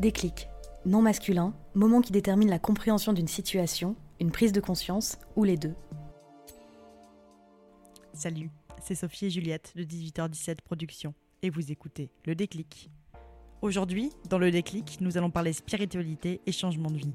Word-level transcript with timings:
Déclic. 0.00 0.48
Non 0.86 1.02
masculin, 1.02 1.52
moment 1.74 2.00
qui 2.00 2.10
détermine 2.10 2.48
la 2.48 2.58
compréhension 2.58 3.12
d'une 3.12 3.28
situation, 3.28 3.96
une 4.18 4.30
prise 4.30 4.50
de 4.50 4.60
conscience 4.60 5.18
ou 5.36 5.44
les 5.44 5.58
deux. 5.58 5.74
Salut, 8.14 8.48
c'est 8.80 8.94
Sophie 8.94 9.26
et 9.26 9.30
Juliette 9.30 9.74
de 9.76 9.84
18h17 9.84 10.62
Productions 10.64 11.12
et 11.42 11.50
vous 11.50 11.70
écoutez 11.70 12.10
Le 12.24 12.34
Déclic. 12.34 12.90
Aujourd'hui, 13.60 14.10
dans 14.30 14.38
Le 14.38 14.50
Déclic, 14.50 15.02
nous 15.02 15.18
allons 15.18 15.30
parler 15.30 15.52
spiritualité 15.52 16.40
et 16.46 16.52
changement 16.52 16.90
de 16.90 16.96
vie. 16.96 17.14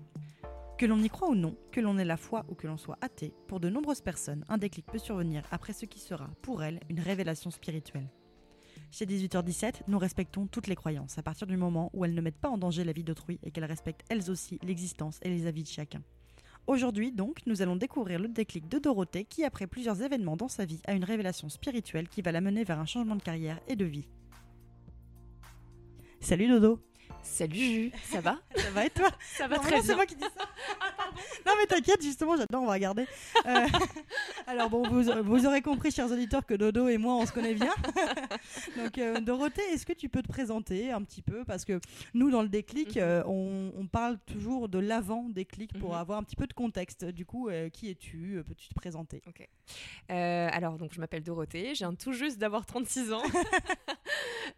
Que 0.77 0.85
l'on 0.85 1.01
y 1.01 1.09
croit 1.09 1.29
ou 1.29 1.35
non, 1.35 1.55
que 1.71 1.81
l'on 1.81 1.97
ait 1.97 2.05
la 2.05 2.17
foi 2.17 2.45
ou 2.49 2.53
que 2.53 2.67
l'on 2.67 2.77
soit 2.77 2.99
athée, 3.01 3.33
pour 3.47 3.59
de 3.59 3.67
nombreuses 3.67 4.01
personnes, 4.01 4.45
un 4.47 4.59
déclic 4.59 4.85
peut 4.85 4.99
survenir 4.99 5.41
après 5.49 5.73
ce 5.73 5.87
qui 5.87 5.99
sera, 5.99 6.29
pour 6.43 6.61
elles, 6.61 6.81
une 6.89 6.99
révélation 6.99 7.49
spirituelle. 7.49 8.11
Chez 8.97 9.05
18h17, 9.05 9.81
nous 9.89 9.99
respectons 9.99 10.47
toutes 10.47 10.67
les 10.67 10.75
croyances 10.77 11.17
à 11.17 11.21
partir 11.21 11.47
du 11.47 11.57
moment 11.57 11.89
où 11.91 12.05
elles 12.05 12.13
ne 12.13 12.21
mettent 12.21 12.39
pas 12.39 12.47
en 12.47 12.57
danger 12.57 12.85
la 12.85 12.93
vie 12.93 13.03
d'autrui 13.03 13.41
et 13.43 13.51
qu'elles 13.51 13.65
respectent 13.65 14.05
elles 14.07 14.31
aussi 14.31 14.57
l'existence 14.63 15.19
et 15.21 15.27
les 15.27 15.47
avis 15.47 15.63
de 15.63 15.67
chacun. 15.67 16.01
Aujourd'hui 16.65 17.11
donc, 17.11 17.39
nous 17.45 17.61
allons 17.61 17.75
découvrir 17.75 18.19
le 18.19 18.29
déclic 18.29 18.69
de 18.69 18.79
Dorothée 18.79 19.25
qui, 19.25 19.43
après 19.43 19.67
plusieurs 19.67 20.01
événements 20.01 20.37
dans 20.37 20.47
sa 20.47 20.63
vie, 20.63 20.79
a 20.87 20.93
une 20.93 21.03
révélation 21.03 21.49
spirituelle 21.49 22.07
qui 22.07 22.21
va 22.21 22.31
la 22.31 22.39
mener 22.39 22.63
vers 22.63 22.79
un 22.79 22.85
changement 22.85 23.17
de 23.17 23.21
carrière 23.21 23.59
et 23.67 23.75
de 23.75 23.83
vie. 23.83 24.07
Salut 26.21 26.47
Dodo 26.47 26.79
Salut 27.25 27.55
Ju, 27.55 27.91
ça 28.11 28.21
va 28.21 28.37
Ça 28.55 28.69
va 28.71 28.85
et 28.85 28.89
toi 28.89 29.09
Ça 29.37 29.47
va 29.47 29.57
Non, 29.57 29.61
très 29.63 29.71
non, 29.71 29.77
bien. 29.81 29.87
C'est 29.87 29.95
moi 29.95 30.05
qui 30.05 30.15
dis 30.15 30.23
ça. 30.23 30.45
non 31.45 31.53
mais 31.59 31.65
t'inquiète, 31.65 32.01
justement, 32.01 32.37
j'adore, 32.37 32.61
on 32.61 32.65
va 32.67 32.73
regarder. 32.73 33.05
Euh, 33.45 33.65
alors 34.47 34.69
bon, 34.69 34.87
vous, 34.87 35.03
vous 35.23 35.45
aurez 35.45 35.61
compris, 35.61 35.91
chers 35.91 36.09
auditeurs, 36.11 36.45
que 36.45 36.53
Dodo 36.53 36.87
et 36.87 36.97
moi, 36.97 37.15
on 37.15 37.25
se 37.25 37.31
connaît 37.33 37.53
bien. 37.55 37.73
Donc 38.77 38.97
euh, 38.97 39.19
Dorothée, 39.19 39.61
est-ce 39.73 39.85
que 39.85 39.93
tu 39.93 40.07
peux 40.07 40.21
te 40.21 40.27
présenter 40.27 40.91
un 40.91 41.01
petit 41.03 41.21
peu? 41.21 41.43
Parce 41.45 41.65
que 41.65 41.79
nous, 42.13 42.29
dans 42.31 42.41
le 42.41 42.49
déclic, 42.49 42.95
Mhm. 42.95 43.01
euh, 43.01 43.23
on, 43.25 43.71
on 43.77 43.87
parle 43.87 44.17
toujours 44.19 44.69
de 44.69 44.79
l'avant 44.79 45.23
déclic 45.29 45.77
pour 45.79 45.89
Mhm. 45.91 45.95
avoir 45.99 46.19
un 46.19 46.23
petit 46.23 46.35
peu 46.35 46.47
de 46.47 46.53
contexte. 46.53 47.03
Du 47.05 47.25
coup, 47.25 47.49
euh, 47.49 47.69
qui 47.69 47.89
es-tu? 47.89 48.41
Peux-tu 48.47 48.69
te 48.69 48.73
présenter? 48.75 49.21
Euh, 50.11 50.49
alors, 50.51 50.77
donc, 50.77 50.93
je 50.93 50.99
m'appelle 50.99 51.23
Dorothée, 51.23 51.73
je 51.73 51.79
viens 51.79 51.93
tout 51.95 52.13
juste 52.13 52.37
d'avoir 52.37 52.65
36 52.65 53.11
ans. 53.11 53.23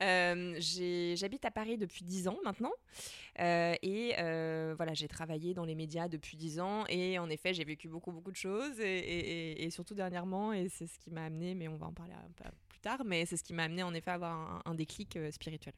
Euh, 0.03 0.55
J'habite 1.15 1.45
à 1.45 1.51
Paris 1.51 1.77
depuis 1.77 2.03
10 2.03 2.27
ans 2.27 2.37
maintenant. 2.43 2.73
Euh, 3.39 3.75
et 3.81 4.15
euh, 4.19 4.73
voilà, 4.75 4.93
j'ai 4.93 5.07
travaillé 5.07 5.53
dans 5.53 5.65
les 5.65 5.75
médias 5.75 6.07
depuis 6.07 6.37
10 6.37 6.59
ans. 6.59 6.85
Et 6.87 7.19
en 7.19 7.29
effet, 7.29 7.53
j'ai 7.53 7.63
vécu 7.63 7.87
beaucoup, 7.87 8.11
beaucoup 8.11 8.31
de 8.31 8.37
choses. 8.37 8.79
Et, 8.79 9.67
surtout 9.71 9.95
dernièrement, 9.95 10.53
et 10.53 10.69
c'est 10.69 10.87
ce 10.87 10.97
qui 10.99 11.11
m'a 11.11 11.25
amené, 11.25 11.53
mais 11.53 11.67
on 11.67 11.75
va 11.75 11.87
en 11.87 11.93
parler 11.93 12.13
un 12.13 12.31
peu 12.35 12.49
plus 12.69 12.79
tard, 12.79 13.03
mais 13.05 13.25
c'est 13.25 13.37
ce 13.37 13.43
qui 13.43 13.53
m'a 13.53 13.63
amené 13.63 13.83
en 13.83 13.93
effet 13.93 14.11
à 14.11 14.15
avoir 14.15 14.61
un, 14.65 14.73
déclic 14.75 15.17
spirituel. 15.31 15.73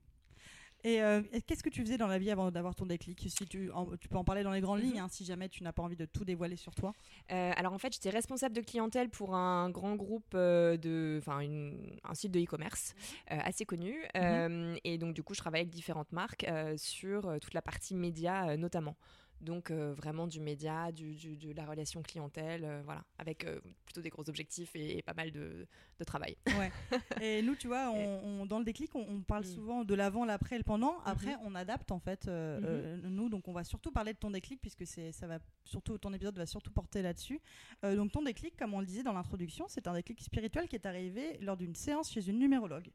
Et 0.84 1.02
euh, 1.02 1.22
qu'est-ce 1.46 1.62
que 1.64 1.70
tu 1.70 1.82
faisais 1.82 1.98
dans 1.98 2.08
la 2.08 2.18
vie 2.18 2.32
avant 2.32 2.52
d'avoir 2.52 2.74
ton 2.74 2.86
déclic? 2.86 3.26
Si 3.30 3.46
tu, 3.46 3.70
en- 3.72 3.98
tu 3.98 4.08
peux 4.08 4.18
en 4.18 4.24
parler 4.24 4.44
dans 4.44 4.52
les 4.52 4.62
grandes 4.62 4.80
Mhm. 4.80 4.86
lignes, 4.86 5.00
hein, 5.00 5.08
si 5.10 5.26
jamais 5.26 5.50
tu 5.50 5.64
n'as 5.64 5.74
pas 5.74 5.84
envie 5.84 5.98
de 5.98 6.06
tout 6.06 6.24
dévoiler 6.24 6.56
sur 6.56 6.74
toi. 6.74 6.94
Euh, 7.32 7.52
alors 7.58 7.74
en 7.74 7.78
fait, 7.78 7.94
j'étais 7.94 8.10
responsable 8.10 8.56
de 8.56 8.62
clientèle 8.62 9.10
pour 9.10 9.36
un 9.36 9.70
grand 9.70 9.96
groupe 9.96 10.32
euh, 10.36 10.78
de, 10.78 11.18
enfin 11.22 11.40
un 11.42 12.14
site 12.16 12.32
de 12.32 12.40
e-commerce 12.40 12.96
euh, 13.32 13.38
assez 13.44 13.66
connu. 13.66 13.98
Euh, 14.16 14.76
et 14.86 14.98
donc 14.98 15.14
du 15.14 15.22
coup, 15.24 15.34
je 15.34 15.40
travaillais 15.42 15.64
avec 15.64 15.74
différentes 15.74 16.12
marques 16.14 16.46
sur 16.78 17.38
toute 17.42 17.54
la 17.54 17.62
partie 17.62 17.96
média 17.96 18.56
notamment. 18.58 18.96
Donc 19.42 19.72
euh, 19.72 19.94
vraiment 19.94 20.28
du 20.28 20.40
média, 20.42 20.92
du, 20.92 21.16
du- 21.16 21.36
de 21.38 21.54
la 21.54 21.66
relation 21.66 22.02
clientèle, 22.02 22.66
euh, 22.66 22.82
voilà, 22.84 23.04
avec 23.18 23.46
euh, 23.46 23.60
plutôt 23.86 24.02
des 24.02 24.10
gros 24.10 24.28
objectifs 24.30 24.76
et, 24.76 24.98
et 24.98 25.02
pas 25.02 25.14
mal 25.14 25.32
de, 25.32 25.66
de 25.98 26.04
travail. 26.04 26.36
Ouais. 26.58 26.72
et 27.22 27.42
nous, 27.42 27.56
tu 27.56 27.68
vois, 27.68 27.90
on, 27.90 28.42
on- 28.42 28.46
dans 28.46 28.60
le 28.60 28.66
déclic, 28.66 28.94
on, 28.96 29.06
on 29.10 29.22
parle 29.22 29.44
Mm. 29.44 29.56
souvent 29.56 29.84
de 29.86 29.96
l'avant, 29.96 30.26
l'après 30.26 30.56
et 30.56 30.58
le 30.58 30.64
pendant. 30.66 31.00
Après, 31.06 31.36
on 31.46 31.56
adapte 31.56 31.92
en 31.92 32.00
fait 32.00 32.28
euh, 32.28 32.98
nous. 33.04 33.30
Donc, 33.30 33.48
on 33.48 33.54
va 33.54 33.64
surtout 33.64 33.92
parler 33.92 34.14
de 34.14 34.18
ton 34.18 34.32
déclic 34.32 34.60
puisque 34.60 34.86
c'est 34.86 35.12
ça 35.14 35.28
va 35.28 35.40
surtout 35.64 35.98
ton 35.98 36.12
épisode 36.14 36.38
va 36.38 36.46
surtout 36.46 36.72
porter 36.72 37.02
là-dessus. 37.02 37.40
Donc, 37.84 38.12
ton 38.12 38.22
déclic, 38.24 38.58
comme 38.58 38.74
on 38.74 38.80
le 38.82 38.86
disait 38.86 39.04
dans 39.04 39.14
l'introduction, 39.14 39.66
c'est 39.70 39.88
un 39.88 39.94
déclic 39.94 40.20
spirituel 40.22 40.68
qui 40.68 40.76
est 40.76 40.86
arrivé 40.86 41.38
lors 41.42 41.56
d'une 41.56 41.76
séance 41.76 42.12
chez 42.12 42.28
une 42.28 42.40
numérologue. 42.40 42.90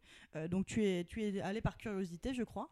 Donc, 0.50 0.66
tu 0.66 0.84
es 0.84 1.04
tu 1.04 1.22
es 1.22 1.40
allé 1.40 1.60
par 1.62 1.78
curiosité, 1.78 2.34
je 2.34 2.42
crois. 2.42 2.68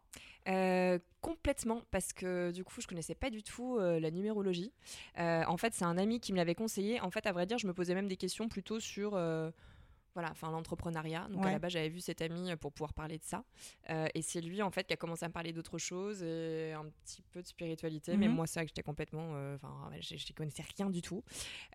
Complètement, 1.21 1.81
parce 1.89 2.11
que 2.11 2.51
du 2.51 2.65
coup, 2.65 2.81
je 2.81 2.87
connaissais 2.87 3.15
pas 3.15 3.29
du 3.29 3.43
tout 3.43 3.62
euh, 3.79 3.99
la 3.99 4.11
numérologie. 4.11 4.71
Euh, 5.19 5.43
en 5.47 5.57
fait, 5.57 5.73
c'est 5.73 5.85
un 5.85 5.97
ami 5.97 6.19
qui 6.19 6.31
me 6.33 6.37
l'avait 6.37 6.55
conseillé. 6.55 6.99
En 7.01 7.09
fait, 7.11 7.25
à 7.27 7.31
vrai 7.31 7.45
dire, 7.45 7.57
je 7.57 7.67
me 7.67 7.73
posais 7.73 7.95
même 7.95 8.07
des 8.07 8.17
questions 8.17 8.47
plutôt 8.49 8.79
sur. 8.79 9.13
euh, 9.15 9.51
voilà, 10.15 10.29
enfin 10.29 10.51
l'entrepreneuriat. 10.51 11.27
Donc 11.31 11.41
Ouais. 11.41 11.49
à 11.49 11.51
la 11.53 11.57
base, 11.57 11.71
j'avais 11.71 11.89
vu 11.89 11.99
cet 11.99 12.21
ami 12.21 12.55
pour 12.57 12.71
pouvoir 12.71 12.93
parler 12.93 13.17
de 13.17 13.23
ça. 13.23 13.43
Euh, 13.89 14.05
et 14.13 14.21
c'est 14.21 14.41
lui 14.41 14.61
en 14.61 14.69
fait 14.69 14.85
qui 14.85 14.93
a 14.93 14.95
commencé 14.95 15.25
à 15.25 15.27
me 15.27 15.33
parler 15.33 15.53
d'autres 15.53 15.79
choses 15.79 16.21
et 16.21 16.71
un 16.73 16.85
petit 17.03 17.23
peu 17.31 17.41
de 17.41 17.47
spiritualité. 17.47 18.15
Mais 18.15 18.27
Mhm. 18.27 18.35
moi, 18.35 18.45
c'est 18.45 18.59
vrai 18.59 18.65
que 18.65 18.69
j'étais 18.69 18.83
complètement, 18.83 19.31
euh, 19.33 19.55
enfin, 19.55 19.73
je 20.01 20.15
je 20.15 20.33
connaissais 20.33 20.63
rien 20.77 20.91
du 20.91 21.01
tout. 21.01 21.23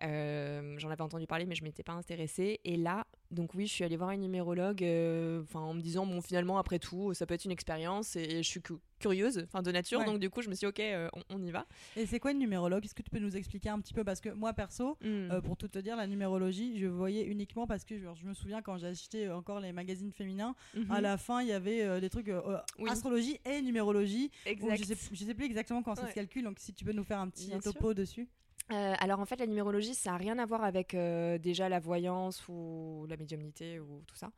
Euh, 0.03 0.75
J'en 0.77 0.89
avais 0.89 1.01
entendu 1.01 1.27
parler, 1.27 1.45
mais 1.45 1.55
je 1.55 1.65
m'étais 1.65 1.83
pas 1.83 1.91
intéressée. 1.93 2.61
Et 2.63 2.77
là, 2.77 3.05
donc 3.31 3.53
oui, 3.53 3.67
je 3.67 3.73
suis 3.73 3.83
allée 3.83 3.97
voir 3.97 4.11
une 4.11 4.21
numérologue, 4.21 4.83
euh, 4.83 5.43
en 5.53 5.73
me 5.73 5.81
disant 5.81 6.05
bon, 6.05 6.21
finalement, 6.21 6.57
après 6.57 6.79
tout, 6.79 7.13
ça 7.13 7.25
peut 7.25 7.33
être 7.35 7.45
une 7.45 7.51
expérience 7.51 8.15
et 8.15 8.41
je 8.41 8.47
suis 8.49 8.61
cu- 8.61 8.73
curieuse, 8.99 9.41
enfin 9.45 9.61
de 9.61 9.71
nature. 9.71 9.99
Ouais. 9.99 10.05
Donc 10.05 10.19
du 10.19 10.29
coup, 10.29 10.41
je 10.41 10.49
me 10.49 10.55
suis 10.55 10.65
dit 10.65 10.69
ok, 10.69 10.79
euh, 10.79 11.07
on, 11.13 11.35
on 11.35 11.43
y 11.43 11.51
va. 11.51 11.65
Et 11.95 12.05
c'est 12.05 12.19
quoi 12.19 12.31
une 12.31 12.39
numérologue? 12.39 12.83
Est-ce 12.85 12.95
que 12.95 13.01
tu 13.03 13.11
peux 13.11 13.19
nous 13.19 13.37
expliquer 13.37 13.69
un 13.69 13.79
petit 13.79 13.93
peu? 13.93 14.03
Parce 14.03 14.19
que 14.21 14.29
moi, 14.29 14.53
perso, 14.53 14.97
Mm. 15.01 15.31
Euh, 15.31 15.41
pour 15.41 15.55
tout 15.57 15.67
te 15.67 15.77
dire, 15.79 15.95
la 15.95 16.07
numérologie, 16.07 16.79
je 16.79 16.87
voyais 16.87 17.23
uniquement 17.25 17.67
parce 17.67 17.85
que 17.85 17.99
genre, 17.99 18.15
je 18.15 18.25
me 18.25 18.33
souviens 18.33 18.61
quand 18.61 18.77
j'ai 18.77 18.87
acheté 18.87 19.29
encore 19.29 19.59
les 19.59 19.71
magazines 19.71 20.11
féminins, 20.11 20.55
Mhm. 20.75 20.91
à 20.91 21.01
la 21.01 21.17
fin 21.17 21.41
il 21.41 21.47
y 21.49 21.51
avait 21.53 22.01
des 22.01 22.09
trucs 22.09 22.31
Oui. 22.79 22.89
astrologie 22.89 23.39
et 23.45 23.61
numérologie. 23.61 24.31
Exact. 24.45 24.77
je, 24.77 24.83
sais, 24.85 24.97
je 25.11 25.23
sais 25.25 25.33
plus 25.35 25.45
exactement 25.45 25.83
comment 25.83 25.95
ça 25.95 26.03
Ouais. 26.03 26.09
se 26.09 26.15
calcule, 26.15 26.43
donc 26.43 26.57
si 26.59 26.73
tu 26.73 26.83
peux 26.83 26.93
nous 26.93 27.03
faire 27.03 27.19
un 27.19 27.29
petit 27.29 27.47
Bien 27.47 27.61
sûr. 27.61 27.73
topo 27.73 27.93
dessus. 27.93 28.27
Euh, 28.71 28.93
alors 28.99 29.19
en 29.19 29.25
fait, 29.25 29.37
la 29.37 29.47
numérologie, 29.47 29.95
ça 29.95 30.11
n'a 30.11 30.17
rien 30.17 30.37
à 30.37 30.45
voir 30.45 30.63
avec 30.63 30.93
euh, 30.93 31.37
déjà 31.37 31.69
la 31.69 31.79
voyance 31.79 32.47
ou 32.47 33.05
la 33.09 33.17
médiumnité 33.17 33.79
ou 33.79 34.03
tout 34.05 34.15
ça. 34.15 34.31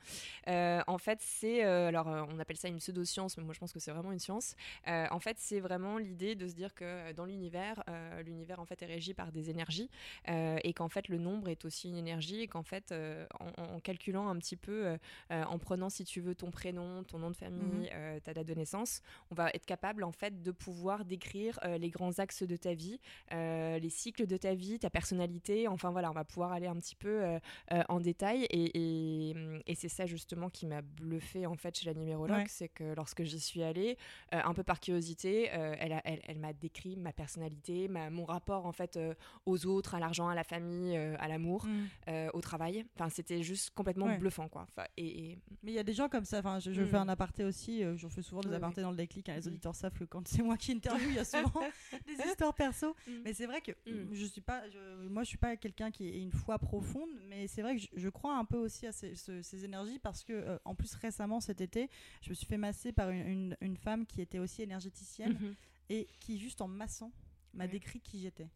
Euh, 0.47 0.81
en 0.87 0.97
fait, 0.97 1.19
c'est 1.21 1.63
alors 1.63 2.07
on 2.07 2.39
appelle 2.39 2.57
ça 2.57 2.67
une 2.67 2.77
pseudo-science, 2.77 3.37
mais 3.37 3.43
moi 3.43 3.53
je 3.53 3.59
pense 3.59 3.73
que 3.73 3.79
c'est 3.79 3.91
vraiment 3.91 4.11
une 4.11 4.19
science. 4.19 4.55
En 4.87 5.19
fait, 5.19 5.37
c'est 5.39 5.59
vraiment 5.59 5.97
l'idée 5.97 6.35
de 6.35 6.47
se 6.47 6.53
dire 6.53 6.73
que 6.73 7.11
dans 7.13 7.25
l'univers, 7.25 7.83
l'univers 8.25 8.59
en 8.59 8.65
fait 8.65 8.81
est 8.81 8.85
régi 8.85 9.13
par 9.13 9.31
des 9.31 9.49
énergies 9.49 9.89
et 10.27 10.73
qu'en 10.73 10.89
fait 10.89 11.07
le 11.07 11.17
nombre 11.17 11.49
est 11.49 11.65
aussi 11.65 11.89
une 11.89 11.97
énergie 11.97 12.41
et 12.41 12.47
qu'en 12.47 12.63
fait 12.63 12.93
en, 13.39 13.63
en 13.63 13.79
calculant 13.79 14.27
un 14.29 14.37
petit 14.37 14.55
peu, 14.55 14.97
en 15.29 15.57
prenant 15.59 15.89
si 15.89 16.03
tu 16.03 16.21
veux 16.21 16.35
ton 16.35 16.51
prénom, 16.51 17.03
ton 17.03 17.19
nom 17.19 17.31
de 17.31 17.35
famille, 17.35 17.89
euh, 17.93 18.19
ta 18.19 18.33
date 18.33 18.47
de 18.47 18.53
naissance, 18.53 19.01
on 19.29 19.35
va 19.35 19.49
être 19.53 19.65
capable 19.65 20.03
en 20.03 20.11
fait 20.11 20.41
de 20.41 20.51
pouvoir 20.51 21.05
décrire 21.05 21.59
les 21.79 21.89
grands 21.89 22.19
axes 22.19 22.43
de 22.43 22.55
ta 22.55 22.73
vie, 22.73 22.99
les 23.31 23.89
cycles 23.89 24.20
de 24.27 24.37
ta 24.37 24.53
vie, 24.53 24.79
ta 24.79 24.89
personnalité. 24.89 25.67
Enfin 25.67 25.91
voilà, 25.91 26.09
on 26.09 26.13
va 26.13 26.23
pouvoir 26.25 26.51
aller 26.51 26.67
un 26.67 26.75
petit 26.75 26.95
peu 26.95 27.23
euh, 27.23 27.39
euh, 27.73 27.83
en 27.89 27.99
détail. 27.99 28.43
Et, 28.49 29.29
et- 29.29 29.35
et 29.67 29.75
c'est 29.75 29.89
ça 29.89 30.05
justement 30.05 30.49
qui 30.49 30.65
m'a 30.65 30.81
bluffé 30.81 31.45
en 31.45 31.55
fait 31.55 31.77
chez 31.77 31.85
la 31.85 31.93
numérologue, 31.93 32.37
Ouais. 32.37 32.45
c'est 32.47 32.69
que 32.69 32.93
lorsque 32.95 33.23
j'y 33.23 33.39
suis 33.39 33.63
allée, 33.63 33.97
euh, 34.33 34.41
un 34.43 34.53
peu 34.53 34.63
par 34.63 34.79
curiosité, 34.79 35.45
elle, 35.45 35.93
a- 35.93 36.01
elle, 36.05 36.21
elle 36.27 36.39
m'a 36.39 36.53
décrit 36.53 36.95
ma 36.95 37.11
personnalité, 37.13 37.87
ma- 37.87 38.09
mon 38.09 38.25
rapport 38.25 38.65
en 38.65 38.71
fait 38.71 38.99
aux 39.45 39.65
autres, 39.65 39.95
à 39.95 39.99
l'argent, 39.99 40.27
à 40.29 40.35
la 40.35 40.43
famille, 40.43 40.95
à 40.97 41.27
l'amour, 41.27 41.65
euh, 42.07 42.29
au 42.33 42.41
travail. 42.41 42.85
Enfin, 42.95 43.09
c'était 43.09 43.43
juste 43.43 43.71
complètement 43.71 44.05
Ouais. 44.07 44.17
bluffant 44.17 44.47
quoi. 44.47 44.65
Enfin, 44.69 44.87
et, 44.97 45.31
et- 45.31 45.39
Mais 45.63 45.71
il 45.71 45.75
y 45.75 45.79
a 45.79 45.83
des 45.83 45.93
gens 45.93 46.09
comme 46.09 46.25
ça, 46.25 46.39
enfin, 46.39 46.59
je, 46.59 46.71
je 46.71 46.81
Mm. 46.81 46.87
fais 46.87 46.97
un 46.97 47.09
aparté 47.09 47.43
aussi, 47.43 47.83
je 47.95 48.07
fais 48.07 48.21
souvent 48.21 48.41
des 48.41 48.49
Oui, 48.49 48.55
apartés 48.55 48.81
dans 48.81 48.91
le 48.91 48.97
déclic, 48.97 49.29
hein, 49.29 49.35
les 49.35 49.41
Mhm. 49.41 49.47
auditeurs 49.47 49.75
savent 49.75 49.93
que 49.97 50.03
quand 50.05 50.27
c'est 50.27 50.41
moi 50.41 50.57
qui 50.57 50.71
interviewe, 50.73 51.09
il 51.09 51.15
y 51.15 51.19
a 51.19 51.25
souvent 51.25 51.61
des 52.07 52.13
histoires 52.25 52.53
perso. 52.53 52.95
Mm. 53.07 53.11
Mais 53.25 53.33
c'est 53.33 53.45
vrai 53.45 53.61
que 53.61 53.71
Mm. 53.85 54.10
Je 54.11 54.25
suis 54.25 54.41
pas, 54.41 54.69
je- 54.69 55.07
moi 55.07 55.23
je 55.23 55.29
suis 55.29 55.37
pas 55.37 55.55
quelqu'un 55.57 55.91
qui 55.91 56.07
ait 56.07 56.21
une 56.21 56.31
foi 56.31 56.59
profonde, 56.59 57.09
mais 57.27 57.47
c'est 57.47 57.61
vrai 57.61 57.75
que 57.75 57.81
je, 57.81 57.87
je 57.93 58.09
crois 58.09 58.37
un 58.37 58.45
peu 58.45 58.57
aussi 58.57 58.85
à 58.87 58.91
ces, 58.91 59.15
ce- 59.15 59.41
ces 59.41 59.65
énergies 59.65 59.99
parce 59.99 60.23
que 60.23 60.33
euh, 60.33 60.57
en 60.65 60.75
plus 60.75 60.93
récemment 60.95 61.39
cet 61.39 61.61
été, 61.61 61.89
je 62.21 62.29
me 62.29 62.33
suis 62.35 62.45
fait 62.45 62.57
masser 62.57 62.91
par 62.91 63.09
une, 63.09 63.25
une- 63.27 63.57
une 63.61 63.77
femme 63.77 64.05
qui 64.05 64.21
était 64.21 64.39
aussi 64.39 64.61
énergéticienne 64.61 65.33
Mhm. 65.33 65.55
et 65.89 66.07
qui 66.19 66.37
juste 66.39 66.61
en 66.61 66.67
massant 66.67 67.11
m'a 67.53 67.67
décrit 67.67 67.99
qui 68.01 68.19
j'étais. 68.19 68.49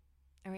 Ah 0.45 0.51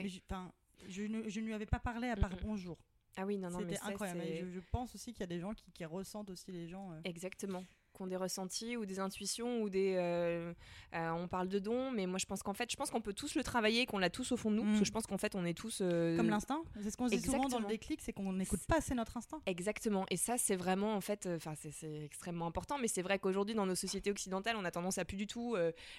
je- 0.88 1.04
ne, 1.04 1.28
je 1.28 1.40
ne 1.40 1.46
lui 1.46 1.54
avais 1.54 1.66
pas 1.66 1.80
parlé 1.80 2.08
à 2.10 2.16
part 2.16 2.32
Mhm. 2.34 2.40
bonjour. 2.44 2.78
Ah 3.20 3.26
oui, 3.26 3.38
non, 3.40 3.50
non, 3.50 3.60
C'était 3.60 3.80
incroyable. 3.82 4.22
je, 4.42 4.50
je 4.52 4.60
pense 4.72 4.94
aussi 4.94 5.12
qu'il 5.12 5.22
y 5.22 5.24
a 5.24 5.28
des 5.28 5.40
gens 5.40 5.54
qui, 5.54 5.72
qui 5.72 5.84
ressentent 5.86 6.30
aussi 6.30 6.52
les 6.52 6.68
gens. 6.68 6.92
euh. 6.92 7.00
Exactement. 7.04 7.64
Qui 7.98 8.04
ont 8.04 8.08
des 8.08 8.16
ressentis 8.16 8.78
ou 8.78 8.86
des 8.86 9.00
intuitions 9.00 9.62
ou 9.64 9.70
des. 9.70 9.96
euh, 9.98 10.54
euh, 10.94 11.10
on 11.12 11.28
parle 11.28 11.48
de 11.50 11.58
dons, 11.58 11.90
mais 11.90 12.06
moi 12.06 12.20
je 12.20 12.28
pense 12.28 12.44
qu'en 12.44 12.54
fait, 12.54 12.72
je 12.72 12.76
pense 12.78 12.92
qu'on 12.92 13.02
peut 13.02 13.14
tous 13.14 13.34
le 13.34 13.42
travailler, 13.44 13.88
qu'on 13.88 13.98
l'a 13.98 14.12
tous 14.12 14.32
au 14.32 14.38
fond 14.38 14.52
de 14.52 14.56
nous, 14.58 14.64
Mm. 14.64 14.68
parce 14.68 14.80
que 14.82 14.86
je 14.86 14.92
pense 14.92 15.08
qu'en 15.08 15.18
fait, 15.18 15.34
on 15.34 15.44
est 15.46 15.56
tous. 15.58 15.80
euh, 15.82 16.16
Comme 16.16 16.30
l'instinct. 16.30 16.62
C'est 16.80 16.92
ce 16.92 16.96
qu'on 16.98 17.08
dit 17.08 17.20
souvent 17.20 17.48
dans 17.50 17.58
le 17.60 17.66
déclic, 17.66 18.00
c'est 18.02 18.14
qu'on 18.14 18.34
n'écoute 18.34 18.60
pas 18.68 18.78
assez 18.78 18.94
notre 18.94 19.18
instinct. 19.18 19.42
Exactement. 19.48 20.06
Et 20.12 20.18
ça, 20.18 20.38
c'est 20.38 20.56
vraiment, 20.56 20.94
en 20.94 21.02
fait, 21.02 21.28
enfin, 21.36 21.54
c'est- 21.56 22.04
extrêmement 22.06 22.46
important. 22.46 22.78
Mais 22.78 22.88
c'est 22.88 23.02
vrai 23.02 23.18
qu'aujourd'hui, 23.18 23.56
dans 23.56 23.66
nos 23.66 23.74
sociétés 23.76 24.12
occidentales, 24.12 24.56
on 24.58 24.64
a 24.66 24.70
tendance 24.72 25.00
à 25.00 25.06
plus 25.06 25.18
du 25.18 25.26
tout 25.26 25.56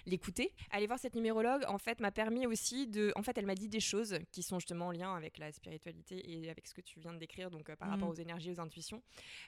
l'écouter. 0.06 0.52
Aller 0.70 0.86
voir 0.86 1.00
cette 1.00 1.16
numérologue, 1.16 1.64
en 1.66 1.78
fait, 1.78 1.98
m'a 2.00 2.12
permis 2.12 2.46
aussi 2.46 2.86
de. 2.86 3.12
En 3.16 3.22
fait, 3.24 3.36
elle 3.38 3.46
m'a 3.46 3.56
dit 3.56 3.68
des 3.68 3.80
choses 3.80 4.18
qui 4.30 4.44
sont 4.44 4.60
justement 4.60 4.86
en 4.86 4.92
lien 4.92 5.14
avec 5.16 5.36
la 5.38 5.50
spiritualité 5.50 6.22
et 6.30 6.48
avec 6.48 6.66
ce 6.68 6.74
que 6.74 6.80
tu 6.80 7.00
viens 7.00 7.12
de 7.12 7.18
décrire, 7.18 7.50
donc 7.50 7.74
par 7.74 7.88
Mhm. 7.88 7.94
rapport 7.94 8.08
aux 8.10 8.14
énergies, 8.14 8.52
aux 8.52 8.60
intuitions. 8.60 9.02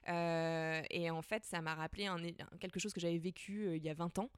Et 0.09 1.11
en 1.11 1.23
fait, 1.23 1.45
ça 1.45 1.61
m'a 1.61 1.75
rappelé 1.75 2.07
un- 2.07 2.19
quelque 2.61 2.79
chose 2.81 2.93
que 2.93 3.01
j'avais 3.01 3.19
vécu 3.19 3.67
euh, 3.67 3.77
il 3.77 3.83
y 3.83 3.89
a 3.89 3.95
20 3.95 4.19
ans 4.19 4.31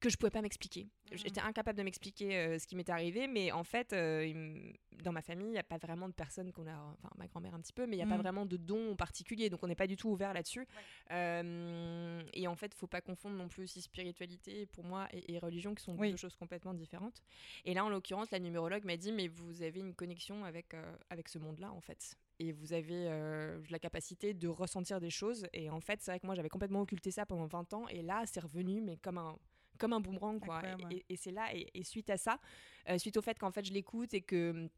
que 0.00 0.08
je 0.10 0.16
pouvais 0.16 0.30
pas 0.30 0.42
m'expliquer. 0.42 0.88
J'étais 1.12 1.40
incapable 1.40 1.78
de 1.78 1.84
m'expliquer 1.84 2.36
euh, 2.36 2.58
ce 2.58 2.66
qui 2.66 2.74
m'était 2.74 2.90
arrivé, 2.90 3.28
mais 3.28 3.52
en 3.52 3.62
fait, 3.62 3.92
euh, 3.92 4.72
dans 5.04 5.12
ma 5.12 5.22
famille, 5.22 5.46
il 5.46 5.52
n'y 5.52 5.58
a 5.58 5.62
pas 5.62 5.78
vraiment 5.78 6.08
de 6.08 6.12
personnes 6.12 6.50
qu'on 6.50 6.66
a, 6.66 6.74
enfin 6.76 7.08
ma 7.16 7.28
grand-mère 7.28 7.54
un 7.54 7.60
petit 7.60 7.72
peu, 7.72 7.86
mais 7.86 7.94
il 7.94 7.98
n'y 7.98 8.02
a 8.02 8.06
pas 8.08 8.16
Mhm. 8.16 8.22
vraiment 8.22 8.44
de 8.44 8.56
dons 8.56 8.96
particuliers, 8.96 9.48
donc 9.48 9.62
on 9.62 9.68
n'est 9.68 9.76
pas 9.76 9.86
du 9.86 9.94
tout 9.96 10.08
ouvert 10.08 10.32
là-dessus. 10.34 10.66
Et 11.10 12.46
en 12.48 12.56
fait, 12.56 12.74
faut 12.74 12.88
pas 12.88 13.00
confondre 13.00 13.36
non 13.36 13.46
plus 13.48 13.62
aussi 13.64 13.80
spiritualité 13.80 14.66
pour 14.66 14.82
moi 14.84 15.06
et, 15.12 15.34
et 15.34 15.38
religion, 15.38 15.72
qui 15.74 15.84
sont 15.84 15.94
Oui. 15.96 16.10
deux 16.10 16.16
choses 16.16 16.34
complètement 16.34 16.74
différentes. 16.74 17.22
Et 17.64 17.72
là, 17.74 17.84
en 17.84 17.88
l'occurrence, 17.88 18.30
la 18.32 18.40
numérologue 18.40 18.84
m'a 18.84 18.96
dit, 18.96 19.12
mais 19.12 19.28
vous 19.28 19.62
avez 19.62 19.78
une 19.80 19.94
connexion 19.94 20.44
avec, 20.44 20.74
avec 21.10 21.28
ce 21.28 21.38
monde-là, 21.38 21.70
en 21.72 21.80
fait. 21.80 22.16
Et 22.42 22.50
vous 22.50 22.72
avez 22.72 23.06
euh, 23.06 23.60
la 23.70 23.78
capacité 23.78 24.34
de 24.34 24.48
ressentir 24.48 24.98
des 24.98 25.10
choses. 25.10 25.46
Et 25.52 25.70
en 25.70 25.80
fait, 25.80 26.00
c'est 26.02 26.10
vrai 26.10 26.18
que 26.18 26.26
moi, 26.26 26.34
j'avais 26.34 26.48
complètement 26.48 26.80
occulté 26.80 27.12
ça 27.12 27.24
pendant 27.24 27.46
20 27.46 27.72
ans. 27.72 27.86
Et 27.86 28.02
là, 28.02 28.24
c'est 28.26 28.40
revenu, 28.40 28.80
mais 28.80 28.96
comme 28.96 29.18
un, 29.18 29.36
comme 29.78 29.92
un 29.92 30.00
boomerang, 30.00 30.40
quoi. 30.40 30.60
Ouais. 30.60 30.74
Et, 30.90 31.04
et 31.08 31.16
c'est 31.16 31.30
là, 31.30 31.54
et, 31.54 31.68
et 31.72 31.84
suite 31.84 32.10
à 32.10 32.16
ça, 32.16 32.40
euh, 32.88 32.98
suite 32.98 33.16
au 33.16 33.22
fait 33.22 33.38
qu'en 33.38 33.52
fait, 33.52 33.64
je 33.64 33.72
l'écoute 33.72 34.12
et 34.12 34.22
que. 34.22 34.68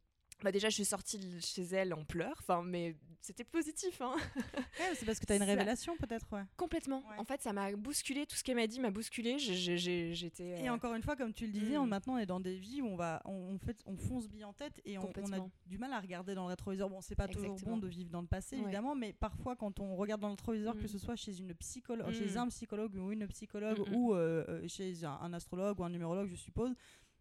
Bah 0.43 0.53
déjà, 0.53 0.69
je 0.69 0.75
suis 0.75 0.85
sortie 0.85 1.19
de 1.19 1.41
chez 1.41 1.63
elle 1.63 1.95
en 1.95 2.05
pleurs, 2.05 2.37
enfin, 2.41 2.63
mais 2.63 2.97
c'était 3.21 3.45
positif, 3.45 4.01
hein. 4.03 4.15
Ouais, 4.37 4.95
c'est 4.95 5.07
parce 5.07 5.19
que 5.19 5.25
tu 5.25 5.33
as 5.33 5.37
une 5.37 5.43
Ça- 5.47 5.47
révélation, 5.47 5.97
peut-être. 5.97 6.27
Ouais. 6.33 6.43
Complètement. 6.57 6.99
Ouais. 7.09 7.17
En 7.19 7.25
fait, 7.25 7.41
ça 7.41 7.53
m'a 7.55 7.75
bousculé. 7.77 8.27
Tout 8.27 8.37
ce 8.37 8.45
qu'elle 8.45 8.57
m'a 8.57 8.67
dit 8.67 8.79
m'a 8.81 8.91
bousculé. 8.91 9.39
J'étais. 9.39 10.63
Et 10.63 10.69
euh, 10.69 10.73
encore 10.73 10.93
une 10.95 11.03
fois, 11.03 11.17
comme 11.17 11.33
tu 11.33 11.47
le 11.47 11.53
disais, 11.53 11.77
Mm. 11.79 11.83
on, 11.83 11.87
maintenant 11.87 12.15
on 12.15 12.19
est 12.19 12.27
dans 12.27 12.41
des 12.41 12.57
vies 12.57 12.83
où 12.83 12.87
on 12.87 12.97
va, 12.97 13.23
on, 13.25 13.33
on 13.55 13.59
fait, 13.59 13.79
on 13.87 13.97
fonce 13.97 14.29
bien 14.29 14.49
en 14.49 14.53
tête 14.53 14.81
et 14.85 14.99
on, 14.99 15.11
on 15.23 15.33
a 15.33 15.47
du 15.67 15.79
mal 15.79 15.93
à 15.93 16.01
regarder 16.01 16.35
dans 16.35 16.43
le 16.45 16.49
rétroviseur. 16.51 16.91
Bon, 16.91 17.01
c'est 17.01 17.15
pas 17.15 17.29
toujours 17.29 17.53
Exactement. 17.53 17.77
bon 17.77 17.83
de 17.83 17.89
vivre 17.89 18.11
dans 18.11 18.21
le 18.21 18.27
passé, 18.27 18.57
évidemment, 18.57 18.95
mais 18.95 19.13
parfois 19.15 19.57
quand 19.57 19.81
on 19.81 19.97
regarde 19.97 20.21
dans 20.21 20.29
le 20.29 20.33
rétroviseur, 20.35 20.75
Mm. 20.75 20.81
que 20.83 20.89
ce 20.89 20.99
soit 20.99 21.17
chez 21.17 21.39
une 21.39 21.55
psychologue, 21.55 22.09
Mm. 22.09 22.13
chez 22.13 22.37
un 22.37 22.49
psychologue 22.49 22.95
ou 22.97 23.13
une 23.13 23.27
psychologue 23.29 23.79
Mm, 23.79 23.91
mm. 23.93 23.97
ou 23.97 24.15
euh, 24.15 24.45
euh, 24.49 24.69
chez 24.69 25.05
un, 25.05 25.13
un 25.23 25.33
astrologue 25.33 25.81
ou 25.81 25.85
un 25.85 25.91
numérologue, 25.91 26.29
je 26.29 26.37
suppose. 26.37 26.75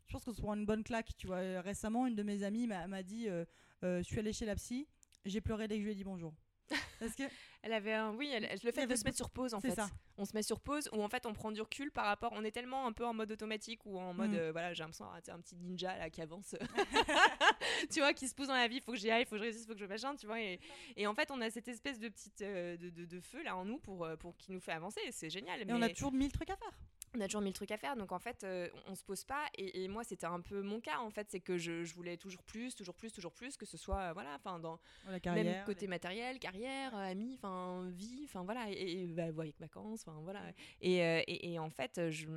Je 0.07 0.13
pense 0.13 0.23
qu'on 0.25 0.33
se 0.33 0.41
prend 0.41 0.53
une 0.55 0.65
bonne 0.65 0.83
claque. 0.83 1.09
Tu 1.17 1.27
vois, 1.27 1.37
Euh, 1.37 1.61
récemment, 1.61 2.05
une 2.07 2.15
de 2.15 2.23
mes 2.23 2.43
amies 2.43 2.67
m'a 2.67 3.03
dit, 3.03 3.27
euh, 3.29 3.45
euh, 3.83 3.99
je 3.99 4.03
suis 4.03 4.19
allée 4.19 4.33
chez 4.33 4.45
la 4.45 4.55
psy, 4.55 4.87
j'ai 5.25 5.41
pleuré 5.41 5.67
dès 5.67 5.75
que 5.75 5.81
je 5.81 5.85
lui 5.85 5.91
ai 5.93 5.95
dit 5.95 6.03
bonjour. 6.03 6.33
Parce 6.99 7.13
que 7.15 7.23
Elle 7.61 7.73
avait 7.73 7.93
un. 7.93 8.13
Oui, 8.15 8.29
elle- 8.33 8.43
le 8.43 8.49
Il 8.69 8.71
fait 8.73 8.87
de 8.87 8.95
se 8.95 9.03
mettre 9.05 9.17
sur 9.17 9.29
pause, 9.29 9.53
en 9.53 9.59
c'est 9.59 9.69
fait. 9.69 9.75
ça. 9.75 9.89
On 10.17 10.25
se 10.25 10.33
met 10.33 10.43
sur 10.43 10.59
pause 10.61 10.89
où 10.93 11.01
en 11.03 11.07
fait 11.09 11.25
on 11.25 11.33
prend 11.33 11.51
du 11.51 11.61
recul 11.61 11.91
par 11.91 12.05
rapport. 12.05 12.31
On 12.35 12.43
est 12.43 12.51
tellement 12.51 12.85
un 12.87 12.91
peu 12.93 13.05
en 13.05 13.13
mode 13.13 13.31
automatique 13.31 13.85
ou 13.85 13.97
en 13.99 14.13
mode. 14.13 14.31
Mm. 14.31 14.35
euh, 14.35 14.51
voilà, 14.51 14.73
j'ai 14.73 14.83
l'impression 14.83 15.05
un 15.11 15.39
petit 15.39 15.55
ninja 15.55 15.97
là 15.97 16.09
qui 16.09 16.21
avance. 16.21 16.55
tu 17.91 17.99
vois, 17.99 18.13
qui 18.13 18.27
se 18.27 18.35
pose 18.35 18.47
dans 18.47 18.53
la 18.55 18.67
vie. 18.67 18.79
Faut 18.81 18.91
que 18.93 18.97
j'y 18.97 19.09
aille, 19.11 19.25
faut 19.25 19.31
que 19.31 19.37
je 19.37 19.43
réussisse, 19.43 19.65
faut 19.65 19.73
que 19.73 19.79
je 19.79 19.85
machin, 19.85 20.15
tu 20.15 20.25
vois. 20.25 20.41
Et, 20.41 20.59
et 20.95 21.07
en 21.07 21.13
fait, 21.13 21.31
on 21.31 21.39
a 21.41 21.49
cette 21.49 21.67
espèce 21.67 21.99
de 21.99 22.09
petite. 22.09 22.41
euh, 22.41 22.77
de, 22.77 22.89
de- 22.89 23.05
de 23.05 23.19
feu 23.21 23.43
là 23.43 23.55
en 23.55 23.65
nous 23.65 23.79
pour, 23.79 24.07
pour 24.19 24.35
qui 24.37 24.51
nous 24.51 24.59
fait 24.59 24.71
avancer. 24.73 25.01
C'est 25.11 25.29
génial. 25.29 25.61
Et 25.61 25.65
mais 25.65 25.73
on 25.73 25.81
a 25.81 25.89
toujours 25.89 26.11
mille 26.11 26.31
trucs 26.31 26.49
à 26.49 26.55
faire. 26.57 26.71
On 27.15 27.21
a 27.21 27.25
toujours 27.25 27.41
mille 27.41 27.53
trucs 27.53 27.71
à 27.71 27.77
faire, 27.77 27.95
donc 27.95 28.11
en 28.11 28.19
fait, 28.19 28.43
euh, 28.43 28.69
on, 28.87 28.95
se 28.95 29.03
pose 29.03 29.23
pas. 29.23 29.45
Et, 29.55 29.83
et 29.83 29.87
moi, 29.87 30.03
c'était 30.03 30.25
un 30.25 30.41
peu 30.41 30.61
mon 30.61 30.79
cas, 30.79 30.99
en 30.99 31.09
fait, 31.09 31.27
c'est 31.29 31.39
que 31.39 31.57
je, 31.57 31.83
je 31.83 31.93
voulais 31.93 32.17
toujours 32.17 32.43
plus, 32.43 32.75
toujours 32.75 32.95
plus, 32.95 33.11
toujours 33.11 33.33
plus, 33.33 33.55
que 33.57 33.65
ce 33.65 33.77
soit, 33.77 33.99
euh, 33.99 34.13
voilà, 34.13 34.35
enfin, 34.35 34.59
dans 34.59 34.79
La 35.07 35.19
carrière. 35.19 35.43
même 35.43 35.65
côté 35.65 35.87
matériel, 35.87 36.39
carrière, 36.39 36.95
euh, 36.95 37.11
amis, 37.11 37.35
enfin, 37.35 37.87
vie, 37.91 38.21
enfin, 38.25 38.43
voilà, 38.43 38.65
et, 38.69 39.03
et 39.03 39.07
bah, 39.07 39.25
avec 39.25 39.59
vacances, 39.59 40.05
enfin, 40.07 40.19
voilà. 40.23 40.41
Et, 40.81 41.03
euh, 41.03 41.21
et, 41.27 41.53
et 41.53 41.59
en 41.59 41.69
fait, 41.69 42.09
je, 42.09 42.27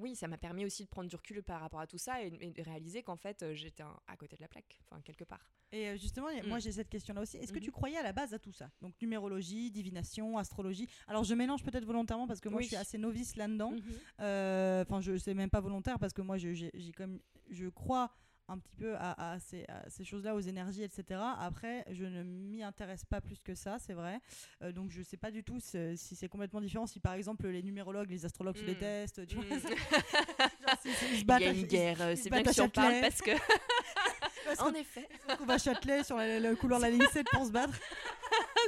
oui, 0.00 0.14
ça 0.16 0.28
m'a 0.28 0.38
permis 0.38 0.64
aussi 0.64 0.84
de 0.84 0.88
prendre 0.88 1.08
du 1.08 1.16
recul 1.16 1.42
par 1.42 1.60
rapport 1.60 1.80
à 1.80 1.86
tout 1.86 1.98
ça 1.98 2.22
et, 2.22 2.32
et 2.40 2.50
de 2.50 2.62
réaliser 2.62 3.02
qu'en 3.02 3.16
fait, 3.16 3.42
euh, 3.42 3.54
j'étais 3.54 3.82
à 4.06 4.16
côté 4.16 4.36
de 4.36 4.40
la 4.42 4.48
plaque, 4.48 4.78
enfin, 4.90 5.00
quelque 5.02 5.24
part. 5.24 5.50
Et 5.72 5.88
euh, 5.88 5.96
justement, 5.96 6.28
moi 6.46 6.58
Mm. 6.58 6.60
j'ai 6.60 6.72
cette 6.72 6.88
question-là 6.88 7.20
aussi. 7.22 7.36
Est-ce 7.38 7.52
que 7.52 7.58
tu 7.58 7.72
croyais 7.72 7.96
à 7.96 8.02
la 8.02 8.12
base 8.12 8.32
à 8.32 8.38
tout 8.38 8.52
ça? 8.52 8.70
Donc 8.80 8.94
numérologie, 9.02 9.70
divination, 9.70 10.38
astrologie. 10.38 10.88
Alors 11.08 11.24
je 11.24 11.34
mélange 11.34 11.62
peut-être 11.64 11.84
volontairement 11.84 12.26
parce 12.28 12.40
que 12.40 12.48
moi 12.48 12.58
Oui. 12.58 12.64
je 12.64 12.68
suis 12.68 12.76
assez 12.76 12.98
novice 12.98 13.34
là-dedans. 13.36 13.72
Mhm. 13.72 13.82
Euh, 14.20 14.82
Enfin, 14.82 15.00
je 15.00 15.16
c'est 15.16 15.34
même 15.34 15.50
pas 15.50 15.60
volontaire 15.60 15.98
parce 15.98 16.12
que 16.12 16.22
moi 16.22 16.36
j'ai 16.38 16.70
comme 16.96 17.20
je 17.50 17.66
crois 17.68 18.12
un 18.48 18.58
petit 18.58 18.74
peu 18.76 18.94
à, 18.96 19.32
à 19.32 19.38
ces, 19.40 19.66
choses-là, 20.04 20.34
aux 20.34 20.40
énergies, 20.40 20.82
etc. 20.82 21.20
Après, 21.40 21.84
je 21.90 22.04
ne 22.04 22.22
m'y 22.22 22.62
intéresse 22.62 23.04
pas 23.04 23.20
plus 23.20 23.40
que 23.42 23.54
ça, 23.54 23.78
c'est 23.78 23.92
vrai. 23.92 24.20
Euh, 24.62 24.72
donc 24.72 24.90
je 24.90 25.02
sais 25.02 25.16
pas 25.16 25.30
du 25.30 25.42
tout 25.42 25.58
si, 25.60 25.76
si 25.96 26.14
c'est 26.14 26.28
complètement 26.28 26.60
différent. 26.60 26.86
Si 26.86 27.00
par 27.00 27.14
exemple 27.14 27.46
les 27.48 27.62
numérologues, 27.62 28.10
les 28.10 28.24
astrologues 28.24 28.56
se 28.56 28.64
détestent, 28.64 29.26
tu 29.26 29.36
vois. 29.36 29.44
Mm. 29.44 29.60
Genre, 29.60 30.78
si- 30.82 30.92
si 30.92 31.20
Il 31.20 31.28
y 31.28 31.32
a 31.44 31.50
une 31.52 31.62
guerre, 31.66 32.00
euh, 32.00 32.14
c'est 32.16 32.30
bien 32.30 32.42
que 32.42 32.50
tu 32.52 32.60
en 32.60 32.68
parles 32.68 32.92
Châtelet. 32.92 33.00
parce 33.02 33.22
que, 33.22 33.30
parce 34.46 34.60
en 34.60 34.74
effet, 34.74 35.08
retrouve 35.28 35.50
à 35.50 35.58
Châtelet 35.58 36.04
sur 36.04 36.16
la- 36.16 36.38
le 36.40 36.54
couloir 36.56 36.78
de 36.80 36.84
la 36.84 36.90
ligne 36.90 37.06
7 37.12 37.26
pour 37.32 37.44
se 37.46 37.50
battre. 37.50 37.74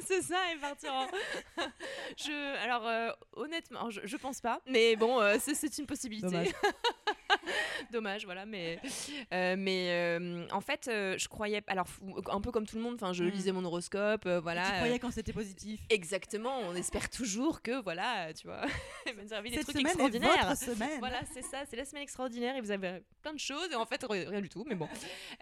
c'est 0.07 0.23
ça, 0.23 0.53
et 0.53 0.59
partir 0.59 0.93
en. 0.93 1.07
je, 2.17 2.63
alors, 2.65 2.87
euh, 2.87 3.11
honnêtement, 3.35 3.91
je, 3.91 4.01
je 4.05 4.17
pense 4.17 4.41
pas, 4.41 4.61
mais 4.67 4.97
bon, 4.97 5.21
euh, 5.21 5.37
c'est 5.41 5.79
une 5.79 5.87
possibilité. 5.87 6.53
Dommage. 7.93 8.25
Voilà, 8.25 8.47
mais, 8.47 8.81
euh, 9.33 9.55
mais 9.59 9.91
euh, 9.91 10.47
en 10.50 10.61
fait, 10.61 10.89
euh, 10.89 11.17
je 11.19 11.29
croyais, 11.29 11.62
alors 11.67 11.87
un 12.31 12.41
peu 12.41 12.50
comme 12.50 12.67
tout 12.67 12.77
le 12.77 12.83
monde, 12.83 12.99
je 13.12 13.25
Mm. 13.25 13.29
lisais 13.29 13.53
mon 13.53 13.65
horoscope, 13.65 14.27
euh, 14.27 14.41
voilà. 14.41 14.62
tu 14.67 14.73
euh, 14.73 14.77
croyais 14.77 14.99
quand 14.99 15.11
c'était 15.11 15.33
positif. 15.33 15.81
Exactement, 15.91 16.59
on 16.61 16.75
espère 16.75 17.09
toujours 17.11 17.62
que, 17.62 17.81
voilà, 17.83 18.33
tu 18.35 18.47
vois, 18.47 18.62
nous 19.23 19.33
arriver 19.33 19.50
des 19.50 19.56
Cette 19.56 19.65
trucs 19.67 19.77
semaine 19.77 19.87
est 19.87 19.91
extraordinaires. 19.91 20.49
votre 20.49 20.61
semaine. 20.62 20.99
Voilà, 21.00 21.21
c'est 21.33 21.43
ça, 21.43 21.65
c'est 21.69 21.77
la 21.77 21.85
semaine 21.85 22.03
extraordinaire 22.03 22.56
et 22.56 22.61
vous 22.61 22.71
avez 22.71 23.00
plein 23.23 23.33
de 23.33 23.39
choses 23.39 23.71
et 23.71 23.75
en 23.75 23.87
fait 23.87 24.05
rien 24.09 24.41
du 24.41 24.49
tout, 24.49 24.65
mais 24.69 24.75
bon. 24.75 24.89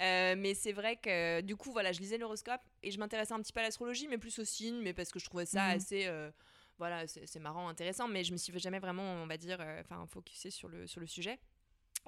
Euh, 0.00 0.34
mais 0.38 0.54
c'est 0.54 0.72
vrai 0.72 0.96
que 0.96 1.40
du 1.40 1.56
coup, 1.56 1.72
voilà, 1.72 1.92
je 1.92 2.00
lisais 2.00 2.18
l'horoscope 2.18 2.60
et 2.82 2.90
je 2.90 2.98
m'intéressais 2.98 3.32
un 3.34 3.40
petit 3.40 3.52
peu 3.52 3.60
à 3.60 3.64
l'astrologie, 3.64 4.06
mais 4.08 4.18
plus 4.18 4.38
au 4.38 4.44
signe, 4.44 4.80
mais 4.82 4.92
parce 4.92 5.10
que 5.10 5.18
je 5.18 5.24
trouvais 5.24 5.46
ça 5.46 5.62
Mhm. 5.68 5.76
assez. 5.76 6.06
euh, 6.06 6.30
voilà, 6.78 7.06
c'est 7.06 7.40
marrant, 7.40 7.68
intéressant, 7.68 8.06
mais 8.06 8.22
je 8.22 8.32
me 8.32 8.36
suis 8.36 8.52
jamais 8.58 8.78
vraiment, 8.78 9.02
on 9.22 9.26
va 9.26 9.38
dire, 9.38 9.56
euh, 9.60 9.80
enfin, 9.80 10.06
focusé 10.12 10.50
sur 10.50 10.68
le, 10.68 10.86
sur 10.86 11.00
le 11.00 11.06
sujet. 11.06 11.38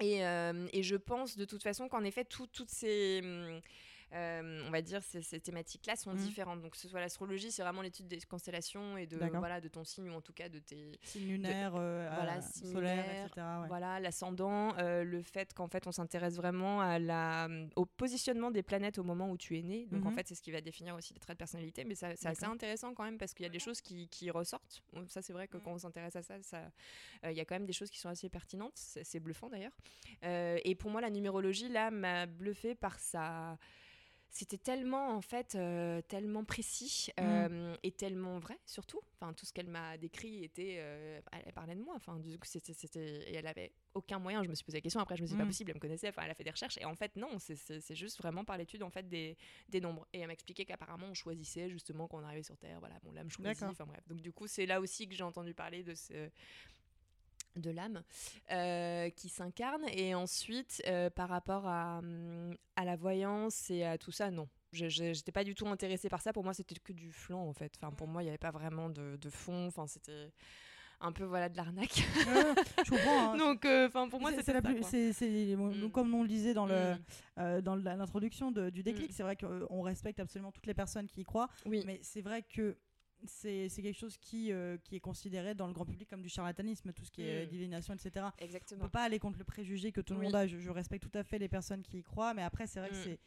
Et, 0.01 0.25
euh, 0.25 0.67
et 0.73 0.81
je 0.83 0.95
pense 0.95 1.35
de 1.37 1.45
toute 1.45 1.63
façon 1.63 1.89
qu'en 1.89 2.03
effet, 2.03 2.23
tout- 2.25 2.47
toutes 2.47 2.69
ces, 2.69 3.19
hum, 3.23 3.59
euh, 4.13 4.63
on 4.67 4.71
va 4.71 4.81
dire, 4.81 5.03
ces, 5.03 5.21
ces 5.21 5.39
thématiques-là 5.39 5.95
sont 5.95 6.11
Mhm. 6.13 6.17
différentes. 6.17 6.61
Donc, 6.61 6.71
que 6.71 6.77
ce 6.77 6.87
soit 6.87 6.99
l'astrologie, 6.99 7.51
c'est 7.51 7.61
vraiment 7.61 7.81
l'étude 7.81 8.07
des 8.07 8.19
constellations 8.21 8.97
et 8.97 9.05
de, 9.05 9.17
voilà, 9.37 9.61
de 9.61 9.67
ton 9.67 9.83
signe 9.83 10.09
ou 10.09 10.13
en 10.13 10.21
tout 10.21 10.33
cas 10.33 10.49
de 10.49 10.59
tes, 10.59 10.99
Signe 11.03 11.27
lunaire, 11.27 11.73
euh, 11.75 12.09
voilà, 12.13 12.41
signe 12.41 12.71
solaire, 12.71 13.25
etc. 13.25 13.61
ouais. 13.61 13.67
voilà, 13.67 13.99
l'ascendant, 13.99 14.75
euh, 14.77 15.03
le 15.03 15.21
fait 15.21 15.53
qu'en 15.53 15.67
fait 15.67 15.85
on 15.87 15.91
s'intéresse 15.91 16.35
vraiment 16.35 16.81
à 16.81 16.97
la, 16.99 17.47
au 17.75 17.85
positionnement 17.85 18.51
des 18.51 18.63
planètes 18.63 18.97
au 18.97 19.03
moment 19.03 19.29
où 19.29 19.37
tu 19.37 19.57
es 19.57 19.61
né. 19.61 19.85
Donc 19.87 20.05
en 20.05 20.09
Mhm. 20.09 20.15
fait, 20.15 20.27
c'est 20.27 20.35
ce 20.35 20.41
qui 20.41 20.51
va 20.51 20.61
définir 20.61 20.95
aussi 20.95 21.13
les 21.13 21.19
traits 21.19 21.35
de 21.35 21.39
personnalité. 21.39 21.83
Mais 21.85 21.95
c'est 21.95 22.25
assez 22.25 22.45
intéressant 22.45 22.93
quand 22.93 23.03
même 23.03 23.17
parce 23.17 23.33
qu'il 23.33 23.43
y 23.43 23.47
a 23.47 23.51
des 23.51 23.59
choses 23.59 23.81
qui, 23.81 24.07
qui 24.09 24.29
ressortent. 24.31 24.83
Ça, 25.07 25.21
c'est 25.21 25.33
vrai 25.33 25.47
que 25.47 25.57
quand 25.57 25.71
on 25.71 25.77
s'intéresse 25.77 26.15
à 26.15 26.23
ça, 26.23 26.41
ça, 26.41 26.71
il 27.23 27.31
y 27.33 27.39
a 27.41 27.45
quand 27.45 27.55
même 27.55 27.65
des 27.65 27.73
choses 27.73 27.89
qui 27.89 27.99
sont 27.99 28.09
assez 28.09 28.29
pertinentes. 28.29 28.73
C'est 28.75 29.19
bluffant 29.19 29.49
d'ailleurs. 29.49 29.75
Et 30.23 30.75
pour 30.75 30.89
moi, 30.91 31.01
la 31.01 31.09
numérologie 31.09 31.69
là 31.69 31.91
m'a 31.91 32.25
bluffé 32.25 32.75
par 32.75 32.99
sa 32.99 33.57
c'était 34.31 34.57
tellement 34.59 35.09
en 35.15 35.21
fait 35.21 35.55
euh, 35.55 36.01
tellement 36.03 36.43
précis 36.43 37.09
euh, 37.19 37.75
et 37.83 37.91
tellement 37.91 38.37
vrai 38.39 38.57
surtout. 38.65 39.01
Enfin 39.15 39.33
tout 39.33 39.45
ce 39.45 39.51
qu'elle 39.53 39.67
m'a 39.67 39.97
décrit 39.97 40.43
était 40.43 40.75
euh, 40.79 41.19
elle 41.45 41.51
parlait 41.53 41.75
de 41.75 41.81
moi. 41.81 41.95
Enfin 41.95 42.19
du 42.19 42.37
coup 42.37 42.45
c'était 42.45 42.73
et 43.27 43.35
elle 43.35 43.47
avait 43.47 43.71
aucun 43.95 44.19
moyen. 44.19 44.43
Je 44.43 44.49
me 44.49 44.53
suis 44.55 44.63
posé 44.63 44.77
la 44.77 44.81
question. 44.81 44.99
Après 45.01 45.17
je 45.17 45.23
me 45.23 45.27
suis 45.27 45.35
dit, 45.35 45.37
c'est 45.39 45.43
Mm. 45.43 45.47
pas 45.47 45.49
possible 45.49 45.71
elle 45.71 45.75
me 45.77 45.81
connaissait. 45.81 46.09
Enfin 46.09 46.21
elle 46.25 46.31
a 46.31 46.35
fait 46.35 46.43
des 46.43 46.51
recherches. 46.51 46.77
Et 46.77 46.85
en 46.85 46.95
fait 46.95 47.15
non 47.15 47.39
c'est- 47.39 47.95
juste 47.95 48.17
vraiment 48.19 48.45
par 48.45 48.57
l'étude 48.57 48.83
en 48.83 48.89
fait 48.91 49.09
des, 49.09 49.35
des 49.67 49.81
nombres. 49.81 50.07
Et 50.13 50.19
elle 50.19 50.27
m'expliquait 50.27 50.65
qu'apparemment 50.65 51.07
on 51.07 51.13
choisissait 51.15 51.69
justement 51.69 52.07
quand 52.07 52.19
on 52.19 52.23
arrivait 52.23 52.43
sur 52.43 52.57
terre. 52.57 52.79
Voilà 52.79 52.99
bon 53.03 53.11
l'âme 53.11 53.29
choisit. 53.31 53.63
Enfin 53.63 53.85
bref. 53.85 54.07
Donc 54.07 54.21
du 54.21 54.31
coup 54.31 54.45
c'est 54.47 54.67
là 54.67 54.79
aussi 54.79 55.07
que 55.09 55.15
j'ai 55.15 55.23
entendu 55.23 55.53
parler 55.55 55.81
de 55.83 55.95
ce 55.95 56.29
de 57.59 57.71
l'âme 57.71 58.03
euh, 58.51 59.09
qui 59.11 59.29
s'incarne 59.29 59.83
et 59.93 60.15
ensuite 60.15 60.81
euh, 60.87 61.09
par 61.09 61.29
rapport 61.29 61.67
à, 61.67 61.99
hum, 61.99 62.55
à 62.75 62.85
la 62.85 62.95
voyance 62.95 63.69
et 63.69 63.83
à 63.83 63.97
tout 63.97 64.11
ça 64.11 64.31
non 64.31 64.47
je 64.71 64.87
j'étais 64.87 65.31
pas 65.31 65.43
du 65.43 65.55
tout 65.55 65.67
intéressée 65.67 66.09
par 66.09 66.21
ça 66.21 66.31
pour 66.33 66.43
moi 66.43 66.53
c'était 66.53 66.75
que 66.75 66.93
du 66.93 67.11
flanc 67.11 67.41
en 67.47 67.53
fait 67.53 67.73
enfin 67.81 67.91
pour 67.91 68.07
moi 68.07 68.21
il 68.21 68.25
n'y 68.25 68.29
avait 68.29 68.37
pas 68.37 68.51
vraiment 68.51 68.89
de, 68.89 69.15
de 69.17 69.29
fond 69.29 69.67
enfin 69.67 69.87
c'était 69.87 70.31
un 71.01 71.13
peu 71.13 71.23
voilà 71.23 71.47
de 71.47 71.55
l'arnaque. 71.55 72.03
je 72.83 72.89
comprends. 72.89 73.31
hein. 73.31 73.37
Donc, 73.37 73.63
euh, 73.63 73.87
enfin 73.87 74.09
pour 74.09 74.19
moi, 74.19 74.31
c'était 74.31 74.43
c'est 75.13 75.55
Mm. 75.55 75.91
comme 75.91 76.13
on 76.13 76.23
le 76.23 76.27
disait 76.27 76.53
dans 76.53 76.65
le 76.65 76.95
Mm. 76.95 76.99
euh, 77.39 77.61
dans 77.61 77.75
l'introduction 77.77 78.51
du 78.51 78.83
déclic, 78.83 79.09
Mm. 79.09 79.13
c'est 79.13 79.23
vrai 79.23 79.37
qu'on 79.37 79.81
respecte 79.81 80.19
absolument 80.19 80.51
toutes 80.51 80.65
les 80.67 80.73
personnes 80.73 81.07
qui 81.07 81.21
y 81.21 81.23
croient, 81.23 81.47
Oui. 81.65 81.83
mais 81.85 81.99
c'est 82.03 82.19
vrai 82.21 82.43
que 82.43 82.75
c'est 83.25 83.69
quelque 83.75 83.97
chose 83.97 84.17
qui, 84.17 84.51
euh, 84.51 84.77
qui 84.77 84.95
est 84.95 84.99
considéré 84.99 85.53
dans 85.55 85.67
le 85.67 85.73
grand 85.73 85.85
public 85.85 86.09
comme 86.09 86.21
du 86.21 86.29
charlatanisme, 86.29 86.93
tout 86.93 87.03
ce 87.05 87.11
qui 87.11 87.21
est 87.23 87.45
Mm. 87.45 87.49
divination, 87.49 87.93
etc. 87.93 88.25
On 88.39 88.43
Exactement. 88.43 88.83
peut 88.85 88.89
pas 88.89 89.03
aller 89.03 89.19
contre 89.19 89.37
le 89.39 89.43
préjugé 89.45 89.91
que 89.91 90.01
tout 90.01 90.13
le 90.13 90.19
Oui. 90.19 90.25
monde 90.27 90.35
a. 90.35 90.47
Je, 90.47 90.57
je 90.59 90.69
respecte 90.69 91.03
tout 91.09 91.17
à 91.17 91.23
fait 91.23 91.37
les 91.39 91.49
personnes 91.49 91.81
qui 91.83 91.99
y 91.99 92.03
croient, 92.03 92.33
mais 92.33 92.43
après, 92.43 92.67
c'est 92.67 92.79
vrai 92.79 92.89
que 92.89 92.95
Mm. 92.95 93.03
c'est 93.03 93.19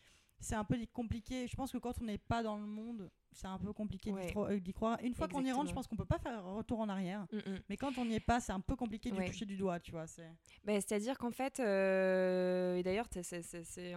c'est 0.43 0.55
un 0.57 0.65
peu 0.65 0.77
compliqué. 0.93 1.47
Je 1.47 1.57
pense 1.57 1.73
que 1.73 1.79
quand 1.79 1.95
on 2.01 2.05
n'est 2.05 2.19
pas 2.19 2.43
dans 2.43 2.57
le 2.57 2.67
monde, 2.67 3.11
c'est 3.35 3.47
un 3.47 3.59
peu 3.59 3.73
compliqué 3.73 4.11
d'y 4.11 4.17
Ouais. 4.17 4.35
euh, 4.37 4.61
d'y 4.61 4.75
croire. 4.75 4.99
Une 5.03 5.15
fois 5.15 5.27
qu'on 5.27 5.43
y 5.43 5.51
rentre, 5.51 5.71
je 5.71 5.75
pense 5.75 5.87
qu'on 5.87 5.97
peut 5.97 6.05
pas 6.05 6.19
faire 6.19 6.45
retour 6.45 6.81
en 6.81 6.89
arrière. 6.91 7.27
Mm, 7.33 7.37
mm. 7.39 7.59
Mais 7.71 7.77
quand 7.79 7.97
on 7.97 8.05
n'y 8.05 8.17
est 8.17 8.21
pas, 8.21 8.41
c'est 8.41 8.53
un 8.53 8.61
peu 8.61 8.77
compliqué 8.77 9.11
de 9.11 9.17
Ouais. 9.17 9.27
toucher 9.27 9.47
du 9.47 9.57
doigt, 9.57 9.81
tu 9.81 9.91
vois. 9.93 10.07
C'est 10.07 10.29
Bah, 10.65 10.75
C'est-à-dire 10.75 11.17
qu'en 11.17 11.31
fait, 11.31 11.59
euh, 11.61 12.77
et 12.77 12.83
d'ailleurs, 12.83 13.07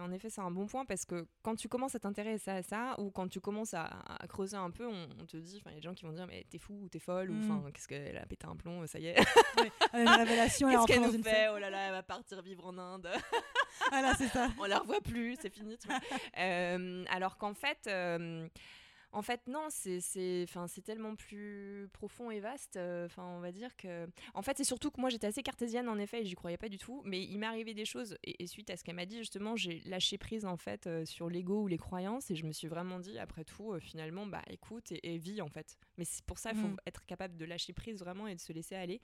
en 0.00 0.12
effet, 0.12 0.30
c'est 0.30 0.40
un 0.40 0.50
bon 0.50 0.66
point 0.66 0.86
parce 0.86 1.04
que 1.04 1.26
quand 1.42 1.54
tu 1.56 1.68
commences 1.68 1.94
à 1.94 1.98
t'intéresser 1.98 2.50
à 2.50 2.62
ça, 2.62 2.98
ou 2.98 3.10
quand 3.10 3.28
tu 3.28 3.40
commences 3.40 3.74
à, 3.74 3.84
à 3.84 4.26
creuser 4.26 4.56
un 4.56 4.70
peu, 4.70 4.86
on, 4.86 5.06
on 5.20 5.26
te 5.26 5.36
dit, 5.36 5.60
il 5.66 5.70
y 5.70 5.74
a 5.74 5.76
des 5.76 5.82
gens 5.82 5.92
qui 5.94 6.06
vont 6.06 6.12
dire, 6.12 6.26
mais 6.26 6.46
t'es 6.48 6.58
fou 6.58 6.72
ou 6.84 6.88
t'es 6.88 6.98
folle, 7.00 7.30
ou 7.30 7.34
Mm. 7.34 7.50
enfin, 7.50 7.70
qu'est-ce 7.72 7.88
qu'elle 7.88 8.16
a 8.16 8.24
pété 8.24 8.46
un 8.46 8.56
plomb, 8.56 8.86
ça 8.86 8.98
y 8.98 9.06
est, 9.08 9.18
une 9.92 10.08
révélation. 10.08 10.68
elle 10.70 10.74
est 10.74 10.78
qu'est-ce 10.86 10.86
qu'elle 11.00 11.02
nous 11.18 11.22
fait, 11.22 11.48
oh 11.54 11.58
là 11.58 11.68
là, 11.68 11.86
elle 11.88 11.92
va 11.92 12.02
partir 12.02 12.40
vivre 12.40 12.64
en 12.66 12.78
Inde, 12.78 13.08
Ah 13.92 14.02
là, 14.02 14.14
c'est 14.16 14.28
ça. 14.28 14.48
on 14.58 14.64
la 14.64 14.78
revoit 14.78 15.00
plus, 15.00 15.36
c'est 15.40 15.52
fini. 15.52 15.76
tu. 15.78 15.88
Euh, 16.38 17.04
alors 17.10 17.36
qu'en 17.36 17.54
fait, 17.54 17.78
euh, 17.86 18.46
en 19.16 19.22
fait, 19.22 19.40
non, 19.46 19.66
c'est 19.70 20.44
enfin, 20.44 20.66
tellement 20.84 21.16
plus 21.16 21.88
profond 21.92 22.30
et 22.30 22.38
vaste. 22.40 22.76
euh, 22.76 23.06
Enfin, 23.06 23.24
on 23.36 23.40
va 23.40 23.50
dire 23.50 23.74
que. 23.76 24.06
En 24.34 24.42
fait, 24.42 24.56
c'est 24.58 24.64
surtout 24.64 24.90
que 24.90 25.00
moi, 25.00 25.08
j'étais 25.10 25.26
assez 25.26 25.42
cartésienne, 25.42 25.88
en 25.88 25.98
effet, 25.98 26.20
et 26.20 26.24
j'y 26.26 26.34
croyais 26.34 26.58
pas 26.58 26.68
du 26.68 26.78
tout. 26.78 27.02
Mais 27.04 27.22
il 27.22 27.38
m'est 27.38 27.46
arrivé 27.46 27.72
des 27.74 27.84
choses, 27.86 28.16
et, 28.22 28.42
et 28.42 28.46
suite 28.46 28.68
à 28.70 28.76
ce 28.76 28.84
qu'elle 28.84 28.94
m'a 28.96 29.06
dit, 29.06 29.16
justement, 29.18 29.56
j'ai 29.56 29.80
lâché 29.86 30.18
prise, 30.18 30.44
en 30.44 30.56
fait, 30.56 30.86
euh, 30.86 31.04
sur 31.04 31.28
l'ego 31.30 31.62
ou 31.62 31.66
les 31.66 31.78
croyances, 31.78 32.30
et 32.30 32.36
je 32.36 32.44
me 32.44 32.52
suis 32.52 32.68
vraiment 32.68 32.98
dit, 33.00 33.18
après 33.18 33.44
tout, 33.44 33.72
euh, 33.72 33.80
finalement, 33.80 34.26
bah, 34.26 34.42
écoute 34.50 34.92
et, 34.92 35.14
et 35.14 35.18
vis, 35.18 35.40
en 35.40 35.48
fait. 35.48 35.78
Mais 35.98 36.04
c'est 36.04 36.24
pour 36.26 36.38
ça, 36.38 36.50
il 36.50 36.56
faut 36.58 36.68
Mm. 36.68 36.76
être 36.86 37.06
capable 37.06 37.36
de 37.36 37.44
lâcher 37.46 37.72
prise 37.72 37.98
vraiment 38.00 38.26
et 38.28 38.34
de 38.34 38.40
se 38.40 38.52
laisser 38.52 38.74
aller. 38.74 39.00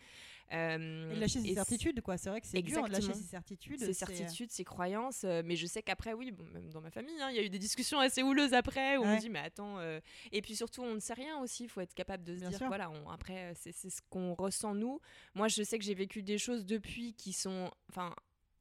Euh, 0.52 1.10
Et 1.10 1.14
de 1.14 1.20
lâcher 1.20 1.40
ses 1.40 1.54
certitudes, 1.54 2.00
quoi. 2.02 2.18
C'est 2.18 2.28
vrai 2.28 2.40
que 2.40 2.46
c'est 2.46 2.60
dur 2.60 2.84
de 2.86 2.92
lâcher 2.92 3.14
ses 3.14 3.22
certitudes. 3.24 3.78
ses 3.78 3.94
certitudes, 3.94 4.50
ses 4.50 4.64
croyances. 4.64 5.24
mais 5.24 5.56
je 5.56 5.66
sais 5.66 5.82
qu'après, 5.82 6.12
oui, 6.12 6.30
bon, 6.32 6.44
même 6.52 6.68
dans 6.70 6.80
ma 6.82 6.90
famille, 6.90 7.18
hein, 7.20 7.30
il 7.30 7.36
y 7.36 7.38
a 7.38 7.42
eu 7.42 7.48
des 7.48 7.58
discussions 7.58 7.98
assez 7.98 8.22
houleuses 8.22 8.52
après 8.52 8.98
où 8.98 9.02
on 9.02 9.06
me 9.14 9.20
dit, 9.20 9.30
mais 9.30 9.38
attends. 9.38 9.78
euh, 9.78 10.00
Et 10.32 10.42
puis 10.42 10.56
surtout, 10.56 10.82
on 10.82 10.94
ne 10.94 11.00
sait 11.00 11.14
rien 11.14 11.38
aussi. 11.40 11.64
Il 11.64 11.68
faut 11.68 11.80
être 11.80 11.94
capable 11.94 12.24
de 12.24 12.34
se 12.34 12.40
Bien 12.40 12.48
dire, 12.50 12.58
sûr. 12.58 12.68
voilà, 12.68 12.90
on- 12.90 13.08
après, 13.10 13.50
euh, 13.50 13.52
c'est 13.54 13.72
ce 13.90 14.00
qu'on 14.10 14.34
ressent 14.34 14.74
nous. 14.74 15.00
Moi, 15.34 15.48
je 15.48 15.62
sais 15.62 15.78
que 15.78 15.84
j'ai 15.84 15.94
vécu 15.94 16.22
des 16.22 16.38
choses 16.38 16.64
depuis 16.66 17.14
qui 17.14 17.32
sont, 17.32 17.70
enfin, 17.90 18.14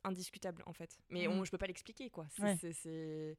indiscutables 0.04 0.64
en 0.66 0.74
fait. 0.74 0.98
Mais 1.10 1.28
Mhm. 1.28 1.34
on, 1.40 1.44
je 1.46 1.52
peux 1.52 1.58
pas 1.58 1.68
l'expliquer, 1.68 2.10
quoi. 2.10 2.26
C'est- 2.36 2.42
Ouais. 2.44 3.38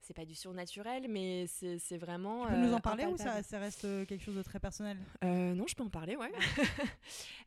C'est- 0.00 0.14
pas 0.14 0.24
du 0.24 0.34
surnaturel, 0.34 1.06
mais 1.08 1.46
c'est 1.46 1.96
vraiment. 1.98 2.44
Tu 2.46 2.52
peux 2.52 2.56
nous 2.60 2.72
euh, 2.72 2.76
en 2.76 2.80
parler 2.80 3.06
ou 3.06 3.16
ça, 3.16 3.42
ça 3.42 3.58
reste 3.58 3.84
euh, 3.84 4.04
quelque 4.06 4.24
chose 4.24 4.36
de 4.36 4.42
très 4.42 4.58
personnel? 4.58 4.96
Euh, 5.22 5.54
non, 5.54 5.66
je 5.66 5.74
peux 5.76 5.82
en 5.84 5.90
parler, 5.90 6.16
ouais. 6.16 6.32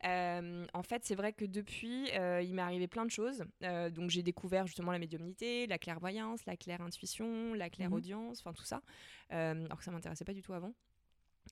Euh, 0.03 0.65
en 0.74 0.81
fait, 0.84 1.05
c'est 1.05 1.13
vrai 1.13 1.31
que 1.31 1.46
depuis, 1.46 2.10
euh, 2.17 2.41
il 2.41 2.55
m'est 2.55 2.62
arrivé 2.63 2.88
plein 2.88 3.05
de 3.05 3.12
choses. 3.12 3.43
Euh, 3.63 3.89
donc, 3.91 4.10
j'ai 4.10 4.24
découvert 4.24 4.65
justement 4.65 4.91
la 4.91 4.98
médiumnité, 4.98 5.67
la 5.67 5.77
clairvoyance, 5.77 6.43
la 6.48 6.58
claire 6.58 6.81
intuition, 6.81 7.53
la 7.53 7.70
claire 7.70 7.93
audience, 7.93 8.39
enfin 8.39 8.51
tout 8.53 8.63
ça. 8.63 8.81
Euh, 9.31 9.65
alors 9.65 9.77
que 9.77 9.84
ça 9.84 9.91
m'intéressait 9.91 10.25
pas 10.25 10.34
du 10.34 10.41
tout 10.41 10.53
avant. 10.53 10.74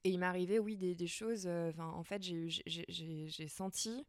Et 0.03 0.09
il 0.09 0.17
m'est 0.19 0.25
arrivé, 0.25 0.57
oui, 0.59 0.77
des, 0.77 0.95
des 0.95 1.07
choses. 1.07 1.45
euh, 1.45 1.69
Enfin, 1.69 1.89
en 1.89 2.03
fait, 2.03 2.23
j'ai 2.23 3.47
senti 3.49 4.05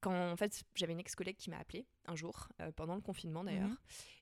quand 0.00 0.30
en 0.32 0.36
fait 0.36 0.62
j'avais 0.74 0.92
une 0.92 1.00
ex-collègue 1.00 1.36
qui 1.36 1.50
m'a 1.50 1.58
appelé 1.58 1.86
un 2.06 2.14
jour 2.14 2.48
euh, 2.60 2.70
pendant 2.72 2.94
le 2.94 3.00
confinement 3.00 3.42
d'ailleurs 3.44 3.68
Mhm. 3.68 3.76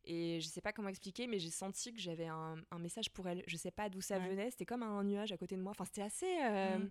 et 0.05 0.41
je 0.41 0.47
sais 0.47 0.61
pas 0.61 0.73
comment 0.73 0.89
expliquer 0.89 1.27
mais 1.27 1.39
j'ai 1.39 1.51
senti 1.51 1.93
que 1.93 2.01
j'avais 2.01 2.27
un, 2.27 2.57
un 2.71 2.79
message 2.79 3.11
pour 3.11 3.29
elle 3.29 3.43
je 3.47 3.57
sais 3.57 3.71
pas 3.71 3.89
d'où 3.89 4.01
ça 4.01 4.19
Ouais. 4.19 4.29
venait 4.29 4.51
c'était 4.51 4.65
comme 4.67 4.83
un 4.83 5.05
nuage 5.05 5.33
à 5.33 5.37
côté 5.37 5.57
de 5.57 5.63
moi 5.63 5.71
enfin 5.73 5.85
c'était 5.85 6.03
assez 6.03 6.39
euh, 6.43 6.79
Mhm. 6.79 6.91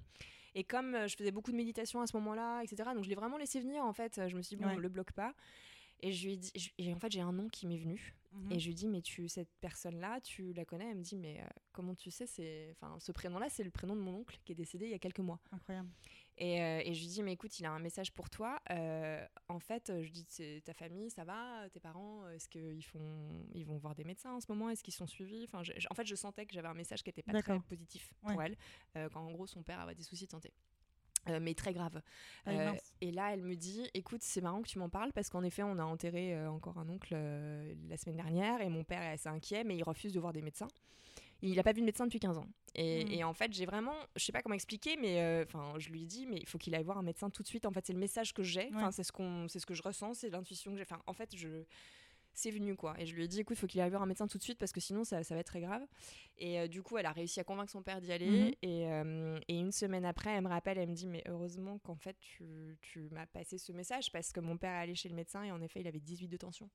et 0.55 0.63
comme 0.63 0.95
euh, 0.95 1.07
je 1.07 1.15
faisais 1.15 1.31
beaucoup 1.31 1.51
de 1.51 1.57
méditation 1.57 2.01
à 2.01 2.07
ce 2.07 2.15
moment-là 2.17 2.61
etc 2.63 2.89
donc 2.93 3.03
je 3.03 3.09
l'ai 3.09 3.15
vraiment 3.15 3.37
laissé 3.37 3.59
venir 3.59 3.83
en 3.83 3.93
fait 3.93 4.21
je 4.27 4.35
me 4.35 4.41
suis 4.41 4.55
dit 4.55 4.61
bon 4.61 4.69
Ouais. 4.69 4.75
on 4.75 4.79
le 4.79 4.89
bloque 4.89 5.13
pas 5.13 5.33
et 6.01 6.11
je 6.11 6.25
lui 6.27 6.33
ai 6.33 6.37
dit 6.37 6.51
je- 6.55 6.69
et 6.77 6.93
en 6.93 6.99
fait 6.99 7.11
j'ai 7.11 7.21
un 7.21 7.31
nom 7.33 7.47
qui 7.49 7.65
m'est 7.67 7.77
venu 7.77 8.13
Mhm. 8.33 8.51
et 8.51 8.59
je 8.59 8.67
lui 8.67 8.75
dis 8.75 8.87
mais 8.89 9.01
tu 9.01 9.29
cette 9.29 9.49
personne 9.61 9.97
là 10.01 10.19
tu 10.19 10.51
la 10.51 10.65
connais? 10.65 10.89
Elle 10.91 10.97
me 10.97 11.01
dit 11.03 11.15
mais 11.15 11.39
euh, 11.41 11.45
comment 11.71 11.95
tu 11.95 12.11
sais? 12.11 12.27
C'est 12.27 12.67
enfin 12.73 12.99
ce 12.99 13.13
prénom 13.13 13.39
là 13.39 13.47
c'est 13.49 13.63
le 13.63 13.71
prénom 13.71 13.95
de 13.95 14.01
mon 14.01 14.13
oncle 14.15 14.37
qui 14.43 14.51
est 14.51 14.55
décédé 14.55 14.85
il 14.87 14.91
y 14.91 14.93
a 14.93 14.99
quelques 14.99 15.19
mois 15.21 15.39
Incroyable. 15.53 15.87
Et, 16.37 16.61
euh, 16.61 16.81
et 16.83 16.93
je 16.93 16.99
lui 17.01 17.07
dis, 17.07 17.23
mais 17.23 17.33
écoute, 17.33 17.59
il 17.59 17.65
a 17.65 17.71
un 17.71 17.79
message 17.79 18.11
pour 18.11 18.29
toi. 18.29 18.59
Euh, 18.71 19.25
en 19.47 19.59
fait, 19.59 19.91
je 20.01 20.09
dis, 20.09 20.25
c'est 20.29 20.61
ta 20.65 20.73
famille, 20.73 21.09
ça 21.09 21.23
va 21.23 21.69
Tes 21.71 21.79
parents, 21.79 22.27
est-ce 22.29 22.49
qu'ils 22.49 22.83
font, 22.83 23.45
ils 23.53 23.65
vont 23.65 23.77
voir 23.77 23.95
des 23.95 24.03
médecins 24.03 24.33
en 24.33 24.39
ce 24.41 24.47
moment? 24.49 24.69
Est-ce 24.69 24.83
qu'ils 24.83 24.93
sont 24.93 25.07
suivis? 25.07 25.45
Enfin, 25.45 25.63
je- 25.63 25.73
je- 25.77 25.87
En 25.89 25.95
fait, 25.95 26.05
je 26.05 26.15
sentais 26.15 26.45
que 26.45 26.53
j'avais 26.53 26.67
un 26.67 26.73
message 26.73 27.03
qui 27.03 27.09
n'était 27.09 27.23
pas 27.23 27.31
très 27.41 27.59
positif 27.61 28.13
Ouais. 28.23 28.33
pour 28.33 28.41
elle, 28.43 28.55
euh, 28.97 29.09
quand 29.09 29.21
en 29.21 29.31
gros 29.31 29.47
son 29.47 29.63
père 29.63 29.79
avait 29.79 29.95
des 29.95 30.03
soucis 30.03 30.25
de 30.25 30.31
santé. 30.31 30.51
Euh, 31.27 31.39
mais 31.39 31.55
très 31.55 31.73
grave. 31.73 32.01
Ah, 32.45 32.51
Euh, 32.51 32.73
et 33.01 33.11
là, 33.11 33.33
elle 33.33 33.41
me 33.41 33.55
dit, 33.55 33.89
écoute, 33.95 34.21
c'est 34.21 34.41
marrant 34.41 34.61
que 34.61 34.67
tu 34.67 34.77
m'en 34.77 34.89
parles 34.89 35.11
parce 35.13 35.29
qu'en 35.29 35.41
effet, 35.43 35.63
on 35.63 35.79
a 35.79 35.83
enterré 35.83 36.35
euh, 36.35 36.51
encore 36.51 36.77
un 36.77 36.87
oncle 36.87 37.15
la 37.15 37.97
semaine 37.97 38.17
dernière 38.17 38.61
et 38.61 38.69
mon 38.69 38.83
père 38.83 39.01
est 39.01 39.13
assez 39.13 39.29
inquiet, 39.29 39.63
mais 39.63 39.75
il 39.75 39.83
refuse 39.83 40.13
de 40.13 40.19
voir 40.19 40.33
des 40.33 40.43
médecins. 40.43 40.67
Il 41.49 41.55
n'a 41.55 41.63
pas 41.63 41.73
vu 41.73 41.81
de 41.81 41.85
médecin 41.85 42.05
depuis 42.05 42.19
15 42.19 42.37
ans. 42.37 42.47
Et, 42.75 43.05
Mm. 43.05 43.11
et 43.11 43.23
en 43.23 43.33
fait, 43.33 43.53
j'ai 43.53 43.65
vraiment, 43.65 43.93
je 44.15 44.23
sais 44.25 44.31
pas 44.31 44.41
comment 44.41 44.55
expliquer, 44.55 44.97
mais 44.97 45.21
euh, 45.21 45.43
enfin, 45.47 45.73
je 45.77 45.89
lui 45.89 46.05
dit, 46.05 46.25
mais 46.27 46.37
il 46.37 46.45
faut 46.47 46.57
qu'il 46.57 46.73
aille 46.75 46.83
voir 46.83 46.97
un 46.97 47.03
médecin 47.03 47.29
tout 47.29 47.43
de 47.43 47.47
suite. 47.47 47.65
En 47.65 47.71
fait, 47.71 47.85
c'est 47.85 47.93
le 47.93 47.99
message 47.99 48.33
que 48.33 48.43
j'ai. 48.43 48.69
Enfin, 48.73 48.87
Ouais. 48.87 48.91
c'est 48.91 49.03
ce 49.03 49.11
qu'on, 49.11 49.47
c'est 49.47 49.59
ce 49.59 49.65
que 49.65 49.73
je 49.73 49.81
ressens, 49.83 50.15
c'est 50.15 50.29
l'intuition 50.29 50.71
que 50.71 50.77
j'ai. 50.77 50.83
Enfin, 50.83 51.01
en 51.07 51.13
fait, 51.13 51.35
je 51.35 51.47
c'est 52.37 52.51
venu 52.51 52.75
quoi. 52.75 52.95
Et 52.99 53.05
je 53.05 53.15
lui 53.15 53.23
ai 53.23 53.27
dit, 53.27 53.39
écoute, 53.39 53.57
il 53.57 53.59
faut 53.59 53.67
qu'il 53.67 53.81
aille 53.81 53.89
voir 53.89 54.01
un 54.01 54.05
médecin 54.05 54.27
tout 54.27 54.37
de 54.37 54.43
suite 54.43 54.57
parce 54.59 54.71
que 54.71 54.79
sinon 54.79 55.03
ça, 55.03 55.23
ça 55.23 55.33
va 55.35 55.39
être 55.41 55.47
très 55.47 55.61
grave. 55.61 55.81
Et 56.37 56.59
euh, 56.59 56.67
du 56.67 56.83
coup, 56.83 56.97
elle 56.97 57.05
a 57.05 57.11
réussi 57.11 57.39
à 57.39 57.43
convaincre 57.43 57.71
son 57.71 57.81
père 57.81 58.01
d'y 58.01 58.11
aller. 58.11 58.29
Mhm. 58.47 58.53
et, 58.61 58.87
euh, 58.91 59.39
et 59.47 59.57
une 59.57 59.71
semaine 59.71 60.05
après, 60.05 60.31
elle 60.31 60.43
me 60.43 60.49
rappelle, 60.49 60.77
elle 60.77 60.89
me 60.89 60.95
dit, 60.95 61.07
mais 61.07 61.23
heureusement 61.27 61.79
qu'en 61.79 61.95
fait, 61.95 62.17
tu, 62.19 62.77
tu 62.81 63.07
m'as 63.11 63.25
passé 63.25 63.57
ce 63.57 63.71
message 63.71 64.11
parce 64.11 64.31
que 64.31 64.39
mon 64.39 64.57
père 64.57 64.71
est 64.73 64.83
allé 64.83 64.95
chez 64.95 65.09
le 65.09 65.15
médecin 65.15 65.43
et 65.43 65.51
en 65.51 65.61
effet, 65.61 65.79
il 65.81 65.87
avait 65.87 65.99
18 65.99 66.27
de 66.27 66.37
tension. 66.37 66.69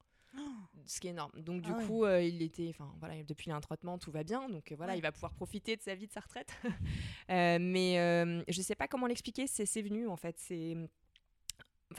Ce 0.87 1.01
qui 1.01 1.09
est 1.09 1.11
énorme. 1.11 1.33
Donc, 1.43 1.61
du 1.63 1.73
Ah 1.73 1.77
ouais. 1.79 1.85
coup, 1.87 2.05
euh, 2.05 2.23
il 2.23 2.41
était, 2.41 2.69
enfin 2.71 2.95
voilà, 3.01 3.21
depuis 3.25 3.49
il 3.49 3.53
a 3.53 3.57
un 3.57 3.61
traitement, 3.61 3.99
tout 3.99 4.13
va 4.13 4.23
bien. 4.23 4.49
Donc 4.49 4.71
voilà, 4.77 4.93
Ouais. 4.93 4.99
il 4.99 5.03
va 5.03 5.11
pouvoir 5.11 5.33
profiter 5.35 5.77
de 5.77 5.83
sa 5.83 5.97
vie 5.97 6.07
de 6.07 6.13
sa 6.13 6.21
retraite. 6.21 6.55
Mais 7.29 8.45
je 8.49 8.63
sais 8.63 8.75
pas 8.77 8.89
comment 8.89 9.07
l'expliquer, 9.07 9.47
c'est 9.47 9.67
c'est 9.67 9.83
venu 9.83 10.07
en 10.07 10.17
fait. 10.17 10.37
C'est 10.39 10.77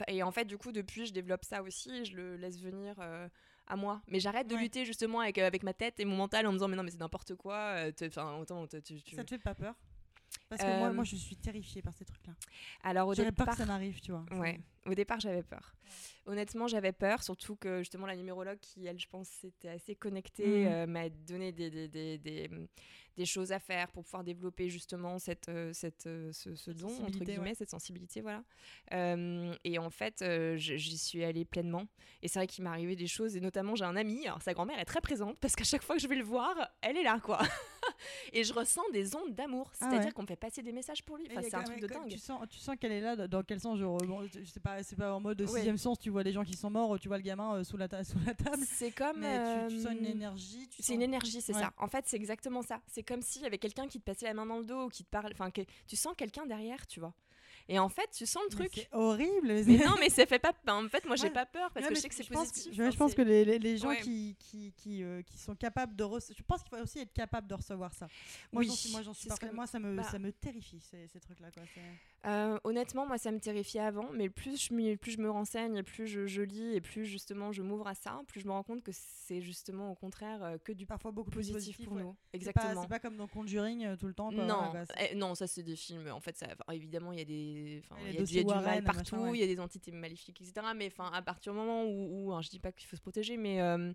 et 0.08 0.22
en 0.22 0.30
fait, 0.30 0.46
du 0.46 0.56
coup, 0.56 0.72
depuis, 0.72 1.04
je 1.06 1.12
développe 1.12 1.44
ça 1.44 1.62
aussi 1.62 2.04
je 2.06 2.16
le 2.16 2.36
laisse 2.36 2.58
venir 2.60 2.94
euh, 3.00 3.28
à 3.66 3.76
moi. 3.76 4.02
Mais 4.08 4.20
j'arrête 4.20 4.46
de 4.48 4.54
Ouais. 4.54 4.62
lutter 4.62 4.84
justement 4.84 5.20
avec, 5.20 5.38
euh, 5.38 5.46
avec 5.46 5.62
ma 5.62 5.72
tête 5.74 5.98
et 6.00 6.04
mon 6.04 6.16
mental 6.16 6.46
en 6.46 6.50
me 6.52 6.56
disant, 6.56 6.68
mais 6.68 6.76
non, 6.76 6.82
mais 6.82 6.90
c'est 6.90 7.00
n'importe 7.00 7.34
quoi. 7.36 7.54
euh, 7.76 7.92
Enfin, 8.06 8.36
autant, 8.38 8.66
tu, 8.66 8.80
tu- 9.02 9.16
Ça 9.16 9.24
te 9.24 9.30
fait 9.30 9.38
pas 9.38 9.54
peur? 9.54 9.74
Parce 10.48 10.62
que 10.62 10.78
moi, 10.78 10.88
Euh, 10.88 10.92
moi, 10.92 11.04
je 11.04 11.16
suis 11.16 11.36
terrifiée 11.36 11.80
par 11.82 11.94
ces 11.94 12.04
trucs-là. 12.04 12.34
Alors, 12.82 13.08
au 13.08 13.14
J'aurais 13.14 13.32
peur 13.32 13.46
départ, 13.46 13.54
que 13.56 13.62
ça 13.62 13.66
m'arrive, 13.66 14.00
tu 14.00 14.12
vois. 14.12 14.24
Ouais, 14.32 14.60
au 14.86 14.94
départ 14.94 15.18
j'avais 15.20 15.42
peur. 15.42 15.74
Honnêtement, 16.26 16.68
j'avais 16.68 16.92
peur, 16.92 17.22
surtout 17.22 17.56
que 17.56 17.78
justement 17.80 18.06
la 18.06 18.16
numérologue 18.16 18.58
qui, 18.60 18.86
elle, 18.86 18.98
je 18.98 19.08
pense, 19.08 19.44
était 19.44 19.68
assez 19.70 19.94
connectée, 19.96 20.64
Mhm. 20.66 20.72
euh, 20.72 20.86
m'a 20.86 21.08
donné 21.08 21.52
des, 21.52 21.70
des, 21.70 21.88
des, 21.88 22.18
des, 22.18 22.50
des 23.16 23.24
choses 23.24 23.50
à 23.52 23.58
faire 23.58 23.90
pour 23.92 24.04
pouvoir 24.04 24.24
développer 24.24 24.68
justement 24.68 25.18
cette, 25.18 25.48
euh, 25.48 25.72
cette, 25.72 26.06
euh, 26.06 26.30
ce, 26.32 26.70
don, 26.70 26.88
entre 27.02 27.18
guillemets, 27.18 27.38
ouais. 27.50 27.54
cette 27.54 27.70
sensibilité, 27.70 28.20
voilà. 28.20 28.44
Euh, 28.92 29.54
et 29.64 29.78
en 29.78 29.90
fait, 29.90 30.22
euh, 30.22 30.56
j'y 30.56 30.98
suis 30.98 31.24
allée 31.24 31.44
pleinement. 31.44 31.86
Et 32.22 32.28
c'est 32.28 32.38
vrai 32.38 32.46
qu'il 32.46 32.62
m'est 32.64 32.70
arrivé 32.70 32.94
des 32.96 33.06
choses, 33.08 33.36
et 33.36 33.40
notamment 33.40 33.74
j'ai 33.74 33.84
un 33.84 33.96
ami, 33.96 34.26
alors 34.26 34.42
sa 34.42 34.52
grand-mère 34.54 34.78
est 34.78 34.84
très 34.84 35.00
présente, 35.00 35.38
parce 35.40 35.56
qu'à 35.56 35.64
chaque 35.64 35.82
fois 35.82 35.96
que 35.96 36.02
je 36.02 36.08
vais 36.08 36.16
le 36.16 36.24
voir, 36.24 36.54
elle 36.82 36.96
est 36.96 37.02
là, 37.04 37.18
quoi. 37.20 37.40
et 38.32 38.44
je 38.44 38.52
ressens 38.52 38.82
des 38.92 39.14
ondes 39.16 39.34
d'amour, 39.34 39.70
Ah 39.74 39.76
c'est-à-dire 39.90 40.06
ouais. 40.06 40.12
qu'on 40.12 40.22
me 40.22 40.26
fait 40.26 40.36
passer 40.36 40.62
des 40.62 40.72
messages 40.72 41.02
pour 41.04 41.16
lui. 41.16 41.26
Enfin, 41.30 41.40
c'est 41.42 41.54
un 41.54 41.62
truc 41.62 41.80
de 41.80 41.86
dingue. 41.86 42.08
Tu 42.08 42.18
sens, 42.18 42.40
tu 42.48 42.58
sens 42.58 42.76
qu'elle 42.80 42.92
est 42.92 43.00
là, 43.00 43.28
dans- 43.28 43.42
quel 43.42 43.60
sens 43.60 43.78
genre, 43.78 43.98
bon, 43.98 44.26
je 44.26 44.44
sais 44.44 44.60
pas, 44.60 44.82
C'est 44.82 44.96
pas 44.96 45.14
en 45.14 45.20
mode 45.20 45.40
Ouais. 45.42 45.46
sixième 45.46 45.78
sens, 45.78 45.98
tu 45.98 46.10
vois 46.10 46.22
les 46.22 46.32
gens 46.32 46.44
qui 46.44 46.56
sont 46.56 46.70
morts, 46.70 46.98
tu 46.98 47.08
vois 47.08 47.16
le 47.18 47.22
gamin 47.22 47.54
euh, 47.56 47.64
sous, 47.64 47.76
la 47.76 47.88
ta- 47.88 48.04
sous 48.04 48.18
la 48.26 48.34
table. 48.34 48.62
C'est 48.66 48.90
comme. 48.90 49.20
Mais 49.20 49.68
tu, 49.68 49.76
tu 49.76 49.82
sens 49.82 49.92
une 49.92 50.06
euh, 50.06 50.10
énergie. 50.10 50.68
C'est 50.70 50.82
sens- 50.82 50.94
une 50.94 51.02
énergie, 51.02 51.40
c'est 51.40 51.54
Ouais. 51.54 51.60
ça. 51.60 51.72
En 51.78 51.88
fait, 51.88 52.04
c'est 52.06 52.16
exactement 52.16 52.62
ça. 52.62 52.80
C'est 52.86 53.02
comme 53.02 53.22
s'il 53.22 53.42
y 53.42 53.46
avait 53.46 53.58
quelqu'un 53.58 53.86
qui 53.88 53.98
te 54.00 54.04
passait 54.04 54.26
la 54.26 54.34
main 54.34 54.46
dans 54.46 54.58
le 54.58 54.64
dos 54.64 54.84
ou 54.84 54.88
qui 54.88 55.04
te 55.04 55.10
parle. 55.10 55.30
Enfin, 55.32 55.50
que 55.50 55.62
tu 55.86 55.96
sens 55.96 56.14
quelqu'un 56.16 56.46
derrière, 56.46 56.86
tu 56.86 57.00
vois. 57.00 57.14
Et 57.68 57.78
en 57.78 57.88
fait, 57.88 58.08
tu 58.12 58.26
sens 58.26 58.42
le 58.50 58.56
truc. 58.56 58.70
C'est 58.74 58.88
horrible. 58.92 59.62
mais 59.66 59.78
non, 59.78 59.94
mais 60.00 60.08
ça 60.10 60.26
fait 60.26 60.38
pas. 60.38 60.52
ben, 60.64 60.84
en 60.84 60.88
fait, 60.88 61.04
moi, 61.06 61.16
j'ai 61.16 61.30
pas 61.30 61.46
peur 61.46 61.70
parce 61.72 61.84
Ouais, 61.86 61.90
que 61.90 61.94
je 61.96 62.00
sais 62.00 62.08
que 62.08 62.14
c'est 62.14 62.28
positif. 62.28 62.72
Je, 62.74 62.82
Enfin, 62.82 62.90
je 62.90 62.96
pense 62.96 63.14
que 63.14 63.22
les, 63.22 63.44
les- 63.44 63.58
les 63.58 63.76
gens 63.78 63.88
Ouais. 63.88 64.00
qui, 64.00 64.36
qui, 64.38 64.72
qui, 64.76 65.02
euh, 65.02 65.22
qui 65.22 65.38
sont 65.38 65.54
capables 65.54 65.94
de 65.96 66.04
recevoir. 66.04 66.36
Je 66.38 66.42
pense 66.44 66.62
qu'il 66.62 66.76
faut 66.76 66.82
aussi 66.82 66.98
être 67.00 67.12
capable 67.12 67.46
de 67.48 67.54
recevoir 67.54 67.92
ça. 67.94 68.08
Moi, 68.52 68.60
Oui, 68.62 68.66
j'en 68.68 68.74
suis, 68.74 68.90
moi, 68.92 69.02
j'en 69.02 69.14
suis 69.14 69.28
que- 69.28 69.54
moi 69.54 69.66
ça, 69.66 69.78
me, 69.78 69.96
bah- 69.96 70.02
ça 70.04 70.18
me 70.18 70.32
terrifie, 70.32 70.80
ces, 70.80 71.06
ces 71.08 71.20
trucs-là. 71.20 71.50
quoi. 71.52 71.62
Euh, 72.24 72.56
honnêtement, 72.62 73.04
moi, 73.04 73.18
ça 73.18 73.32
me 73.32 73.40
terrifiait 73.40 73.80
avant, 73.80 74.08
mais 74.12 74.30
plus 74.30 74.56
je, 74.70 74.94
plus 74.96 75.10
je 75.12 75.18
me 75.18 75.28
renseigne, 75.28 75.76
et 75.76 75.82
plus 75.82 76.06
je, 76.06 76.26
je 76.28 76.42
lis, 76.42 76.74
et 76.76 76.80
plus 76.80 77.04
justement 77.04 77.50
je 77.50 77.62
m'ouvre 77.62 77.88
à 77.88 77.94
ça, 77.94 78.20
plus 78.28 78.40
je 78.40 78.46
me 78.46 78.52
rends 78.52 78.62
compte 78.62 78.82
que 78.84 78.92
c'est 78.92 79.40
justement 79.40 79.90
au 79.90 79.96
contraire 79.96 80.42
euh, 80.44 80.56
que 80.62 80.70
du 80.70 80.86
Parfois 80.86 81.10
beaucoup 81.10 81.30
plus 81.30 81.50
positif, 81.50 81.84
pour 81.84 81.94
ouais. 81.96 82.02
nous. 82.02 82.12
Pas- 82.12 82.18
Exactement. 82.34 82.82
C'est 82.82 82.88
pas, 82.88 83.00
comme 83.00 83.16
dans 83.16 83.26
Conjuring 83.26 83.84
euh, 83.86 83.96
tout 83.96 84.06
le 84.06 84.14
temps. 84.14 84.30
quoi. 84.30 84.44
Non, 84.44 84.70
Ouais, 84.72 84.84
bah, 84.86 84.94
eh, 85.10 85.14
non, 85.16 85.34
ça 85.34 85.46
c'est 85.48 85.62
des 85.64 85.74
films. 85.74 86.06
En 86.12 86.20
fait, 86.20 86.36
ça, 86.36 86.46
évidemment, 86.72 87.10
il 87.12 87.18
y 87.18 87.22
a 87.22 87.24
des, 87.24 87.82
il 88.02 88.06
y 88.06 88.08
a 88.08 88.12
du, 88.12 88.18
dossiers 88.18 88.42
il 88.42 88.46
y 88.46 88.50
a 88.52 88.54
du 88.58 88.64
mal 88.64 88.64
Warren, 88.64 88.84
partout, 88.84 89.16
ouais. 89.16 89.38
il 89.38 89.40
y 89.40 89.44
a 89.44 89.46
des 89.52 89.58
entités 89.58 89.90
maléfiques, 89.90 90.40
etc. 90.40 90.66
Mais 90.76 90.86
enfin, 90.86 91.10
à 91.12 91.22
partir 91.22 91.52
du 91.52 91.58
moment 91.58 91.84
où, 91.84 92.26
où- 92.26 92.30
alors, 92.30 92.42
je 92.42 92.50
dis 92.50 92.60
pas 92.60 92.70
qu'il 92.70 92.86
faut 92.86 92.94
se 92.96 93.02
protéger, 93.02 93.36
mais 93.36 93.60
euh, 93.60 93.92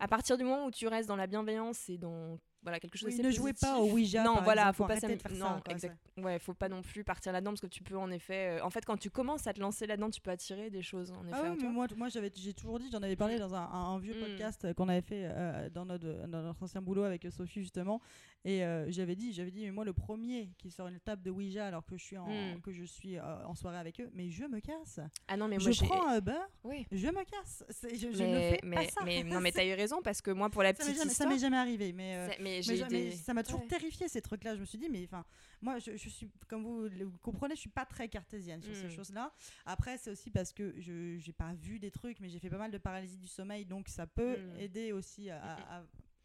à 0.00 0.08
partir 0.08 0.36
du 0.36 0.42
moment 0.42 0.66
où 0.66 0.70
tu 0.72 0.88
restes 0.88 1.06
dans 1.08 1.16
la 1.16 1.28
bienveillance 1.28 1.88
et 1.88 1.96
dans 1.98 2.38
voilà 2.62 2.78
quelque 2.80 2.96
chose 2.96 3.08
Oui, 3.08 3.16
d'assez 3.16 3.26
ne 3.28 3.32
jouez 3.32 3.52
pas 3.52 3.78
au 3.78 3.90
Ouija, 3.90 4.22
Non, 4.22 4.40
voilà, 4.42 4.72
faut 4.72 4.86
pas 4.86 4.94
non, 4.94 5.60
quoi, 5.60 5.72
exact. 5.72 5.96
Ouais, 6.18 6.38
faut 6.38 6.54
pas 6.54 6.68
non 6.68 6.80
plus 6.82 7.02
partir 7.04 7.32
là-dedans 7.32 7.50
parce 7.50 7.60
que 7.60 7.66
tu 7.66 7.82
peux 7.82 7.96
en 7.96 8.10
effet. 8.10 8.58
euh, 8.60 8.64
en 8.64 8.70
fait, 8.70 8.84
quand 8.84 8.96
tu 8.96 9.10
commences 9.10 9.46
à 9.46 9.52
te 9.52 9.60
lancer 9.60 9.86
là-dedans, 9.86 10.10
tu 10.10 10.20
peux 10.20 10.30
attirer 10.30 10.70
des 10.70 10.82
choses. 10.82 11.10
En 11.12 11.26
effet, 11.26 11.36
Ah 11.44 11.50
oui, 11.52 11.58
mais 11.62 11.68
moi, 11.68 11.86
moi 11.96 12.08
j'avais, 12.08 12.30
j'ai 12.34 12.52
toujours 12.54 12.78
dit, 12.78 12.88
j'en 12.92 13.02
avais 13.02 13.16
parlé 13.16 13.38
dans 13.38 13.54
un, 13.54 13.62
un- 13.62 13.94
un 13.94 13.98
vieux 13.98 14.14
Mm. 14.14 14.20
podcast 14.20 14.64
euh, 14.64 14.74
qu'on 14.74 14.88
avait 14.88 15.00
fait 15.02 15.24
euh, 15.24 15.68
dans, 15.70 15.84
notre, 15.84 16.26
dans 16.28 16.42
notre 16.42 16.62
ancien 16.62 16.80
boulot 16.82 17.02
avec 17.04 17.26
Sophie 17.30 17.60
justement, 17.62 18.00
et 18.44 18.64
euh, 18.64 18.90
j'avais 18.90 19.14
dit, 19.14 19.32
j'avais 19.32 19.50
dit, 19.50 19.62
mais 19.64 19.70
moi 19.70 19.84
le 19.84 19.92
premier 19.92 20.50
qui 20.58 20.70
sort 20.70 20.88
une 20.88 20.98
table 20.98 21.22
de 21.22 21.30
Ouija 21.30 21.66
alors 21.66 21.84
que 21.86 21.96
je 21.96 22.02
suis 22.04 22.18
en, 22.18 22.26
Mm. 22.26 22.60
que 22.60 22.72
je 22.72 22.82
suis 22.84 23.16
euh, 23.18 23.46
en 23.46 23.54
soirée 23.54 23.78
avec 23.78 24.00
eux, 24.00 24.10
mais 24.14 24.30
je 24.30 24.44
me 24.44 24.58
casse. 24.60 25.00
Ah 25.28 25.36
non, 25.36 25.46
mais 25.48 25.58
moi 25.58 25.70
je 25.70 25.84
prends 25.84 26.08
un 26.08 26.20
beurre, 26.20 26.48
Oui. 26.64 26.86
je 26.90 27.06
me 27.08 27.24
casse. 27.24 27.64
Je, 27.82 28.12
je 28.12 28.22
ne 28.24 28.32
Mais, 28.32 28.50
fais 28.50 28.60
mais, 28.64 28.76
pas 28.76 28.88
ça. 28.88 29.04
mais 29.04 29.22
non, 29.22 29.40
mais 29.40 29.52
t'as 29.52 29.64
eu 29.64 29.74
raison 29.74 30.02
parce 30.02 30.20
que 30.20 30.30
moi, 30.30 30.50
pour 30.50 30.62
la 30.62 30.74
ça 30.74 30.84
petite 30.84 30.96
ça 30.98 31.04
histoire, 31.06 31.28
m'est 31.30 31.38
jamais 31.38 31.56
arrivé, 31.56 31.92
mais. 31.92 32.16
euh, 32.16 32.28
mais 32.40 32.60
mais 32.66 32.76
mais 32.78 32.88
des- 32.88 33.10
ça 33.12 33.32
m'a 33.34 33.42
toujours 33.44 33.60
Ouais. 33.60 33.66
terrifié 33.68 34.08
ces 34.08 34.20
trucs-là. 34.22 34.56
Je 34.56 34.60
me 34.60 34.64
suis 34.66 34.78
dit, 34.78 34.88
mais 34.90 35.04
enfin, 35.04 35.24
moi, 35.60 35.78
je, 35.78 35.96
je 35.96 36.08
suis, 36.08 36.28
comme 36.48 36.64
vous 36.64 36.82
le 36.88 37.10
comprenez, 37.22 37.54
je 37.54 37.60
suis 37.60 37.70
pas 37.70 37.86
très 37.86 38.08
cartésienne 38.08 38.60
sur 38.62 38.74
ces 38.74 38.86
Mm. 38.86 38.90
choses-là. 38.90 39.32
Après, 39.66 39.98
c'est 39.98 40.10
aussi 40.10 40.30
parce 40.30 40.52
que 40.52 40.74
je 40.78 41.16
j'ai 41.18 41.32
pas 41.32 41.52
vu 41.54 41.78
des 41.78 41.90
trucs, 41.90 42.18
mais 42.20 42.28
j'ai 42.28 42.38
fait 42.40 42.50
pas 42.50 42.58
mal 42.58 42.70
de 42.72 42.78
paralysie 42.78 43.18
du 43.18 43.28
sommeil, 43.28 43.64
donc 43.66 43.88
ça 43.88 44.06
peut 44.06 44.36
Mm. 44.36 44.58
aider 44.60 44.92
aussi 44.92 45.30
à, 45.30 45.40
à- 45.42 45.78
à 45.78 45.82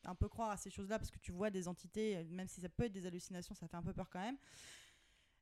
un 0.08 0.16
peu 0.16 0.28
croire 0.28 0.50
à 0.50 0.58
ces 0.58 0.70
choses-là, 0.70 0.98
parce 0.98 1.12
que 1.12 1.20
tu 1.20 1.32
vois 1.32 1.50
des 1.50 1.68
entités, 1.68 2.18
euh, 2.18 2.24
même 2.30 2.48
si 2.48 2.62
ça 2.62 2.70
peut 2.70 2.86
être 2.86 2.94
des 2.94 3.06
hallucinations, 3.06 3.54
ça 3.54 3.68
fait 3.68 3.78
un 3.78 3.84
peu 3.84 3.94
peur 3.94 4.10
quand 4.10 4.22
même. 4.22 4.38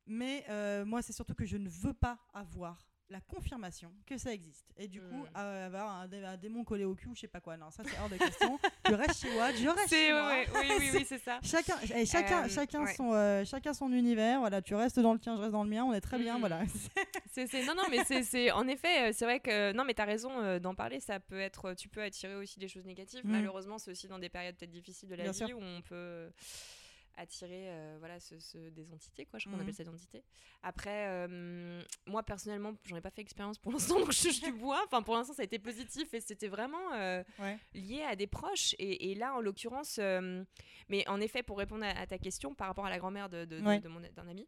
Mais 0.06 0.46
euh, 0.50 0.86
moi, 0.86 1.02
c'est 1.02 1.14
surtout 1.14 1.34
que 1.34 1.46
je 1.46 1.58
ne 1.58 1.70
veux 1.70 1.94
pas 1.94 2.20
avoir 2.34 2.86
la 3.10 3.22
confirmation 3.22 3.92
que 4.08 4.18
ça 4.18 4.34
existe. 4.34 4.66
Et 4.78 4.88
du 4.88 5.00
coup, 5.00 5.24
Mm. 5.26 5.38
euh, 5.38 5.66
avoir 5.68 5.92
un, 6.02 6.08
dé- 6.08 6.24
un 6.24 6.38
démon 6.38 6.64
collé 6.64 6.86
au 6.86 6.96
cul, 6.96 7.08
ou 7.10 7.16
je 7.16 7.22
sais 7.22 7.28
pas 7.28 7.40
quoi. 7.40 7.56
Non, 7.56 7.70
ça 7.70 7.84
c'est 7.86 7.98
hors 8.00 8.10
de 8.10 8.18
question. 8.18 8.60
tu 8.84 8.94
restes 8.96 9.22
chez 9.22 9.38
Watt, 9.38 9.56
je 9.56 9.68
reste 9.70 9.90
chez 9.90 10.12
moi. 10.12 10.28
ouais, 10.30 10.48
oui, 10.56 10.72
oui, 10.80 10.90
oui, 10.96 11.06
c'est 11.08 11.20
ça. 11.20 11.40
Chacun, 11.44 11.76
et 11.96 12.06
chacun, 12.06 12.46
Euh, 12.46 12.50
chacun, 12.50 12.84
ouais. 12.84 12.94
son, 12.96 13.14
euh, 13.14 13.46
chacun 13.46 13.74
son 13.74 13.92
univers. 13.92 14.40
Voilà, 14.40 14.62
tu 14.62 14.74
restes 14.74 15.00
dans 15.00 15.14
le 15.14 15.20
tien, 15.20 15.36
je 15.36 15.42
reste 15.42 15.52
dans 15.52 15.64
le 15.64 15.70
mien. 15.70 15.84
On 15.84 15.94
est 15.94 16.02
très 16.02 16.18
bien. 16.18 16.34
Mhm. 16.36 16.40
Voilà. 16.40 16.62
C'est, 17.32 17.48
c'est- 17.48 17.66
non, 17.66 17.76
non, 17.76 17.84
mais 17.92 18.04
c'est, 18.06 18.24
c'est- 18.24 18.50
en 18.52 18.66
effet, 18.68 19.12
c'est 19.12 19.26
vrai 19.26 19.40
que 19.42 19.74
non, 19.74 19.84
mais 19.84 19.94
t'as 19.94 20.06
raison 20.06 20.32
euh, 20.42 20.58
d'en 20.58 20.74
parler. 20.74 21.00
Ça 21.02 21.20
peut 21.20 21.40
être, 21.40 21.74
tu 21.74 21.90
peux 21.90 22.02
attirer 22.02 22.36
aussi 22.36 22.60
des 22.60 22.70
choses 22.70 22.86
négatives. 22.86 23.26
Mm. 23.26 23.32
Malheureusement, 23.32 23.78
c'est 23.78 23.92
aussi 23.92 24.08
dans 24.08 24.20
des 24.20 24.30
périodes 24.30 24.56
peut-être 24.56 24.72
difficiles 24.72 25.10
de 25.10 25.16
la 25.16 25.24
Bien 25.24 25.32
vie 25.34 25.38
sûr. 25.46 25.58
où 25.58 25.62
on 25.62 25.82
peut 25.82 26.30
attirer, 27.18 27.70
euh, 27.70 27.96
voilà, 28.00 28.20
ce, 28.20 28.38
ce- 28.40 28.70
des 28.70 28.92
entités, 28.94 29.26
quoi. 29.26 29.40
Je 29.40 29.46
crois 29.46 29.54
qu'on 29.54 29.58
Mhm. 29.58 29.70
appelle 29.70 29.76
ça 29.76 29.84
des 29.84 29.90
entités. 29.96 30.24
Après, 30.64 31.08
euh, 31.08 31.84
moi 32.08 32.24
personnellement, 32.24 32.74
j'en 32.84 32.96
ai 32.98 33.02
pas 33.02 33.10
fait 33.12 33.22
expérience 33.22 33.58
pour 33.58 33.72
l'instant, 33.72 33.96
donc 34.10 34.12
je 34.12 34.42
du 34.46 34.52
bois. 34.52 34.82
Enfin, 34.86 35.02
pour 35.02 35.16
l'instant, 35.16 35.34
ça 35.34 35.42
a 35.42 35.46
été 35.46 35.60
positif 35.60 36.14
et 36.14 36.20
c'était 36.22 36.48
vraiment. 36.48 36.94
euh, 36.94 37.24
Ouais. 37.40 37.58
lié 37.74 38.02
à 38.04 38.16
des 38.16 38.28
proches. 38.28 38.74
Et, 38.80 39.12
et 39.12 39.16
là, 39.16 39.34
en 39.36 39.42
l'occurrence, 39.42 40.00
mais 40.90 41.08
en 41.08 41.22
effet, 41.22 41.44
pour 41.44 41.58
répondre 41.58 41.84
à, 41.86 41.90
à 41.90 42.08
ta 42.08 42.18
question 42.18 42.54
par 42.56 42.68
rapport 42.68 42.86
à 42.86 42.90
la 42.90 42.98
grand-mère 43.00 43.30
de, 43.30 43.46
de- 43.46 43.60
de- 43.60 43.66
Ouais. 43.66 43.80
de 43.80 43.88
mon- 43.88 44.00
d'un 44.00 44.28
ami, 44.28 44.48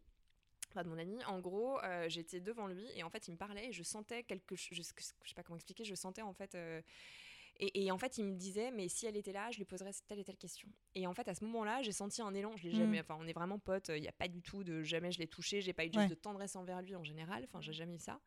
enfin 0.72 0.84
de 0.84 0.90
mon 0.90 0.98
ami, 0.98 1.24
en 1.26 1.40
gros, 1.40 1.80
euh, 1.84 2.08
j'étais 2.10 2.40
devant 2.40 2.68
lui 2.68 2.86
et 2.96 3.04
en 3.04 3.10
fait, 3.10 3.28
il 3.28 3.32
me 3.32 3.38
parlait 3.38 3.68
et 3.70 3.72
je 3.72 3.84
sentais 3.84 4.24
quelque 4.24 4.56
chose, 4.56 4.70
je, 4.78 4.82
je 4.84 5.28
sais 5.30 5.36
pas 5.36 5.44
comment 5.44 5.56
expliquer, 5.58 5.84
je 5.86 5.96
sentais 5.96 6.22
en 6.22 6.34
fait. 6.34 6.54
euh, 6.56 6.82
et, 7.60 7.86
et 7.86 7.92
en 7.92 7.98
fait, 7.98 8.18
il 8.18 8.24
me 8.26 8.36
disait, 8.36 8.72
mais 8.72 8.88
si 8.88 9.06
elle 9.06 9.16
était 9.18 9.32
là, 9.32 9.50
je 9.52 9.58
lui 9.58 9.66
poserais 9.66 9.92
telle 10.08 10.20
et 10.20 10.24
telle 10.24 10.38
question. 10.38 10.68
Et 10.96 11.08
en 11.08 11.14
fait, 11.14 11.28
à 11.28 11.34
ce 11.36 11.44
moment-là, 11.46 11.82
j'ai 11.82 11.92
senti 11.92 12.22
un 12.22 12.34
élan. 12.34 12.56
Je 12.58 12.64
l'ai 12.68 12.74
Mm. 12.74 12.78
jamais. 12.78 13.00
Enfin, 13.02 13.18
on 13.20 13.28
est 13.28 13.34
vraiment 13.34 13.60
potes. 13.60 13.90
Il 13.96 14.02
n'y 14.02 14.08
a 14.08 14.12
pas 14.14 14.28
du 14.28 14.42
tout 14.42 14.64
de 14.64 14.84
jamais 14.84 15.12
je 15.12 15.20
l'ai 15.20 15.28
touché. 15.28 15.62
J'ai 15.62 15.74
pas 15.74 15.86
eu 15.86 15.90
de, 15.90 15.98
Ouais. 15.98 16.08
de 16.08 16.16
tendresse 16.16 16.56
envers 16.56 16.82
lui 16.82 16.96
en 16.96 17.04
général. 17.04 17.44
Enfin, 17.46 17.62
j'ai 17.62 17.74
jamais 17.74 17.96
eu 17.96 18.00
ça. 18.00 18.20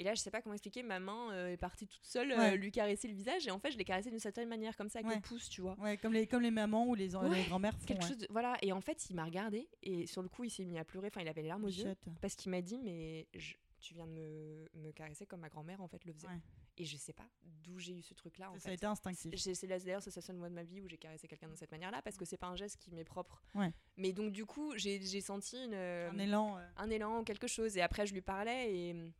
Et 0.00 0.04
là, 0.04 0.14
je 0.14 0.20
sais 0.20 0.30
pas 0.30 0.40
comment 0.40 0.54
expliquer. 0.54 0.84
Ma 0.84 1.00
main 1.00 1.32
euh, 1.32 1.48
est 1.48 1.56
partie 1.56 1.88
toute 1.88 2.04
seule, 2.04 2.30
euh, 2.30 2.54
lui 2.54 2.70
caresser 2.70 3.08
le 3.08 3.14
visage. 3.14 3.48
Et 3.48 3.50
en 3.50 3.58
fait, 3.58 3.72
je 3.72 3.78
l'ai 3.78 3.84
caressé 3.84 4.10
d'une 4.10 4.20
certaine 4.20 4.48
manière, 4.48 4.76
comme 4.76 4.88
ça, 4.88 5.00
avec 5.00 5.08
Ouais. 5.10 5.16
le 5.16 5.20
pouce, 5.22 5.48
tu 5.48 5.60
vois. 5.60 5.76
Ouais, 5.80 5.96
comme 5.96 6.12
les, 6.12 6.28
comme 6.28 6.42
les 6.42 6.52
mamans 6.52 6.86
ou 6.86 6.94
les, 6.94 7.08
grand-mères 7.08 7.76
font. 7.76 7.84
Quelque 7.84 8.04
chose 8.06 8.18
de- 8.18 8.28
voilà 8.30 8.56
et 8.62 8.70
en 8.72 8.80
fait 8.80 9.10
il 9.10 9.16
m'a 9.16 9.24
regardé 9.24 9.68
et 9.82 10.06
sur 10.06 10.22
le 10.22 10.28
coup 10.28 10.44
il 10.44 10.50
s'est 10.50 10.64
mis 10.64 10.78
à 10.78 10.84
pleurer 10.84 11.08
enfin 11.08 11.20
il 11.20 11.26
avait 11.28 11.42
les 11.42 11.48
larmes 11.48 11.64
aux 11.64 11.68
yeux 11.68 11.94
parce 12.20 12.36
qu'il 12.36 12.50
m'a 12.52 12.60
dit 12.62 12.78
mais 12.78 13.26
je- 13.34 13.54
tu 13.80 13.94
viens 13.94 14.06
de 14.06 14.12
me, 14.12 14.68
me 14.74 14.92
caresser 14.92 15.26
comme 15.26 15.40
ma 15.40 15.48
grand-mère 15.48 15.80
en 15.80 15.88
fait 15.88 16.04
le 16.04 16.12
faisait 16.12 16.28
Ouais. 16.28 16.40
Et 16.78 16.84
je 16.84 16.96
sais 16.96 17.12
pas 17.12 17.28
d'où 17.64 17.78
j'ai 17.78 17.92
eu 17.92 18.02
ce 18.02 18.14
truc 18.14 18.38
là 18.38 18.50
en 18.50 18.54
Ça 18.54 18.68
a 18.68 18.70
fait 18.70 18.74
été 18.74 18.86
instinctif. 18.86 19.34
C'est 19.36 19.66
d'ailleurs 19.66 20.02
c'est 20.02 20.14
la 20.16 20.22
seule 20.22 20.38
fois 20.38 20.48
de 20.48 20.54
ma 20.54 20.62
vie 20.62 20.80
où 20.80 20.88
j'ai 20.88 20.96
caressé 20.96 21.28
quelqu'un 21.28 21.48
de 21.48 21.56
cette 21.56 21.70
manière 21.72 21.90
là 21.90 22.00
parce 22.02 22.16
que 22.16 22.24
c'est 22.24 22.36
pas 22.38 22.46
un 22.46 22.56
geste 22.56 22.76
qui 22.78 22.90
m'est 22.92 23.04
propre 23.04 23.42
Ouais. 23.54 23.72
mais 23.96 24.12
donc 24.12 24.32
du 24.32 24.46
coup 24.46 24.72
j'ai 24.76 25.20
senti 25.20 25.56
une, 25.62 25.74
euh, 25.74 26.10
Un 26.10 26.18
élan. 26.18 26.56
euh, 26.58 26.66
un 26.76 26.88
élan 26.90 27.24
quelque 27.24 27.46
chose 27.46 27.76
et 27.76 27.82
après 27.82 28.06
je 28.06 28.14
lui 28.14 28.22
parlais 28.22 28.72
et 28.74 28.92
hum, 28.92 29.12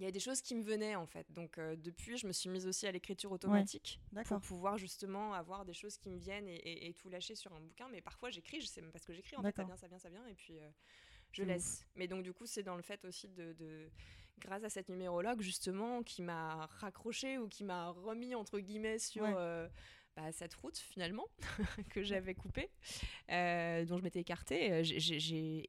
il 0.00 0.04
y 0.04 0.06
a 0.06 0.12
des 0.12 0.20
choses 0.20 0.40
qui 0.40 0.54
me 0.54 0.62
venaient 0.62 0.94
en 0.94 1.06
fait 1.06 1.30
donc 1.32 1.58
euh, 1.58 1.74
depuis 1.76 2.16
je 2.18 2.26
me 2.26 2.32
suis 2.32 2.48
mise 2.48 2.66
aussi 2.66 2.86
à 2.86 2.92
l'écriture 2.92 3.32
automatique 3.32 4.00
pour 4.04 4.12
D'accord. 4.12 4.40
pouvoir 4.40 4.78
justement 4.78 5.34
avoir 5.34 5.64
des 5.64 5.74
choses 5.74 5.98
qui 5.98 6.08
me 6.08 6.16
viennent 6.18 6.46
et, 6.48 6.54
et- 6.56 6.88
et 6.88 6.94
tout 6.94 7.08
lâcher 7.08 7.34
sur 7.34 7.52
un 7.52 7.60
bouquin. 7.60 7.88
Mais 7.90 8.00
parfois 8.00 8.30
j'écris, 8.30 8.60
je 8.60 8.66
sais 8.66 8.80
même 8.80 8.92
pas 8.92 8.98
ce 9.00 9.06
que 9.06 9.12
j'écris. 9.12 9.36
En 9.36 9.42
fait, 9.42 9.54
ça 9.56 9.64
vient, 9.64 9.76
ça 9.76 9.88
vient, 9.88 9.98
ça 9.98 10.08
vient, 10.08 10.26
et 10.26 10.34
puis 10.34 10.58
euh, 10.60 10.70
je 11.32 11.42
laisse. 11.42 11.84
Mais 11.96 12.06
donc 12.08 12.22
du 12.22 12.32
coup, 12.32 12.46
c'est 12.46 12.62
dans 12.62 12.76
le 12.76 12.82
fait 12.82 13.04
aussi 13.04 13.28
de, 13.28 13.52
de- 13.54 13.90
grâce 14.40 14.64
à 14.64 14.68
cette 14.70 14.88
numérologue 14.88 15.40
justement 15.42 16.02
qui 16.02 16.22
m'a 16.22 16.66
raccroché 16.80 17.38
ou 17.38 17.48
qui 17.48 17.64
m'a 17.64 17.88
remis 17.90 18.34
entre 18.34 18.58
guillemets 18.60 18.98
sur 18.98 19.22
Ouais. 19.24 19.32
euh, 19.36 19.68
bah, 20.16 20.32
cette 20.32 20.54
route 20.54 20.76
finalement 20.76 21.26
que 21.90 22.02
j'avais 22.02 22.34
coupée, 22.34 22.70
euh, 23.30 23.84
dont 23.84 23.98
je 23.98 24.02
m'étais 24.02 24.18
écartée. 24.18 24.72
Euh, 24.72 24.82
j'ai- 24.82 25.64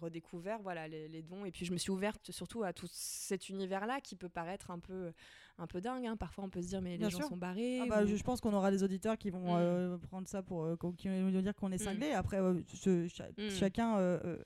redécouvert 0.00 0.60
voilà 0.60 0.86
les, 0.86 1.08
les 1.08 1.22
dons 1.22 1.44
et 1.44 1.50
puis 1.50 1.64
je 1.66 1.72
me 1.72 1.76
suis 1.78 1.90
ouverte 1.90 2.30
surtout 2.30 2.62
à 2.62 2.72
tout 2.72 2.86
cet 2.90 3.48
univers-là 3.48 4.00
qui 4.00 4.14
peut 4.14 4.28
paraître 4.28 4.70
un 4.70 4.78
peu 4.78 5.12
un 5.58 5.66
peu 5.66 5.80
dingue. 5.80 6.06
hein. 6.06 6.16
Parfois, 6.16 6.44
on 6.44 6.50
peut 6.50 6.60
se 6.62 6.68
dire 6.68 6.80
mais 6.82 6.92
les 6.92 6.98
Bien 6.98 7.08
gens 7.08 7.18
sûr. 7.18 7.28
sont 7.28 7.36
barrés. 7.36 7.80
Ah 7.80 7.86
bah, 7.88 8.04
je, 8.06 8.14
je 8.14 8.22
pense 8.22 8.40
qu'on 8.40 8.52
aura 8.52 8.70
des 8.70 8.82
auditeurs 8.84 9.16
qui 9.18 9.30
vont 9.30 9.54
Mm. 9.54 9.58
euh, 9.58 9.98
prendre 9.98 10.28
ça 10.28 10.42
pour 10.42 10.76
qui 10.96 11.08
vont 11.08 11.30
dire 11.40 11.54
qu'on 11.54 11.72
est 11.72 11.76
Mm. 11.80 11.84
cinglé. 11.84 12.12
Après, 12.12 12.40
Mm. 12.40 12.62
chacun 13.50 13.98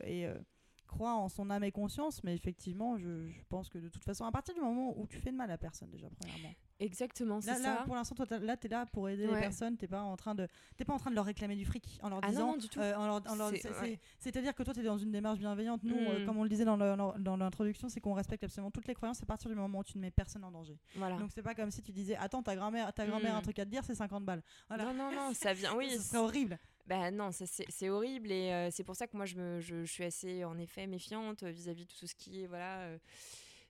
est, 0.04 0.30
croit 0.90 1.14
en 1.14 1.28
son 1.28 1.48
âme 1.50 1.64
et 1.64 1.72
conscience, 1.72 2.22
mais 2.24 2.34
effectivement, 2.34 2.98
je, 2.98 3.28
je 3.28 3.40
pense 3.48 3.68
que 3.68 3.78
de 3.78 3.88
toute 3.88 4.04
façon, 4.04 4.24
à 4.24 4.32
partir 4.32 4.54
du 4.54 4.60
moment 4.60 4.92
où 4.98 5.06
tu 5.06 5.18
fais 5.18 5.30
de 5.30 5.36
mal 5.36 5.50
à 5.50 5.56
personne, 5.58 5.88
déjà, 5.90 6.08
premièrement. 6.18 6.52
Exactement, 6.80 7.40
c'est 7.42 7.50
Là, 7.50 7.58
là, 7.58 7.76
ça. 7.78 7.82
pour 7.84 7.94
l'instant, 7.94 8.14
toi, 8.14 8.26
là, 8.38 8.56
t'es 8.56 8.68
là 8.68 8.86
pour 8.86 9.08
aider 9.10 9.26
les 9.26 9.32
personnes. 9.38 9.76
T'es 9.76 9.86
pas 9.86 10.00
en 10.00 10.16
train 10.16 10.34
de, 10.34 10.48
t'es 10.78 10.84
pas 10.86 10.94
en 10.94 10.98
train 10.98 11.10
de 11.10 11.14
leur 11.14 11.26
réclamer 11.26 11.54
du 11.54 11.66
fric 11.66 11.98
en 12.02 12.08
leur 12.08 12.20
Ah 12.22 12.26
non, 12.28 12.32
disant. 12.32 12.46
non, 12.52 12.56
du 12.56 12.68
tout. 12.70 12.80
euh, 12.80 13.20
C'est- 13.50 13.58
c'est- 13.60 13.68
ouais. 13.68 13.74
c'est- 13.82 14.00
C'est-à-dire 14.18 14.54
que 14.54 14.62
toi, 14.62 14.72
tu 14.72 14.80
es 14.80 14.82
dans 14.84 14.96
une 14.96 15.10
démarche 15.12 15.38
bienveillante. 15.38 15.82
Nous, 15.84 15.94
euh, 15.94 16.22
Mm. 16.22 16.26
comme 16.26 16.38
on 16.38 16.42
le 16.42 16.48
disait 16.48 16.64
dans 16.64 17.36
l'introduction, 17.36 17.88
c'est 17.90 18.00
qu'on 18.00 18.14
respecte 18.14 18.42
absolument 18.44 18.70
toutes 18.70 18.86
les 18.88 18.94
croyances 18.94 19.22
à 19.22 19.26
partir 19.26 19.50
du 19.50 19.56
moment 19.56 19.80
où 19.80 19.84
tu 19.84 19.98
ne 19.98 20.02
mets 20.02 20.10
personne 20.10 20.42
en 20.44 20.50
danger. 20.50 20.78
Voilà. 20.96 21.16
Donc, 21.18 21.30
c'est 21.34 21.42
pas 21.42 21.54
comme 21.54 21.70
si 21.70 21.82
tu 21.82 21.92
disais 21.92 22.16
Attends, 22.16 22.42
ta 22.42 22.56
grand-mère 22.56 22.92
ta 22.94 23.06
grand-mère 23.06 23.34
Mm. 23.34 23.38
un 23.38 23.42
truc 23.42 23.58
à 23.58 23.64
te 23.66 23.70
dire, 23.70 23.84
c'est 23.84 23.94
50 23.94 24.24
balles. 24.24 24.42
Voilà. 24.68 24.84
Non, 24.84 24.94
non, 24.94 25.12
non, 25.12 25.34
ça 25.34 25.52
vient. 25.52 25.70
Oui, 25.78 25.90
Ce 25.90 25.98
serait 26.02 26.18
horrible. 26.18 26.58
Bah 26.86 27.10
non, 27.10 27.30
c'est 27.32 27.88
horrible 27.88 28.32
et 28.32 28.52
euh, 28.52 28.68
c'est 28.72 28.82
pour 28.84 28.96
ça 28.96 29.06
que 29.06 29.16
moi 29.16 29.24
je, 29.26 29.36
me, 29.36 29.60
je, 29.60 29.84
je 29.84 29.92
suis 29.92 30.04
assez 30.04 30.44
en 30.44 30.58
effet 30.58 30.86
méfiante 30.88 31.42
euh, 31.44 31.50
vis-à-vis 31.50 31.84
de 31.86 31.92
tout 31.92 32.06
ce 32.06 32.14
qui 32.16 32.42
est 32.42 32.46
voilà 32.48 32.80
euh, 32.80 32.98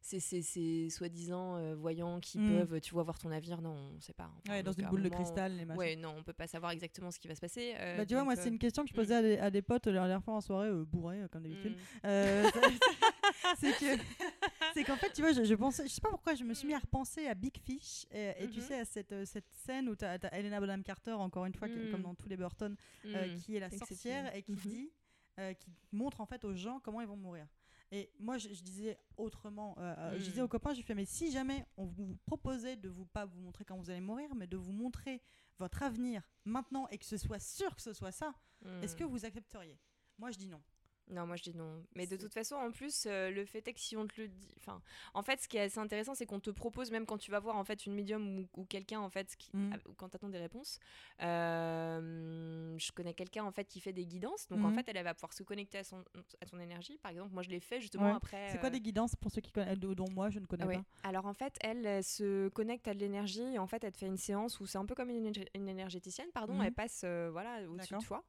ces 0.00 0.20
ces- 0.20 0.40
ces 0.40 0.88
soi-disant 0.88 1.56
euh, 1.56 1.74
voyants 1.74 2.18
qui 2.20 2.38
Mm. 2.38 2.48
peuvent 2.48 2.80
tu 2.80 2.94
vois 2.94 3.02
voir 3.02 3.18
ton 3.18 3.30
avenir 3.30 3.60
non 3.60 3.76
on 3.96 4.00
sait 4.00 4.14
pas 4.14 4.30
Enfin, 4.38 4.54
Ouais, 4.54 4.62
dans 4.62 4.72
une 4.72 4.86
un 4.86 4.88
boule 4.88 5.02
de 5.02 5.10
cristal, 5.10 5.54
les 5.56 5.66
machins. 5.66 5.78
ouais 5.78 5.96
non 5.96 6.14
on 6.16 6.22
peut 6.22 6.32
pas 6.32 6.46
savoir 6.46 6.72
exactement 6.72 7.10
ce 7.10 7.18
qui 7.18 7.28
va 7.28 7.34
se 7.34 7.40
passer 7.42 7.74
euh, 7.78 7.98
Bah, 7.98 8.06
tu 8.06 8.14
vois, 8.14 8.24
moi, 8.24 8.36
c'est 8.36 8.48
une 8.48 8.58
question 8.58 8.84
que 8.84 8.88
je 8.88 8.94
mm. 8.94 8.96
posais 8.96 9.14
à 9.14 9.22
des, 9.22 9.38
à 9.38 9.50
des 9.50 9.60
potes 9.62 9.86
la 9.86 9.92
dernière 9.92 10.22
fois 10.22 10.34
en 10.34 10.40
soirée, 10.40 10.70
bourrés, 10.86 11.20
comme 11.30 11.42
d'habitude. 11.42 11.72
mm. 11.76 12.06
Euh, 12.06 12.48
c'est 13.60 13.72
que 13.78 13.96
c'est 14.74 14.84
qu'en 14.84 14.96
fait 14.96 15.12
tu 15.12 15.20
vois 15.22 15.32
je, 15.32 15.44
je 15.44 15.54
pensais 15.54 15.84
je 15.86 15.92
sais 15.92 16.00
pas 16.00 16.10
pourquoi 16.10 16.34
je 16.34 16.44
me 16.44 16.54
suis 16.54 16.66
mis 16.66 16.74
à 16.74 16.78
repenser 16.78 17.26
à 17.26 17.34
Big 17.34 17.56
Fish 17.58 18.06
et, 18.10 18.32
et 18.38 18.48
tu 18.50 18.60
Mhm. 18.60 18.64
sais 18.66 18.78
à 18.80 18.84
cette, 18.84 19.12
euh, 19.12 19.24
cette 19.24 19.50
scène 19.52 19.88
où 19.88 19.96
tu 19.96 20.04
as, 20.04 20.18
Helena 20.32 20.60
Bonham 20.60 20.82
Carter 20.82 21.12
encore 21.12 21.46
une 21.46 21.54
fois 21.54 21.68
qui- 21.68 21.76
Mhm. 21.76 21.90
comme 21.90 22.02
dans 22.02 22.14
tous 22.14 22.28
les 22.28 22.36
Burton 22.36 22.76
euh, 23.06 23.26
Mm. 23.34 23.38
qui 23.40 23.56
est 23.56 23.60
la 23.60 23.70
sorcière 23.70 24.34
et 24.34 24.42
qui 24.42 24.52
Mhm. 24.52 24.58
dit 24.58 24.92
euh, 25.38 25.54
qui 25.54 25.70
montre 25.92 26.20
en 26.20 26.26
fait 26.26 26.44
aux 26.44 26.54
gens 26.54 26.80
comment 26.80 27.00
ils 27.00 27.06
vont 27.06 27.16
mourir 27.16 27.46
et 27.92 28.10
moi 28.18 28.36
je, 28.38 28.48
je 28.52 28.62
disais 28.62 28.98
autrement 29.16 29.74
euh, 29.78 30.12
je 30.12 30.16
Mhm. 30.18 30.22
disais 30.30 30.42
aux 30.42 30.48
copains 30.48 30.74
j'ai 30.74 30.82
fait 30.82 30.94
mais 30.94 31.04
si 31.06 31.30
jamais 31.30 31.64
on 31.76 31.86
vous 31.86 32.16
proposait 32.26 32.76
de 32.76 32.88
vous 32.88 33.06
pas 33.06 33.24
vous 33.26 33.38
montrer 33.40 33.64
quand 33.64 33.76
vous 33.76 33.90
allez 33.90 34.00
mourir 34.00 34.34
mais 34.34 34.46
de 34.46 34.56
vous 34.56 34.72
montrer 34.72 35.22
votre 35.58 35.82
avenir 35.82 36.22
maintenant 36.44 36.86
et 36.88 36.98
que 36.98 37.04
ce 37.04 37.16
soit 37.16 37.38
sûr 37.38 37.74
que 37.74 37.82
ce 37.82 37.92
soit 37.92 38.12
ça 38.12 38.34
est-ce 38.82 38.94
Mm. 38.94 38.98
que 38.98 39.04
vous 39.04 39.24
accepteriez? 39.24 39.78
Moi 40.18 40.30
je 40.32 40.38
dis 40.38 40.46
non 40.46 40.60
Non, 41.10 41.26
moi 41.26 41.34
je 41.36 41.42
dis 41.42 41.54
non. 41.56 41.84
Mais 41.96 42.06
de 42.06 42.16
toute 42.16 42.32
façon, 42.32 42.54
en 42.54 42.70
plus, 42.70 43.04
euh, 43.06 43.30
le 43.32 43.44
fait 43.44 43.66
est 43.66 43.72
que 43.74 43.80
si 43.80 43.96
on 43.96 44.06
te 44.06 44.20
le 44.20 44.28
dit, 44.28 44.48
enfin, 44.58 44.80
en 45.12 45.22
fait, 45.22 45.40
ce 45.40 45.48
qui 45.48 45.56
est 45.56 45.62
assez 45.62 45.78
intéressant, 45.80 46.14
c'est 46.14 46.24
qu'on 46.24 46.38
te 46.38 46.50
propose 46.50 46.92
même 46.92 47.04
quand 47.04 47.18
tu 47.18 47.32
vas 47.32 47.40
voir 47.40 47.56
en 47.56 47.64
fait 47.64 47.84
une 47.84 47.94
médium 47.94 48.38
ou, 48.38 48.48
ou 48.56 48.64
quelqu'un 48.64 49.00
en 49.00 49.10
fait, 49.10 49.34
qui, 49.36 49.50
ah, 49.72 49.76
ou 49.88 49.92
quand 49.94 50.08
t'attends 50.08 50.28
des 50.28 50.38
réponses. 50.38 50.78
euh, 51.20 52.76
je 52.78 52.92
connais 52.92 53.14
quelqu'un 53.14 53.44
en 53.44 53.50
fait 53.52 53.64
qui 53.64 53.80
fait 53.80 53.92
des 53.92 54.06
guidances, 54.06 54.46
donc 54.48 54.60
en 54.64 54.68
Mhm. 54.68 54.74
fait, 54.74 54.88
elle, 54.88 54.96
elle 54.96 55.04
va 55.04 55.14
pouvoir 55.14 55.32
se 55.32 55.42
connecter 55.42 55.78
à 55.78 55.84
son 55.84 56.02
à 56.40 56.46
son 56.46 56.58
énergie. 56.60 56.98
Par 56.98 57.10
exemple, 57.10 57.32
moi 57.32 57.42
je 57.42 57.50
l'ai 57.50 57.60
fait 57.60 57.80
justement 57.80 58.06
Ouais. 58.06 58.16
après. 58.16 58.48
c'est 58.52 58.58
quoi 58.58 58.68
euh, 58.68 58.72
des 58.72 58.80
guidances 58.80 59.16
pour 59.16 59.30
ceux 59.30 59.40
qui 59.40 59.52
connaissent 59.52 59.78
dont 59.78 60.06
moi 60.12 60.30
je 60.30 60.38
ne 60.38 60.46
connais 60.46 60.66
Ouais. 60.66 60.74
pas? 60.76 60.84
Alors 61.02 61.26
en 61.26 61.34
fait, 61.34 61.56
elle, 61.60 61.84
elle 61.86 62.04
se 62.04 62.48
connecte 62.50 62.86
à 62.88 62.94
de 62.94 62.98
l'énergie. 63.00 63.58
En 63.58 63.66
fait, 63.66 63.82
elle 63.84 63.92
te 63.92 63.98
fait 63.98 64.06
une 64.06 64.16
séance 64.16 64.60
où 64.60 64.66
c'est 64.66 64.78
un 64.78 64.86
peu 64.86 64.94
comme 64.94 65.10
une, 65.10 65.26
énerg- 65.30 65.48
une 65.54 65.68
énergéticienne, 65.68 66.30
pardon. 66.32 66.54
Mhm. 66.54 66.62
Elle 66.62 66.72
passe 66.72 67.04
voilà 67.04 67.68
au-dessus 67.68 67.94
de 67.94 68.00
toi. 68.04 68.24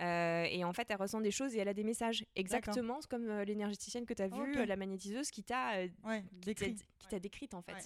Euh, 0.00 0.44
et 0.50 0.64
en 0.64 0.72
fait, 0.72 0.86
elle 0.90 0.96
ressent 0.96 1.20
des 1.20 1.30
choses 1.30 1.54
et 1.54 1.58
elle 1.58 1.68
a 1.68 1.74
des 1.74 1.84
messages. 1.84 2.24
Exactement 2.34 3.00
comme 3.08 3.28
euh, 3.28 3.44
l'énergéticienne 3.44 4.06
que 4.06 4.14
tu 4.14 4.22
as 4.22 4.28
vue, 4.28 4.64
la 4.66 4.76
magnétiseuse 4.76 5.30
qui 5.30 5.42
t'a 5.44 5.76
euh, 5.76 5.88
Ouais, 6.04 6.22
qui 6.22 6.54
t'a- 6.54 6.66
décrit. 6.66 6.74
qui 6.98 7.08
t'a 7.08 7.18
décrite 7.18 7.54
en 7.54 7.60
fait. 7.62 7.72
Ouais. 7.74 7.80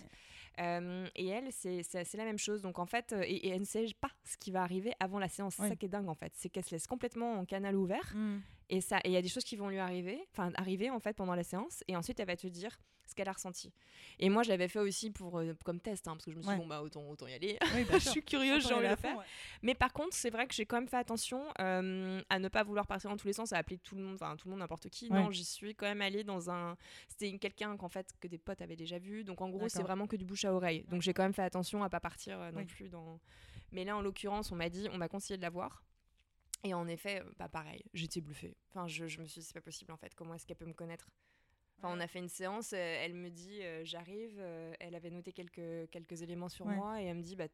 Euh, 0.61 1.09
et 1.17 1.27
elle, 1.27 1.51
c'est 1.53 1.83
c'est- 1.83 2.05
c'est 2.05 2.17
la 2.17 2.25
même 2.25 2.39
chose. 2.39 2.63
Donc 2.63 2.79
en 2.79 2.87
fait, 2.87 3.13
euh, 3.13 3.23
et, 3.27 3.35
et 3.35 3.49
elle 3.49 3.61
ne 3.61 3.65
sait 3.65 3.87
pas 4.01 4.11
ce 4.25 4.37
qui 4.37 4.53
va 4.53 4.63
arriver 4.63 4.93
avant 5.01 5.19
la 5.19 5.29
séance. 5.29 5.55
C'est 5.57 5.69
ça 5.69 5.75
qui 5.77 5.87
est 5.87 5.89
dingue 5.89 6.09
en 6.09 6.15
fait. 6.15 6.33
C'est 6.37 6.49
qu'elle 6.49 6.65
se 6.65 6.71
laisse 6.71 6.87
complètement 6.87 7.33
en 7.35 7.45
canal 7.45 7.75
ouvert. 7.77 8.13
Mm. 8.15 8.39
Et 8.71 8.81
ça, 8.81 8.99
et 9.05 9.09
il 9.09 9.13
y 9.13 9.17
a 9.17 9.23
des 9.23 9.29
choses 9.29 9.45
qui 9.45 9.57
vont 9.57 9.69
lui 9.69 9.79
arriver, 9.79 10.19
enfin 10.31 10.53
arriver 10.55 10.91
en 10.91 11.01
fait 11.01 11.15
pendant 11.15 11.35
la 11.35 11.43
séance. 11.43 11.83
Et 11.89 11.97
ensuite, 11.97 12.21
elle 12.21 12.27
va 12.29 12.37
te 12.37 12.47
dire 12.47 12.79
ce 13.07 13.15
qu'elle 13.15 13.29
a 13.29 13.33
ressenti. 13.33 13.73
Et 14.19 14.29
moi, 14.31 14.43
je 14.43 14.49
l'avais 14.49 14.69
fait 14.69 14.79
aussi 14.79 15.11
pour 15.11 15.39
euh, 15.39 15.53
comme 15.65 15.81
test, 15.81 16.09
hein, 16.09 16.13
parce 16.13 16.25
que 16.25 16.31
je 16.33 16.37
me 16.37 16.43
suis 16.43 16.49
Ouais. 16.51 16.57
dit 16.57 16.63
bon 16.63 16.67
bah 16.67 16.83
autant 16.83 17.09
autant 17.09 17.27
y 17.27 17.35
aller. 17.35 17.59
Oui, 17.75 17.85
je 17.93 17.99
suis 18.11 18.23
curieuse, 18.23 18.67
j'ai 18.67 18.75
envie 18.75 18.85
de 18.87 18.91
le 18.91 18.97
faire. 18.97 19.17
ouais. 19.19 19.25
Mais 19.63 19.75
par 19.75 19.93
contre, 19.93 20.15
c'est 20.17 20.31
vrai 20.31 20.47
que 20.47 20.55
j'ai 20.55 20.67
quand 20.67 20.77
même 20.77 20.89
fait 20.89 20.97
attention 20.97 21.45
euh, 21.61 22.21
à 22.31 22.39
ne 22.39 22.49
pas 22.49 22.63
vouloir 22.63 22.87
partir 22.87 23.11
dans 23.11 23.17
tous 23.17 23.27
les 23.27 23.33
sens, 23.33 23.53
à 23.53 23.59
appeler 23.59 23.79
tout 23.79 23.95
le 23.97 24.03
monde, 24.03 24.15
enfin 24.15 24.37
tout 24.37 24.49
le 24.49 24.51
monde, 24.53 24.61
n'importe 24.61 24.89
qui. 24.89 25.09
Ouais. 25.11 25.23
Non, 25.23 25.31
j'y 25.31 25.45
suis 25.45 25.75
quand 25.75 25.87
même 25.87 26.03
allée 26.03 26.25
dans 26.25 26.51
un. 26.51 26.77
C'était 27.09 27.37
quelqu'un 27.39 27.77
qu'en 27.77 27.89
fait 27.89 28.13
que 28.21 28.29
des 28.29 28.39
potes 28.39 28.63
avaient 28.63 28.77
déjà 28.77 28.99
vu. 28.99 29.25
Donc 29.25 29.41
en 29.41 29.49
gros, 29.51 29.69
c'est 29.69 29.83
vraiment 29.83 30.07
que 30.07 30.17
du 30.17 30.25
bouche 30.25 30.45
à 30.45 30.53
oreille. 30.53 30.85
Donc 30.89 31.03
j'ai 31.03 31.13
quand 31.13 31.23
même 31.25 31.35
fait 31.35 31.43
attention 31.43 31.83
à 31.85 31.91
pas 31.91 32.01
partir 32.01 32.41
euh, 32.41 32.51
non 32.53 32.59
Oui. 32.61 32.65
plus 32.67 32.89
dans. 32.89 33.21
Mais 33.73 33.85
là, 33.85 33.97
en 33.97 34.03
l'occurrence, 34.03 34.53
on 34.53 34.57
m'a 34.57 34.69
dit, 34.69 34.89
on 34.93 34.99
m'a 34.99 35.09
conseillé 35.09 35.37
de 35.37 35.43
la 35.43 35.51
voir. 35.51 35.83
Et 36.63 36.73
en 36.73 36.87
effet, 36.89 37.21
euh, 37.21 37.31
bah 37.39 37.49
pareil, 37.49 37.83
j'étais 37.93 38.21
bluffée. 38.23 38.57
Enfin, 38.71 38.87
je, 38.87 39.07
je 39.07 39.21
me 39.21 39.27
suis 39.27 39.41
dit, 39.41 39.47
c'est 39.47 39.53
pas 39.53 39.61
possible 39.61 39.93
en 39.93 39.97
fait. 39.99 40.15
Comment 40.15 40.35
est-ce 40.35 40.47
qu'elle 40.47 40.57
peut 40.57 40.65
me 40.65 40.73
connaître? 40.73 41.11
Enfin, 41.79 41.95
on 41.95 42.01
a 42.01 42.07
fait 42.07 42.19
une 42.21 42.29
séance, 42.29 42.73
euh, 42.73 42.77
elle 42.77 43.15
me 43.15 43.29
dit, 43.31 43.61
euh, 43.63 43.85
j'arrive, 43.85 44.37
euh, 44.39 44.73
elle 44.81 44.95
avait 44.95 45.11
noté 45.11 45.33
quelques, 45.33 45.91
quelques 45.91 46.23
éléments 46.23 46.49
sur 46.49 46.67
Ouais. 46.67 46.77
moi 46.77 47.03
et 47.03 47.07
elle 47.07 47.17
me 47.17 47.23
dit, 47.23 47.37
bah, 47.37 47.49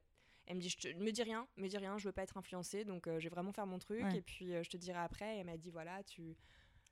elle 0.47 0.57
me 0.57 0.61
dit, 0.61 0.69
je 0.69 0.77
te, 0.77 0.89
me 0.95 1.11
dis 1.11 1.23
rien, 1.23 1.47
me 1.57 1.69
dis 1.69 1.79
rien, 1.79 1.97
je 1.99 2.07
veux 2.09 2.13
pas 2.13 2.23
être 2.23 2.37
influencée, 2.37 2.85
donc 2.85 3.07
euh, 3.07 3.19
je 3.19 3.25
vais 3.25 3.31
vraiment 3.31 3.53
faire 3.53 3.67
mon 3.67 3.79
truc 3.79 4.03
Ouais. 4.03 4.19
et 4.19 4.23
puis 4.23 4.49
je 4.63 4.69
te 4.69 4.77
dirai 4.77 4.99
après. 4.99 5.37
Et 5.37 5.39
elle 5.41 5.47
m'a 5.47 5.57
dit, 5.57 5.71
voilà, 5.71 6.03
tu. 6.05 6.37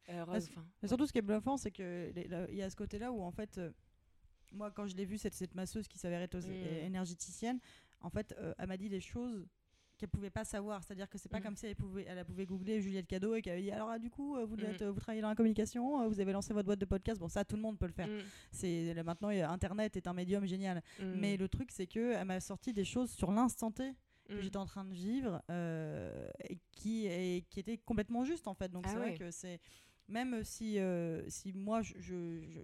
re- 0.09 0.23
enfin, 0.23 0.65
Mais 0.83 0.89
surtout, 0.89 1.07
ce 1.07 1.13
qui 1.13 1.19
est 1.19 1.23
bluffant, 1.23 1.57
c'est 1.57 1.71
que 1.71 2.11
les- 2.15 2.29
là, 2.29 2.47
il 2.49 2.57
y 2.57 2.63
a 2.63 2.71
ce 2.71 2.77
côté-là 2.77 3.13
où, 3.13 3.21
en 3.23 3.31
fait, 3.33 3.61
moi, 4.53 4.71
quand 4.71 4.87
je 4.87 4.97
l'ai 4.97 5.05
vue, 5.05 5.19
cette, 5.19 5.35
cette 5.35 5.55
masseuse 5.55 5.87
qui 5.87 5.99
s'avérait 5.99 6.25
être 6.25 6.37
aussi 6.37 6.49
Mm. 6.49 6.87
énergéticienne, 6.87 7.61
en 8.01 8.09
fait, 8.11 8.35
elle 8.59 8.69
m'a 8.69 8.77
dit 8.79 8.89
des 8.89 9.01
choses 9.01 9.47
qu'elle 9.99 10.09
pouvait 10.09 10.31
pas 10.31 10.45
savoir. 10.45 10.83
C'est-à-dire 10.83 11.09
que 11.11 11.19
c'est 11.19 11.29
pas 11.29 11.41
Mm. 11.41 11.43
comme 11.43 11.57
si 11.57 11.67
elle 11.67 11.77
pouvait, 11.77 12.07
elle 12.09 12.25
pouvait 12.25 12.47
googler 12.47 12.81
Juliette 12.81 13.07
Cadeau 13.07 13.35
et 13.35 13.43
qu'elle 13.43 13.53
avait 13.55 13.63
dit 13.63 13.71
alors 13.71 13.91
ah, 13.91 13.99
du 13.99 14.09
coup 14.11 14.37
euh, 14.37 14.47
vous, 14.47 14.57
Mm. 14.57 14.61
êtes, 14.65 14.83
euh, 14.83 14.91
vous 14.93 15.01
travaillez 15.01 15.21
dans 15.23 15.29
la 15.29 15.35
communication, 15.35 16.01
euh, 16.03 16.09
vous 16.09 16.21
avez 16.21 16.33
lancé 16.33 16.55
votre 16.55 16.67
boîte 16.67 16.79
de 16.79 16.87
podcast. 16.87 17.21
Bon 17.21 17.29
ça 17.29 17.45
tout 17.45 17.57
le 17.57 17.63
monde 17.63 17.79
peut 17.79 17.87
le 17.87 17.93
faire. 17.93 18.09
Mm, 18.09 18.21
C'est 18.53 18.95
maintenant 19.03 19.29
Internet 19.29 19.97
est 19.97 20.07
un 20.07 20.15
médium 20.15 20.47
génial. 20.47 20.83
Mais 21.01 21.37
le 21.37 21.49
truc 21.49 21.71
c'est 21.71 21.87
que 21.87 22.13
elle 22.15 22.27
m'a 22.27 22.41
sorti 22.41 22.73
des 22.73 22.85
choses 22.85 23.11
sur 23.11 23.31
l'instant 23.33 23.71
T 23.71 23.93
que 24.29 24.41
j'étais 24.43 24.59
en 24.59 24.67
train 24.67 24.85
de 24.85 24.93
vivre 24.93 25.43
euh, 25.51 26.29
et 26.49 26.59
qui, 26.73 27.07
et 27.07 27.47
qui 27.49 27.61
était 27.61 27.79
complètement 27.79 28.25
juste 28.25 28.47
en 28.47 28.55
fait. 28.55 28.71
Donc 28.71 28.85
Ah 28.87 28.91
c'est 28.91 28.97
vrai 28.99 29.15
que 29.15 29.31
c'est 29.31 29.59
même 30.07 30.43
si, 30.43 30.79
euh, 30.79 31.23
si 31.29 31.53
moi 31.53 31.83
je, 31.83 31.95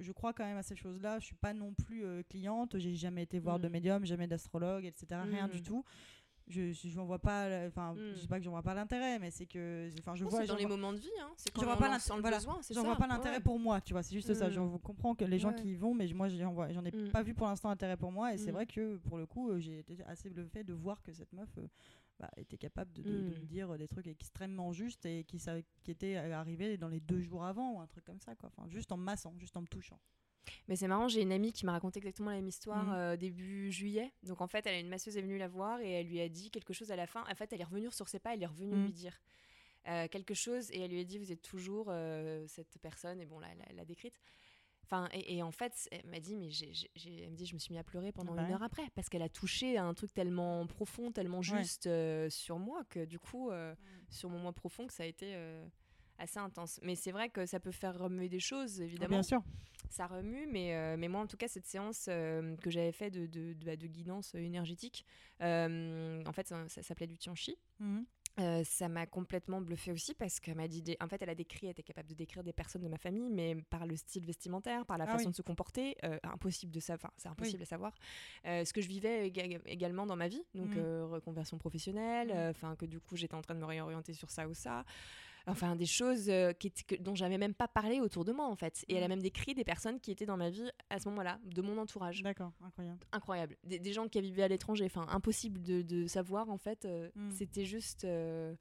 je, 0.00 0.12
crois 0.12 0.32
quand 0.32 0.44
même 0.46 0.56
à 0.56 0.62
ces 0.62 0.76
choses-là, 0.76 1.18
je 1.18 1.26
suis 1.26 1.34
pas 1.34 1.52
non 1.52 1.74
plus 1.74 2.02
euh, 2.04 2.22
cliente, 2.22 2.78
j'ai 2.78 2.94
jamais 2.94 3.22
été 3.22 3.38
voir 3.38 3.58
de 3.58 3.68
médium, 3.68 4.04
jamais 4.06 4.26
d'astrologue, 4.26 4.84
etc. 4.86 5.20
Rien 5.24 5.48
du 5.48 5.62
tout. 5.62 5.84
Je 6.46 6.72
je 6.72 7.00
vois 7.00 7.18
pas, 7.18 7.66
enfin 7.68 7.94
Mm. 7.94 7.98
je 8.14 8.20
sais 8.20 8.26
pas 8.28 8.38
que 8.38 8.44
j'en 8.44 8.50
vois 8.50 8.62
pas 8.62 8.74
l'intérêt, 8.74 9.18
mais 9.18 9.30
c'est 9.30 9.46
que 9.46 9.88
enfin 9.98 10.14
je 10.14 10.20
Je 10.20 10.24
pense 10.24 10.34
vois 10.34 10.46
dans 10.46 10.56
les 10.56 10.66
vois- 10.66 10.76
moments 10.76 10.92
de 10.92 10.98
vie, 10.98 11.08
hein. 11.22 11.30
c'est 11.38 11.48
je 11.48 11.54
quand 11.54 11.64
vois 11.64 11.74
on 11.74 11.78
pas 11.78 11.88
en 11.88 11.92
l'int- 11.92 11.98
sent 11.98 12.14
le 12.16 12.20
voilà, 12.20 12.36
besoin, 12.36 12.58
c'est 12.60 12.74
J'en 12.74 12.82
ça. 12.82 12.86
vois 12.88 12.96
pas 12.96 13.06
l'intérêt 13.06 13.36
ouais. 13.36 13.42
pour 13.42 13.58
moi, 13.58 13.80
tu 13.80 13.94
vois, 13.94 14.02
c'est 14.02 14.14
juste 14.14 14.34
ça. 14.34 14.48
Mm. 14.48 14.52
J'en 14.52 14.78
comprends 14.78 15.14
que 15.14 15.24
les 15.24 15.38
gens 15.38 15.48
Ouais. 15.50 15.54
qui 15.54 15.72
y 15.72 15.74
vont, 15.76 15.94
mais 15.94 16.06
moi 16.12 16.28
j'en 16.28 16.52
vois, 16.52 16.70
j'en 16.70 16.84
ai 16.84 16.90
Mm. 16.94 17.10
pas 17.12 17.22
vu 17.22 17.32
pour 17.32 17.46
l'instant 17.46 17.70
intérêt 17.70 17.96
pour 17.96 18.12
moi. 18.12 18.34
Et 18.34 18.36
c'est 18.38 18.50
Mm. 18.50 18.54
vrai 18.54 18.66
que 18.66 18.96
pour 18.98 19.16
le 19.16 19.24
coup, 19.24 19.48
euh, 19.50 19.58
j'ai 19.58 19.78
été 19.78 19.96
assez 20.06 20.28
bluffé 20.28 20.64
de 20.64 20.74
voir 20.74 21.02
que 21.02 21.12
cette 21.14 21.32
meuf 21.32 21.48
euh, 21.56 21.66
bah, 22.20 22.30
était 22.36 22.58
capable 22.58 22.92
de, 22.92 23.02
de- 23.02 23.10
de 23.10 23.40
me 23.40 23.46
dire 23.46 23.76
des 23.78 23.88
trucs 23.88 24.06
extrêmement 24.06 24.72
justes 24.72 25.06
et 25.06 25.24
qui, 25.24 25.38
sa- 25.38 25.62
qui 25.82 25.90
étaient 25.90 26.16
euh, 26.16 26.34
arrivés 26.34 26.76
dans 26.76 26.88
les 26.88 27.00
deux 27.00 27.20
jours 27.22 27.44
avant 27.44 27.72
ou 27.72 27.80
un 27.80 27.86
truc 27.86 28.04
comme 28.04 28.20
ça, 28.20 28.34
quoi. 28.36 28.50
Enfin, 28.54 28.68
juste 28.68 28.92
en 28.92 28.98
me 28.98 29.02
massant, 29.04 29.32
juste 29.38 29.56
en 29.56 29.62
me 29.62 29.66
touchant. 29.66 29.98
Mais 30.68 30.76
c'est 30.76 30.88
marrant, 30.88 31.08
j'ai 31.08 31.22
une 31.22 31.32
amie 31.32 31.52
qui 31.52 31.64
m'a 31.66 31.72
raconté 31.72 31.98
exactement 31.98 32.30
la 32.30 32.36
même 32.36 32.48
histoire 32.48 32.86
Mhm. 32.86 32.92
euh, 32.94 33.16
début 33.16 33.70
juillet. 33.72 34.12
Donc 34.22 34.40
en 34.40 34.46
fait, 34.46 34.66
elle 34.66 34.74
a 34.74 34.78
une 34.80 34.88
masseuse 34.88 35.16
est 35.16 35.22
venue 35.22 35.38
la 35.38 35.48
voir 35.48 35.80
et 35.80 35.90
elle 35.90 36.06
lui 36.08 36.20
a 36.20 36.28
dit 36.28 36.50
quelque 36.50 36.72
chose 36.72 36.90
à 36.90 36.96
la 36.96 37.06
fin. 37.06 37.24
En 37.30 37.34
fait, 37.34 37.52
elle 37.52 37.60
est 37.60 37.64
revenue 37.64 37.90
sur 37.90 38.08
ses 38.08 38.18
pas, 38.18 38.34
elle 38.34 38.42
est 38.42 38.46
revenue 38.46 38.76
Mhm. 38.76 38.84
lui 38.86 38.92
dire 38.92 39.20
euh, 39.88 40.08
quelque 40.08 40.32
chose 40.34 40.70
et 40.70 40.80
elle 40.80 40.90
lui 40.90 41.00
a 41.00 41.04
dit 41.04 41.18
vous 41.18 41.30
êtes 41.32 41.42
toujours 41.42 41.86
euh, 41.88 42.44
cette 42.48 42.78
personne 42.80 43.20
et 43.20 43.26
bon 43.26 43.38
là, 43.38 43.48
elle 43.68 43.76
l'a 43.76 43.84
décrite. 43.84 44.18
Enfin, 44.84 45.08
et, 45.12 45.36
et 45.38 45.42
en 45.42 45.50
fait, 45.50 45.88
elle 45.92 46.04
m'a 46.10 46.20
dit, 46.20 46.36
mais 46.36 46.50
j'ai- 46.50 46.90
elle 46.96 47.30
me 47.30 47.36
dit, 47.36 47.46
je 47.46 47.54
me 47.54 47.58
suis 47.58 47.72
mis 47.72 47.78
à 47.78 47.84
pleurer 47.84 48.12
pendant 48.12 48.34
une 48.36 48.52
heure 48.52 48.62
après, 48.62 48.82
parce 48.94 49.08
qu'elle 49.08 49.22
a 49.22 49.30
touché 49.30 49.78
à 49.78 49.84
un 49.84 49.94
truc 49.94 50.12
tellement 50.12 50.66
profond, 50.66 51.10
tellement 51.10 51.40
juste 51.40 51.86
euh, 51.86 52.28
sur 52.28 52.58
moi, 52.58 52.84
que 52.90 53.06
du 53.06 53.18
coup, 53.18 53.50
euh, 53.50 53.74
sur 54.10 54.28
mon 54.28 54.38
moi 54.38 54.52
profond, 54.52 54.86
que 54.86 54.92
ça 54.92 55.04
a 55.04 55.06
été 55.06 55.34
euh, 55.34 55.66
assez 56.18 56.38
intense. 56.38 56.80
Mais 56.82 56.96
c'est 56.96 57.12
vrai 57.12 57.30
que 57.30 57.46
ça 57.46 57.60
peut 57.60 57.70
faire 57.72 57.98
remuer 57.98 58.28
des 58.28 58.40
choses, 58.40 58.78
évidemment 58.82 59.08
Bien 59.08 59.22
sûr. 59.22 59.42
Ça 59.90 60.06
remue, 60.06 60.46
mais, 60.50 60.74
euh, 60.74 60.96
mais 60.98 61.08
moi, 61.08 61.20
en 61.20 61.26
tout 61.26 61.36
cas, 61.36 61.48
cette 61.48 61.66
séance 61.66 62.06
euh, 62.08 62.56
que 62.56 62.70
j'avais 62.70 62.92
fait 62.92 63.10
de, 63.10 63.26
de, 63.26 63.52
de- 63.52 63.64
bah, 63.64 63.76
de 63.76 63.86
guidance 63.86 64.34
énergétique, 64.34 65.04
euh, 65.40 66.22
en 66.26 66.32
fait, 66.32 66.46
ça, 66.48 66.68
ça 66.68 66.82
s'appelait 66.82 67.06
du 67.06 67.18
Tianchi. 67.18 67.56
Mhm. 67.80 68.04
Euh, 68.40 68.64
ça 68.64 68.88
m'a 68.88 69.06
complètement 69.06 69.60
bluffé 69.60 69.92
aussi 69.92 70.12
parce 70.12 70.40
qu'elle 70.40 70.56
m'a 70.56 70.66
dit, 70.66 70.82
des- 70.82 70.96
en 71.00 71.06
fait, 71.06 71.22
elle 71.22 71.30
a 71.30 71.36
décrit, 71.36 71.66
elle 71.66 71.70
était 71.70 71.84
capable 71.84 72.08
de 72.08 72.14
décrire 72.14 72.42
des 72.42 72.52
personnes 72.52 72.82
de 72.82 72.88
ma 72.88 72.98
famille, 72.98 73.30
mais 73.30 73.54
par 73.70 73.86
le 73.86 73.94
style 73.94 74.24
vestimentaire, 74.26 74.84
par 74.86 74.98
la 74.98 75.04
Ah 75.04 75.12
façon 75.12 75.26
oui. 75.26 75.30
de 75.30 75.36
se 75.36 75.42
comporter, 75.42 75.96
euh, 76.02 76.18
impossible 76.24 76.72
de 76.72 76.80
savoir, 76.80 77.12
c'est 77.16 77.28
impossible 77.28 77.58
Oui. 77.58 77.62
à 77.62 77.66
savoir. 77.66 77.94
Euh, 78.46 78.64
ce 78.64 78.72
que 78.72 78.80
je 78.80 78.88
vivais 78.88 79.28
éga- 79.28 79.60
également 79.66 80.04
dans 80.04 80.16
ma 80.16 80.26
vie, 80.26 80.42
donc 80.56 80.74
Mhm. 80.74 81.04
reconversion 81.12 81.58
professionnelle, 81.58 82.28
Mhm. 82.34 82.50
enfin 82.50 82.74
que 82.74 82.86
du 82.86 82.98
coup 82.98 83.14
j'étais 83.16 83.34
en 83.36 83.42
train 83.42 83.54
de 83.54 83.60
me 83.60 83.66
réorienter 83.66 84.14
sur 84.14 84.30
ça 84.30 84.48
ou 84.48 84.54
ça. 84.54 84.84
Enfin, 85.46 85.76
des 85.76 85.84
choses 85.84 86.30
euh, 86.30 86.52
qui 86.54 86.70
que- 86.72 86.94
dont 86.94 87.14
j'avais 87.14 87.36
même 87.36 87.52
pas 87.52 87.68
parlé 87.68 88.00
autour 88.00 88.24
de 88.24 88.32
moi 88.32 88.46
en 88.46 88.56
fait. 88.56 88.84
Et 88.88 88.94
elle 88.94 89.02
a 89.02 89.06
Mhm. 89.08 89.12
même 89.14 89.22
décrit 89.22 89.54
des 89.54 89.64
personnes 89.64 90.00
qui 90.00 90.10
étaient 90.10 90.24
dans 90.24 90.38
ma 90.38 90.48
vie 90.48 90.70
à 90.88 90.98
ce 90.98 91.08
moment-là, 91.10 91.38
de 91.44 91.60
mon 91.60 91.76
entourage 91.76 92.22
D'accord, 92.22 92.52
incroyable. 92.62 93.00
incroyable. 93.12 93.56
Des, 93.64 93.78
des 93.78 93.92
gens 93.92 94.08
qui 94.08 94.20
vivaient 94.22 94.44
à 94.44 94.48
l'étranger, 94.48 94.84
enfin 94.86 95.06
impossible 95.10 95.62
de, 95.62 95.82
de 95.82 96.06
savoir 96.06 96.48
en 96.48 96.56
fait. 96.58 96.84
euh, 96.86 97.10
Mm. 97.14 97.30
C'était 97.30 97.64
juste 97.66 98.04
euh, 98.04 98.54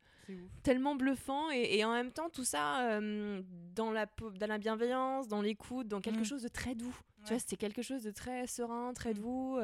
tellement 0.61 0.95
bluffant 0.95 1.49
et, 1.51 1.77
et 1.77 1.85
en 1.85 1.91
même 1.93 2.11
temps 2.11 2.29
tout 2.29 2.43
ça 2.45 2.91
euh, 2.91 3.41
dans, 3.75 3.91
la, 3.91 4.05
po- 4.05 4.31
dans 4.31 4.47
la 4.47 4.57
bienveillance, 4.57 5.27
dans 5.27 5.41
l'écoute, 5.41 5.87
dans 5.87 6.01
quelque 6.01 6.19
Mm. 6.21 6.25
chose 6.25 6.43
de 6.43 6.47
très 6.49 6.75
doux. 6.75 6.87
Ouais. 6.87 7.23
Tu 7.25 7.29
vois, 7.33 7.39
c'était 7.39 7.55
quelque 7.57 7.81
chose 7.81 8.03
de 8.03 8.11
très 8.11 8.45
serein, 8.47 8.93
très 8.93 9.11
Mm. 9.13 9.17
doux. 9.19 9.57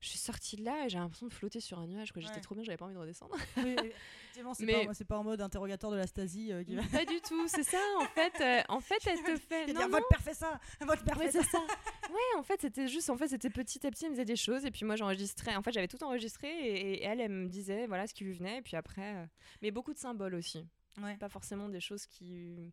je 0.00 0.08
suis 0.10 0.18
sortie 0.18 0.56
de 0.56 0.64
là 0.64 0.84
et 0.84 0.88
j'ai 0.90 0.98
l'impression 0.98 1.26
de 1.26 1.32
flotter 1.32 1.58
sur 1.60 1.78
un 1.78 1.86
nuage. 1.86 2.12
que 2.12 2.20
J'étais 2.20 2.40
trop 2.40 2.54
bien, 2.54 2.62
j'avais 2.64 2.76
pas 2.76 2.84
envie 2.84 2.94
de 2.94 2.98
redescendre. 3.00 3.34
Oui, 3.56 3.74
effectivement, 4.36 4.54
c'est 4.54 4.64
Mais- 4.66 4.86
pas, 4.86 4.94
c'est 4.94 5.04
pas 5.04 5.18
en 5.18 5.24
mode 5.24 5.40
interrogatoire 5.40 5.92
de 5.92 5.96
la 5.96 6.06
Stasi 6.06 6.52
euh, 6.52 6.62
qui 6.64 6.76
va. 6.76 6.82
pas 6.92 7.04
du 7.04 7.20
tout, 7.20 7.48
c'est 7.48 7.62
ça 7.62 7.78
en 8.00 8.04
fait. 8.04 8.32
euh, 8.40 8.62
en 8.68 8.80
fait, 8.80 8.98
elle 9.06 9.22
te 9.22 9.36
fait. 9.36 9.66
Non, 9.68 9.72
dire, 9.72 9.82
non, 9.82 9.88
votre 9.88 10.08
père 10.08 10.20
fait 10.20 10.34
ça, 10.34 10.60
votre 10.80 11.04
père 11.04 11.18
Ouais, 11.18 11.30
fait 11.30 11.42
ça. 11.42 11.48
ça. 11.50 11.58
Ouais, 12.10 12.38
en 12.38 12.42
fait, 12.42 12.60
c'était 12.60 12.86
juste, 12.88 13.10
en 13.10 13.16
fait, 13.16 13.28
c'était 13.28 13.50
petit 13.50 13.84
à 13.86 13.90
petit, 13.90 14.04
elle 14.04 14.10
me 14.10 14.14
disait 14.16 14.24
des 14.24 14.36
choses, 14.36 14.64
et 14.64 14.70
puis 14.70 14.84
moi, 14.84 14.96
j'enregistrais. 14.96 15.56
En 15.56 15.62
fait, 15.62 15.72
j'avais 15.72 15.88
tout 15.88 16.02
enregistré, 16.04 16.48
et, 16.48 16.92
et 16.94 17.02
elle, 17.04 17.20
elle 17.20 17.30
me 17.32 17.48
disait, 17.48 17.86
voilà, 17.86 18.06
ce 18.06 18.14
qui 18.14 18.24
lui 18.24 18.32
venait, 18.32 18.58
et 18.58 18.62
puis 18.62 18.76
après, 18.76 19.14
euh, 19.16 19.26
mais 19.62 19.70
beaucoup 19.70 19.92
de 19.92 19.98
symboles 19.98 20.34
aussi. 20.34 20.66
Ouais. 21.02 21.16
Pas 21.16 21.28
forcément 21.28 21.68
des 21.68 21.80
choses 21.80 22.06
qui, 22.06 22.72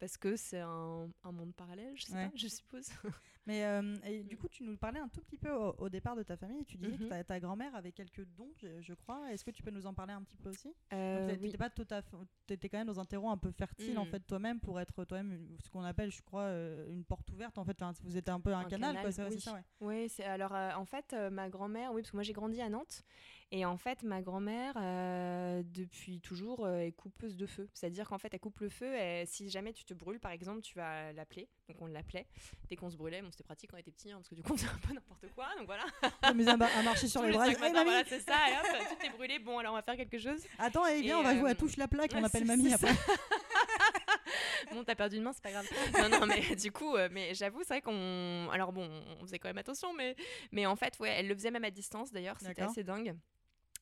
parce 0.00 0.16
que 0.16 0.34
c'est 0.34 0.58
un, 0.60 1.08
un 1.22 1.32
monde 1.32 1.54
parallèle, 1.54 1.96
je 1.96 2.04
sais 2.06 2.14
Ouais. 2.14 2.26
pas, 2.28 2.32
je 2.36 2.48
suppose. 2.48 2.88
Mais 3.46 3.64
euh, 3.64 3.96
et 4.04 4.22
du 4.22 4.36
coup, 4.36 4.48
tu 4.48 4.64
nous 4.64 4.76
parlais 4.76 5.00
un 5.00 5.08
tout 5.08 5.20
petit 5.22 5.38
peu 5.38 5.50
au, 5.50 5.74
au 5.78 5.88
départ 5.88 6.14
de 6.14 6.22
ta 6.22 6.36
famille. 6.36 6.64
Tu 6.66 6.76
disais 6.76 6.96
que 6.98 7.02
Mhm. 7.04 7.08
ta, 7.08 7.24
ta 7.24 7.40
grand-mère 7.40 7.74
avait 7.74 7.92
quelques 7.92 8.24
dons, 8.36 8.50
je, 8.56 8.80
je 8.80 8.94
crois. 8.94 9.32
Est-ce 9.32 9.44
que 9.44 9.50
tu 9.50 9.62
peux 9.62 9.70
nous 9.70 9.86
en 9.86 9.94
parler 9.94 10.12
un 10.12 10.22
petit 10.22 10.36
peu 10.36 10.50
aussi? 10.50 10.74
Euh, 10.92 11.28
Donc, 11.28 11.38
oui. 11.40 11.46
t'étais 11.46 11.58
pas 11.58 11.70
tout 11.70 11.86
à 11.90 12.02
fait- 12.02 12.16
t'étais 12.46 12.68
quand 12.68 12.78
même 12.78 12.86
dans 12.86 13.00
un 13.00 13.04
terreau 13.04 13.30
un 13.30 13.38
peu 13.38 13.50
fertile 13.50 13.98
en 13.98 14.04
Mhm. 14.04 14.10
fait 14.10 14.20
toi-même 14.20 14.60
pour 14.60 14.78
être 14.80 15.04
toi-même 15.04 15.56
ce 15.62 15.68
qu'on 15.70 15.82
appelle, 15.82 16.10
je 16.10 16.22
crois, 16.22 16.42
euh, 16.42 16.90
une 16.92 17.04
porte 17.04 17.30
ouverte. 17.30 17.56
En 17.58 17.64
fait, 17.64 17.80
Enfin, 17.82 17.92
vous 18.04 18.16
êtes 18.16 18.28
un 18.28 18.40
peu 18.40 18.52
un, 18.52 18.60
Un 18.60 18.64
canal, 18.64 18.94
canal, 18.96 19.14
quoi. 19.14 19.24
Oui. 19.28 19.40
ça, 19.40 19.54
ouais. 19.54 19.64
Oui, 19.80 20.24
alors 20.24 20.54
euh, 20.54 20.72
en 20.74 20.84
fait 20.84 21.14
ma 21.30 21.48
grand-mère, 21.48 21.92
oui 21.92 22.02
parce 22.02 22.10
que 22.10 22.16
moi 22.16 22.22
j'ai 22.24 22.32
grandi 22.32 22.60
à 22.60 22.68
Nantes 22.68 23.04
et 23.52 23.64
en 23.64 23.76
fait 23.76 24.02
ma 24.04 24.22
grand-mère 24.22 24.74
euh, 24.76 25.62
depuis 25.64 26.20
toujours 26.20 26.64
euh, 26.64 26.78
est 26.80 26.92
coupeuse 26.92 27.36
de 27.36 27.46
feu, 27.46 27.68
c'est-à-dire 27.74 28.08
qu'en 28.08 28.18
fait 28.18 28.32
elle 28.32 28.40
coupe 28.40 28.60
le 28.60 28.68
feu 28.68 28.94
et 28.96 29.24
si 29.26 29.48
jamais 29.50 29.72
tu 29.72 29.84
te 29.84 29.92
brûles 29.94 30.20
par 30.20 30.30
exemple 30.30 30.60
tu 30.60 30.74
vas 30.76 31.12
l'appeler, 31.12 31.48
donc 31.68 31.80
on 31.82 31.86
l'appelait 31.86 32.26
dès 32.68 32.76
qu'on 32.76 32.90
se 32.90 32.96
brûlait, 32.96 33.22
bon 33.22 33.30
c'était 33.30 33.44
pratique 33.44 33.70
quand 33.70 33.76
on 33.76 33.80
était 33.80 33.90
petit 33.90 34.10
hein, 34.12 34.16
parce 34.18 34.28
que 34.28 34.34
du 34.34 34.42
coup 34.42 34.52
on 34.52 34.56
faisait 34.56 34.68
un 34.68 34.78
peu 34.86 34.94
n'importe 34.94 35.26
quoi 35.34 35.48
donc 35.58 35.66
voilà. 35.66 35.84
S'amuser 36.22 36.50
à, 36.50 36.56
ma- 36.56 36.66
à 36.66 36.82
marcher 36.82 37.08
sur 37.08 37.22
les 37.22 37.32
bras. 37.32 37.46
cinq 37.46 37.56
Eh, 37.66 37.70
voilà, 37.70 38.04
c'est 38.06 38.20
ça 38.20 38.36
et 38.50 38.52
hop 38.54 38.86
tu 38.90 38.96
t'es 38.96 39.10
brûlé, 39.10 39.38
bon 39.38 39.58
alors 39.58 39.72
on 39.72 39.76
va 39.76 39.82
faire 39.82 39.96
quelque 39.96 40.18
chose. 40.18 40.40
Attends, 40.58 40.86
eh, 40.86 41.04
Et, 41.04 41.14
on 41.14 41.22
va 41.22 41.36
jouer 41.36 41.50
à 41.50 41.52
euh, 41.52 41.56
touche 41.56 41.76
la 41.76 41.88
plaque. 41.88 42.12
On 42.14 42.22
appelle 42.24 42.44
mamie 42.44 42.72
après. 42.72 42.92
Bon, 44.72 44.84
t'as 44.84 44.94
perdu 44.94 45.16
une 45.16 45.22
main, 45.22 45.32
c'est 45.32 45.42
pas 45.42 45.50
grave. 45.50 45.68
Non, 45.98 46.08
non, 46.20 46.26
mais 46.26 46.54
du 46.54 46.70
coup, 46.70 46.94
euh, 46.94 47.08
mais 47.10 47.34
j'avoue, 47.34 47.60
c'est 47.62 47.74
vrai 47.74 47.80
qu'on. 47.82 48.48
Alors 48.52 48.72
bon, 48.72 48.88
on 49.18 49.24
faisait 49.24 49.38
quand 49.38 49.48
même 49.48 49.58
attention, 49.58 49.92
mais, 49.92 50.14
mais 50.52 50.66
en 50.66 50.76
fait, 50.76 50.96
ouais, 51.00 51.10
elle 51.10 51.26
le 51.26 51.34
faisait 51.34 51.50
même 51.50 51.64
à 51.64 51.70
distance 51.70 52.12
d'ailleurs, 52.12 52.38
c'était 52.40 52.62
assez 52.62 52.84
dingue. 52.84 53.16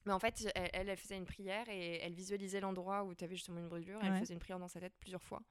Mais 0.06 0.12
en 0.12 0.18
fait, 0.18 0.46
elle, 0.54 0.70
elle, 0.72 0.88
elle 0.88 0.96
faisait 0.96 1.16
une 1.16 1.26
prière 1.26 1.68
et 1.68 1.98
elle 2.00 2.14
visualisait 2.14 2.60
l'endroit 2.60 3.04
où 3.04 3.14
tu 3.14 3.24
avais 3.24 3.36
justement 3.36 3.60
une 3.60 3.68
brûlure. 3.68 4.00
Elle 4.02 4.12
Ouais. 4.12 4.20
faisait 4.20 4.34
une 4.34 4.40
prière 4.40 4.58
dans 4.58 4.68
sa 4.68 4.80
tête 4.80 4.94
plusieurs 5.00 5.22
fois. 5.22 5.42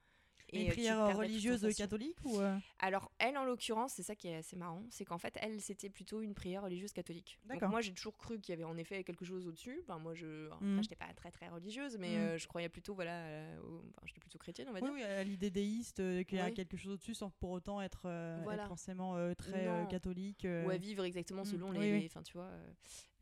Et 0.50 0.62
Et, 0.62 0.68
euh, 0.70 0.72
prière 0.72 1.16
religieuse 1.18 1.76
catholique 1.76 2.16
ou 2.24 2.40
euh, 2.40 2.58
Alors, 2.78 3.12
elle, 3.18 3.36
en 3.36 3.44
l'occurrence, 3.44 3.92
c'est 3.92 4.02
ça 4.02 4.16
qui 4.16 4.28
est 4.28 4.36
assez 4.36 4.56
marrant, 4.56 4.82
c'est 4.88 5.04
qu'en 5.04 5.18
fait, 5.18 5.36
elle, 5.42 5.60
c'était 5.60 5.90
plutôt 5.90 6.22
une 6.22 6.32
prière 6.34 6.62
religieuse 6.62 6.94
catholique. 6.94 7.38
Donc, 7.44 7.60
moi, 7.64 7.82
j'ai 7.82 7.92
toujours 7.92 8.16
cru 8.16 8.40
qu'il 8.40 8.52
y 8.52 8.54
avait 8.54 8.64
en 8.64 8.78
effet 8.78 9.04
quelque 9.04 9.26
chose 9.26 9.46
au-dessus. 9.46 9.78
Enfin, 9.82 9.98
moi, 9.98 10.14
je 10.14 10.48
enfin, 10.52 10.80
j'étais 10.80 10.96
pas 10.96 11.12
très 11.14 11.30
très 11.30 11.50
religieuse, 11.50 11.98
mais 11.98 12.16
Mhm. 12.16 12.22
euh, 12.22 12.38
je 12.38 12.48
croyais 12.48 12.70
plutôt, 12.70 12.94
voilà, 12.94 13.26
euh, 13.26 13.60
au- 13.60 13.84
enfin, 13.90 14.06
j'étais 14.06 14.22
plutôt 14.22 14.38
chrétienne, 14.38 14.68
on 14.70 14.72
va 14.72 14.80
Oui, 14.80 14.86
dire. 14.86 14.94
oui, 14.94 15.02
à 15.02 15.22
l'idée 15.22 15.50
déiste, 15.50 15.96
qu'il 16.24 16.38
y 16.38 16.40
a 16.40 16.46
Oui. 16.46 16.54
quelque 16.54 16.78
chose 16.78 16.94
au-dessus 16.94 17.14
sans 17.14 17.28
pour 17.28 17.50
autant 17.50 17.82
être, 17.82 18.04
Voilà. 18.42 18.62
être 18.62 18.68
forcément 18.68 19.34
très 19.34 19.68
catholique. 19.90 20.46
ou 20.64 20.70
à 20.70 20.78
vivre 20.78 21.04
exactement 21.04 21.42
Mm, 21.42 21.44
selon 21.46 21.70
oui, 21.72 21.78
les, 21.80 21.92
oui. 21.92 22.00
les- 22.00 22.06
enfin 22.06 22.22
tu 22.22 22.32
vois 22.32 22.50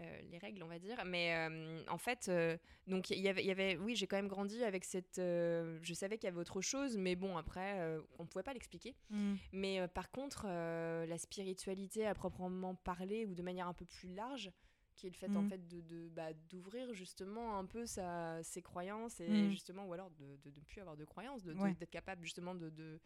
euh, 0.02 0.20
les 0.30 0.36
règles 0.36 0.62
on 0.62 0.66
va 0.66 0.78
dire 0.78 1.02
mais 1.06 1.34
euh, 1.34 1.82
en 1.88 1.96
fait 1.96 2.26
euh, 2.28 2.58
donc 2.86 3.08
il 3.08 3.18
y 3.20 3.28
avait 3.28 3.42
il 3.42 3.46
y 3.46 3.50
avait 3.50 3.78
oui 3.78 3.96
j'ai 3.96 4.06
quand 4.06 4.16
même 4.16 4.28
grandi 4.28 4.62
avec 4.62 4.84
cette 4.84 5.16
je 5.16 5.94
savais 5.94 6.18
qu'il 6.18 6.26
y 6.28 6.32
avait 6.32 6.40
autre 6.40 6.60
chose 6.60 6.98
mais 6.98 7.16
bon 7.16 7.38
après 7.38 7.80
on 8.18 8.26
pouvait 8.26 8.42
pas 8.42 8.52
l'expliquer 8.52 8.94
Mm. 9.08 9.34
mais 9.52 9.88
par 9.88 10.10
contre 10.10 10.46
la 10.46 11.18
spiritualité 11.18 12.06
à 12.06 12.14
proprement 12.14 12.74
parler 12.74 13.24
ou 13.24 13.34
de 13.34 13.42
manière 13.42 13.68
un 13.68 13.72
peu 13.72 13.84
plus 13.84 14.14
large 14.14 14.50
qui 14.96 15.06
est 15.06 15.10
le 15.10 15.14
fait 15.16 15.28
en 15.36 15.42
Mm. 15.42 15.48
fait 15.48 15.68
de 15.68 15.80
de- 15.82 16.08
bah, 16.08 16.32
d'ouvrir 16.48 16.92
justement 16.94 17.58
un 17.58 17.64
peu 17.66 17.86
sa, 17.86 18.42
ses 18.42 18.62
croyances 18.62 19.20
et 19.20 19.28
Mm. 19.28 19.50
justement 19.50 19.84
ou 19.86 19.92
alors 19.92 20.10
de 20.10 20.36
de 20.42 20.50
ne 20.50 20.60
plus 20.64 20.80
avoir 20.80 20.96
de 20.96 21.04
croyances 21.04 21.44
de- 21.44 21.52
de- 21.52 21.58
Ouais. 21.60 21.74
d'être 21.74 21.90
capable 21.90 22.24
justement 22.24 22.54
de, 22.54 22.70
de 22.70 22.98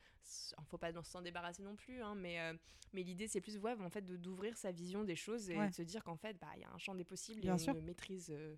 faut 0.67 0.79
pas 0.79 0.93
s'en 1.03 1.21
débarrasser 1.21 1.63
non 1.63 1.77
plus 1.77 2.01
hein, 2.03 2.15
mais 2.15 2.41
euh, 2.41 2.55
mais 2.93 3.03
l'idée 3.03 3.27
c'est 3.29 3.41
plus 3.41 3.59
ouais, 3.59 3.75
en 3.81 3.91
fait 3.91 4.03
de- 4.03 4.17
d'ouvrir 4.17 4.57
sa 4.57 4.71
vision 4.73 5.05
des 5.05 5.17
choses 5.17 5.51
et 5.51 5.59
Ouais. 5.59 5.69
de 5.69 5.75
se 5.75 5.83
dire 5.83 6.03
qu'en 6.05 6.17
fait 6.17 6.39
bah 6.41 6.49
il 6.57 6.63
y 6.63 6.65
a 6.65 6.71
un 6.73 6.79
champ 6.79 6.95
des 6.95 7.05
possibles 7.05 7.41
Bien 7.41 7.57
et 7.57 7.59
sûr. 7.59 7.75
on 7.75 7.81
ne 7.81 7.87
maîtrise 7.87 8.31
euh, 8.31 8.57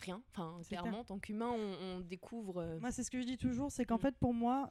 rien 0.00 0.22
enfin 0.30 0.60
clair. 0.68 0.82
clairement 0.82 1.00
en 1.00 1.04
tant 1.04 1.18
qu'humain 1.18 1.50
on, 1.50 1.96
on 1.96 2.00
découvre 2.00 2.58
euh, 2.58 2.78
Moi, 2.80 2.92
c'est 2.92 3.02
ce 3.02 3.10
que 3.10 3.20
je 3.20 3.26
dis 3.26 3.36
toujours, 3.38 3.72
c'est 3.72 3.84
qu'en 3.84 3.96
Mm. 3.96 4.00
fait, 4.00 4.16
pour 4.16 4.32
moi, 4.32 4.70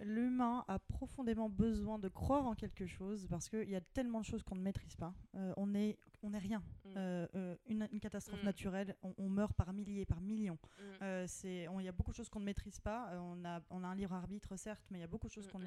l'humain 0.00 0.64
a 0.68 0.78
profondément 0.78 1.48
besoin 1.50 1.98
de 1.98 2.08
croire 2.08 2.46
en 2.46 2.54
quelque 2.54 2.86
chose 2.86 3.26
parce 3.28 3.48
qu'il 3.50 3.68
y 3.68 3.74
a 3.76 3.80
tellement 3.80 4.20
de 4.20 4.24
choses 4.24 4.42
qu'on 4.42 4.54
ne 4.56 4.62
maîtrise 4.62 4.96
pas. 4.96 5.12
On 5.56 5.74
est, 5.74 5.98
on 6.22 6.32
est 6.32 6.38
rien. 6.38 6.62
Mm. 6.84 6.88
Euh, 6.96 7.26
euh, 7.34 7.56
une, 7.66 7.88
une 7.92 8.00
catastrophe 8.00 8.42
Mm. 8.42 8.46
naturelle, 8.46 8.96
on, 9.02 9.14
on 9.18 9.28
meurt 9.28 9.52
par 9.54 9.72
milliers, 9.72 10.04
par 10.06 10.20
millions. 10.20 10.58
mm, 10.78 10.82
Euh, 11.02 11.26
il 11.44 11.84
y 11.84 11.88
a 11.88 11.92
beaucoup 11.92 12.10
de 12.12 12.16
choses 12.16 12.28
qu'on 12.28 12.40
ne 12.40 12.44
maîtrise 12.44 12.80
pas. 12.80 13.10
On, 13.20 13.44
a, 13.44 13.60
on 13.70 13.82
a 13.84 13.88
un 13.88 13.94
libre 13.94 14.14
arbitre, 14.14 14.56
certes, 14.56 14.84
mais 14.90 14.98
il 14.98 15.00
y 15.00 15.04
a 15.04 15.08
beaucoup 15.08 15.26
de 15.28 15.32
choses 15.32 15.48
qu'on, 15.48 15.58
ne 15.58 15.66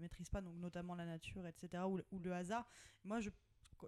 maîtrise 0.00 0.28
pas, 0.30 0.40
donc 0.40 0.56
notamment 0.56 0.94
la 0.94 1.06
nature, 1.06 1.46
etc., 1.46 1.82
ou, 1.86 1.96
le- 1.98 2.04
ou 2.12 2.18
le 2.18 2.32
hasard. 2.32 2.68
Moi, 3.04 3.20
je, 3.20 3.30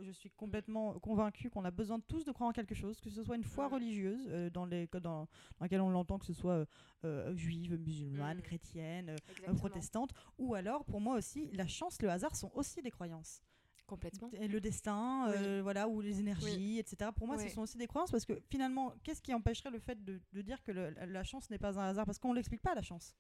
je 0.01 0.11
suis 0.11 0.31
complètement 0.31 0.99
convaincue 0.99 1.49
qu'on 1.49 1.64
a 1.64 1.71
besoin 1.71 2.01
tous 2.01 2.25
de 2.25 2.33
croire 2.33 2.51
en 2.51 2.53
quelque 2.53 2.75
chose, 2.75 3.01
que 3.01 3.09
ce 3.09 3.23
soit 3.23 3.37
une 3.37 3.45
foi 3.45 3.69
religieuse, 3.69 4.27
euh, 4.31 4.51
dans, 4.51 4.66
les, 4.66 4.87
dans, 4.88 5.01
dans 5.01 5.29
laquelle 5.61 5.81
on 5.81 5.90
l'entend, 5.90 6.19
que 6.19 6.27
ce 6.27 6.35
soit 6.35 6.53
euh, 6.53 6.66
euh, 7.05 7.35
juive, 7.37 7.77
musulmane, 7.79 8.42
chrétienne, 8.42 9.16
protestante, 9.57 10.12
ou 10.38 10.55
alors, 10.55 10.85
pour 10.85 11.01
moi 11.01 11.16
aussi, 11.16 11.51
la 11.53 11.66
chance, 11.66 12.01
le 12.03 12.11
hasard 12.11 12.37
sont 12.37 12.51
aussi 12.55 12.83
des 12.83 12.90
croyances. 12.90 13.40
Complètement 13.87 14.31
Et 14.35 14.49
le 14.49 14.61
destin, 14.61 15.29
euh, 15.31 15.61
voilà, 15.62 15.88
ou 15.88 16.01
les 16.01 16.20
énergies, 16.20 16.79
etc. 16.79 17.11
Pour 17.16 17.27
moi, 17.27 17.37
ce 17.38 17.49
sont 17.55 17.62
aussi 17.62 17.79
des 17.79 17.87
croyances 17.87 18.11
parce 18.11 18.25
que 18.25 18.40
finalement, 18.51 18.92
qu'est-ce 19.03 19.22
qui 19.22 19.33
empêcherait 19.33 19.70
le 19.70 19.79
fait 19.79 20.03
de, 20.05 20.20
de 20.33 20.42
dire 20.42 20.62
que 20.62 20.72
le- 20.72 20.90
la 21.07 21.25
chance 21.25 21.49
n'est 21.51 21.59
pas 21.59 21.79
un 21.79 21.88
hasard? 21.88 22.05
Parce 22.07 22.18
qu'on 22.18 22.33
l'explique 22.33 22.62
pas 22.62 22.75
la 22.75 22.83
chance. 22.83 23.14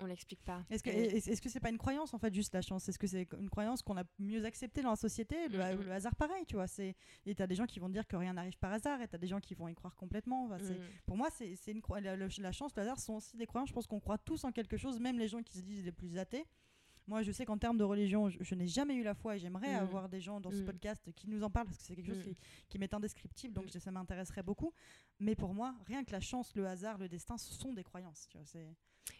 on 0.00 0.06
l'explique 0.06 0.42
pas 0.42 0.64
Est-ce 0.70 0.82
que 0.82 0.90
est-ce 0.90 1.30
est-ce 1.30 1.40
que 1.40 1.48
c'est 1.48 1.60
pas 1.60 1.70
une 1.70 1.78
croyance 1.78 2.14
en 2.14 2.18
fait 2.18 2.34
juste 2.34 2.52
la 2.52 2.62
chance? 2.62 2.88
Est-ce 2.88 2.98
que 2.98 3.06
c'est 3.06 3.28
une 3.38 3.48
croyance 3.48 3.80
qu'on 3.80 3.96
a 3.96 4.02
mieux 4.18 4.44
acceptée 4.44 4.82
dans 4.82 4.90
la 4.90 4.96
société? 4.96 5.48
Le, 5.48 5.58
le 5.84 5.92
hasard 5.92 6.16
pareil, 6.16 6.44
tu 6.46 6.56
vois. 6.56 6.66
C'est 6.66 6.96
et 7.26 7.34
t'as 7.36 7.46
des 7.46 7.54
gens 7.54 7.64
qui 7.66 7.78
vont 7.78 7.88
dire 7.88 8.04
que 8.08 8.16
rien 8.16 8.32
n'arrive 8.32 8.58
par 8.58 8.72
hasard 8.72 9.00
et 9.02 9.06
t'as 9.08 9.18
des 9.18 9.28
gens 9.28 9.38
qui 9.40 9.54
vont 9.54 9.68
y 9.68 9.74
croire 9.74 9.94
complètement. 9.94 10.46
Enfin. 10.46 10.58
Pour 11.06 11.16
moi, 11.16 11.28
c'est 11.30 11.56
une 11.68 11.80
la, 12.00 12.16
la 12.16 12.52
chance, 12.52 12.74
le 12.74 12.82
hasard 12.82 12.98
sont 12.98 13.14
aussi 13.14 13.36
des 13.36 13.46
croyances. 13.46 13.68
Je 13.68 13.74
pense 13.74 13.86
qu'on 13.86 14.00
croit 14.00 14.18
tous 14.18 14.42
en 14.44 14.50
quelque 14.50 14.76
chose, 14.76 14.98
même 14.98 15.16
les 15.18 15.28
gens 15.28 15.42
qui 15.44 15.58
se 15.58 15.62
disent 15.62 15.84
les 15.84 15.92
plus 15.92 16.18
athées. 16.18 16.44
Moi, 17.06 17.22
je 17.22 17.32
sais 17.32 17.44
qu'en 17.44 17.58
termes 17.58 17.76
de 17.76 17.84
religion, 17.84 18.30
je, 18.30 18.38
je 18.40 18.54
n'ai 18.54 18.66
jamais 18.66 18.94
eu 18.94 19.02
la 19.02 19.14
foi 19.14 19.36
et 19.36 19.38
j'aimerais 19.38 19.72
Mm. 19.74 19.78
avoir 19.82 20.08
des 20.08 20.20
gens 20.20 20.40
dans 20.40 20.50
ce 20.50 20.62
Mm. 20.62 20.64
podcast 20.66 21.12
qui 21.12 21.28
nous 21.28 21.42
en 21.44 21.50
parlent 21.50 21.66
parce 21.66 21.76
que 21.78 21.84
c'est 21.84 21.94
quelque 21.94 22.06
chose 22.08 22.18
Mm. 22.18 22.22
qui, 22.22 22.36
qui 22.68 22.78
m'est 22.78 22.94
indescriptible, 22.94 23.52
donc 23.54 23.68
ça 23.70 23.90
m'intéresserait 23.90 24.42
beaucoup. 24.42 24.72
Mais 25.20 25.34
pour 25.34 25.52
moi, 25.54 25.74
rien 25.86 26.02
que 26.04 26.12
la 26.12 26.20
chance, 26.20 26.54
le 26.56 26.66
hasard, 26.66 26.96
le 26.98 27.08
destin, 27.08 27.36
ce 27.36 27.52
sont 27.52 27.72
des 27.74 27.84
croyances. 27.84 28.26
Tu 28.30 28.38
vois, 28.38 28.46
c'est... 28.46 28.66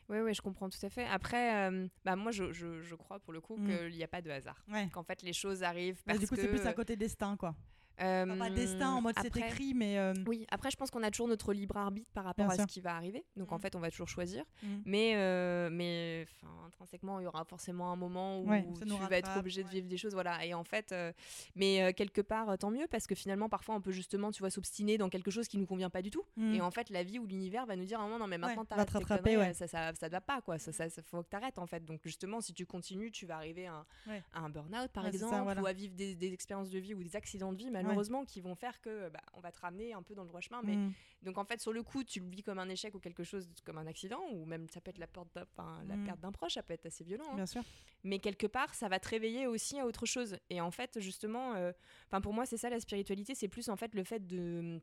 Oui, 0.09 0.19
oui, 0.21 0.33
je 0.33 0.41
comprends 0.41 0.71
tout 0.71 0.79
à 0.85 0.89
fait. 0.89 1.05
Après, 1.05 1.69
euh, 1.71 1.87
bah, 2.07 2.17
moi, 2.17 2.33
je, 2.33 2.53
je, 2.53 2.81
je 2.81 2.95
crois 2.95 3.21
pour 3.21 3.35
le 3.35 3.41
coup 3.43 3.57
qu'il 3.57 3.91
n'y 3.95 4.03
a 4.03 4.09
pas 4.09 4.23
de 4.23 4.31
hasard. 4.31 4.65
Ouais. 4.69 4.89
Qu'en 4.91 5.03
fait, 5.03 5.23
les 5.23 5.35
choses 5.35 5.63
arrivent 5.63 6.03
parce 6.05 6.19
du 6.21 6.27
coup, 6.27 6.37
que... 6.37 6.41
c'est 6.41 6.49
plus 6.49 6.67
à 6.67 6.73
côté 6.73 6.97
destin, 6.97 7.37
quoi. 7.37 7.55
Euh, 8.01 8.25
Enfin, 8.25 8.37
pas 8.37 8.51
destin 8.51 8.91
en 8.93 9.01
mode 9.01 9.15
c'est 9.21 9.37
écrit, 9.37 9.75
mais. 9.75 9.99
euh, 9.99 10.15
Oui, 10.27 10.47
après, 10.51 10.71
je 10.71 10.77
pense 10.77 10.91
qu'on 10.91 11.03
a 11.03 11.11
toujours 11.11 11.29
notre 11.29 11.53
libre 11.53 11.77
arbitre 11.77 12.11
par 12.13 12.25
rapport 12.25 12.47
Bien 12.47 12.53
à 12.55 12.57
sûr. 12.57 12.65
ce 12.69 12.73
qui 12.73 12.81
va 12.81 12.95
arriver. 12.97 13.25
Donc, 13.37 13.53
en 13.53 13.57
Mm. 13.57 13.61
fait, 13.61 13.77
on 13.77 13.81
va 13.81 13.91
toujours 13.91 14.09
choisir. 14.09 14.45
mm. 14.63 14.67
Mais, 14.85 15.13
euh, 15.17 15.69
mais 15.71 16.27
intrinsèquement, 16.67 17.21
il 17.21 17.25
y 17.25 17.27
aura 17.27 17.45
forcément 17.45 17.93
un 17.93 17.97
moment 17.97 18.41
où 18.41 18.49
Ouais, 18.49 18.67
tu 18.81 18.87
vas 18.89 19.17
être 19.17 19.39
obligé 19.39 19.63
de 19.63 19.69
ouais. 19.69 19.75
vivre 19.75 19.89
des 19.89 19.97
choses. 19.97 20.13
Voilà. 20.15 20.45
Et 20.45 20.55
en 20.55 20.65
fait, 20.65 20.93
euh, 20.93 21.13
mais 21.55 21.83
euh, 21.83 21.93
quelque 21.93 22.21
part, 22.21 22.51
euh, 22.51 22.57
tant 22.57 22.71
mieux, 22.71 22.87
parce 22.91 23.07
que 23.07 23.15
finalement, 23.15 23.49
parfois, 23.49 23.75
on 23.75 23.81
peut 23.81 23.93
justement, 23.93 24.31
tu 24.33 24.41
vois, 24.41 24.51
s'obstiner 24.51 24.99
dans 24.99 25.09
quelque 25.09 25.31
chose 25.31 25.49
qui 25.49 25.59
nous 25.59 25.67
convient 25.67 25.91
pas 25.91 26.03
du 26.03 26.11
tout. 26.11 26.25
Mm. 26.37 26.55
Et 26.55 26.61
en 26.61 26.71
fait, 26.71 26.91
la 26.91 27.03
vie 27.03 27.19
ou 27.19 27.27
l'univers 27.27 27.67
va 27.67 27.77
nous 27.77 27.85
dire, 27.85 28.01
ah, 28.01 28.09
non, 28.09 28.19
non, 28.19 28.27
mais 28.27 28.39
maintenant, 28.39 28.63
va 28.63 28.85
t'arrêtes 28.85 28.89
te 28.89 29.37
ouais. 29.39 29.55
ça, 29.55 29.67
ça, 29.69 29.93
ça 29.95 30.07
ne 30.07 30.13
va 30.13 30.21
pas, 30.21 30.41
quoi. 30.41 30.59
Ça, 30.59 30.73
faut 31.05 31.23
que 31.23 31.29
t'arrêtes, 31.29 31.59
en 31.59 31.67
fait. 31.67 31.85
Donc, 31.85 32.01
justement, 32.05 32.41
si 32.41 32.53
tu 32.55 32.67
continues, 32.67 33.11
tu 33.11 33.27
vas 33.27 33.37
arriver 33.37 33.67
à 33.67 33.75
un, 33.75 33.87
Ouais. 34.07 34.23
un 34.35 34.49
burn-out, 34.49 34.89
par 34.93 35.05
Ouais, 35.05 35.11
ça, 35.13 35.17
exemple, 35.17 35.43
voilà. 35.45 35.63
ou 35.63 35.67
à 35.67 35.73
vivre 35.73 35.95
des, 35.95 36.15
des 36.15 36.33
expériences 36.33 36.71
de 36.71 36.79
vie 36.79 36.95
ou 36.95 37.03
des 37.03 37.17
accidents 37.17 37.53
de 37.53 37.59
vie, 37.59 37.71
malheureusement, 37.89 38.25
qui 38.25 38.41
vont 38.41 38.55
faire 38.55 38.81
que 38.81 39.09
bah, 39.11 39.21
on 39.35 39.41
va 39.41 39.53
te 39.53 39.61
ramener 39.61 39.93
un 39.93 40.03
peu 40.03 40.15
dans 40.15 40.23
le 40.23 40.29
droit 40.29 40.41
chemin. 40.41 40.61
Mais 40.63 40.77
Mm. 40.77 40.93
donc 41.23 41.39
en 41.39 41.45
fait, 41.45 41.61
sur 41.61 41.73
le 41.73 41.83
coup, 41.83 42.03
tu 42.05 42.21
le 42.21 42.27
vis 42.29 42.43
comme 42.43 42.59
un 42.59 42.69
échec 42.69 42.95
ou 42.95 42.99
quelque 43.01 43.25
chose 43.25 43.49
comme 43.65 43.79
un 43.79 43.87
accident, 43.87 44.21
ou 44.33 44.45
même 44.47 44.69
ça 44.69 44.81
peut 44.81 44.91
être 44.91 44.99
la, 44.99 45.07
perte 45.07 45.29
d'un- 45.35 45.47
enfin, 45.57 45.83
la 45.87 45.97
Mm. 45.97 46.05
perte 46.05 46.21
d'un 46.21 46.33
proche, 46.33 46.55
ça 46.55 46.63
peut 46.63 46.75
être 46.75 46.87
assez 46.87 47.05
violent. 47.05 47.25
hein. 47.33 47.37
Bien 47.37 47.47
sûr. 47.47 47.63
Mais 48.03 48.19
quelque 48.19 48.47
part, 48.47 48.75
ça 48.75 48.89
va 48.89 48.99
te 49.01 49.09
réveiller 49.09 49.47
aussi 49.47 49.79
à 49.79 49.87
autre 49.87 50.07
chose. 50.07 50.37
Et 50.51 50.61
en 50.61 50.71
fait, 50.71 51.01
justement, 51.01 51.55
euh, 51.55 51.73
enfin 52.09 52.21
pour 52.21 52.33
moi, 52.35 52.45
c'est 52.47 52.57
ça 52.59 52.69
la 52.71 52.81
spiritualité, 52.81 53.35
c'est 53.35 53.49
plus 53.49 53.69
en 53.69 53.77
fait 53.77 53.95
le 53.95 54.05
fait 54.05 54.27
de, 54.27 54.81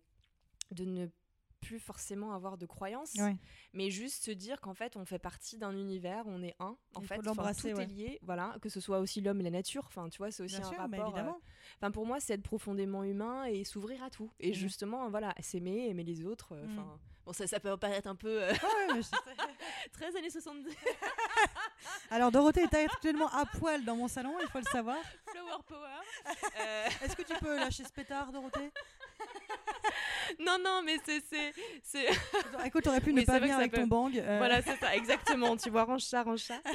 de 0.71 0.85
ne 0.85 1.07
plus 1.61 1.79
forcément 1.79 2.33
avoir 2.33 2.57
de 2.57 2.65
croyances, 2.65 3.13
Ouais. 3.19 3.37
mais 3.73 3.89
juste 3.89 4.25
se 4.25 4.31
dire 4.31 4.59
qu'en 4.59 4.73
fait, 4.73 4.97
on 4.97 5.05
fait 5.05 5.19
partie 5.19 5.57
d'un 5.57 5.71
univers, 5.77 6.23
on 6.27 6.41
est 6.43 6.55
un. 6.59 6.75
En 6.95 7.01
Il 7.01 7.07
fait, 7.07 7.15
tout 7.71 7.77
ouais. 7.77 7.83
est 7.83 7.87
lié, 7.87 8.19
voilà, 8.23 8.55
que 8.61 8.67
ce 8.69 8.79
soit 8.81 8.99
aussi 8.99 9.21
l'homme 9.21 9.39
et 9.39 9.43
la 9.43 9.51
nature. 9.51 9.85
Enfin, 9.87 10.09
tu 10.09 10.17
vois, 10.17 10.31
c'est 10.31 10.43
aussi 10.43 10.57
Bien 10.57 10.65
un 10.65 10.69
sûr, 10.69 10.77
rapport. 10.79 11.17
euh. 11.17 11.31
Enfin, 11.77 11.91
pour 11.91 12.05
moi, 12.05 12.19
c'est 12.19 12.33
être 12.33 12.43
profondément 12.43 13.03
humain 13.03 13.45
et 13.45 13.63
s'ouvrir 13.63 14.03
à 14.03 14.09
tout. 14.09 14.31
Et 14.39 14.53
justement, 14.53 15.09
voilà, 15.09 15.33
s'aimer, 15.39 15.87
aimer 15.89 16.03
les 16.03 16.25
autres. 16.25 16.53
euh, 16.53 16.65
Mhm. 16.65 16.79
Enfin, 16.79 16.99
bon, 17.25 17.33
ça, 17.33 17.45
ça 17.47 17.59
peut 17.59 17.77
paraître 17.77 18.07
un 18.09 18.15
peu 18.15 18.41
euh, 18.43 18.51
Ouais, 18.51 18.57
ouais, 18.87 18.93
mais 18.95 19.01
je- 19.03 19.09
très 19.93 20.15
années 20.17 20.29
70. 20.29 20.75
Alors, 22.09 22.31
Dorothée 22.31 22.63
est 22.63 22.75
actuellement 22.75 23.27
à 23.29 23.45
poil 23.45 23.85
dans 23.85 23.95
mon 23.95 24.07
salon, 24.07 24.35
il 24.41 24.47
faut 24.47 24.57
le 24.59 24.65
savoir. 24.65 24.97
Flower 25.27 25.61
power. 25.67 26.01
Est-ce 27.03 27.15
que 27.15 27.21
tu 27.23 27.33
peux 27.39 27.55
lâcher 27.57 27.83
ce 27.83 27.91
pétard, 27.93 28.31
Dorothée? 28.31 28.71
Non, 30.39 30.57
non, 30.63 30.81
mais 30.85 30.97
c'est, 31.05 31.21
c'est. 31.83 32.05
Écoute, 32.65 32.83
t'aurais 32.83 33.01
pu 33.01 33.13
ne 33.13 33.23
pas 33.23 33.39
venir 33.39 33.57
avec 33.57 33.71
peut- 33.71 33.81
ton 33.81 33.87
bang. 33.87 34.17
euh, 34.17 34.37
Voilà, 34.37 34.61
c'est 34.61 34.75
ça, 34.77 34.95
exactement. 34.95 35.55
tu 35.57 35.69
vois, 35.69 35.83
range 35.83 36.01
ça, 36.03 36.23
range 36.23 36.39
ça. 36.41 36.59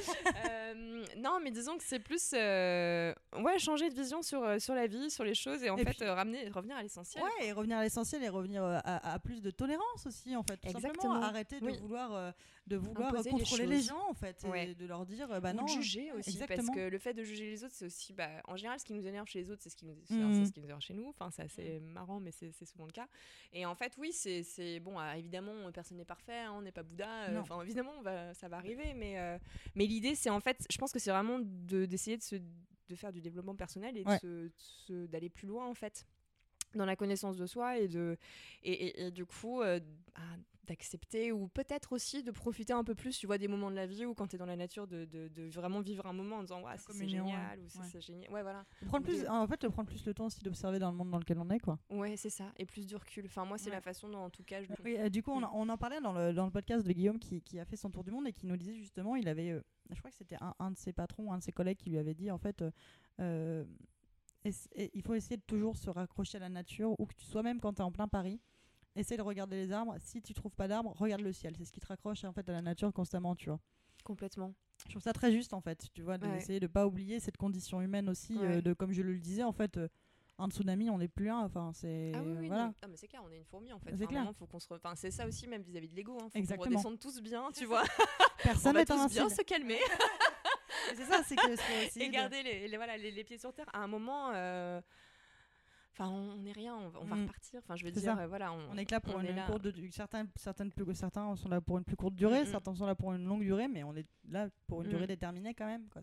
Euh, 0.48 1.04
non, 1.16 1.38
mais 1.42 1.50
disons 1.50 1.76
que 1.76 1.84
c'est 1.84 1.98
plus, 1.98 2.30
euh, 2.34 3.12
ouais, 3.38 3.58
changer 3.58 3.88
de 3.88 3.94
vision 3.94 4.22
sur 4.22 4.42
euh, 4.42 4.58
sur 4.58 4.74
la 4.74 4.86
vie, 4.86 5.10
sur 5.10 5.24
les 5.24 5.34
choses, 5.34 5.62
et 5.62 5.70
en 5.70 5.76
Et 5.76 5.84
fait 5.84 5.92
puis- 5.94 6.04
ramener, 6.08 6.48
revenir 6.48 6.76
à 6.76 6.82
l'essentiel. 6.82 7.22
Ouais, 7.22 7.46
et 7.46 7.52
revenir 7.52 7.78
à 7.78 7.82
l'essentiel 7.82 8.22
et 8.22 8.28
revenir 8.28 8.62
à, 8.64 9.12
à 9.14 9.18
plus 9.18 9.40
de 9.40 9.50
tolérance 9.50 10.06
aussi, 10.06 10.34
en 10.36 10.42
fait. 10.42 10.56
Tout 10.58 10.68
Exactement. 10.68 11.02
simplement, 11.14 11.22
arrêter 11.26 11.60
de 11.60 11.66
Oui. 11.66 11.78
vouloir, 11.80 12.32
de 12.66 12.76
vouloir 12.76 13.10
Imposer 13.10 13.30
contrôler 13.30 13.66
les, 13.66 13.80
gens, 13.80 14.08
en 14.08 14.14
fait, 14.14 14.44
et 14.54 14.74
de 14.74 14.86
leur 14.86 15.06
dire, 15.06 15.30
euh, 15.30 15.40
bah 15.40 15.52
Ou 15.52 15.56
non. 15.56 15.64
de 15.64 15.68
juger 15.68 16.10
aussi 16.12 16.30
exactement. 16.30 16.66
parce 16.66 16.76
que 16.76 16.88
le 16.88 16.98
fait 16.98 17.14
de 17.14 17.22
juger 17.22 17.46
les 17.46 17.62
autres 17.62 17.74
c'est 17.74 17.86
aussi 17.86 18.12
bah, 18.12 18.28
en 18.46 18.56
général 18.56 18.80
ce 18.80 18.84
qui 18.84 18.92
nous 18.92 19.06
énerve 19.06 19.28
chez 19.28 19.38
les 19.40 19.50
autres 19.50 19.62
c'est 19.62 19.70
ce 19.70 19.76
qui 19.76 19.86
nous 19.86 19.94
c'est 20.06 20.14
ce 20.14 20.52
qui 20.52 20.60
nous 20.60 20.66
énerve 20.66 20.80
chez 20.80 20.94
nous. 20.94 21.08
Enfin 21.08 21.30
c'est 21.30 21.42
assez 21.42 21.80
marrant 21.80 22.18
mais 22.20 22.32
c'est 22.32 22.52
souvent 22.64 22.86
le 22.86 22.92
cas. 22.92 23.06
Et 23.52 23.64
en 23.66 23.74
fait 23.74 23.92
oui 23.98 24.12
c'est 24.12 24.80
bon 24.80 24.98
ah, 24.98 25.16
évidemment 25.16 25.70
personne 25.72 25.98
n'est 25.98 26.04
parfait 26.04 26.40
hein, 26.40 26.52
on 26.56 26.62
n'est 26.62 26.72
pas 26.72 26.82
Bouddha 26.82 27.28
euh, 27.28 27.40
enfin 27.40 27.60
évidemment 27.62 27.92
on 27.98 28.02
va, 28.02 28.34
ça 28.34 28.48
va 28.48 28.56
arriver 28.56 28.94
mais 28.94 29.18
euh, 29.18 29.38
mais 29.74 29.86
l'idée 29.86 30.14
c'est 30.14 30.30
en 30.30 30.40
fait 30.40 30.66
je 30.70 30.78
pense 30.78 30.92
que 30.92 30.98
c'est 30.98 31.10
vraiment 31.10 31.38
de 31.40 31.86
d'essayer 31.86 32.16
de 32.16 32.22
se 32.22 32.36
de 32.88 32.94
faire 32.94 33.12
du 33.12 33.20
développement 33.20 33.56
personnel 33.56 33.96
et 33.96 34.04
Ouais. 34.04 34.20
d'aller 35.08 35.28
plus 35.28 35.46
loin 35.48 35.66
en 35.66 35.74
fait 35.74 36.06
dans 36.76 36.86
la 36.86 36.96
connaissance 36.96 37.36
de 37.36 37.46
soi 37.46 37.78
et 37.78 37.88
de 37.88 38.16
et, 38.62 38.72
et- 38.72 39.06
et 39.06 39.10
du 39.10 39.24
coup 39.26 39.62
euh, 39.62 39.80
bah, 40.14 40.22
d'accepter 40.64 41.30
ou 41.30 41.46
peut-être 41.46 41.92
aussi 41.92 42.24
de 42.24 42.32
profiter 42.32 42.72
un 42.72 42.82
peu 42.82 42.96
plus 42.96 43.16
tu 43.16 43.26
vois 43.28 43.38
des 43.38 43.46
moments 43.46 43.70
de 43.70 43.76
la 43.76 43.86
vie 43.86 44.04
où 44.04 44.14
quand 44.14 44.26
tu 44.26 44.34
es 44.34 44.38
dans 44.38 44.46
la 44.46 44.56
nature 44.56 44.88
de, 44.88 45.04
de, 45.04 45.28
de 45.28 45.48
vraiment 45.48 45.80
vivre 45.80 46.04
un 46.06 46.12
moment 46.12 46.38
en 46.38 46.40
disant 46.42 46.60
ouais, 46.64 46.72
c'est 46.76 47.06
génial 47.08 47.58
ouais. 47.60 47.64
ou 47.76 47.78
Ouais. 47.80 47.86
c'est 47.92 48.00
génial 48.00 48.32
ouais 48.32 48.42
voilà 48.42 48.64
Prendre 48.88 49.04
plus, 49.04 49.22
de- 49.22 49.28
en 49.28 49.46
fait, 49.46 49.60
de 49.62 49.68
prendre 49.68 49.88
plus 49.88 50.04
le 50.04 50.12
temps 50.12 50.26
aussi 50.26 50.40
d'observer 50.40 50.80
dans 50.80 50.90
le 50.90 50.96
monde 50.96 51.10
dans 51.12 51.18
lequel 51.20 51.38
on 51.38 51.48
est, 51.50 51.60
quoi. 51.60 51.78
ouais 51.90 52.16
c'est 52.16 52.30
ça 52.30 52.50
et 52.56 52.66
plus 52.66 52.84
du 52.84 52.96
recul 52.96 53.26
enfin 53.26 53.44
moi 53.44 53.58
c'est 53.58 53.66
Ouais. 53.70 53.76
la 53.76 53.80
façon 53.80 54.08
dont 54.08 54.18
en 54.18 54.30
tout 54.30 54.42
cas 54.42 54.60
je 54.60 54.68
le 54.68 54.74
Oui, 54.84 54.96
euh, 54.98 55.08
du 55.08 55.22
coup, 55.22 55.30
on, 55.30 55.42
en- 55.44 55.52
on 55.54 55.68
en 55.68 55.76
parlait 55.78 56.00
dans 56.00 56.12
le, 56.12 56.32
dans 56.32 56.46
le 56.46 56.50
podcast 56.50 56.84
de 56.84 56.92
Guillaume 56.92 57.20
qui, 57.20 57.42
qui 57.42 57.60
a 57.60 57.64
fait 57.64 57.76
son 57.76 57.90
tour 57.90 58.02
du 58.02 58.10
monde 58.10 58.26
et 58.26 58.32
qui 58.32 58.44
nous 58.46 58.56
disait 58.56 58.74
justement, 58.74 59.14
il 59.14 59.28
avait, 59.28 59.50
euh, 59.52 59.62
je 59.92 59.98
crois 60.00 60.10
que 60.10 60.16
c'était 60.16 60.36
un, 60.40 60.52
un 60.58 60.72
de 60.72 60.76
ses 60.78 60.92
patrons, 60.92 61.32
un 61.32 61.38
de 61.38 61.44
ses 61.44 61.52
collègues 61.52 61.78
qui 61.78 61.90
lui 61.90 61.98
avait 61.98 62.14
dit 62.14 62.28
en 62.32 62.38
fait, 62.38 62.64
il 64.94 65.02
faut 65.02 65.14
essayer 65.14 65.36
de 65.36 65.42
toujours 65.42 65.76
se 65.76 65.90
raccrocher 65.90 66.36
à 66.38 66.40
la 66.40 66.48
nature, 66.48 66.94
où 66.98 67.06
que 67.06 67.14
tu 67.14 67.24
sois 67.24 67.42
même 67.42 67.60
quand 67.60 67.74
tu 67.74 67.80
es 67.82 67.84
en 67.84 67.92
plein 67.92 68.08
Paris. 68.08 68.40
Essaye 68.94 69.18
de 69.18 69.22
regarder 69.22 69.56
les 69.56 69.72
arbres. 69.72 69.94
Si 70.00 70.22
tu 70.22 70.32
trouves 70.32 70.54
pas 70.54 70.68
d'arbres, 70.68 70.92
regarde 70.96 71.20
le 71.20 71.32
ciel. 71.32 71.54
C'est 71.58 71.64
ce 71.66 71.72
qui 71.72 71.80
te 71.80 71.86
raccroche 71.86 72.24
en 72.24 72.32
fait 72.32 72.48
à 72.48 72.52
la 72.52 72.62
nature 72.62 72.92
constamment, 72.92 73.34
tu 73.36 73.50
vois. 73.50 73.60
Complètement. 74.04 74.54
Je 74.86 74.90
trouve 74.90 75.02
ça 75.02 75.12
très 75.12 75.32
juste 75.32 75.52
en 75.52 75.60
fait, 75.60 75.86
tu 75.92 76.02
vois, 76.02 76.16
d'essayer 76.18 76.60
de 76.60 76.66
pas 76.66 76.86
oublier 76.86 77.18
cette 77.20 77.36
condition 77.36 77.80
humaine 77.82 78.08
aussi, 78.08 78.36
euh, 78.38 78.60
de 78.60 78.72
comme 78.72 78.92
je 78.92 79.02
le 79.02 79.18
disais 79.18 79.42
en 79.42 79.52
fait, 79.52 79.76
euh, 79.78 79.88
un 80.38 80.48
tsunami 80.50 80.90
on 80.90 80.98
n'est 80.98 81.08
plus 81.08 81.30
un, 81.30 81.40
enfin 81.40 81.72
c'est 81.74 82.12
Ah 82.14 82.22
oui, 82.22 82.34
oui, 82.38 82.46
voilà. 82.48 82.66
non, 82.66 82.88
mais 82.90 82.96
c'est 82.96 83.08
clair, 83.08 83.22
on 83.26 83.30
est 83.30 83.38
une 83.38 83.44
fourmi 83.46 83.72
en 83.72 83.78
fait. 83.78 83.96
C'est 83.96 84.06
clair. 84.06 84.20
moment, 84.20 84.32
faut 84.34 84.46
qu'on 84.46 84.58
se 84.60 84.68
re- 84.68 84.76
enfin, 84.76 84.94
c'est 84.94 85.10
ça 85.10 85.26
aussi 85.26 85.46
même 85.48 85.62
vis-à-vis 85.62 85.88
de 85.88 85.96
l'ego. 85.96 86.12
Hein. 86.20 86.24
Faut 86.24 86.30
qu'on 86.30 86.38
Exactement. 86.38 86.64
redescende 86.76 86.98
tous 87.00 87.20
bien, 87.22 87.48
tu 87.54 87.64
vois. 87.64 87.82
Personne 88.42 88.74
n'est 88.76 88.84
tous 88.84 88.94
bien 88.94 89.04
invincible. 89.04 89.30
se 89.30 89.42
calmer 89.42 89.78
C'est 90.94 91.04
ça, 91.04 91.22
c'est 91.26 91.36
que 91.36 91.52
aussi 91.84 92.02
et 92.02 92.08
de- 92.08 92.12
garder 92.12 92.42
les, 92.42 92.68
les- 92.68 92.76
voilà, 92.76 92.96
les, 92.96 93.10
les 93.10 93.24
pieds 93.24 93.38
sur 93.38 93.52
terre. 93.52 93.66
À 93.72 93.80
un 93.80 93.86
moment, 93.86 94.30
euh, 94.34 94.80
enfin, 95.98 96.08
on 96.10 96.36
n'est 96.36 96.52
rien, 96.52 96.74
on 96.76 96.88
va, 96.88 97.00
on 97.00 97.04
va 97.04 97.16
Mm. 97.16 97.22
repartir. 97.22 97.60
Enfin, 97.64 97.76
je 97.76 97.84
veux 97.84 97.90
dire, 97.90 98.18
euh, 98.18 98.26
voilà, 98.26 98.52
on, 98.52 98.70
On 98.72 98.76
est 98.76 98.90
là 98.90 99.00
pour 99.00 99.18
une, 99.18 99.34
là. 99.34 99.46
courte 99.46 99.62
de, 99.62 99.72
certains, 99.90 100.26
certaines 100.36 100.70
plus, 100.70 100.94
certains 100.94 101.34
sont 101.36 101.48
là 101.48 101.60
pour 101.60 101.78
une 101.78 101.84
plus 101.84 101.96
courte 101.96 102.14
durée, 102.14 102.40
Mm, 102.40 102.48
mm. 102.48 102.50
certains 102.50 102.74
sont 102.74 102.86
là 102.86 102.94
pour 102.94 103.12
une 103.14 103.24
longue 103.24 103.42
durée, 103.42 103.68
mais 103.68 103.82
on 103.84 103.94
est 103.96 104.06
là 104.28 104.48
pour 104.66 104.82
une 104.82 104.88
durée 104.90 105.06
déterminée 105.06 105.54
quand 105.54 105.66
même. 105.66 105.88
Quoi. 105.92 106.02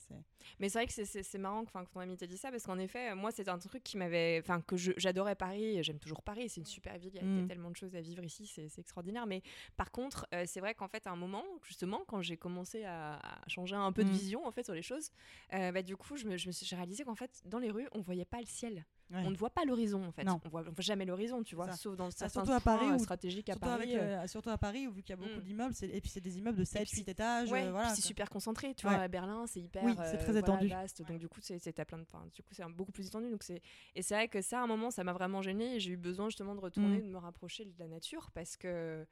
Mais 0.60 0.70
c'est 0.70 0.80
vrai 0.80 0.88
que 0.88 0.94
c'est- 0.94 1.38
marrant 1.38 1.64
que 1.66 1.72
ton 1.92 2.00
ami 2.00 2.18
t'a 2.18 2.26
dit 2.28 2.38
ça 2.38 2.50
parce 2.52 2.64
qu'en 2.66 2.80
effet, 2.80 3.14
moi, 3.16 3.32
c'est 3.32 3.48
un 3.50 3.58
truc 3.60 3.84
qui 3.84 3.98
m'avait. 3.98 4.40
Enfin, 4.40 4.62
que 4.62 4.76
j'adorais 4.78 5.36
Paris, 5.36 5.84
j'aime 5.84 6.00
toujours 6.00 6.22
Paris, 6.22 6.50
c'est 6.50 6.62
une 6.62 6.66
super 6.66 6.98
ville, 6.98 7.12
il 7.16 7.40
y 7.40 7.44
a, 7.44 7.48
tellement 7.48 7.70
de 7.72 7.76
choses 7.76 7.96
à 7.96 8.02
vivre 8.02 8.24
ici, 8.24 8.46
c'est 8.48 8.80
extraordinaire. 8.80 9.26
Mais 9.28 9.42
par 9.78 9.92
contre, 9.92 10.26
euh, 10.34 10.44
c'est 10.48 10.60
vrai 10.60 10.74
qu'en 10.74 10.88
fait, 10.88 11.06
à 11.08 11.12
un 11.12 11.16
moment, 11.16 11.44
justement, 11.64 12.02
quand 12.08 12.22
j'ai 12.22 12.38
commencé 12.38 12.84
à, 12.86 13.16
à 13.18 13.48
changer 13.48 13.76
un 13.76 13.92
peu 13.92 14.04
de 14.04 14.10
vision 14.10 14.46
en 14.46 14.52
fait, 14.52 14.64
sur 14.64 14.74
les 14.74 14.82
choses, 14.82 15.12
euh, 15.54 15.72
bah, 15.72 15.82
du 15.82 15.96
coup, 15.98 16.16
je 16.18 16.26
me- 16.26 16.38
je 16.38 16.48
me 16.48 16.52
suis- 16.52 16.66
j'ai 16.66 16.76
réalisé 16.76 17.04
qu'en 17.04 17.16
fait, 17.16 17.42
dans 17.46 17.60
les 17.60 17.70
rues, 17.72 17.88
on 17.92 18.02
voyait 18.02 18.26
pas 18.26 18.40
le 18.40 18.46
ciel. 18.46 18.86
Ouais. 19.12 19.22
On 19.26 19.32
ne 19.32 19.36
voit 19.38 19.50
pas 19.52 19.64
l'horizon 19.66 20.04
en 20.06 20.12
fait. 20.12 20.24
Non. 20.24 20.40
On 20.44 20.50
voit, 20.50 20.62
on 20.62 20.72
voit 20.72 20.74
jamais 20.80 21.06
l'horizon, 21.06 21.44
tu 21.44 21.56
vois, 21.56 21.68
Ça. 21.70 21.76
sauf 21.78 21.96
dans 21.96 22.10
certains 22.10 22.30
surtout 22.46 22.52
à 22.54 22.60
Paris 22.60 22.88
où- 22.88 23.00
stratégiques 23.00 23.50
à 23.50 23.54
Surtout, 23.54 23.68
Paris. 23.68 23.94
avec, 23.94 24.02
euh, 24.04 24.24
euh, 24.24 24.28
surtout 24.28 24.50
à 24.50 24.58
Paris, 24.58 24.88
où 24.88 24.92
vu 24.92 25.04
qu'il 25.04 25.12
y 25.12 25.14
a 25.14 25.18
beaucoup 25.18 25.40
Mm. 25.40 25.44
d'immeubles, 25.44 25.76
et 25.84 26.02
puis 26.02 26.10
c'est 26.10 26.22
des 26.22 26.38
immeubles 26.40 26.58
de 26.58 26.64
7, 26.64 26.88
puis 26.88 26.98
8 27.02 27.10
étages. 27.10 27.52
Ouais, 27.52 27.66
euh, 27.66 27.72
voilà, 27.72 27.90
c'est 27.94 28.02
super 28.02 28.30
concentré, 28.30 28.74
tu 28.74 28.88
Ouais. 28.88 28.94
vois, 28.94 29.04
à 29.04 29.08
Berlin, 29.08 29.46
c'est 29.46 29.60
hyper 29.62 29.84
Oui, 29.84 29.92
c'est 29.98 30.18
très 30.18 30.30
euh, 30.30 30.40
voilà, 30.40 30.40
étendu. 30.40 30.68
vaste, 30.68 31.04
donc 31.04 31.20
du 31.20 31.28
coup, 31.28 31.40
c'est 31.42 31.60
plein 31.86 31.98
de, 32.00 32.04
enfin, 32.04 32.26
du 32.34 32.42
coup, 32.42 32.54
c'est 32.54 32.64
beaucoup 32.72 32.92
plus 32.92 33.06
étendu, 33.08 33.30
donc 33.30 33.44
c'est 33.44 33.62
et 33.96 34.02
c'est 34.02 34.16
vrai 34.16 34.28
que 34.30 34.42
ça, 34.42 34.60
à 34.60 34.64
un 34.64 34.68
moment, 34.68 34.90
ça 34.90 35.04
m'a 35.04 35.14
vraiment 35.14 35.42
gêné 35.44 35.76
et 35.76 35.80
j'ai 35.80 35.92
eu 35.92 35.98
besoin 35.98 36.30
justement 36.30 36.56
de 36.56 36.60
retourner, 36.62 36.98
Mm. 37.00 37.04
de 37.04 37.10
me 37.10 37.18
rapprocher 37.18 37.66
de 37.66 37.74
la 37.78 37.88
nature 37.88 38.32
parce 38.32 38.58
que 38.58 39.06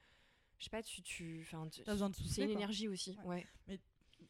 je 0.58 0.63
sais 0.63 0.69
pas, 0.69 0.82
tu, 0.84 1.01
tu, 1.01 1.45
tu- 1.71 1.84
de 1.84 2.27
c'est 2.27 2.41
une 2.41 2.47
quoi. 2.49 2.56
énergie 2.56 2.88
aussi, 2.88 3.17
ouais. 3.25 3.45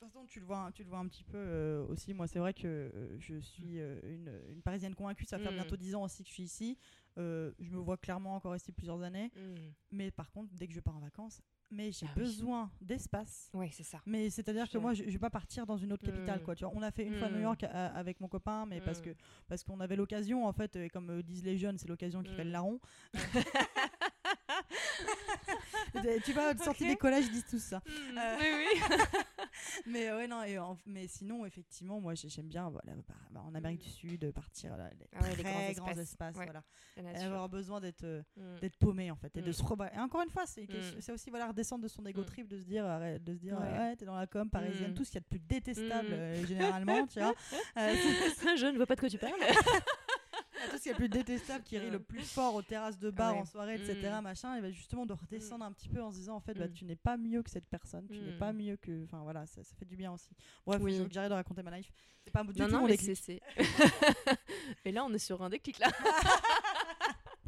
Façon, 0.07 0.25
tu 0.25 0.39
le 0.39 0.45
vois, 0.45 0.69
tu 0.73 0.83
le 0.83 0.89
vois 0.89 0.99
un 0.99 1.07
petit 1.07 1.23
peu 1.23 1.37
euh, 1.37 1.85
aussi. 1.87 2.13
Moi, 2.13 2.27
c'est 2.27 2.39
vrai 2.39 2.53
que 2.53 2.67
euh, 2.67 3.15
je 3.19 3.39
suis 3.39 3.79
euh, 3.79 3.99
une, 4.03 4.31
une 4.49 4.61
Parisienne 4.61 4.95
convaincue. 4.95 5.25
Ça 5.25 5.37
va 5.37 5.43
faire 5.43 5.51
Mm. 5.51 5.55
bientôt 5.55 5.77
10 5.77 5.95
ans 5.95 6.03
aussi 6.03 6.23
que 6.23 6.29
je 6.29 6.33
suis 6.33 6.43
ici. 6.43 6.77
Je 7.17 7.69
me 7.69 7.77
vois 7.79 7.97
clairement 7.97 8.35
encore 8.35 8.53
rester 8.53 8.71
plusieurs 8.71 9.01
années. 9.01 9.31
Mm. 9.35 9.55
Mais 9.91 10.11
par 10.11 10.31
contre, 10.31 10.53
dès 10.53 10.67
que 10.67 10.73
je 10.73 10.79
pars 10.79 10.95
en 10.97 11.01
vacances, 11.01 11.41
mais 11.69 11.91
j'ai 11.91 12.05
Ah 12.07 12.13
oui. 12.17 12.23
besoin 12.23 12.71
d'espace. 12.81 13.49
Ouais, 13.53 13.69
c'est 13.71 13.83
ça. 13.83 14.01
Mais 14.05 14.29
c'est-à-dire 14.29 14.69
que 14.69 14.77
moi, 14.77 14.93
je, 14.93 15.03
je 15.03 15.09
vais 15.11 15.19
pas 15.19 15.29
partir 15.29 15.65
dans 15.65 15.77
une 15.77 15.93
autre 15.93 16.03
capitale, 16.03 16.39
Mm. 16.39 16.43
quoi. 16.43 16.55
Tu 16.55 16.65
vois, 16.65 16.73
on 16.75 16.81
a 16.81 16.91
fait 16.91 17.05
une 17.05 17.17
fois 17.17 17.29
New 17.29 17.37
Mm. 17.37 17.43
York 17.43 17.63
avec 17.63 18.19
mon 18.19 18.27
copain, 18.27 18.65
mais 18.65 18.81
parce 18.81 18.99
Mm. 18.99 19.03
que 19.03 19.09
parce 19.47 19.63
qu'on 19.63 19.79
avait 19.79 19.95
l'occasion, 19.95 20.45
en 20.45 20.53
fait, 20.53 20.75
et 20.75 20.89
comme 20.89 21.21
disent 21.21 21.43
les 21.43 21.57
jeunes, 21.57 21.77
c'est 21.77 21.87
l'occasion 21.87 22.23
qui 22.23 22.33
fait 22.33 22.43
le 22.43 22.49
Mm. 22.49 22.53
larron. 22.53 22.79
tu 26.25 26.33
vois, 26.33 26.55
sortie 26.57 26.87
des 26.87 26.95
collèges, 26.95 27.25
ils 27.27 27.31
disent 27.31 27.45
tous 27.45 27.59
ça. 27.63 27.81
Euh, 27.87 28.37
Oui, 28.39 28.47
oui. 28.57 28.81
Mais 29.85 30.09
euh, 30.09 30.17
ouais, 30.17 30.27
non, 30.27 30.43
et 30.43 30.57
en- 30.57 30.77
mais 30.85 31.07
sinon, 31.07 31.45
effectivement, 31.45 31.99
moi 31.99 32.13
j'ai- 32.15 32.29
j'aime 32.29 32.47
bien 32.47 32.69
voilà, 32.69 32.93
bah, 33.31 33.41
en 33.45 33.53
Amérique 33.55 33.81
du 33.81 33.89
Sud 33.89 34.23
euh, 34.23 34.31
partir 34.31 34.77
là, 34.77 34.89
les 34.99 35.07
Ah 35.13 35.21
ouais, 35.21 35.29
les 35.29 35.33
très 35.35 35.43
grands 35.43 35.51
grands 35.85 35.91
espaces. 35.91 35.97
espaces, 35.99 36.35
Ouais. 36.37 36.45
voilà. 36.45 36.63
Et 36.97 37.23
avoir 37.23 37.49
besoin 37.49 37.79
d'être 37.79 38.03
euh, 38.03 38.21
Mm. 38.37 38.59
d'être 38.59 38.77
paumé 38.77 39.11
en 39.11 39.15
fait 39.15 39.35
et 39.37 39.41
de 39.41 39.49
Mm. 39.49 39.53
se 39.53 39.63
rebattre. 39.63 39.95
Et 39.95 39.99
encore 39.99 40.21
une 40.21 40.29
fois, 40.29 40.45
c'est 40.45 40.67
Mm. 40.67 41.13
aussi 41.13 41.29
voilà 41.29 41.47
redescendre 41.47 41.83
de 41.83 41.87
son 41.87 42.01
Mm. 42.21 42.25
trip, 42.25 42.47
de 42.47 42.57
se 42.59 42.63
dire 42.65 42.85
de 43.19 43.33
se 43.33 43.39
dire 43.39 43.59
Ouais. 43.59 43.77
ouais, 43.77 43.95
t'es 43.95 44.05
dans 44.05 44.15
la 44.15 44.27
com 44.27 44.49
parisienne, 44.49 44.91
Mm. 44.91 44.93
tout 44.95 45.03
ce 45.03 45.11
qu'il 45.11 45.19
y 45.19 45.23
a 45.23 45.25
de 45.25 45.27
plus 45.27 45.39
détestable 45.39 46.09
Mm. 46.09 46.13
euh, 46.13 46.45
généralement, 46.45 47.07
tu 47.07 47.19
vois. 47.19 47.33
Euh, 47.77 47.93
je 48.57 48.65
ne 48.71 48.77
vois 48.77 48.85
pas 48.85 48.95
de 48.95 48.99
quoi 48.99 49.09
tu 49.09 49.17
parles. 49.17 49.33
Tout 50.69 50.77
ce 50.77 50.83
qu'il 50.83 50.87
y 50.87 50.89
a 50.89 50.93
de 50.93 50.97
plus 50.97 51.09
détestable 51.09 51.63
qui 51.63 51.77
rit 51.77 51.89
le 51.89 51.99
plus 51.99 52.21
fort 52.21 52.55
aux 52.55 52.61
terrasses 52.61 52.99
de 52.99 53.09
bar 53.09 53.33
Ouais. 53.33 53.39
en 53.41 53.45
soirée, 53.45 53.75
etc. 53.75 54.11
Mm. 54.19 54.21
Machin, 54.23 54.55
et 54.55 54.61
ben 54.61 54.71
justement 54.71 55.05
de 55.05 55.13
redescendre 55.13 55.65
un 55.65 55.71
petit 55.71 55.89
peu 55.89 56.01
en 56.01 56.11
se 56.11 56.17
disant 56.17 56.35
en 56.35 56.39
fait 56.39 56.53
bah, 56.53 56.67
Mm. 56.67 56.73
tu 56.73 56.85
n'es 56.85 56.95
pas 56.95 57.17
mieux 57.17 57.41
que 57.43 57.49
cette 57.49 57.67
personne, 57.67 58.07
tu 58.07 58.19
n'es 58.19 58.33
Mm. 58.35 58.39
pas 58.39 58.53
mieux 58.53 58.77
que, 58.77 59.03
enfin 59.05 59.21
voilà, 59.23 59.45
ça, 59.45 59.63
ça 59.63 59.75
fait 59.77 59.85
du 59.85 59.95
bien 59.95 60.11
aussi. 60.13 60.29
Bref, 60.65 60.81
Oui. 60.81 61.01
j'arrête 61.11 61.29
de 61.29 61.35
raconter 61.35 61.63
ma 61.63 61.77
life. 61.77 61.91
C'est 62.23 62.31
pas 62.31 62.43
du 62.43 62.59
non, 62.59 62.65
tout 62.67 62.71
non, 62.73 62.79
mon 62.81 62.87
mais 62.87 62.97
déclic. 62.97 63.41
Et 64.85 64.91
là, 64.91 65.03
on 65.05 65.13
est 65.13 65.19
sur 65.19 65.41
un 65.41 65.49
déclic 65.49 65.79
là. 65.79 65.87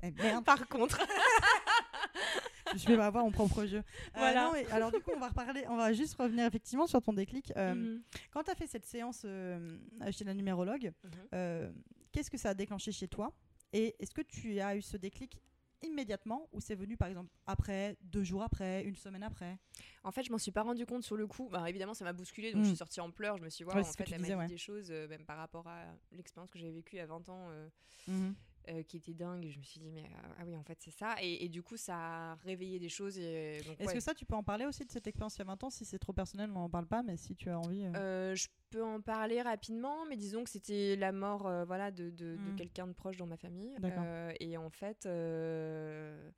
Eh, 0.06 0.12
merde, 0.12 0.44
Par 0.44 0.68
contre. 0.68 1.00
je 2.76 2.88
vais 2.88 3.02
avoir 3.02 3.24
mon 3.24 3.32
propre 3.32 3.66
jeu. 3.66 3.78
Euh, 3.78 3.84
Voilà. 4.16 4.46
non, 4.46 4.52
mais 4.54 4.66
alors 4.72 4.92
du 4.92 5.00
coup, 5.00 5.12
on 5.16 5.20
va 5.20 5.30
reparler, 5.30 5.64
on 5.70 5.78
va 5.78 5.94
juste 5.94 6.16
revenir 6.16 6.46
effectivement 6.46 6.88
sur 6.88 7.02
ton 7.02 7.14
déclic. 7.14 7.54
Euh, 7.56 7.74
Mhm. 7.74 8.02
Quand 8.32 8.44
tu 8.44 8.52
as 8.52 8.56
fait 8.56 8.68
cette 8.68 8.86
séance 8.86 9.22
euh, 9.24 9.78
chez 10.12 10.26
la 10.26 10.34
numérologue, 10.34 10.92
Mhm. 11.04 11.12
euh, 11.34 11.72
qu'est-ce 12.14 12.32
que 12.32 12.38
ça 12.38 12.50
a 12.52 12.54
déclenché 12.54 12.94
chez 12.94 13.10
toi 13.10 13.34
Et 13.74 13.96
est-ce 14.00 14.14
que 14.14 14.22
tu 14.22 14.60
as 14.62 14.76
eu 14.78 14.82
ce 14.82 14.96
déclic 14.96 15.38
immédiatement 15.82 16.48
ou 16.54 16.62
c'est 16.62 16.76
venu 16.76 16.96
par 16.96 17.10
exemple 17.10 17.30
après, 17.46 17.98
deux 18.04 18.24
jours 18.24 18.42
après, 18.42 18.84
une 18.86 18.96
semaine 18.96 19.24
après? 19.24 19.58
En 20.06 20.12
fait, 20.12 20.24
je 20.24 20.32
m'en 20.32 20.38
suis 20.38 20.52
pas 20.52 20.62
rendu 20.64 20.86
compte 20.86 21.04
sur 21.04 21.18
le 21.18 21.28
coup. 21.28 21.50
Bah, 21.52 21.70
évidemment, 21.70 21.94
ça 21.94 22.06
m'a 22.06 22.14
bousculé, 22.14 22.54
donc 22.54 22.62
je 22.64 22.68
suis 22.70 22.78
sortie 22.78 23.02
en 23.02 23.12
pleurs. 23.12 23.38
Je 23.38 23.44
me 23.44 23.50
suis 23.50 23.66
dit, 23.66 23.70
Ouais, 23.72 23.82
en 23.82 23.84
fait, 23.84 24.06
elle 24.10 24.12
m'a 24.12 24.18
disais, 24.20 24.34
dit 24.34 24.40
ouais. 24.40 24.48
des 24.48 24.58
choses, 24.58 24.88
euh, 24.92 25.08
même 25.10 25.26
par 25.26 25.38
rapport 25.38 25.68
à 25.68 25.84
l'expérience 26.14 26.50
que 26.52 26.60
j'avais 26.60 26.72
vécue 26.72 27.00
à 27.00 27.06
20 27.06 27.28
ans, 27.28 27.48
euh, 27.50 27.68
Mhm. 28.08 28.34
Euh, 28.70 28.84
qui 28.84 28.98
était 28.98 29.14
dingue. 29.14 29.46
Et 29.46 29.52
je 29.52 29.58
me 29.60 29.64
suis 29.64 29.80
dit, 29.80 29.92
mais 29.92 30.04
euh, 30.04 30.34
ah 30.40 30.44
oui, 30.46 30.56
en 30.56 30.64
fait, 30.64 30.78
c'est 30.82 30.92
ça. 30.92 31.16
Et, 31.22 31.46
et 31.46 31.50
du 31.50 31.62
coup, 31.64 31.78
ça 31.78 31.96
a 31.96 32.36
réveillé 32.36 32.80
des 32.80 32.90
choses. 32.90 33.18
Et, 33.18 33.62
donc, 33.66 33.80
Est-ce 33.80 33.88
ouais. 33.90 33.94
que 33.96 34.00
ça, 34.00 34.14
tu 34.14 34.26
peux 34.26 34.36
en 34.36 34.44
parler 34.44 34.66
aussi 34.66 34.86
de 34.86 34.92
cette 34.92 35.08
expérience 35.08 35.36
il 35.36 35.40
y 35.40 35.42
a 35.42 35.46
20 35.46 35.64
ans? 35.64 35.70
Si 35.70 35.86
c'est 35.86 36.00
trop 36.00 36.14
personnel, 36.14 36.50
on 36.52 36.60
n'en 36.60 36.70
parle 36.70 36.88
pas, 36.88 37.04
mais 37.04 37.18
si 37.18 37.36
tu 37.36 37.50
as 37.50 37.60
envie. 37.60 37.86
euh. 37.86 37.92
Euh, 37.96 38.36
je 38.36 38.48
peux 38.70 38.84
en 38.84 39.02
parler 39.02 39.42
rapidement, 39.42 40.06
mais 40.08 40.18
disons 40.18 40.44
que 40.44 40.50
c'était 40.50 40.96
la 40.96 41.12
mort 41.12 41.46
euh, 41.48 41.64
voilà, 41.66 41.92
de, 41.92 42.10
de- 42.10 42.36
de 42.38 42.52
Mm. 42.52 42.56
quelqu'un 42.56 42.88
de 42.88 42.94
proche 42.94 43.18
dans 43.18 43.28
ma 43.28 43.38
famille. 43.38 43.76
Euh, 43.84 44.34
et 44.40 44.58
en 44.58 44.70
fait, 44.70 45.06
euh, 45.06 46.32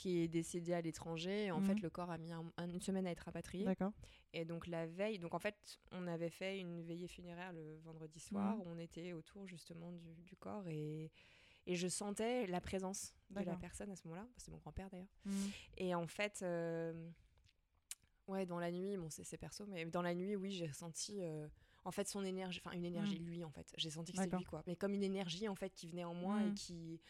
qui 0.00 0.18
est 0.20 0.28
décédé 0.28 0.72
à 0.72 0.80
l'étranger. 0.80 1.44
Et 1.46 1.50
en 1.50 1.60
Mhm. 1.60 1.66
fait, 1.66 1.80
le 1.82 1.90
corps 1.90 2.10
a 2.10 2.16
mis 2.16 2.32
un- 2.32 2.50
un- 2.56 2.68
une 2.70 2.80
semaine 2.80 3.06
à 3.06 3.10
être 3.10 3.20
rapatrié. 3.20 3.64
D'accord. 3.66 3.92
Et 4.32 4.44
donc 4.46 4.66
la 4.66 4.86
veille, 4.86 5.18
donc 5.18 5.34
en 5.34 5.38
fait, 5.38 5.78
on 5.92 6.06
avait 6.06 6.30
fait 6.30 6.58
une 6.58 6.80
veillée 6.82 7.06
funéraire 7.08 7.52
le 7.52 7.76
vendredi 7.84 8.18
soir 8.18 8.56
Mhm. 8.56 8.62
où 8.62 8.64
on 8.70 8.78
était 8.78 9.12
autour 9.12 9.46
justement 9.46 9.92
du, 9.92 10.14
du 10.24 10.36
corps 10.36 10.66
et, 10.68 11.10
et 11.66 11.76
je 11.76 11.86
sentais 11.88 12.46
la 12.46 12.60
présence 12.62 13.12
de 13.28 13.40
la 13.40 13.56
personne 13.56 13.90
à 13.90 13.96
ce 13.96 14.08
moment-là. 14.08 14.26
C'est 14.38 14.50
mon 14.50 14.56
grand-père 14.58 14.88
d'ailleurs. 14.88 15.12
Mhm. 15.26 15.50
Et 15.76 15.94
en 15.94 16.06
fait, 16.06 16.40
euh, 16.42 17.10
ouais, 18.26 18.46
dans 18.46 18.58
la 18.58 18.70
nuit, 18.70 18.96
bon, 18.96 19.10
c'est 19.10 19.36
perso, 19.36 19.66
mais 19.66 19.84
dans 19.84 20.02
la 20.02 20.14
nuit, 20.14 20.34
oui, 20.36 20.50
j'ai 20.52 20.66
ressenti 20.66 21.18
euh, 21.20 21.46
en 21.84 21.90
fait 21.90 22.08
son 22.08 22.24
énergie, 22.24 22.60
enfin 22.64 22.74
une 22.76 22.84
énergie, 22.84 23.18
lui 23.18 23.44
en 23.44 23.50
fait. 23.50 23.70
J'ai 23.76 23.90
senti 23.90 24.12
que 24.12 24.18
c'était 24.18 24.36
lui 24.36 24.44
quoi, 24.44 24.62
mais 24.66 24.76
comme 24.76 24.94
une 24.94 25.02
énergie 25.02 25.46
en 25.48 25.54
fait 25.56 25.70
qui 25.74 25.88
venait 25.88 26.04
en 26.04 26.14
moi 26.14 26.42
et 26.44 26.54
qui, 26.54 27.00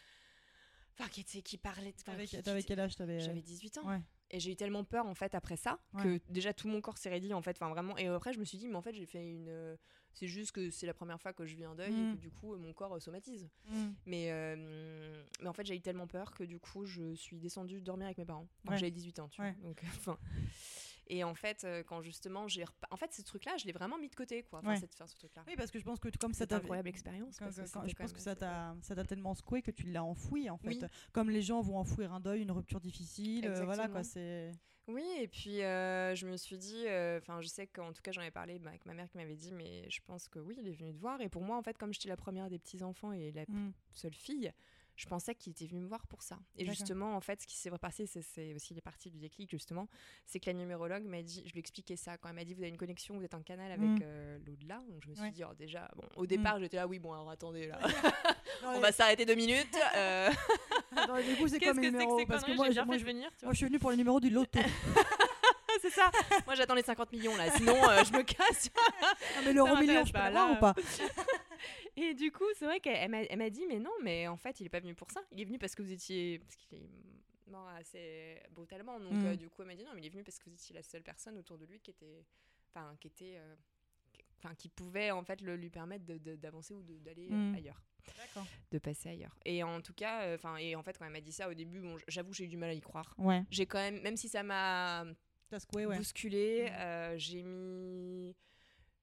enfin 0.98 1.08
qui 1.08 1.24
qui 1.42 1.56
parlait. 1.58 1.94
enfin, 2.00 2.12
T'avais 2.42 2.60
qui- 2.62 2.66
quel 2.66 2.80
âge 2.80 2.96
t'avais... 2.96 3.20
J'avais 3.20 3.42
18 3.42 3.78
ans. 3.78 3.88
Ouais. 3.88 4.00
Et 4.32 4.38
j'ai 4.38 4.52
eu 4.52 4.56
tellement 4.56 4.84
peur 4.84 5.06
en 5.06 5.14
fait 5.14 5.34
après 5.34 5.56
ça 5.56 5.80
Ouais. 5.94 6.02
que 6.02 6.20
déjà 6.32 6.52
tout 6.54 6.68
mon 6.68 6.80
corps 6.80 6.98
s'est 6.98 7.10
raidi 7.10 7.34
en 7.34 7.42
fait, 7.42 7.50
enfin 7.56 7.68
vraiment. 7.68 7.96
Et 7.98 8.06
après 8.06 8.32
je 8.32 8.38
me 8.38 8.44
suis 8.44 8.58
dit 8.58 8.68
mais 8.68 8.76
en 8.76 8.82
fait 8.82 8.94
j'ai 8.94 9.06
fait 9.06 9.26
une, 9.28 9.48
euh, 9.48 9.76
c'est 10.12 10.28
juste 10.28 10.52
que 10.52 10.70
c'est 10.70 10.86
la 10.86 10.94
première 10.94 11.20
fois 11.20 11.32
que 11.32 11.44
je 11.46 11.56
vis 11.56 11.64
un 11.64 11.74
deuil 11.74 11.92
et 11.92 11.96
Mm. 11.96 12.14
que 12.14 12.20
du 12.20 12.30
coup 12.30 12.54
euh, 12.54 12.58
mon 12.58 12.72
corps 12.72 12.94
euh, 12.94 13.00
somatise. 13.00 13.48
Mhm. 13.68 13.94
Mais 14.06 14.30
euh, 14.30 15.24
mais 15.40 15.48
en 15.48 15.52
fait 15.52 15.66
j'ai 15.66 15.74
eu 15.74 15.80
tellement 15.80 16.06
peur 16.06 16.32
que 16.32 16.44
du 16.44 16.60
coup 16.60 16.84
je 16.86 17.14
suis 17.16 17.40
descendue 17.40 17.80
dormir 17.80 18.06
avec 18.06 18.18
mes 18.18 18.24
parents. 18.24 18.46
quand 18.64 18.72
Ouais. 18.72 18.78
J'avais 18.78 18.92
18 18.92 19.18
ans, 19.18 19.28
tu 19.28 19.40
vois. 19.42 19.50
Donc 19.62 19.82
enfin. 19.96 20.16
Et 21.12 21.24
en 21.24 21.34
fait, 21.34 21.64
euh, 21.64 21.82
quand 21.82 22.02
justement 22.02 22.46
j'ai 22.46 22.62
repa- 22.62 22.86
en 22.90 22.96
fait 22.96 23.12
ce 23.12 23.22
truc-là, 23.22 23.56
je 23.58 23.66
l'ai 23.66 23.72
vraiment 23.72 23.98
mis 23.98 24.08
de 24.08 24.14
côté, 24.14 24.44
quoi. 24.44 24.60
Enfin, 24.60 24.70
Ouais. 24.70 24.76
cette, 24.76 24.94
enfin, 24.94 25.06
ce 25.08 25.16
truc-là. 25.16 25.42
Oui, 25.48 25.54
parce 25.56 25.70
que 25.72 25.78
je 25.80 25.84
pense 25.84 25.98
que 25.98 26.08
comme 26.18 26.32
ça 26.34 26.46
t'a 26.46 26.56
incroyable 26.56 26.88
expérience. 26.88 27.36
Quand- 27.38 27.46
parce 27.46 27.56
que 27.56 27.60
quand- 27.62 27.80
c'était 27.80 27.88
je 27.88 27.96
pense 27.96 28.12
que 28.12 28.20
ça 28.20 28.36
t'a 28.36 28.76
ça 28.82 28.94
t'a 28.94 29.04
tellement 29.04 29.34
secoué 29.34 29.60
que 29.60 29.72
tu 29.72 29.84
l'as 29.88 30.04
enfoui 30.04 30.48
en 30.50 30.56
fait. 30.58 30.68
Oui. 30.68 30.80
Comme 31.12 31.28
les 31.30 31.42
gens 31.42 31.60
vont 31.62 31.78
enfouir 31.78 32.12
un 32.12 32.20
deuil, 32.20 32.42
une 32.42 32.52
rupture 32.52 32.80
difficile, 32.80 33.46
euh, 33.46 33.64
voilà 33.64 33.88
quoi, 33.88 34.04
c'est. 34.04 34.52
Oui, 34.86 35.04
et 35.20 35.28
puis 35.28 35.62
euh, 35.62 36.14
je 36.16 36.26
me 36.26 36.36
suis 36.36 36.58
dit, 36.58 36.84
euh, 36.86 37.18
enfin, 37.18 37.40
je 37.40 37.46
sais 37.48 37.66
qu'en 37.66 37.92
tout 37.92 38.02
cas, 38.02 38.10
j'en 38.12 38.22
ai 38.22 38.30
parlé 38.32 38.58
bah, 38.58 38.70
avec 38.70 38.86
ma 38.86 38.94
mère 38.94 39.08
qui 39.08 39.18
m'avait 39.18 39.36
dit, 39.36 39.52
mais 39.52 39.88
je 39.88 40.00
pense 40.04 40.26
que 40.28 40.38
oui, 40.40 40.56
il 40.58 40.66
est 40.66 40.72
venu 40.72 40.92
te 40.92 40.98
voir. 40.98 41.20
Et 41.20 41.28
pour 41.28 41.42
moi, 41.42 41.56
en 41.56 41.62
fait, 41.62 41.76
comme 41.78 41.92
j'étais 41.92 42.08
la 42.08 42.16
première 42.16 42.48
des 42.48 42.58
petits 42.58 42.82
enfants 42.82 43.12
et 43.12 43.30
la 43.32 43.42
Mm. 43.46 43.72
seule 43.92 44.14
fille, 44.14 44.52
je 44.96 45.06
pensais 45.06 45.34
qu'il 45.34 45.52
était 45.52 45.66
venu 45.66 45.80
me 45.80 45.86
voir 45.88 46.06
pour 46.06 46.22
ça. 46.22 46.38
Et 46.56 46.64
justement, 46.66 47.14
en 47.16 47.20
fait, 47.20 47.40
ce 47.40 47.46
qui 47.46 47.56
s'est 47.56 47.70
repassé, 47.70 48.06
c'est- 48.06 48.22
c'est 48.22 48.54
aussi 48.54 48.74
les 48.74 48.80
parties 48.80 49.10
du 49.10 49.18
déclic, 49.18 49.50
justement, 49.50 49.88
c'est 50.26 50.40
que 50.40 50.46
la 50.46 50.52
numérologue 50.54 51.04
m'a 51.04 51.22
dit, 51.22 51.42
je 51.46 51.52
lui 51.52 51.58
ai 51.58 51.60
expliqué 51.60 51.96
ça 51.96 52.18
quand 52.18 52.28
elle 52.28 52.34
m'a 52.34 52.44
dit, 52.44 52.52
vous 52.54 52.60
avez 52.60 52.68
une 52.70 52.76
connexion, 52.76 53.16
vous 53.16 53.24
êtes 53.24 53.34
un 53.34 53.42
canal 53.42 53.72
avec 53.72 53.88
Mm. 53.88 53.98
euh, 54.02 54.38
l'au-delà. 54.46 54.82
Donc 54.90 55.02
je 55.02 55.08
me 55.08 55.14
suis 55.14 55.24
Ouais. 55.24 55.30
dit, 55.30 55.42
oh, 55.44 55.54
déjà, 55.54 55.90
bon, 55.96 56.04
au 56.16 56.26
départ, 56.26 56.58
j'étais 56.60 56.76
là, 56.76 56.86
oui, 56.86 56.98
bon, 56.98 57.12
alors 57.12 57.30
attendez, 57.30 57.66
là, 57.66 57.78
Non, 58.62 58.72
on 58.76 58.80
va 58.80 58.92
s'arrêter 58.92 59.24
deux 59.24 59.34
minutes. 59.36 59.76
euh, 59.96 60.30
Attends, 60.96 61.16
du 61.22 61.36
coup, 61.36 61.48
c'est 61.48 61.58
que 61.58 61.64
les 61.64 61.70
c'est 61.72 61.80
que 61.80 61.80
numéros 61.80 62.26
Parce 62.26 62.44
que 62.44 62.52
moi, 62.54 62.66
je- 62.68 62.72
bien 62.72 62.84
moi, 62.84 62.94
fait 62.94 62.98
je, 63.00 63.04
de 63.06 63.10
venir, 63.10 63.30
tu 63.38 63.44
moi, 63.46 63.54
je 63.54 63.56
suis 63.58 63.66
venu 63.66 63.78
pour 63.78 63.90
le 63.90 63.96
numéro 63.96 64.20
du 64.20 64.28
loto. 64.28 64.58
c'est 65.80 65.90
ça. 65.90 66.10
Moi, 66.46 66.54
j'attends 66.56 66.74
les 66.74 66.82
50 66.82 67.10
millions, 67.12 67.34
là, 67.36 67.50
sinon, 67.56 67.74
euh, 67.88 68.04
je 68.04 68.12
me 68.12 68.22
casse. 68.22 68.68
Ah, 69.02 69.40
mais 69.44 69.52
l'euro 69.54 69.76
million, 69.76 70.04
je 70.04 70.12
peux 70.12 70.18
pas, 70.18 70.30
l'avoir 70.30 70.48
là. 70.48 70.56
ou 70.56 70.60
pas 70.60 70.74
Et 71.96 72.14
du 72.14 72.30
coup, 72.32 72.44
c'est 72.56 72.64
vrai 72.64 72.80
qu'elle 72.80 73.12
elle 73.14 73.38
m'a 73.38 73.50
dit, 73.50 73.66
mais 73.66 73.78
non, 73.78 73.90
mais 74.02 74.26
en 74.28 74.36
fait, 74.36 74.60
il 74.60 74.66
est 74.66 74.70
pas 74.70 74.80
venu 74.80 74.94
pour 74.94 75.10
ça. 75.10 75.20
Il 75.32 75.40
est 75.40 75.44
venu 75.44 75.58
parce 75.58 75.74
que 75.74 75.82
vous 75.82 75.92
étiez. 75.92 76.38
Parce 76.40 76.56
qu'il 76.56 76.78
est 76.78 77.50
mort 77.50 77.68
assez 77.68 78.40
brutalement. 78.52 78.98
Donc, 79.00 79.12
Mm. 79.12 79.26
euh, 79.26 79.36
du 79.36 79.48
coup, 79.48 79.62
elle 79.62 79.68
m'a 79.68 79.74
dit, 79.74 79.84
non, 79.84 79.90
mais 79.94 80.00
il 80.00 80.06
est 80.06 80.10
venu 80.10 80.22
parce 80.24 80.38
que 80.38 80.48
vous 80.48 80.54
étiez 80.54 80.74
la 80.74 80.82
seule 80.82 81.02
personne 81.02 81.36
autour 81.38 81.58
de 81.58 81.64
lui 81.66 81.80
qui 81.80 81.90
était 81.90 82.24
enfin, 82.72 82.94
qui 83.00 83.08
était, 83.08 83.34
euh, 83.36 83.56
qui- 84.12 84.22
enfin, 84.38 84.54
qui 84.54 84.68
pouvait 84.68 85.10
en 85.10 85.24
fait 85.24 85.40
le, 85.40 85.56
lui 85.56 85.70
permettre 85.70 86.04
d'avancer 86.36 86.72
ou 86.74 86.82
d'aller 87.00 87.28
euh, 87.32 87.34
Mm. 87.50 87.54
ailleurs, 87.56 87.82
D'accord. 88.16 88.46
de 88.70 88.78
passer 88.78 89.08
ailleurs. 89.08 89.36
Et 89.44 89.64
en 89.64 89.80
tout 89.80 89.92
cas, 89.94 90.32
enfin, 90.36 90.56
et 90.58 90.76
en 90.76 90.82
fait, 90.84 90.96
quand 90.96 91.04
elle 91.06 91.12
m'a 91.12 91.20
dit 91.20 91.32
ça 91.32 91.48
au 91.48 91.54
début, 91.54 91.80
bon, 91.80 91.96
j'avoue, 92.06 92.32
j'ai 92.32 92.44
eu 92.44 92.48
du 92.48 92.56
mal 92.56 92.70
à 92.70 92.74
y 92.74 92.80
croire. 92.80 93.12
Ouais. 93.18 93.42
J'ai 93.50 93.66
quand 93.66 93.78
même, 93.80 94.00
même 94.02 94.16
si 94.16 94.28
ça 94.28 94.44
m'a 94.44 95.04
secoué, 95.58 95.86
ouais. 95.86 95.96
bousculé, 95.96 96.68
Mm. 96.70 96.74
euh, 96.78 97.18
j'ai 97.18 97.42
mis. 97.42 98.36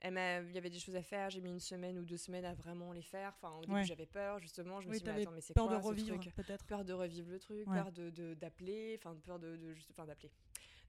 Il 0.04 0.52
y 0.54 0.58
avait 0.58 0.70
des 0.70 0.80
choses 0.80 0.96
à 0.96 1.02
faire, 1.02 1.30
j'ai 1.30 1.42
mis 1.42 1.50
une 1.50 1.60
semaine 1.60 1.98
ou 1.98 2.06
deux 2.06 2.18
semaines 2.18 2.46
à 2.46 2.54
vraiment 2.54 2.94
les 2.94 3.02
faire. 3.02 3.34
Enfin, 3.38 3.56
au 3.58 3.62
début, 3.62 3.74
Ouais. 3.74 3.84
j'avais 3.86 4.06
peur, 4.06 4.40
justement. 4.40 4.80
Je 4.80 4.88
me 4.88 4.92
Oui, 4.92 4.98
suis 5.00 5.06
dit, 5.06 5.12
mais 5.14 5.22
attends, 5.22 5.32
mais 5.32 5.42
c'est 5.42 5.54
peur 5.54 5.68
quoi 5.68 5.78
de 5.78 5.82
revivre, 5.84 6.20
truc? 6.20 6.34
peut-être. 6.36 6.66
peur 6.66 6.86
de 6.86 6.94
revivre 6.94 7.30
le 7.30 7.40
truc, 7.40 7.68
Ouais. 7.68 7.76
peur 7.78 7.92
de 7.92 8.10
de- 8.12 8.34
d'appeler, 8.36 9.00
enfin 9.00 9.16
peur 9.26 9.40
de, 9.40 9.56
de 9.56 9.74
juste, 9.74 9.90
enfin 9.92 10.06
d'appeler, 10.06 10.32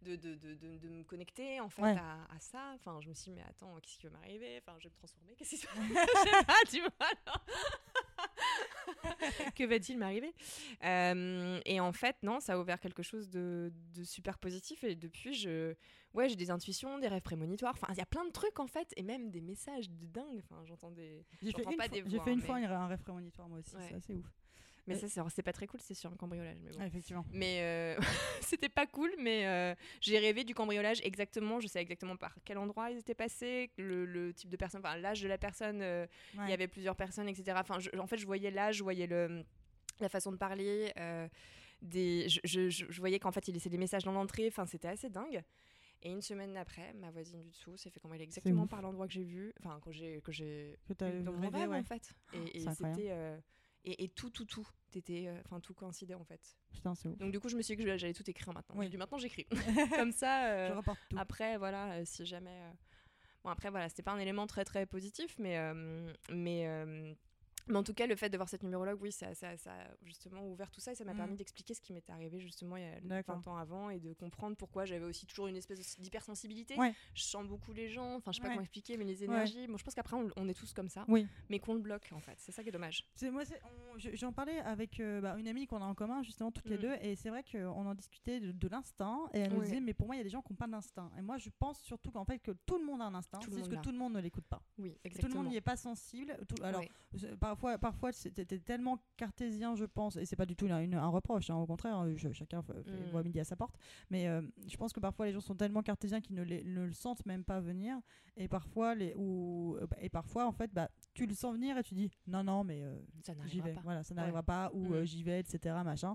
de, 0.03 0.15
de, 0.17 0.35
de, 0.37 0.55
de, 0.79 0.89
me 0.89 1.03
connecter 1.05 1.59
en 1.61 1.69
fait 1.71 1.83
Ouais. 1.83 1.97
à, 1.99 2.25
à 2.31 2.39
ça. 2.39 2.73
Enfin, 2.75 3.01
je 3.01 3.09
me 3.09 3.15
suis 3.15 3.31
dit 3.33 3.37
mais 3.37 3.45
attends, 3.49 3.75
qu'est-ce 3.81 3.99
qui 3.99 4.07
va 4.07 4.13
m'arriver? 4.19 4.59
Enfin, 4.59 4.77
je 4.79 4.85
vais 4.85 4.91
me 4.91 4.97
transformer, 4.97 5.35
qu'est-ce 5.37 5.51
qui 5.51 5.57
se 5.57 5.67
passe? 5.67 5.75
Tu 6.71 6.81
vois. 6.81 6.91
alors. 7.01 7.45
que 9.55 9.65
va-t-il 9.65 9.99
m'arriver? 9.99 10.35
Euh, 10.85 11.61
Et 11.65 11.81
en 11.81 11.93
fait, 11.93 12.17
non, 12.23 12.41
ça 12.41 12.55
a 12.55 12.59
ouvert 12.59 12.81
quelque 12.81 13.03
chose 13.03 13.29
de, 13.31 13.73
de 13.95 14.05
super 14.05 14.39
positif 14.39 14.85
et 14.85 14.95
depuis, 14.95 15.35
je, 15.35 15.75
ouais, 16.15 16.29
j'ai 16.29 16.37
des 16.37 16.51
intuitions, 16.51 16.99
des 16.99 17.09
rêves 17.09 17.23
prémonitoires. 17.23 17.75
Enfin, 17.75 17.89
il 17.93 17.99
y 17.99 18.03
a 18.03 18.07
plein 18.07 18.25
de 18.25 18.31
trucs 18.33 18.59
en 18.61 18.67
fait 18.67 18.93
et 18.97 19.03
même 19.03 19.31
des 19.31 19.41
messages 19.41 19.89
de 19.91 20.07
dingue. 20.07 20.41
Enfin, 20.45 20.63
j'entends 20.67 20.91
des. 20.91 21.25
J'ai 21.43 21.53
fait 21.53 21.63
pas 21.63 21.73
fois, 21.73 21.89
des 21.89 22.03
j'ai 22.07 22.17
voix, 22.17 22.25
fait 22.25 22.33
une 22.33 22.41
mais- 22.41 22.45
fois 22.47 22.57
un, 22.57 22.87
rêve 22.89 23.03
prémonitoire 23.03 23.49
moi 23.49 23.59
aussi, 23.59 23.75
Ouais. 23.77 23.83
c'est 23.89 23.95
assez 23.95 24.15
ouf. 24.15 24.27
Mais 24.87 24.95
Euh, 25.05 25.07
ça, 25.09 25.27
c'est 25.29 25.43
pas 25.43 25.53
très 25.53 25.67
cool, 25.67 25.81
c'est 25.83 25.93
sur 25.93 26.11
un 26.11 26.17
cambriolage. 26.17 26.57
Mais 26.65 26.71
bon. 26.71 26.79
Ouais, 26.79 26.87
effectivement. 26.87 27.23
Mais 27.31 27.61
euh, 27.61 27.97
c'était 28.41 28.71
pas 28.71 28.87
cool, 28.87 29.13
mais 29.19 29.47
euh, 29.47 29.75
j'ai 30.01 30.19
rêvé 30.19 30.45
du 30.45 30.55
cambriolage 30.55 31.01
exactement. 31.05 31.61
Je 31.61 31.67
sais 31.67 31.79
exactement 31.83 32.17
par 32.17 32.35
quel 32.47 32.57
endroit 32.57 32.91
ils 32.91 32.97
étaient 32.97 33.15
passés, 33.15 33.71
le, 33.77 34.07
le 34.07 34.33
type 34.33 34.49
de 34.49 34.57
personne, 34.57 34.81
enfin 34.83 34.97
l'âge 34.97 35.21
de 35.21 35.29
la 35.29 35.37
personne. 35.37 35.83
euh, 35.83 36.07
Il 36.33 36.41
Ouais. 36.41 36.49
y 36.49 36.53
avait 36.55 36.69
plusieurs 36.69 36.97
personnes, 36.97 37.29
etc. 37.29 37.59
Enfin, 37.61 37.79
je- 37.81 37.91
en 37.99 38.07
fait, 38.07 38.17
je 38.17 38.25
voyais 38.25 38.51
l'âge, 38.51 38.77
je 38.77 38.83
voyais 38.83 39.07
le, 39.07 39.45
la 40.01 40.09
façon 40.09 40.33
de 40.33 40.39
parler. 40.39 40.91
euh, 40.99 41.29
des, 41.83 42.27
je- 42.29 42.71
je 42.71 42.99
voyais 42.99 43.21
qu'en 43.21 43.31
fait, 43.31 43.47
il 43.47 43.53
laissait 43.55 43.69
des 43.69 43.79
messages 43.79 44.03
dans 44.05 44.11
l'entrée. 44.13 44.49
Enfin, 44.49 44.67
c'était 44.67 44.89
assez 44.89 45.09
dingue. 45.11 45.45
Et 46.03 46.11
une 46.11 46.22
semaine 46.22 46.57
après, 46.57 46.92
ma 46.94 47.11
voisine 47.11 47.42
du 47.42 47.51
dessous 47.51 47.76
s'est 47.76 47.90
fait 47.90 47.99
cambrioler 47.99 48.24
exactement 48.24 48.66
par 48.66 48.82
l'endroit 48.82 49.07
que 49.09 49.12
j'ai 49.12 49.24
vu, 49.24 49.53
enfin 49.61 49.80
que 49.80 49.90
j'ai 49.90 50.20
que 50.20 50.30
j'ai 50.30 50.78
Que 50.86 50.92
t'as 50.92 51.12
eu 51.12 51.22
dans 51.22 51.32
mon 51.32 51.51
rêve 51.51 51.70
ouais. 51.70 51.78
en 51.78 51.82
fait. 51.82 52.14
Et, 52.32 52.61
et 52.62 52.68
incroyable. 52.68 52.96
c'était 52.96 53.11
euh, 53.11 53.36
et, 53.84 54.05
et 54.05 54.09
tout, 54.09 54.30
tout, 54.30 54.44
tout, 54.44 54.66
t'étais, 54.90 55.26
euh, 55.26 55.40
enfin 55.44 55.61
tout 55.61 55.74
coïncidait 55.74 56.14
en 56.14 56.24
fait. 56.24 56.57
Putain, 56.72 56.94
c'est 56.94 57.09
ouf. 57.09 57.18
Donc 57.18 57.32
du 57.32 57.40
coup, 57.40 57.49
je 57.49 57.57
me 57.57 57.62
suis 57.62 57.74
dit 57.76 57.82
que 57.84 57.96
j'allais 57.96 58.14
tout 58.14 58.28
écrire 58.30 58.53
maintenant. 58.53 58.76
Oui. 58.78 58.84
J'ai 58.86 58.90
dit 58.90 58.96
maintenant 58.96 59.18
j'écris. 59.18 59.46
Comme 59.96 60.12
ça, 60.12 60.51
euh, 60.51 60.68
Je 60.68 60.72
reporte 60.74 61.01
tout. 61.11 61.16
après 61.18 61.59
voilà, 61.59 62.05
si 62.05 62.24
jamais. 62.26 62.61
Bon 63.42 63.51
après 63.51 63.70
voilà, 63.70 63.88
c'était 63.88 64.03
pas 64.03 64.12
un 64.12 64.18
élément 64.18 64.46
très 64.46 64.64
très 64.64 64.86
positif, 64.86 65.36
mais 65.38 65.59
mais 66.30 67.16
mais 67.69 67.77
en 67.77 67.83
tout 67.83 67.95
cas, 67.95 68.07
le 68.07 68.16
fait 68.16 68.29
d'avoir 68.31 68.49
cette 68.49 68.62
numérologue, 68.62 69.01
oui, 69.03 69.12
ça, 69.12 69.35
ça, 69.35 69.57
ça 69.57 69.73
a 69.73 69.87
justement 70.03 70.47
ouvert 70.49 70.71
tout 70.71 70.81
ça 70.81 70.93
et 70.93 70.95
ça 70.95 71.05
m'a 71.05 71.14
Mm. 71.14 71.16
permis 71.16 71.37
d'expliquer 71.37 71.75
ce 71.75 71.81
qui 71.81 71.93
m'était 71.93 72.12
arrivé 72.12 72.41
justement 72.41 72.77
il 72.77 72.83
y 72.83 72.87
a 72.87 73.01
D'accord. 73.03 73.37
20 73.41 73.49
ans 73.53 73.57
avant 73.57 73.91
et 73.91 73.99
de 74.01 74.12
comprendre 74.12 74.57
pourquoi 74.57 74.85
j'avais 74.85 75.05
aussi 75.05 75.27
toujours 75.27 75.47
une 75.49 75.57
espèce 75.57 75.99
d'hypersensibilité. 76.01 76.77
Ouais. 76.77 76.95
Je 77.14 77.23
sens 77.23 77.47
beaucoup 77.47 77.73
les 77.73 77.89
gens, 77.89 78.14
enfin 78.16 78.33
je 78.33 78.37
sais 78.37 78.43
pas 78.43 78.49
Ouais. 78.49 78.55
comment 78.55 78.62
expliquer, 78.62 78.97
mais 78.97 79.05
les 79.05 79.25
énergies. 79.25 79.66
Bon, 79.66 79.77
je 79.77 79.85
pense 79.85 79.95
qu'après 79.95 80.16
on, 80.16 80.29
on 80.37 80.49
est 80.49 80.55
tous 80.55 80.73
comme 80.73 80.89
ça, 80.89 81.05
Oui. 81.09 81.27
mais 81.49 81.59
qu'on 81.59 81.75
le 81.75 81.81
bloque 81.81 82.09
en 82.12 82.21
fait. 82.21 82.35
C'est 82.39 82.53
ça 82.53 82.62
qui 82.62 82.69
est 82.69 82.73
dommage. 82.73 83.05
C'est 83.14 83.31
moi, 83.31 83.43
j'en 83.97 84.33
parlais 84.33 84.59
avec 84.61 85.01
euh, 85.01 85.21
bah, 85.21 85.37
une 85.39 85.49
amie 85.49 85.66
qu'on 85.66 85.83
a 85.83 85.85
en 85.87 85.95
commun 85.95 86.23
justement 86.23 86.51
toutes 86.53 86.69
les 86.69 86.77
Mm. 86.79 86.81
deux, 86.81 86.95
et 87.03 87.16
c'est 87.16 87.31
vrai 87.31 87.43
qu'on 87.51 87.87
en 87.87 87.95
discutait 87.95 88.41
de, 88.41 88.53
de 88.53 88.69
l'instinct, 88.69 89.29
et 89.35 89.41
elle 89.41 89.53
nous 89.53 89.62
disait 89.62 89.81
mais 89.81 89.95
pour 89.95 90.07
moi 90.07 90.14
il 90.16 90.19
y 90.19 90.21
a 90.21 90.25
des 90.25 90.31
gens 90.31 90.43
qui 90.43 90.53
n'ont 90.53 90.57
pas 90.57 90.66
d'instinct, 90.66 91.11
et 91.19 91.23
moi 91.23 91.39
je 91.39 91.51
pense 91.59 91.81
surtout 91.83 92.11
qu'en 92.11 92.25
fait 92.25 92.39
que 92.39 92.53
tout 92.66 92.79
le 92.79 92.85
monde 92.85 93.01
a 93.03 93.05
un 93.05 93.14
instinct, 93.14 93.41
c'est 93.43 93.53
juste 93.55 93.69
que 93.71 93.77
tout 93.83 93.91
le 93.93 93.99
monde 93.99 94.14
ne 94.14 94.21
l'écoute 94.21 94.47
pas. 94.47 94.62
Oui, 94.79 94.97
Tout 95.21 95.27
le 95.29 95.35
monde 95.35 95.49
n'y 95.49 95.57
est 95.57 95.61
pas 95.61 95.77
sensible. 95.77 96.37
tout- 96.49 96.62
alors 96.62 96.81
Ouais. 96.81 96.91
Parfois, 97.59 97.79
parfois 97.79 98.13
c'était 98.13 98.59
tellement 98.59 98.99
cartésien, 99.17 99.75
je 99.75 99.85
pense, 99.85 100.17
et 100.17 100.25
c'est 100.25 100.37
pas 100.37 100.47
du 100.47 100.55
tout 100.55 100.67
une- 100.67 100.73
une- 100.73 100.95
un 100.95 101.09
reproche, 101.09 101.51
hein, 101.51 101.57
au 101.57 101.67
contraire, 101.67 101.97
hein, 101.97 102.15
je- 102.15 102.31
chacun 102.33 102.61
Mm. 102.61 103.11
voit 103.11 103.23
midi 103.23 103.41
à 103.41 103.45
sa 103.45 103.57
porte. 103.57 103.77
Mais 104.11 104.29
euh, 104.29 104.43
je 104.69 104.77
pense 104.77 104.93
que 104.93 105.01
parfois 105.01 105.27
les 105.27 105.33
gens 105.33 105.41
sont 105.41 105.55
tellement 105.57 105.83
cartésiens 105.83 106.21
qu'ils 106.21 106.37
ne, 106.37 106.43
les- 106.43 106.63
ne 106.65 106.85
le 106.87 106.93
sentent 106.93 107.27
même 107.27 107.45
pas 107.45 107.61
venir, 107.61 107.99
et 108.37 108.47
parfois 108.49 108.95
les 108.95 109.13
ou 109.17 109.77
et 110.01 110.09
parfois 110.09 110.47
en 110.47 110.53
fait 110.53 110.73
bah 110.73 110.89
tu 111.15 111.27
le 111.27 111.35
sens 111.35 111.55
venir 111.55 111.77
et 111.77 111.83
tu 111.83 111.95
dis 111.95 112.11
non 112.27 112.45
non 112.45 112.63
mais 112.65 112.83
euh, 112.85 112.97
Ça 113.25 113.33
j'y 113.33 113.39
n'arrivera 113.59 113.69
vais, 113.69 113.75
pas. 113.75 113.81
voilà 113.83 114.03
ça 114.05 114.15
Ouais. 114.15 114.21
n'arrivera 114.21 114.43
pas 114.45 114.71
ou 114.73 114.89
Mm. 114.91 114.93
euh, 114.95 115.05
j'y 115.05 115.23
vais 115.23 115.41
etc 115.41 115.75
machin. 115.85 116.15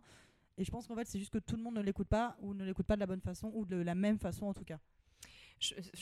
Et 0.58 0.64
je 0.64 0.72
pense 0.72 0.88
qu'en 0.88 0.96
fait 0.96 1.08
c'est 1.08 1.20
juste 1.20 1.34
que 1.34 1.40
tout 1.40 1.56
le 1.58 1.64
monde 1.64 1.76
ne 1.76 1.82
l'écoute 1.82 2.08
pas 2.08 2.38
ou 2.40 2.54
ne 2.54 2.64
l'écoute 2.64 2.86
pas 2.86 2.96
de 2.96 3.00
la 3.02 3.08
bonne 3.08 3.22
façon 3.22 3.52
ou 3.54 3.66
de 3.66 3.76
la 3.76 3.96
même 3.96 4.18
façon 4.20 4.46
en 4.46 4.54
tout 4.54 4.64
cas. 4.64 4.80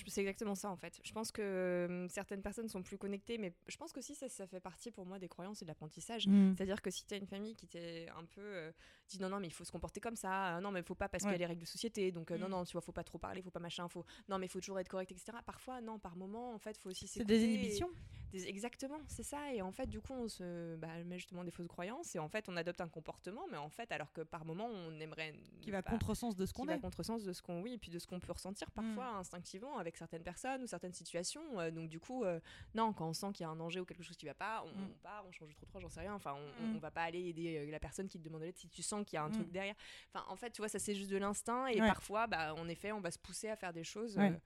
C'est 0.07 0.21
exactement 0.21 0.55
ça 0.55 0.69
en 0.69 0.75
fait. 0.75 0.99
Je 1.03 1.11
pense 1.13 1.31
que 1.31 1.41
euh, 1.41 2.07
certaines 2.07 2.41
personnes 2.41 2.67
sont 2.69 2.81
plus 2.81 2.97
connectées, 2.97 3.37
mais 3.37 3.53
je 3.67 3.77
pense 3.77 3.91
qu'aussi 3.93 4.15
ça, 4.15 4.27
ça 4.29 4.47
fait 4.47 4.59
partie 4.59 4.91
pour 4.91 5.05
moi 5.05 5.19
des 5.19 5.27
croyances 5.27 5.61
et 5.61 5.65
de 5.65 5.67
l'apprentissage. 5.69 6.27
Mm. 6.27 6.55
C'est-à-dire 6.55 6.81
que 6.81 6.89
si 6.89 7.05
tu 7.05 7.13
as 7.13 7.17
une 7.17 7.27
famille 7.27 7.55
qui 7.55 7.67
t'est 7.67 8.07
un 8.09 8.25
peu 8.25 8.41
euh, 8.41 8.71
dit 9.07 9.19
non, 9.19 9.29
non, 9.29 9.39
mais 9.39 9.47
il 9.47 9.53
faut 9.53 9.63
se 9.63 9.71
comporter 9.71 9.99
comme 9.99 10.15
ça, 10.15 10.57
euh, 10.57 10.61
non, 10.61 10.71
mais 10.71 10.79
il 10.79 10.85
faut 10.85 10.95
pas 10.95 11.09
parce 11.09 11.23
Ouais. 11.23 11.29
qu'il 11.31 11.33
y 11.33 11.43
a 11.43 11.47
les 11.47 11.51
règles 11.53 11.61
de 11.61 11.67
société, 11.67 12.11
donc 12.11 12.31
euh, 12.31 12.37
non, 12.37 12.47
Mm. 12.47 12.51
non, 12.51 12.63
tu 12.65 12.71
vois, 12.73 12.81
faut 12.81 12.91
pas 12.91 13.03
trop 13.03 13.17
parler, 13.17 13.41
faut 13.41 13.51
pas 13.51 13.59
machin, 13.59 13.87
faut 13.87 14.05
non, 14.29 14.37
mais 14.39 14.47
il 14.47 14.49
faut 14.49 14.59
toujours 14.59 14.79
être 14.79 14.89
correct, 14.89 15.11
etc. 15.11 15.37
Parfois, 15.45 15.81
non, 15.81 15.99
par 15.99 16.15
moment, 16.15 16.53
en 16.53 16.57
fait, 16.59 16.77
faut 16.77 16.89
aussi 16.89 17.07
C'est 17.07 17.23
des 17.25 17.43
et- 17.43 17.45
inhibitions. 17.53 17.89
Des- 18.31 18.47
Exactement, 18.47 18.99
c'est 19.07 19.23
ça. 19.23 19.53
Et 19.53 19.61
en 19.61 19.71
fait, 19.71 19.87
du 19.87 19.99
coup, 20.01 20.13
on 20.13 20.27
se 20.27 20.75
bah, 20.77 20.87
met 21.05 21.17
justement 21.17 21.43
des 21.43 21.51
fausses 21.51 21.67
croyances 21.67 22.15
et 22.15 22.19
en 22.19 22.27
fait, 22.29 22.47
on 22.49 22.57
adopte 22.57 22.81
un 22.81 22.87
comportement, 22.87 23.45
mais 23.51 23.57
en 23.57 23.69
fait, 23.69 23.91
alors 23.91 24.11
que 24.13 24.21
par 24.21 24.45
moment, 24.45 24.65
on 24.67 24.99
aimerait. 24.99 25.33
qui 25.61 25.71
va 25.71 25.81
pas- 25.83 25.91
contresens 25.91 26.35
de 26.35 26.45
ce 26.45 26.53
qui 26.53 26.59
qu'on 26.61 26.65
va 26.65 26.73
est. 26.73 26.77
Mm. 26.77 26.81
contresens 26.81 27.23
de 27.23 27.33
ce 27.33 27.41
qu'on 27.41 27.61
oui 27.61 27.73
et 27.73 27.77
puis 27.77 27.91
de 27.91 27.99
ce 27.99 28.07
qu'on 28.07 28.19
peut 28.19 28.31
ressentir 28.31 28.71
parfois 28.71 29.07
instinctivement 29.15 29.77
avec 29.77 29.95
certaines 29.97 30.23
personnes 30.23 30.63
ou 30.63 30.67
certaines 30.67 30.93
situations 30.93 31.59
Euh, 31.59 31.69
donc 31.71 31.89
du 31.89 31.99
coup 31.99 32.23
euh, 32.23 32.39
non 32.73 32.93
quand 32.93 33.07
on 33.07 33.13
sent 33.13 33.27
qu'il 33.33 33.43
y 33.43 33.47
a 33.47 33.49
un 33.49 33.55
danger 33.55 33.79
ou 33.79 33.85
quelque 33.85 34.03
chose 34.03 34.17
qui 34.17 34.25
va 34.25 34.33
pas 34.33 34.63
on, 34.65 34.69
Mm. 34.69 34.83
on 34.91 34.97
part 35.03 35.25
on 35.27 35.31
change 35.31 35.49
de 35.49 35.53
trottoir 35.55 35.81
j'en 35.81 35.89
sais 35.89 35.99
rien 35.99 36.13
enfin 36.13 36.33
on, 36.35 36.65
Mm. 36.65 36.75
on 36.75 36.79
va 36.79 36.91
pas 36.91 37.03
aller 37.03 37.27
aider 37.29 37.57
euh, 37.57 37.71
la 37.71 37.79
personne 37.79 38.07
qui 38.07 38.17
te 38.19 38.23
demande 38.23 38.41
de 38.41 38.45
l'aide 38.47 38.57
si 38.57 38.67
tu 38.69 38.81
sens 38.81 39.05
qu'il 39.05 39.17
y 39.17 39.19
a 39.19 39.23
un 39.23 39.29
truc 39.29 39.51
derrière 39.51 39.75
enfin 40.13 40.25
en 40.29 40.35
fait 40.35 40.49
tu 40.51 40.61
vois 40.61 40.69
ça 40.69 40.79
c'est 40.79 40.95
juste 40.95 41.11
de 41.11 41.17
l'instinct 41.17 41.67
et 41.67 41.79
Ouais. 41.81 41.87
parfois 41.87 42.27
bah 42.27 42.53
en 42.55 42.67
effet 42.67 42.91
on 42.91 43.01
va 43.01 43.11
se 43.11 43.19
pousser 43.19 43.49
à 43.49 43.55
faire 43.55 43.73
des 43.73 43.83
choses 43.83 44.17
Ouais. 44.17 44.31
euh, 44.31 44.37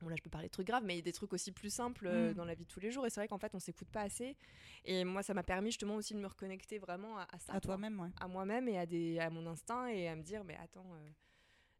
Bon 0.00 0.08
là 0.08 0.16
je 0.16 0.22
peux 0.22 0.30
parler 0.30 0.48
de 0.48 0.52
trucs 0.52 0.66
graves 0.66 0.84
mais 0.84 0.94
il 0.94 0.96
y 0.96 1.00
a 1.00 1.02
des 1.02 1.12
trucs 1.12 1.32
aussi 1.32 1.52
plus 1.52 1.72
simples 1.72 2.06
euh, 2.06 2.30
Mm. 2.30 2.34
dans 2.34 2.44
la 2.44 2.54
vie 2.54 2.64
de 2.64 2.70
tous 2.70 2.80
les 2.80 2.90
jours 2.90 3.06
et 3.06 3.10
c'est 3.10 3.20
vrai 3.20 3.28
qu'en 3.28 3.38
fait 3.38 3.54
on 3.54 3.58
s'écoute 3.60 3.88
pas 3.88 4.02
assez 4.02 4.36
et 4.84 5.04
moi 5.04 5.22
ça 5.22 5.34
m'a 5.34 5.42
permis 5.42 5.70
justement 5.70 5.94
aussi 5.96 6.14
de 6.14 6.18
me 6.20 6.26
reconnecter 6.26 6.78
vraiment 6.78 7.18
à, 7.18 7.26
à 7.32 7.38
ça 7.38 7.52
À 7.54 7.60
toi-même, 7.60 7.98
ouais. 8.00 8.10
à 8.20 8.28
moi-même 8.28 8.68
et 8.68 8.78
à, 8.78 8.86
des, 8.86 9.18
à 9.18 9.30
mon 9.30 9.46
instinct 9.46 9.86
et 9.88 10.08
à 10.08 10.16
me 10.16 10.22
dire 10.22 10.44
mais 10.44 10.56
attends 10.56 10.92
euh, 10.94 11.08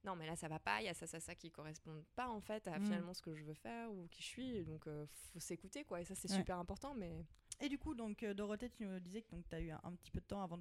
non 0.05 0.17
mais 0.17 0.27
là 0.27 0.37
ça 0.37 0.49
va 0.49 0.59
pas 0.59 0.81
il 0.81 0.85
y 0.85 0.89
a 0.89 0.95
ça 0.95 1.07
ça 1.07 1.19
ça 1.21 1.35
qui 1.35 1.51
correspond 1.51 2.05
pas 2.15 2.29
en 2.29 2.41
fait 2.41 2.67
à 2.69 2.79
Mm. 2.79 2.83
finalement 2.85 3.15
ce 3.15 3.23
que 3.23 3.35
je 3.35 3.43
veux 3.45 3.55
faire 3.55 3.91
ou 3.93 4.07
qui 4.09 4.23
je 4.23 4.29
suis 4.29 4.65
donc 4.65 4.87
euh, 4.87 5.07
faut 5.33 5.41
s'écouter 5.41 5.85
quoi 5.85 6.01
et 6.01 6.05
ça 6.05 6.15
c'est 6.15 6.31
Ouais. 6.31 6.37
super 6.39 6.59
important 6.59 6.95
mais 6.95 7.25
Et 7.61 7.69
du 7.69 7.79
coup, 7.79 7.95
donc 7.95 8.23
euh, 8.23 8.35
Dorothée, 8.35 8.69
tu 8.69 8.85
me 8.85 9.01
disais 9.01 9.23
que 9.23 9.35
tu 9.49 9.55
as 9.55 9.61
eu 9.61 9.71
un, 9.71 9.81
un 9.85 9.93
petit 9.95 10.11
peu 10.11 10.21
de 10.21 10.27
temps 10.27 10.43
avant 10.43 10.59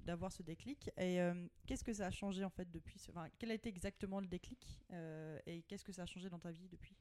d'avoir 0.00 0.30
ce 0.32 0.42
déclic. 0.42 0.90
Et 0.96 1.20
euh, 1.20 1.34
qu'est-ce 1.66 1.82
que 1.84 1.92
ça 1.92 2.06
a 2.06 2.10
changé 2.10 2.44
en 2.44 2.50
fait 2.50 2.70
depuis 2.70 2.98
ce... 2.98 3.10
enfin, 3.10 3.28
Quel 3.38 3.50
a 3.50 3.54
été 3.54 3.68
exactement 3.68 4.20
le 4.20 4.26
déclic 4.26 4.80
euh, 4.92 5.38
Et 5.46 5.62
qu'est-ce 5.62 5.84
que 5.84 5.92
ça 5.92 6.02
a 6.02 6.06
changé 6.06 6.28
dans 6.28 6.38
ta 6.38 6.50
vie 6.52 6.68
depuis? 6.68 6.94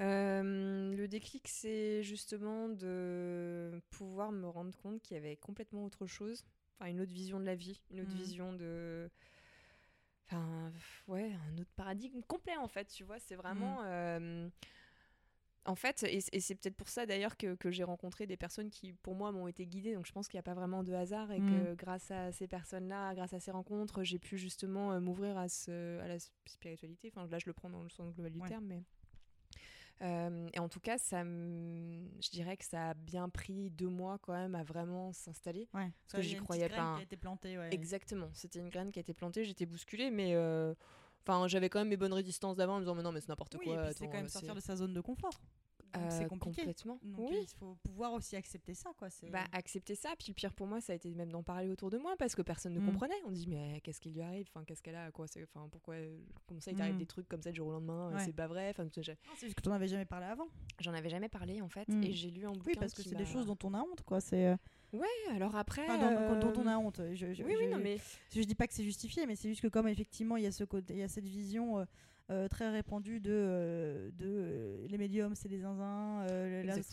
Euh, 0.00 0.96
le 0.96 1.06
déclic 1.06 1.46
c'est 1.48 2.02
justement 2.02 2.70
de 2.70 3.78
pouvoir 3.90 4.32
me 4.32 4.48
rendre 4.48 4.74
compte 4.78 5.02
qu'il 5.02 5.16
y 5.16 5.18
avait 5.20 5.36
complètement 5.36 5.84
autre 5.84 6.06
chose 6.06 6.46
enfin 6.78 6.88
une 6.90 6.98
autre 7.02 7.12
vision 7.12 7.38
de 7.38 7.44
la 7.44 7.54
vie 7.54 7.82
une 7.90 8.00
autre 8.00 8.10
Mhm. 8.10 8.16
vision 8.16 8.52
de 8.54 9.10
enfin 10.26 10.72
ouais 11.08 11.32
un 11.50 11.58
autre 11.58 11.70
paradigme 11.76 12.22
complet 12.22 12.56
en 12.56 12.68
fait 12.68 12.86
tu 12.86 13.04
vois 13.04 13.18
c'est 13.18 13.34
vraiment 13.36 13.82
euh, 13.84 14.48
en 15.64 15.74
fait, 15.76 16.02
et, 16.02 16.18
et 16.32 16.40
c'est 16.40 16.54
peut-être 16.54 16.74
pour 16.76 16.88
ça 16.88 17.06
d'ailleurs 17.06 17.36
que, 17.36 17.54
que 17.54 17.70
j'ai 17.70 17.84
rencontré 17.84 18.26
des 18.26 18.36
personnes 18.36 18.68
qui, 18.70 18.92
pour 18.92 19.14
moi, 19.14 19.30
m'ont 19.32 19.46
été 19.46 19.64
guidées. 19.66 19.94
Donc 19.94 20.06
je 20.06 20.12
pense 20.12 20.26
qu'il 20.28 20.36
n'y 20.36 20.40
a 20.40 20.44
pas 20.44 20.54
vraiment 20.54 20.82
de 20.82 20.92
hasard 20.92 21.30
et 21.30 21.38
que 21.40 21.74
grâce 21.74 22.10
à 22.10 22.32
ces 22.32 22.48
personnes-là, 22.48 23.14
grâce 23.14 23.32
à 23.32 23.40
ces 23.40 23.50
rencontres, 23.52 24.02
j'ai 24.02 24.18
pu 24.18 24.38
justement 24.38 24.92
euh, 24.92 25.00
m'ouvrir 25.00 25.38
à, 25.38 25.48
ce, 25.48 26.00
à 26.00 26.08
la 26.08 26.16
spiritualité. 26.46 27.12
Enfin, 27.14 27.26
là, 27.28 27.38
je 27.38 27.46
le 27.46 27.52
prends 27.52 27.70
dans 27.70 27.82
le 27.82 27.90
sens 27.90 28.12
global 28.14 28.32
du 28.32 28.40
Ouais. 28.40 28.48
terme, 28.48 28.64
mais. 28.66 28.82
Euh, 30.00 30.48
et 30.52 30.58
en 30.58 30.68
tout 30.68 30.80
cas, 30.80 30.98
ça 30.98 31.22
je 31.22 32.30
dirais 32.30 32.56
que 32.56 32.64
ça 32.64 32.90
a 32.90 32.94
bien 32.94 33.28
pris 33.28 33.70
deux 33.70 33.86
mois 33.88 34.18
quand 34.18 34.32
même 34.32 34.56
à 34.56 34.64
vraiment 34.64 35.12
s'installer. 35.12 35.68
Ouais. 35.74 35.92
Parce 36.08 36.14
que 36.14 36.22
j'y 36.22 36.36
croyais 36.36 36.68
pas. 36.68 36.94
qui 36.96 37.00
a 37.00 37.04
été 37.04 37.16
plantée, 37.16 37.56
ouais. 37.56 37.68
Exactement, 37.72 38.28
c'était 38.32 38.58
une 38.58 38.68
graine 38.68 38.90
qui 38.90 38.98
a 38.98 39.02
été 39.02 39.14
plantée, 39.14 39.44
j'étais 39.44 39.66
bousculée, 39.66 40.10
mais 40.10 40.34
euh, 40.34 40.74
enfin, 41.26 41.46
j'avais 41.48 41.68
quand 41.68 41.78
même 41.80 41.88
mes 41.88 41.96
bonnes 41.96 42.12
résistances 42.12 42.56
d'avant 42.56 42.74
en 42.74 42.76
me 42.76 42.82
disant 42.82 42.94
mais 42.94 43.02
non 43.02 43.12
mais 43.12 43.20
c'est 43.20 43.28
n'importe 43.28 43.56
Oui, 43.58 43.66
quoi. 43.66 43.92
c'est 43.92 44.06
quand 44.06 44.14
même 44.14 44.26
euh, 44.26 44.28
sortir 44.28 44.54
de 44.54 44.60
sa 44.60 44.76
zone 44.76 44.92
de 44.94 45.00
confort. 45.00 45.40
C'est 46.08 46.24
Euh, 46.24 46.28
compliqué. 46.28 46.62
Complètement. 46.62 46.98
Donc 47.02 47.30
oui. 47.30 47.38
il 47.42 47.48
faut 47.58 47.76
pouvoir 47.82 48.12
aussi 48.12 48.34
accepter 48.36 48.72
ça, 48.74 48.90
quoi. 48.96 49.08
Bah, 49.30 49.44
accepter 49.52 49.94
ça. 49.94 50.10
Puis 50.18 50.28
le 50.28 50.34
pire 50.34 50.54
pour 50.54 50.66
moi, 50.66 50.80
ça 50.80 50.92
a 50.92 50.96
été 50.96 51.10
même 51.14 51.30
d'en 51.30 51.42
parler 51.42 51.68
autour 51.68 51.90
de 51.90 51.98
moi 51.98 52.14
parce 52.18 52.34
que 52.34 52.42
personne 52.42 52.72
ne 52.74 52.80
Mm. 52.80 52.86
comprenait. 52.86 53.14
On 53.26 53.30
dit, 53.30 53.46
mais 53.46 53.80
qu'est-ce 53.82 54.00
qui 54.00 54.10
lui 54.10 54.22
arrive? 54.22 54.46
Enfin, 54.54 54.64
Qu'est-ce 54.64 54.82
qu'elle 54.82 54.94
a? 54.96 55.10
Quoi 55.10 55.26
enfin, 55.42 55.68
Pourquoi 55.70 55.96
Comment 56.46 56.60
ça, 56.60 56.70
il 56.70 56.76
t'arrive 56.76 56.94
Mm. 56.94 56.98
des 56.98 57.06
trucs 57.06 57.28
comme 57.28 57.42
ça 57.42 57.50
du 57.50 57.56
jour 57.56 57.68
au 57.68 57.72
lendemain? 57.72 58.08
Euh, 58.10 58.14
Ouais. 58.16 58.24
C'est 58.24 58.32
pas 58.32 58.46
vrai. 58.46 58.70
Enfin, 58.70 58.86
c'est 58.94 59.02
juste 59.46 59.54
que 59.54 59.60
tu 59.62 59.68
n'en 59.68 59.74
avais 59.74 59.88
jamais 59.88 60.04
parlé 60.06 60.26
avant. 60.26 60.46
J'en 60.80 60.94
avais 60.94 61.10
jamais 61.10 61.28
parlé 61.28 61.60
en 61.60 61.68
fait. 61.68 61.88
Mm. 61.88 62.02
Et 62.04 62.12
j'ai 62.12 62.30
lu 62.30 62.46
un 62.46 62.52
bouquin. 62.52 62.62
Oui, 62.68 62.74
parce 62.78 62.94
que 62.94 63.02
c'est 63.02 63.14
des 63.14 63.26
choses 63.26 63.46
dont 63.46 63.58
on 63.64 63.74
a 63.74 63.80
honte, 63.82 64.02
quoi. 64.02 64.20
C'est... 64.20 64.46
euh, 64.46 64.56
Ouais, 64.94 65.06
alors 65.30 65.56
après. 65.56 65.84
enfin, 65.88 66.34
dont- 66.38 66.52
dont 66.52 66.60
on 66.62 66.66
a 66.66 66.76
honte. 66.78 67.00
Je, 67.14 67.32
je- 67.32 67.42
Oui, 67.44 67.54
oui, 67.58 67.66
non, 67.68 67.78
mais. 67.78 67.98
Je 68.34 68.42
dis 68.42 68.54
pas 68.54 68.66
que 68.66 68.74
c'est 68.74 68.84
justifié, 68.84 69.26
mais 69.26 69.36
c'est 69.36 69.48
juste 69.48 69.62
que 69.62 69.68
comme 69.68 69.88
effectivement 69.88 70.36
il 70.36 70.44
y 70.44 70.46
a 70.46 70.52
ce 70.52 70.64
côté, 70.64 70.94
il 70.94 71.00
y 71.00 71.02
a 71.02 71.08
cette 71.08 71.26
vision 71.26 71.86
euh, 72.30 72.48
très 72.48 72.70
répandu 72.70 73.20
de, 73.20 73.30
euh, 73.32 74.10
de 74.12 74.26
euh, 74.26 74.86
les 74.88 74.98
médiums, 74.98 75.34
c'est 75.34 75.48
des 75.48 75.58
zinzins, 75.60 76.24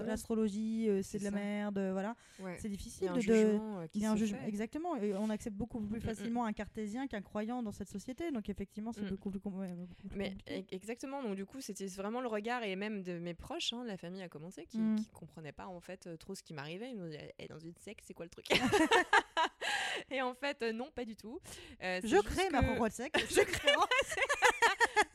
l'astrologie, 0.05 0.89
c'est 1.03 1.19
de 1.19 1.23
la 1.23 1.29
ça. 1.31 1.35
merde, 1.35 1.79
voilà. 1.91 2.15
Ouais. 2.39 2.55
C'est 2.59 2.67
Il 2.67 2.73
y 2.73 2.77
difficile 2.77 3.07
a 3.07 3.11
un 3.11 3.15
de. 3.15 3.19
jugement 3.21 3.87
qui 3.87 3.99
il 3.99 4.01
y 4.01 4.05
a 4.05 4.11
un 4.11 4.17
fait. 4.17 4.47
exactement. 4.47 4.95
Et 4.97 5.13
on 5.15 5.29
accepte 5.29 5.55
beaucoup 5.55 5.79
plus 5.79 5.99
Mm, 5.99 6.03
mm. 6.03 6.05
facilement 6.05 6.45
un 6.45 6.53
cartésien 6.53 7.07
qu'un 7.07 7.21
croyant 7.21 7.61
dans 7.63 7.71
cette 7.71 7.89
société. 7.89 8.31
Donc 8.31 8.49
effectivement, 8.49 8.91
c'est 8.91 9.01
Mm. 9.01 9.09
beaucoup 9.09 9.29
plus, 9.31 9.39
beaucoup 9.39 9.51
plus 9.61 10.09
Mais 10.17 10.29
compliqué. 10.31 10.59
e- 10.59 10.75
exactement, 10.75 11.21
donc 11.23 11.35
du 11.35 11.45
coup 11.45 11.61
c'était 11.61 11.87
vraiment 11.87 12.21
le 12.21 12.27
regard 12.27 12.63
et 12.63 12.75
même 12.75 13.03
de 13.03 13.19
mes 13.19 13.33
proches, 13.33 13.73
hein, 13.73 13.83
la 13.85 13.97
famille 13.97 14.21
a 14.21 14.29
commencé, 14.29 14.65
qui, 14.65 14.77
Mm. 14.79 14.95
qui 14.97 15.09
comprenaient 15.09 15.51
pas 15.51 15.67
en 15.67 15.79
fait 15.79 16.09
trop 16.17 16.35
ce 16.35 16.43
qui 16.43 16.53
m'arrivait. 16.53 16.89
Ils 16.91 16.97
me 16.97 17.07
disaient, 17.09 17.33
Eh, 17.39 17.47
dans 17.47 17.59
une 17.59 17.75
secte, 17.77 18.03
c'est 18.05 18.13
quoi 18.13 18.25
le 18.25 18.29
truc? 18.29 18.45
Et 20.11 20.21
en 20.21 20.33
fait, 20.33 20.61
non, 20.73 20.89
pas 20.95 21.05
du 21.05 21.15
tout. 21.15 21.39
Euh, 21.83 21.99
Je 22.03 22.17
crée 22.21 22.49
ma 22.49 22.61
que- 22.61 22.65
propre 22.75 22.89
secte. 22.89 23.15
Je 23.29 23.41
crée 23.41 23.75
ma 23.75 23.85
secte. 24.05 24.58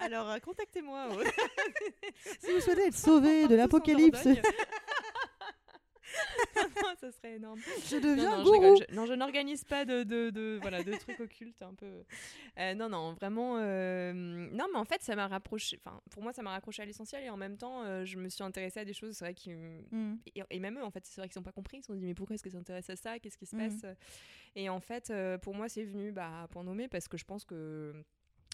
Alors 0.05 0.31
euh, 0.31 0.39
contactez-moi. 0.39 1.09
au- 1.13 1.23
si 2.41 2.53
vous 2.53 2.61
souhaitez 2.61 2.87
être 2.87 2.97
sauvé 2.97 3.43
de 3.43 3.49
Tous 3.49 3.55
en 3.55 3.57
l'apocalypse, 3.57 4.25
Dordogne. 4.25 4.43
ça 7.01 7.11
serait 7.11 7.35
énorme. 7.35 7.59
je 7.87 7.97
deviens 7.97 8.31
non, 8.31 8.39
non, 8.39 8.45
je 8.45 8.51
gourou. 8.51 8.61
rigole, 8.63 8.87
je- 8.89 8.95
non, 8.95 9.07
je 9.07 9.13
n'organise 9.15 9.65
pas 9.65 9.85
de, 9.85 10.05
de, 10.05 10.31
de- 10.31 10.59
voilà, 10.61 10.83
de 10.83 10.93
trucs 10.97 11.19
occultes 11.21 11.61
un 11.63 11.75
peu. 11.75 12.05
Euh, 12.59 12.75
non, 12.75 12.89
non, 12.89 13.15
vraiment. 13.15 13.57
euh, 13.59 14.13
Non, 14.15 14.67
mais 14.73 14.79
en 14.79 14.85
fait, 14.85 15.03
ça 15.03 15.17
m'a 15.17 15.27
rapproché. 15.27 15.81
Enfin, 15.85 16.01
pour 16.11 16.23
moi, 16.23 16.33
ça 16.33 16.43
m'a 16.43 16.51
raccroché 16.51 16.83
à 16.83 16.85
l'essentiel 16.87 17.25
et 17.25 17.31
en 17.31 17.37
même 17.37 17.57
temps, 17.57 17.83
euh, 17.85 18.05
je 18.05 18.17
me 18.19 18.29
suis 18.29 18.45
intéressée 18.45 18.81
à 18.81 18.85
des 18.85 18.93
choses, 18.95 19.15
c'est 19.17 19.25
vrai, 19.25 19.35
qui. 19.35 19.51
m- 19.51 19.83
Mm. 19.91 20.15
Et, 20.35 20.43
et 20.51 20.61
même 20.61 20.79
eux, 20.79 20.85
en 20.85 20.91
fait, 20.91 21.05
c'est 21.05 21.21
vrai 21.21 21.29
qu'ils 21.29 21.39
n'ont 21.41 21.45
pas 21.45 21.53
compris. 21.53 21.79
Ils 21.79 21.83
se 21.83 21.87
sont 21.89 21.95
dit, 21.95 22.07
mais 22.07 22.15
pourquoi 22.15 22.35
est-ce 22.35 22.43
que 22.45 22.51
ça 22.51 22.59
s'intéresse 22.59 22.89
à 22.91 22.97
ça? 22.97 23.19
Qu'est-ce 23.19 23.37
qui 23.37 23.47
se 23.47 23.57
Mhm. 23.57 23.81
passe? 23.81 23.97
Et 24.57 24.69
en 24.69 24.81
fait, 24.81 25.11
euh, 25.11 25.37
pour 25.39 25.55
moi, 25.55 25.69
c'est 25.69 25.85
venu 25.85 26.13
bah, 26.13 26.43
à 26.45 26.49
point 26.49 26.63
nommé 26.65 26.87
parce 26.89 27.09
que 27.09 27.17
je 27.17 27.25
pense 27.25 27.45
que. 27.45 27.93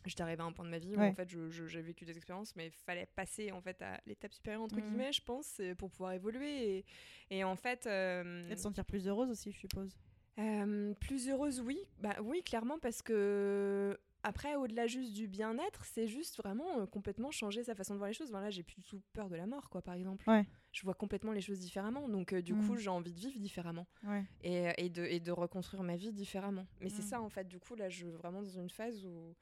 J'étais 0.06 0.22
arrivée 0.22 0.42
à 0.42 0.46
un 0.46 0.52
point 0.52 0.64
de 0.64 0.70
ma 0.70 0.78
vie 0.78 0.96
où 0.96 1.00
Ouais. 1.00 1.08
en 1.08 1.14
fait 1.14 1.28
j'ai 1.28 1.82
vécu 1.82 2.04
des 2.04 2.16
expériences 2.16 2.56
mais 2.56 2.66
il 2.68 2.70
fallait 2.72 3.06
passer 3.06 3.52
en 3.52 3.60
fait 3.60 3.80
à 3.82 4.00
l'étape 4.06 4.32
supérieure 4.32 4.62
entre 4.62 4.76
Mhm. 4.76 4.82
guillemets 4.86 5.12
je 5.12 5.22
pense 5.22 5.58
euh, 5.60 5.74
pour 5.74 5.90
pouvoir 5.90 6.12
évoluer 6.12 6.78
et, 6.78 6.84
et 7.30 7.44
en 7.44 7.56
fait 7.56 7.86
euh, 7.86 8.48
Et 8.50 8.54
te 8.54 8.60
sentir 8.60 8.84
plus 8.84 9.06
heureuse 9.08 9.30
aussi, 9.30 9.52
je 9.52 9.58
suppose. 9.58 9.94
euh, 10.38 10.94
plus 10.94 11.28
heureuse, 11.28 11.60
oui. 11.60 11.78
Bah 11.98 12.16
oui, 12.22 12.42
clairement, 12.42 12.78
parce 12.78 13.02
que 13.02 13.98
après, 14.22 14.54
au-delà 14.54 14.86
juste 14.86 15.12
du 15.14 15.26
bien-être, 15.28 15.84
c'est 15.84 16.06
juste 16.06 16.36
vraiment 16.38 16.80
euh, 16.80 16.86
complètement 16.86 17.30
changer 17.30 17.62
sa 17.64 17.74
façon 17.74 17.94
de 17.94 17.98
voir 17.98 18.08
les 18.08 18.14
choses. 18.14 18.30
Voilà, 18.30 18.50
j'ai 18.50 18.62
plus 18.62 18.76
du 18.76 18.84
tout 18.84 19.02
peur 19.12 19.28
de 19.30 19.36
la 19.36 19.46
mort, 19.46 19.68
quoi, 19.70 19.80
par 19.82 19.94
exemple. 19.94 20.28
Ouais. 20.28 20.44
Je 20.72 20.82
vois 20.82 20.94
complètement 20.94 21.32
les 21.32 21.40
choses 21.40 21.58
différemment, 21.58 22.08
donc 22.08 22.32
euh, 22.32 22.42
du 22.42 22.54
coup, 22.54 22.76
j'ai 22.76 22.90
envie 22.90 23.12
de 23.12 23.18
vivre 23.18 23.38
différemment 23.38 23.86
Ouais. 24.04 24.24
et, 24.42 24.68
et 24.78 24.88
de, 24.88 25.04
et 25.04 25.20
de 25.20 25.32
reconstruire 25.32 25.82
ma 25.82 25.96
vie 25.96 26.12
différemment. 26.12 26.66
Mais 26.80 26.90
c'est 26.90 27.02
Mm. 27.02 27.06
ça, 27.06 27.20
en 27.22 27.28
fait, 27.30 27.48
du 27.48 27.58
coup, 27.58 27.74
là, 27.74 27.88
je 27.88 27.96
suis 27.96 28.10
vraiment 28.10 28.42
dans 28.42 28.48
une 28.60 28.70
phase 28.70 29.04
où 29.04 29.34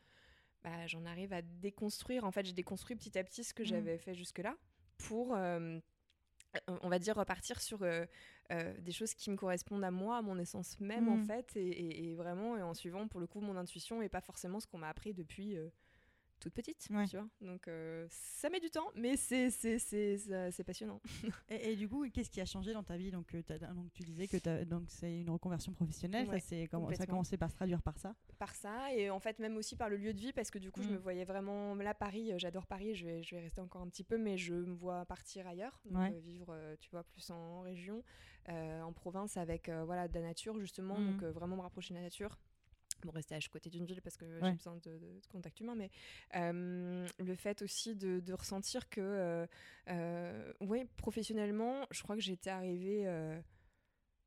bah, 0.64 0.86
j'en 0.86 1.04
arrive 1.06 1.32
à 1.32 1.42
déconstruire. 1.42 2.24
En 2.24 2.30
fait, 2.32 2.44
j'ai 2.46 2.52
déconstruit 2.52 2.96
petit 2.96 3.16
à 3.18 3.24
petit 3.24 3.44
ce 3.44 3.54
que 3.54 3.62
Mm. 3.62 3.66
j'avais 3.66 3.98
fait 3.98 4.14
jusque-là 4.14 4.56
pour, 4.98 5.34
euh, 5.36 5.78
on 6.82 6.88
va 6.88 6.98
dire, 6.98 7.16
repartir 7.16 7.60
sur 7.60 7.82
euh, 7.82 8.04
euh, 8.52 8.74
des 8.80 8.92
choses 8.92 9.14
qui 9.14 9.30
me 9.30 9.36
correspondent 9.36 9.84
à 9.84 9.90
moi, 9.90 10.18
à 10.18 10.22
mon 10.22 10.38
essence 10.38 10.78
même, 10.80 11.08
en 11.08 11.16
Mm. 11.18 11.24
fait, 11.26 11.56
et, 11.56 11.68
et- 11.68 12.10
et 12.10 12.14
vraiment, 12.14 12.56
et 12.56 12.62
en 12.62 12.74
suivant, 12.74 13.06
pour 13.08 13.20
le 13.20 13.26
coup, 13.26 13.40
mon 13.40 13.56
intuition 13.56 14.02
et 14.02 14.08
pas 14.08 14.20
forcément 14.20 14.58
ce 14.60 14.66
qu'on 14.66 14.78
m'a 14.78 14.88
appris 14.88 15.12
depuis. 15.14 15.56
Euh, 16.38 16.40
toute 16.40 16.54
petite, 16.54 16.86
Ouais. 16.90 17.06
tu 17.06 17.16
vois. 17.16 17.26
Donc 17.40 17.66
euh, 17.68 18.06
ça 18.10 18.48
met 18.50 18.60
du 18.60 18.70
temps, 18.70 18.90
mais 18.94 19.16
c'est 19.16 19.50
c'est 19.50 19.78
c'est 19.78 20.64
passionnant. 20.64 21.00
Et, 21.50 21.72
et 21.72 21.76
du 21.76 21.88
coup, 21.88 22.06
qu'est-ce 22.12 22.30
qui 22.30 22.40
a 22.40 22.44
changé 22.44 22.72
dans 22.72 22.82
ta 22.82 22.96
vie 22.96 23.10
donc, 23.10 23.34
euh, 23.34 23.42
donc, 23.74 23.92
tu 23.94 24.02
disais 24.02 24.26
que 24.28 24.64
donc 24.64 24.84
c'est 24.88 25.20
une 25.20 25.30
reconversion 25.30 25.72
professionnelle. 25.72 26.28
Ouais, 26.28 26.40
ça, 26.40 26.46
c'est 26.48 26.66
ça 26.96 27.02
a 27.02 27.06
commencé 27.06 27.36
par 27.36 27.50
se 27.50 27.56
traduire 27.56 27.82
par 27.82 27.98
ça. 27.98 28.14
par 28.38 28.54
ça 28.54 28.92
et 28.94 29.10
en 29.10 29.18
fait 29.20 29.38
même 29.38 29.56
aussi 29.56 29.74
par 29.76 29.88
le 29.88 29.96
lieu 29.96 30.12
de 30.14 30.20
vie 30.20 30.32
parce 30.32 30.50
que 30.50 30.58
du 30.58 30.70
coup 30.70 30.82
je 30.82 30.88
Mm. 30.88 30.92
me 30.92 30.98
voyais 30.98 31.24
vraiment 31.24 31.74
là 31.74 31.94
Paris 31.94 32.32
euh, 32.32 32.38
j'adore 32.38 32.66
Paris 32.66 32.94
je 32.94 33.04
vais, 33.06 33.22
je 33.22 33.34
vais 33.34 33.42
rester 33.42 33.60
encore 33.60 33.82
un 33.82 33.88
petit 33.88 34.04
peu 34.04 34.16
mais 34.18 34.36
je 34.36 34.54
me 34.54 34.74
vois 34.74 35.04
partir 35.06 35.46
ailleurs 35.46 35.80
donc, 35.86 36.02
Ouais. 36.02 36.12
euh, 36.14 36.18
vivre 36.20 36.48
euh, 36.50 36.76
tu 36.80 36.90
vois 36.90 37.02
plus 37.04 37.30
en 37.30 37.60
région 37.62 38.02
euh, 38.48 38.80
en 38.82 38.92
province 38.92 39.36
avec 39.36 39.68
euh, 39.68 39.84
voilà 39.84 40.06
de 40.08 40.14
la 40.14 40.20
nature 40.22 40.58
justement 40.60 40.98
Mm. 41.00 41.06
donc 41.12 41.22
euh, 41.22 41.32
vraiment 41.32 41.56
me 41.56 41.62
rapprocher 41.62 41.94
de 41.94 41.98
la 41.98 42.04
nature 42.04 42.38
Bon, 43.04 43.12
rester 43.12 43.34
à 43.34 43.38
côté 43.50 43.70
d'une 43.70 43.84
ville 43.84 44.02
parce 44.02 44.16
que 44.16 44.24
Ouais. 44.24 44.50
j'ai 44.50 44.56
besoin 44.56 44.76
de, 44.76 45.20
contact 45.30 45.60
humain, 45.60 45.74
mais 45.76 45.90
euh, 46.34 47.06
le 47.18 47.34
fait 47.36 47.62
aussi 47.62 47.94
de, 47.94 48.18
de 48.20 48.32
ressentir 48.32 48.88
que, 48.88 49.00
euh, 49.00 49.46
euh, 49.88 50.52
ouais, 50.60 50.86
professionnellement, 50.96 51.86
je 51.92 52.02
crois 52.02 52.16
que 52.16 52.22
j'étais 52.22 52.50
arrivée 52.50 53.06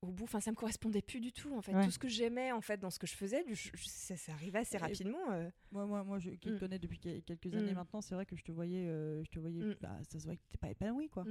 au 0.02 0.08
bout. 0.12 0.24
Enfin, 0.24 0.40
ça 0.40 0.50
me 0.52 0.56
correspondait 0.56 1.02
plus 1.04 1.20
du 1.20 1.32
tout, 1.32 1.54
en 1.54 1.62
fait. 1.62 1.76
Ouais. 1.76 1.84
Tout 1.84 1.92
ce 1.92 2.00
que 2.00 2.08
j'aimais, 2.08 2.52
en 2.52 2.62
fait, 2.62 2.78
dans 2.78 2.90
ce 2.90 2.98
que 2.98 3.06
je 3.06 3.14
faisais, 3.16 3.44
je- 3.48 3.54
je- 3.54 3.70
ça, 3.88 4.16
ça 4.18 4.32
arrivait 4.32 4.60
assez 4.60 4.78
rapidement. 4.78 5.32
euh. 5.32 5.50
Moi, 5.72 5.86
moi, 5.86 6.04
moi 6.04 6.18
je, 6.18 6.32
qui 6.32 6.50
te 6.50 6.54
Mm. 6.56 6.60
connais 6.60 6.80
depuis 6.80 6.98
quel- 6.98 7.22
quelques 7.24 7.54
années 7.54 7.72
Mm. 7.74 7.76
maintenant, 7.76 8.02
c'est 8.02 8.16
vrai 8.16 8.26
que 8.26 8.36
je 8.36 8.44
te 8.44 8.52
voyais, 8.52 8.88
euh, 8.88 9.24
je 9.24 9.30
te 9.30 9.38
voyais, 9.40 9.64
Mm. 9.64 9.76
bah, 9.82 10.00
ça 10.10 10.20
se 10.20 10.26
voit 10.26 10.36
que 10.36 10.42
t'es 10.50 10.58
pas 10.58 10.70
épanoui, 10.72 11.08
quoi. 11.10 11.24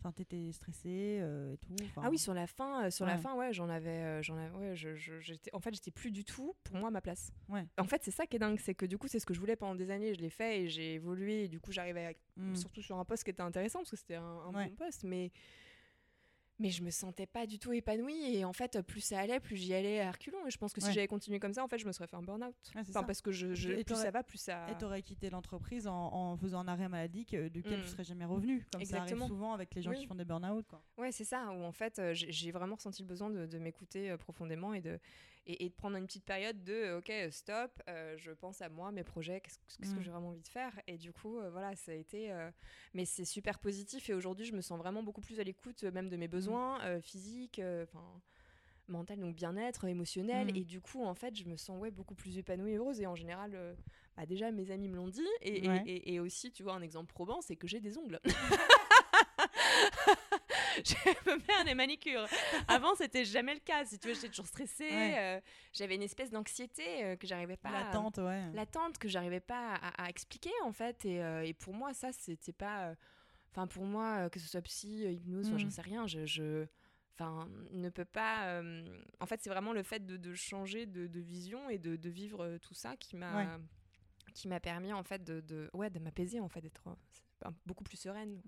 Enfin, 0.00 0.12
t'étais 0.12 0.52
stressée 0.52 1.18
euh, 1.20 1.52
et 1.54 1.56
tout. 1.58 1.74
Ah 1.96 2.08
oui, 2.08 2.18
sur 2.18 2.32
la 2.32 2.46
fin, 2.46 2.84
euh, 2.86 2.90
sur 2.90 3.04
la 3.04 3.18
fin, 3.18 3.34
ouais, 3.34 3.52
j'en 3.52 3.68
avais, 3.68 3.88
euh, 3.90 4.22
j'en 4.22 4.36
avais, 4.36 4.56
ouais, 4.56 4.76
je, 4.76 4.94
je- 4.94 5.18
j'étais, 5.18 5.52
en 5.52 5.58
fait, 5.58 5.74
j'étais 5.74 5.90
plus 5.90 6.12
du 6.12 6.24
tout 6.24 6.54
pour 6.62 6.76
moi 6.76 6.88
à 6.88 6.90
ma 6.92 7.00
place. 7.00 7.32
Ouais. 7.48 7.66
En 7.78 7.84
fait, 7.84 8.02
c'est 8.04 8.12
ça 8.12 8.24
qui 8.24 8.36
est 8.36 8.38
dingue, 8.38 8.60
c'est 8.60 8.74
que 8.74 8.86
du 8.86 8.96
coup, 8.96 9.08
c'est 9.08 9.18
ce 9.18 9.26
que 9.26 9.34
je 9.34 9.40
voulais 9.40 9.56
pendant 9.56 9.74
des 9.74 9.90
années, 9.90 10.14
je 10.14 10.20
l'ai 10.20 10.30
fait 10.30 10.60
et 10.62 10.68
j'ai 10.68 10.94
évolué 10.94 11.44
et 11.44 11.48
du 11.48 11.58
coup, 11.58 11.72
j'arrivais 11.72 12.06
à 12.06 12.12
mm. 12.36 12.54
surtout 12.54 12.80
sur 12.80 12.96
un 12.96 13.04
poste 13.04 13.24
qui 13.24 13.30
était 13.30 13.42
intéressant 13.42 13.80
parce 13.80 13.90
que 13.90 13.96
c'était 13.96 14.14
un, 14.14 14.22
un 14.22 14.54
Ouais. 14.54 14.68
bon 14.68 14.76
poste, 14.76 15.02
mais 15.02 15.32
mais 16.58 16.70
je 16.70 16.82
me 16.82 16.90
sentais 16.90 17.26
pas 17.26 17.46
du 17.46 17.58
tout 17.58 17.72
épanouie 17.72 18.36
et 18.36 18.44
en 18.44 18.52
fait 18.52 18.80
plus 18.82 19.00
ça 19.00 19.20
allait, 19.20 19.38
plus 19.40 19.56
j'y 19.56 19.74
allais 19.74 20.00
à 20.00 20.10
reculons 20.10 20.46
et 20.46 20.50
je 20.50 20.58
pense 20.58 20.72
que 20.72 20.80
si 20.80 20.88
Ouais. 20.88 20.92
j'avais 20.92 21.06
continué 21.06 21.38
comme 21.38 21.52
ça, 21.54 21.62
en 21.64 21.68
fait, 21.68 21.78
je 21.78 21.86
me 21.86 21.92
serais 21.92 22.06
fait 22.06 22.16
un 22.16 22.22
burn-out. 22.22 22.54
Enfin 22.70 22.82
ça. 22.84 23.02
parce 23.02 23.20
que 23.22 23.30
je, 23.32 23.54
je- 23.54 23.70
Et 23.70 23.84
plus 23.84 23.94
ça 23.94 24.10
va, 24.10 24.22
plus 24.22 24.38
ça. 24.38 24.68
Et 24.70 24.74
t'aurais 24.76 25.02
quitté 25.02 25.30
l'entreprise 25.30 25.86
en, 25.86 25.94
en 26.12 26.36
faisant 26.36 26.60
un 26.60 26.68
arrêt 26.68 26.88
maladie 26.88 27.26
que- 27.26 27.48
duquel 27.48 27.78
Mm. 27.80 27.82
tu 27.82 27.88
serais 27.88 28.04
jamais 28.04 28.24
revenu. 28.24 28.66
Comme 28.72 28.80
ça 28.84 28.96
Exactement. 28.98 29.24
arrive 29.24 29.34
souvent 29.34 29.52
avec 29.52 29.74
les 29.74 29.82
gens 29.82 29.90
Oui. 29.90 29.98
qui 29.98 30.06
font 30.06 30.14
des 30.14 30.24
burn-out. 30.24 30.66
quoi. 30.68 30.82
Ouais, 30.98 31.12
c'est 31.12 31.24
ça, 31.24 31.46
où 31.52 31.62
en 31.64 31.72
fait, 31.72 31.98
euh, 31.98 32.14
j'ai 32.14 32.30
j'ai 32.32 32.50
vraiment 32.50 32.74
ressenti 32.76 33.02
le 33.02 33.08
besoin 33.08 33.30
de, 33.30 33.46
de 33.46 33.58
m'écouter 33.58 34.10
euh, 34.10 34.16
profondément 34.16 34.74
et 34.74 34.80
de, 34.80 34.98
et, 35.48 35.64
et 35.64 35.68
de 35.68 35.74
prendre 35.74 35.96
une 35.96 36.06
petite 36.06 36.24
période 36.24 36.62
de 36.62 36.72
euh, 36.72 36.98
ok, 36.98 37.12
stop, 37.32 37.70
euh, 37.88 38.16
je 38.16 38.30
pense 38.30 38.62
à 38.62 38.68
moi, 38.68 38.92
mes 38.92 39.02
projets, 39.04 39.40
qu'est-ce 39.40 39.58
qu'est-ce 39.78 39.94
que 39.94 40.00
Mm. 40.00 40.02
j'ai 40.04 40.10
vraiment 40.10 40.28
envie 40.28 40.42
de 40.42 40.48
faire. 40.48 40.80
Et 40.86 40.96
du 40.98 41.12
coup, 41.12 41.38
euh, 41.38 41.50
voilà, 41.50 41.74
ça 41.74 41.92
a 41.92 41.94
été. 41.94 42.30
euh, 42.30 42.50
mais 42.94 43.04
c'est 43.04 43.24
super 43.24 43.58
positif 43.58 44.08
et 44.10 44.14
aujourd'hui, 44.14 44.44
je 44.46 44.54
me 44.54 44.60
sens 44.60 44.78
vraiment 44.78 45.02
beaucoup 45.02 45.20
plus 45.22 45.40
à 45.40 45.44
l'écoute, 45.44 45.82
même 45.84 46.08
de 46.08 46.16
mes 46.16 46.28
besoins 46.28 46.80
euh, 46.84 47.00
physiques, 47.00 47.60
enfin. 47.82 48.04
mental 48.88 49.18
donc 49.20 49.34
bien-être 49.34 49.84
émotionnel 49.86 50.46
Mm. 50.48 50.56
et 50.56 50.64
du 50.64 50.80
coup 50.80 51.04
en 51.04 51.14
fait 51.14 51.34
je 51.36 51.44
me 51.44 51.56
sens 51.58 51.78
ouais 51.78 51.90
beaucoup 51.90 52.14
plus 52.14 52.38
épanouie 52.38 52.72
et 52.72 52.76
heureuse 52.76 53.00
et 53.02 53.06
en 53.06 53.14
général 53.14 53.50
euh, 53.54 53.74
bah, 54.16 54.24
déjà 54.24 54.50
mes 54.50 54.70
amis 54.70 54.88
me 54.88 54.96
l'ont 54.96 55.08
dit 55.10 55.20
et, 55.42 55.58
et- 55.64 55.68
Ouais. 55.68 55.82
et- 55.84 56.14
et 56.14 56.20
aussi 56.20 56.50
tu 56.52 56.62
vois 56.62 56.72
un 56.72 56.80
exemple 56.80 57.12
probant 57.12 57.42
c'est 57.42 57.54
que 57.54 57.66
j'ai 57.66 57.80
des 57.80 57.98
ongles 57.98 58.18
je 61.26 61.30
me 61.34 61.38
faire 61.40 61.64
des 61.64 61.74
manicures. 61.74 62.26
Avant, 62.68 62.94
c'était 62.94 63.24
jamais 63.24 63.54
le 63.54 63.60
cas. 63.60 63.84
Si 63.84 63.98
tu 63.98 64.08
veux, 64.08 64.14
j'étais 64.14 64.28
toujours 64.28 64.46
stressée. 64.46 64.88
Ouais. 64.88 65.14
euh, 65.18 65.40
J'avais 65.72 65.94
une 65.96 66.02
espèce 66.02 66.30
d'anxiété 66.30 67.04
euh, 67.04 67.16
que 67.16 67.26
j'arrivais 67.26 67.56
pas. 67.56 67.68
à- 67.70 67.84
L'attente, 67.84 68.18
ouais. 68.18 68.50
L'attente 68.54 68.98
que 68.98 69.08
j'arrivais 69.08 69.40
pas 69.40 69.74
à, 69.76 70.04
à 70.04 70.08
expliquer 70.08 70.52
en 70.64 70.72
fait. 70.72 71.04
Et, 71.04 71.22
euh, 71.22 71.44
et 71.44 71.54
pour 71.54 71.74
moi, 71.74 71.92
ça, 71.94 72.12
c'était 72.12 72.52
pas. 72.52 72.88
euh, 72.90 72.94
Enfin, 73.50 73.66
pour 73.66 73.84
moi, 73.84 74.18
euh, 74.18 74.28
que 74.28 74.38
ce 74.38 74.46
soit 74.46 74.60
psy, 74.62 75.04
euh, 75.06 75.10
hypnose, 75.10 75.46
enfin, 75.46 75.56
Mm. 75.56 75.58
j'en 75.60 75.70
sais 75.70 75.82
rien. 75.82 76.06
Je. 76.06 76.26
je 76.26 76.66
Enfin, 77.20 77.48
ne 77.72 77.88
peut 77.88 78.04
pas. 78.04 78.44
euh, 78.46 78.84
En 79.18 79.26
fait, 79.26 79.40
c'est 79.42 79.50
vraiment 79.50 79.72
le 79.72 79.82
fait 79.82 80.06
de, 80.06 80.16
de 80.16 80.34
changer 80.34 80.86
de, 80.86 81.08
de 81.08 81.18
vision 81.20 81.68
et 81.68 81.76
de, 81.78 81.96
de 81.96 82.08
vivre 82.08 82.44
euh, 82.44 82.58
tout 82.58 82.74
ça 82.74 82.96
qui 82.96 83.16
m'a, 83.16 83.36
Ouais. 83.36 83.48
qui 84.34 84.46
m'a 84.46 84.60
permis 84.60 84.92
en 84.92 85.02
fait 85.02 85.24
de, 85.24 85.68
ouais, 85.74 85.90
de 85.90 85.98
m'apaiser 85.98 86.38
en 86.38 86.48
fait, 86.48 86.60
d'être 86.60 86.86
euh, 87.44 87.50
beaucoup 87.66 87.82
plus 87.82 87.96
sereine. 87.96 88.40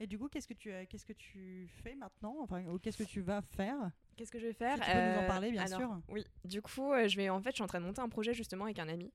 Et 0.00 0.06
du 0.06 0.18
coup, 0.18 0.28
qu'est-ce 0.28 0.46
que 0.48 0.54
tu, 0.54 0.72
as- 0.72 0.86
qu'est-ce 0.86 1.04
que 1.04 1.12
tu 1.12 1.68
fais 1.82 1.94
maintenant? 1.96 2.36
Enfin, 2.40 2.64
ou 2.66 2.78
qu'est-ce 2.78 2.98
que 2.98 3.02
tu 3.04 3.20
vas 3.20 3.42
faire? 3.42 3.90
Qu'est-ce 4.18 4.32
que 4.32 4.38
je 4.40 4.46
vais 4.48 4.52
faire 4.52 4.74
tu 4.74 4.82
peux 4.82 4.86
nous 4.88 5.16
en 5.16 5.22
Euh, 5.22 5.26
parler, 5.28 5.50
bien 5.52 5.64
alors, 5.64 5.78
sûr. 5.78 6.00
Oui, 6.08 6.24
du 6.44 6.60
coup, 6.60 6.92
euh, 6.92 7.06
je 7.08 7.16
vais 7.16 7.28
en 7.30 7.40
fait, 7.40 7.50
je 7.50 7.54
suis 7.54 7.62
en 7.62 7.68
train 7.68 7.78
de 7.80 7.84
monter 7.86 8.00
un 8.02 8.08
projet 8.08 8.34
justement 8.34 8.64
avec 8.64 8.78
un 8.80 8.88
ami 8.88 9.12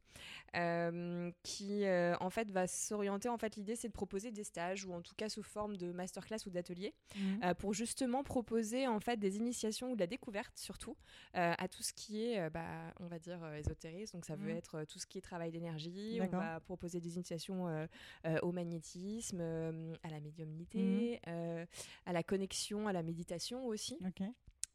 euh, 0.55 1.29
qui 1.43 1.83
en 2.19 2.29
fait 2.29 2.49
va 2.49 2.67
s'orienter. 2.67 3.27
En 3.29 3.37
fait, 3.37 3.55
l'idée 3.57 3.75
c'est 3.75 3.89
de 3.89 3.93
proposer 3.93 4.31
des 4.31 4.43
stages 4.43 4.85
ou 4.85 4.93
en 4.93 5.01
tout 5.01 5.13
cas 5.15 5.27
sous 5.29 5.43
forme 5.43 5.75
de 5.77 5.91
masterclass 5.91 6.37
ou 6.45 6.49
d'ateliers 6.49 6.93
Mhm. 7.15 7.39
euh, 7.43 7.53
pour 7.53 7.73
justement 7.73 8.23
proposer 8.23 8.87
en 8.87 8.99
fait 8.99 9.17
des 9.17 9.35
initiations 9.37 9.91
ou 9.91 9.95
de 9.95 9.99
la 9.99 10.07
découverte 10.07 10.57
surtout 10.57 10.95
à 11.33 11.67
tout 11.67 11.83
ce 11.83 11.93
qui 11.93 12.23
est, 12.25 12.49
bah, 12.49 12.93
on 12.99 13.07
va 13.07 13.19
dire 13.19 13.43
ésotérisme. 13.55 14.17
Donc 14.17 14.25
ça 14.25 14.35
veut 14.35 14.49
Mhm. 14.51 14.57
être 14.57 14.83
tout 14.85 14.99
ce 14.99 15.05
qui 15.05 15.17
est 15.17 15.21
travail 15.21 15.51
d'énergie. 15.51 16.19
On 16.21 16.27
va 16.27 16.59
proposer 16.61 16.99
des 17.01 17.15
initiations 17.15 17.67
euh, 17.67 17.85
euh, 18.25 18.37
au 18.41 18.51
magnétisme, 18.51 19.39
euh, 19.41 19.93
à 20.03 20.09
la 20.09 20.19
médiumnité, 20.21 21.19
euh, 21.27 21.65
à 22.05 22.13
la 22.13 22.23
connexion, 22.23 22.87
à 22.87 22.93
la 22.93 23.03
méditation 23.03 23.65
aussi. 23.65 23.97
Ok. 24.05 24.23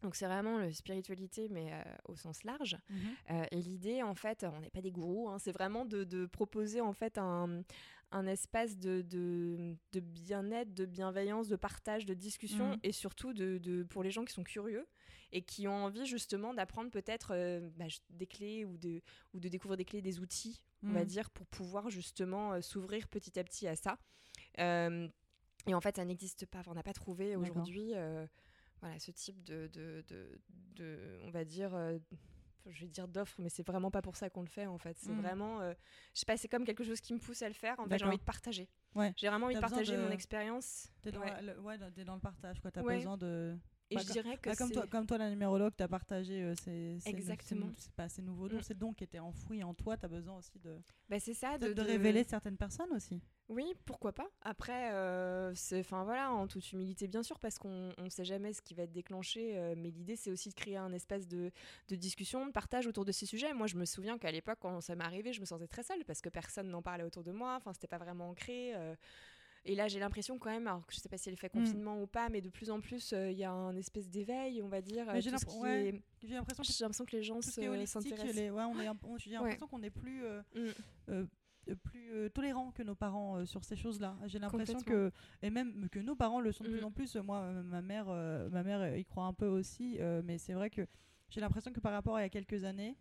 Donc 0.03 0.15
c'est 0.15 0.27
vraiment 0.27 0.59
la 0.59 0.73
spiritualité, 0.73 1.49
mais 1.51 1.73
euh, 1.73 1.83
au 2.07 2.15
sens 2.17 2.45
large. 2.45 2.77
Mhm. 2.89 2.99
Euh, 3.31 3.45
et 3.51 3.57
l'idée, 3.61 4.03
en 4.03 4.15
fait, 4.15 4.45
on 4.45 4.61
n'est 4.61 4.71
pas 4.71 4.81
des 4.81 4.93
gourous, 4.93 5.29
hein, 5.29 5.39
c'est 5.39 5.51
vraiment 5.53 5.85
de, 5.85 6.05
de 6.05 6.27
proposer 6.27 6.81
en 6.81 6.93
fait 6.93 7.19
un, 7.19 7.63
un 8.13 8.27
espace 8.29 8.79
de, 8.79 9.03
de, 9.03 9.77
de 9.93 10.01
bien-être, 10.01 10.73
de 10.73 10.87
bienveillance, 10.87 11.49
de 11.49 11.57
partage, 11.57 12.07
de 12.07 12.15
discussion, 12.15 12.71
Mhm. 12.71 12.79
et 12.85 12.93
surtout 12.93 13.33
de, 13.33 13.83
pour 13.91 14.03
les 14.05 14.11
gens 14.13 14.25
qui 14.25 14.33
sont 14.33 14.45
curieux 14.45 14.87
et 15.33 15.43
qui 15.43 15.67
ont 15.69 15.85
envie 15.85 16.07
justement 16.07 16.55
d'apprendre 16.55 16.91
peut-être 16.91 17.33
euh, 17.35 17.69
bah, 17.77 17.87
des 18.11 18.27
clés 18.27 18.65
ou 18.65 18.79
de, 18.79 19.03
ou 19.35 19.41
de 19.41 19.49
découvrir 19.49 19.77
des 19.77 19.85
clés, 19.85 20.01
des 20.01 20.21
outils, 20.21 20.63
on 20.85 20.93
va 20.93 21.01
Mhm. 21.01 21.07
dire, 21.07 21.31
pour 21.31 21.47
pouvoir 21.49 21.91
justement 21.91 22.63
s'ouvrir 22.63 23.09
petit 23.09 23.37
à 23.39 23.43
petit 23.45 23.67
à 23.67 23.75
ça. 23.75 23.99
Et 25.67 25.75
en 25.75 25.81
fait, 25.81 25.97
ça 25.97 26.05
n'existe 26.05 26.47
pas. 26.47 26.63
On 26.69 26.75
n'a 26.75 26.83
pas 26.83 26.93
trouvé 26.95 27.37
aujourd'hui 27.37 27.93
voilà, 28.81 28.99
ce 28.99 29.11
type 29.11 29.43
de, 29.45 29.69
de, 29.73 30.05
de, 30.09 30.41
de- 30.77 31.19
on 31.25 31.31
va 31.31 31.45
dire, 31.45 31.75
euh, 31.75 31.99
je 32.67 32.83
vais 32.83 32.89
dire 32.89 33.09
d'offre, 33.09 33.35
mais 33.41 33.49
c'est 33.49 33.67
vraiment 33.67 33.91
pas 33.91 34.03
pour 34.03 34.17
ça 34.17 34.29
qu'on 34.31 34.43
le 34.43 34.47
fait 34.49 34.67
en 34.67 34.79
fait. 34.79 34.97
C'est 34.99 35.11
Mm. 35.13 35.21
vraiment, 35.21 35.61
euh, 35.61 35.73
je 36.15 36.21
sais 36.21 36.27
pas, 36.27 36.37
c'est 36.37 36.49
comme 36.49 36.65
quelque 36.65 36.85
chose 36.85 37.01
qui 37.01 37.15
me 37.15 37.19
pousse 37.19 37.43
à 37.43 37.49
le 37.49 37.55
faire. 37.55 37.79
En 37.81 37.87
fait, 37.87 37.99
j'ai 37.99 38.05
envie 38.05 38.19
de 38.19 38.23
partager. 38.23 38.69
Ouais. 38.95 39.13
J'ai 39.17 39.29
vraiment 39.29 39.47
envie 39.47 39.55
de 39.55 39.61
partager 39.61 39.97
de- 39.97 40.03
mon 40.03 40.11
expérience. 40.11 40.89
T'es 41.03 41.11
dans, 41.13 41.21
Ouais. 41.21 41.31
la- 41.31 41.55
le- 41.55 41.61
ouais, 41.61 41.79
dans- 41.79 42.15
le 42.15 42.21
partage, 42.21 42.61
quoi. 42.61 42.71
T'as 42.71 42.83
besoin 42.83 43.17
de. 43.17 43.57
Et 43.91 43.95
Bah, 43.97 44.03
je 44.07 44.13
dirais 44.13 44.37
que 44.37 44.51
Bah, 44.51 44.57
comme, 44.57 44.71
toi, 44.71 44.87
comme 44.87 45.07
toi, 45.07 45.17
la 45.17 45.31
numérologue, 45.31 45.73
t'as 45.75 45.89
partagé 45.89 46.43
euh, 46.43 46.55
ces, 46.55 46.99
ces- 47.01 47.09
Exactement. 47.09 47.71
ces- 47.77 47.85
C'est 47.85 47.93
pas 47.95 48.09
ces 48.11 48.21
nouveaux 48.21 48.47
dons, 48.49 48.59
Mm. 48.59 48.63
ces 48.63 48.75
dons 48.75 48.93
qui 48.93 49.05
étaient 49.05 49.19
enfouis 49.19 49.63
en 49.65 49.73
toi. 49.73 49.97
T'as 49.97 50.09
besoin 50.09 50.37
aussi 50.37 50.59
de, 50.59 50.77
bah, 51.09 51.19
c'est 51.19 51.33
ça, 51.33 51.57
de, 51.57 51.69
de, 51.69 51.73
de 51.73 51.83
de- 51.83 51.87
révéler 51.87 52.23
certaines 52.25 52.59
personnes 52.59 52.93
aussi. 52.93 53.23
Oui, 53.49 53.65
pourquoi 53.87 54.13
pas. 54.13 54.29
Après, 54.43 54.91
euh, 54.93 55.55
enfin 55.73 56.05
voilà, 56.05 56.31
en 56.33 56.47
toute 56.47 56.71
humilité 56.73 57.09
bien 57.09 57.23
sûr, 57.23 57.41
parce 57.41 57.59
qu'on 57.59 57.95
ne 57.97 58.11
sait 58.11 58.27
jamais 58.27 58.53
ce 58.53 58.61
qui 58.61 58.75
va 58.75 58.83
être 58.83 58.93
déclenché. 58.93 59.57
euh, 59.57 59.75
mais 59.75 59.91
l'idée, 59.91 60.17
c'est 60.17 60.31
aussi 60.31 60.51
de 60.51 60.55
créer 60.55 60.77
un 60.77 60.93
espace 60.93 61.27
de, 61.27 61.51
de 61.89 61.97
discussion, 61.97 62.47
de 62.47 62.53
partage 62.53 62.87
autour 62.87 63.07
de 63.07 63.13
ces 63.13 63.25
sujets. 63.25 63.55
Moi, 63.55 63.67
je 63.69 63.77
me 63.77 63.87
souviens 63.87 64.19
qu'à 64.19 64.31
l'époque, 64.31 64.59
quand 64.61 64.83
ça 64.83 64.95
m'est 64.97 65.05
arrivé, 65.05 65.33
je 65.33 65.41
me 65.41 65.47
sentais 65.47 65.67
très 65.67 65.83
seule 65.83 66.05
parce 66.05 66.21
que 66.21 66.29
personne 66.29 66.69
n'en 66.69 66.83
parlait 66.83 67.05
autour 67.05 67.25
de 67.25 67.33
moi. 67.33 67.55
Enfin, 67.57 67.73
c'était 67.73 67.87
pas 67.89 67.97
vraiment 67.97 68.29
ancré. 68.29 68.75
Et 69.65 69.75
là, 69.75 69.89
j'ai 69.89 69.99
l'impression 69.99 70.39
quand 70.39 70.51
même, 70.51 70.67
alors 70.67 70.87
que 70.87 70.95
je 70.95 70.99
sais 71.01 71.09
pas 71.09 71.17
si 71.19 71.25
c'est 71.25 71.31
l'effet 71.31 71.49
Mm. 71.53 71.59
confinement 71.61 72.01
ou 72.03 72.07
pas, 72.07 72.29
mais 72.29 72.41
de 72.41 72.49
plus 72.49 72.71
en 72.71 72.81
plus, 72.81 73.13
euh, 73.13 73.31
il 73.31 73.37
y 73.39 73.45
a 73.45 73.51
un 73.53 73.77
espèce 73.77 74.09
d'éveil, 74.09 74.63
on 74.63 74.69
va 74.69 74.81
dire. 74.81 75.09
Euh, 75.09 75.21
j'ai 75.21 75.31
l'impression- 75.31 75.61
ouais, 75.61 75.89
est- 75.89 76.03
que 77.07 77.17
les 77.17 77.23
gens 77.23 77.87
s'intéressent. 77.87 78.35
les- 78.35 78.51
ouais, 78.51 78.63
on 78.65 78.81
est 78.81 78.87
un- 78.87 78.97
on- 79.05 79.19
j'ai 79.19 79.31
l'impression 79.31 79.67
qu'on 79.67 79.83
est 79.83 79.91
plus, 79.91 80.25
euh, 80.25 80.43
Mm. 81.07 81.25
plus 81.85 82.13
euh, 82.15 82.29
tolérant 82.31 82.71
que 82.71 82.83
nos 82.83 82.95
parents 82.95 83.37
euh, 83.37 83.45
sur 83.45 83.63
ces 83.65 83.77
choses-là. 83.77 84.17
J'ai 84.27 84.39
l'impression 84.39 84.79
que 84.87 85.11
et 85.43 85.51
même 85.51 85.89
que 85.91 85.99
nos 85.99 86.17
parents 86.17 86.41
le 86.41 86.51
sont 86.53 86.65
de 86.65 86.71
plus 86.71 86.81
Mm. 86.81 86.85
en 86.87 86.91
plus. 86.91 87.17
Moi, 87.17 87.53
ma 87.65 87.83
mère, 87.83 88.07
euh, 88.09 88.49
ma 88.51 88.63
mère 88.63 88.97
y 88.97 89.05
croit 89.05 89.25
un 89.27 89.35
peu 89.35 89.47
aussi, 89.47 89.99
mais 90.25 90.39
c'est 90.39 90.55
vrai 90.55 90.71
que 90.71 90.87
j'ai 91.29 91.41
l'impression 91.41 91.73
que 91.73 91.81
par 91.81 91.93
rapport 91.93 92.17
à 92.17 92.21
il 92.21 92.25
y 92.25 92.27
a 92.27 92.31
quelques 92.31 92.65
années. 92.65 92.97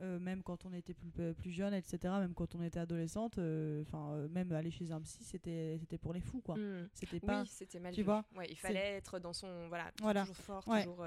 Euh, 0.00 0.18
même 0.18 0.42
quand 0.42 0.64
on 0.64 0.72
était 0.72 0.94
plus, 0.94 1.12
euh, 1.20 1.34
plus 1.34 1.50
jeune, 1.50 1.74
etc., 1.74 1.98
même 2.20 2.34
quand 2.34 2.54
on 2.54 2.62
était 2.62 2.80
adolescente, 2.80 3.38
euh, 3.38 3.82
enfin, 3.82 4.12
euh, 4.14 4.28
même 4.28 4.50
aller 4.52 4.70
chez 4.70 4.90
un 4.90 5.00
psy, 5.02 5.22
c'était 5.22 5.76
c'était 5.78 5.98
pour 5.98 6.12
les 6.14 6.20
fous, 6.20 6.40
quoi. 6.40 6.56
Mm. 6.56 6.88
C'était 6.94 7.20
pas 7.20 7.42
Oui, 7.42 7.48
c'était 7.48 7.78
mal 7.78 7.92
tu 7.94 8.00
vu. 8.00 8.04
vois, 8.06 8.24
Ouais, 8.36 8.46
il 8.48 8.56
fallait 8.56 8.96
être 8.96 9.18
dans 9.18 9.32
son 9.32 9.68
voilà, 9.68 9.90
Voilà. 10.00 10.22
toujours 10.22 10.36
fort, 10.36 10.66
Ouais. 10.68 10.84
toujours 10.84 11.04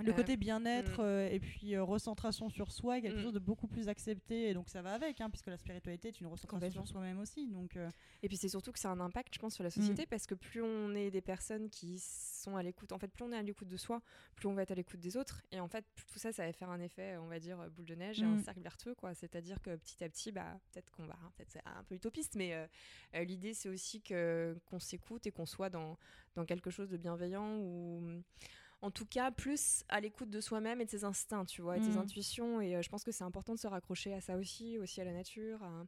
le 0.00 0.10
Euh, 0.10 0.14
côté 0.16 0.36
bien-être 0.38 1.02
mm. 1.02 1.04
euh, 1.04 1.28
et 1.28 1.38
puis 1.38 1.74
euh, 1.74 1.84
recentration 1.84 2.48
sur 2.48 2.72
soi 2.72 2.98
est 2.98 3.02
quelque 3.02 3.18
Mm. 3.18 3.22
chose 3.22 3.32
de 3.34 3.38
beaucoup 3.38 3.66
plus 3.68 3.88
accepté 3.88 4.48
et 4.48 4.54
donc 4.54 4.70
ça 4.70 4.80
va 4.80 4.94
avec 4.94 5.20
hein, 5.20 5.28
puisque 5.28 5.48
la 5.48 5.58
spiritualité 5.58 6.08
est 6.08 6.18
une 6.20 6.26
recentration 6.28 6.86
sur 6.86 6.92
soi-même 6.94 7.18
aussi 7.20 7.46
donc 7.46 7.76
Et 8.22 8.28
puis 8.28 8.36
c'est 8.38 8.48
surtout 8.48 8.72
que 8.72 8.78
ça 8.78 8.88
a 8.88 8.92
un 8.92 9.00
impact, 9.00 9.34
je 9.34 9.38
pense, 9.38 9.54
sur 9.54 9.62
la 9.64 9.68
Mm. 9.68 9.72
société 9.72 10.06
parce 10.06 10.26
que 10.26 10.34
plus 10.34 10.62
on 10.62 10.94
est 10.94 11.10
des 11.10 11.20
personnes 11.20 11.68
qui 11.68 11.98
sont 11.98 12.56
à 12.56 12.62
l'écoute, 12.62 12.92
en 12.92 12.98
fait, 12.98 13.08
plus 13.08 13.24
on 13.24 13.32
est 13.32 13.36
à 13.36 13.42
l'écoute 13.42 13.68
de 13.68 13.76
soi, 13.76 14.00
plus 14.34 14.48
on 14.48 14.54
va 14.54 14.62
être 14.62 14.70
à 14.70 14.74
l'écoute 14.74 14.98
des 15.00 15.16
autres. 15.16 15.42
Et 15.52 15.60
en 15.60 15.68
fait, 15.68 15.84
tout 16.10 16.18
ça, 16.18 16.32
ça 16.32 16.44
va 16.46 16.52
faire 16.52 16.70
un 16.70 16.80
effet, 16.80 17.16
on 17.18 17.26
va 17.28 17.38
dire, 17.38 17.70
boule 17.70 17.84
de 17.84 17.94
neige 17.94 18.20
et 18.20 18.24
Mm. 18.24 18.34
un 18.34 18.38
cercle 18.38 18.60
vertueux, 18.62 18.94
quoi. 18.94 19.14
C'est-à-dire 19.14 19.60
que 19.60 19.76
petit 19.76 20.02
à 20.02 20.08
petit, 20.08 20.32
bah, 20.32 20.58
peut-être 20.72 20.90
qu'on 20.90 21.04
va, 21.06 21.16
peut-être 21.36 21.50
c'est 21.52 21.62
un 21.66 21.84
peu 21.84 21.94
utopiste, 21.94 22.34
mais 22.34 22.54
euh, 22.54 23.24
l'idée, 23.24 23.54
c'est 23.54 23.68
aussi 23.68 24.00
que 24.02 24.56
qu'on 24.66 24.80
s'écoute 24.80 25.26
et 25.26 25.30
qu'on 25.32 25.46
soit 25.46 25.70
dans, 25.70 25.98
dans 26.34 26.44
quelque 26.44 26.70
chose 26.70 26.88
de 26.88 26.96
bienveillant 26.96 27.58
ou 27.58 28.22
en 28.82 28.90
tout 28.90 29.06
cas 29.06 29.30
plus 29.30 29.84
à 29.88 30.00
l'écoute 30.00 30.28
de 30.30 30.40
soi-même 30.40 30.80
et 30.80 30.84
de 30.84 30.90
ses 30.90 31.04
instincts, 31.04 31.44
tu 31.44 31.62
vois, 31.62 31.76
et 31.76 31.80
de 31.80 31.84
ses 31.84 31.96
Mm. 31.96 32.00
intuitions. 32.00 32.60
Et 32.60 32.76
euh, 32.76 32.82
je 32.82 32.88
pense 32.88 33.04
que 33.04 33.12
c'est 33.12 33.24
important 33.24 33.54
de 33.54 33.58
se 33.58 33.66
raccrocher 33.68 34.12
à 34.12 34.20
ça 34.20 34.36
aussi, 34.36 34.78
aussi 34.78 35.00
à 35.00 35.04
la 35.04 35.12
nature. 35.12 35.62
à- 35.62 35.84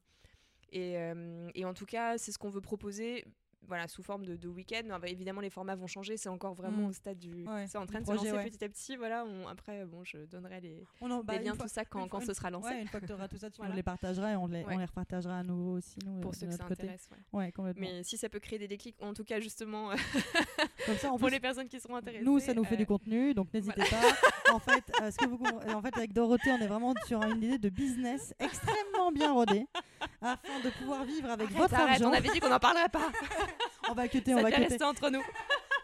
Et, 0.72 0.96
euh, 0.98 1.48
et 1.54 1.64
en 1.64 1.74
tout 1.74 1.86
cas, 1.86 2.18
c'est 2.18 2.32
ce 2.32 2.38
qu'on 2.38 2.48
veut 2.50 2.60
proposer. 2.62 3.24
Voilà, 3.68 3.88
sous 3.88 4.02
forme 4.02 4.24
de, 4.24 4.36
de 4.36 4.48
week-end. 4.48 4.82
Bah, 4.88 5.08
évidemment, 5.08 5.40
les 5.40 5.50
formats 5.50 5.74
vont 5.74 5.86
changer. 5.86 6.16
C'est 6.16 6.28
encore 6.28 6.54
vraiment 6.54 6.86
Mm. 6.86 6.90
au 6.90 6.92
stade 6.92 7.18
du. 7.18 7.46
Ouais, 7.46 7.66
c'est 7.66 7.78
en 7.78 7.86
train 7.86 8.00
de 8.00 8.06
se 8.06 8.12
projet, 8.12 8.30
lancer 8.30 8.44
ouais. 8.44 8.50
petit 8.50 8.64
à 8.64 8.68
petit. 8.68 8.96
Voilà, 8.96 9.24
on- 9.24 9.48
après, 9.48 9.84
bon, 9.86 10.04
je 10.04 10.18
donnerai 10.26 10.60
les, 10.60 10.84
on 11.00 11.10
en- 11.10 11.22
bah, 11.24 11.34
les 11.34 11.38
une 11.40 11.44
liens, 11.46 11.54
fois- 11.54 11.64
tout 11.66 11.72
ça, 11.72 11.84
quand, 11.84 12.02
une 12.04 12.08
quand 12.08 12.18
fois- 12.20 12.26
ce 12.26 12.34
sera 12.34 12.50
lancé. 12.50 12.68
ouais, 12.68 12.82
une 12.82 12.88
fois 12.88 13.00
que 13.00 13.06
tu 13.06 13.12
auras 13.12 13.28
tout 13.28 13.38
ça 13.38 13.50
tu 13.50 13.56
Voilà. 13.60 13.74
les 13.74 13.82
partageras 13.82 14.32
et 14.32 14.36
on 14.36 14.46
les, 14.46 14.64
on 14.68 14.78
les 14.78 14.84
repartagera 14.84 15.38
à 15.38 15.42
nouveau 15.42 15.72
aussi 15.78 15.96
nous 16.04 16.20
pour 16.20 16.34
ceux 16.34 16.46
que 16.46 16.52
ça 16.52 16.64
côté 16.64 16.82
intéresse. 16.84 17.08
Mais 17.76 18.02
si 18.02 18.16
ça 18.16 18.28
peut 18.28 18.40
créer 18.40 18.58
des 18.58 18.68
déclics, 18.68 18.96
en 19.02 19.14
tout 19.14 19.24
cas, 19.24 19.40
justement, 19.40 19.90
euh, 19.92 19.94
comme 20.86 20.96
ça 20.96 21.08
en 21.08 21.10
pour 21.18 21.28
plus 21.28 21.30
les 21.34 21.40
personnes 21.40 21.68
qui 21.68 21.80
seront 21.80 21.96
intéressées. 21.96 22.24
nous 22.24 22.38
ça 22.40 22.52
nous 22.54 22.64
fait 22.64 22.74
euh, 22.74 22.78
du 22.78 22.86
contenu 22.86 23.32
donc 23.34 23.52
n'hésitez 23.54 23.80
pas 23.82 24.52
en 24.54 24.58
fait 24.58 24.84
euh, 25.00 25.10
ce 25.10 25.16
que 25.16 25.26
vous 25.26 25.38
en 25.74 25.80
fait 25.82 25.96
avec 25.96 26.12
Dorothée 26.12 26.50
on 26.50 26.58
est 26.58 26.66
vraiment 26.66 26.92
sur 27.06 27.22
une 27.22 27.42
idée 27.42 27.58
de 27.58 27.68
business 27.70 28.34
extrêmement 28.38 29.10
bien 29.12 29.32
rodée 29.32 29.66
afin 30.20 30.60
de 30.64 30.70
pouvoir 30.70 31.04
vivre 31.04 31.30
avec 31.30 31.46
Arrête, 31.48 31.58
votre 31.58 31.74
arrête, 31.74 31.90
argent 32.02 32.10
on 32.10 32.12
avait 32.12 32.28
dit 32.28 32.40
qu'on 32.40 32.50
n'en 32.50 32.58
parlerait 32.58 32.88
pas. 32.90 33.10
On 33.90 33.94
va 33.94 34.08
cuter 34.08 34.34
on 34.34 34.42
va 34.42 34.50
cuter 34.50 34.64
rester 34.64 34.84
entre 34.84 35.10
nous. 35.10 35.22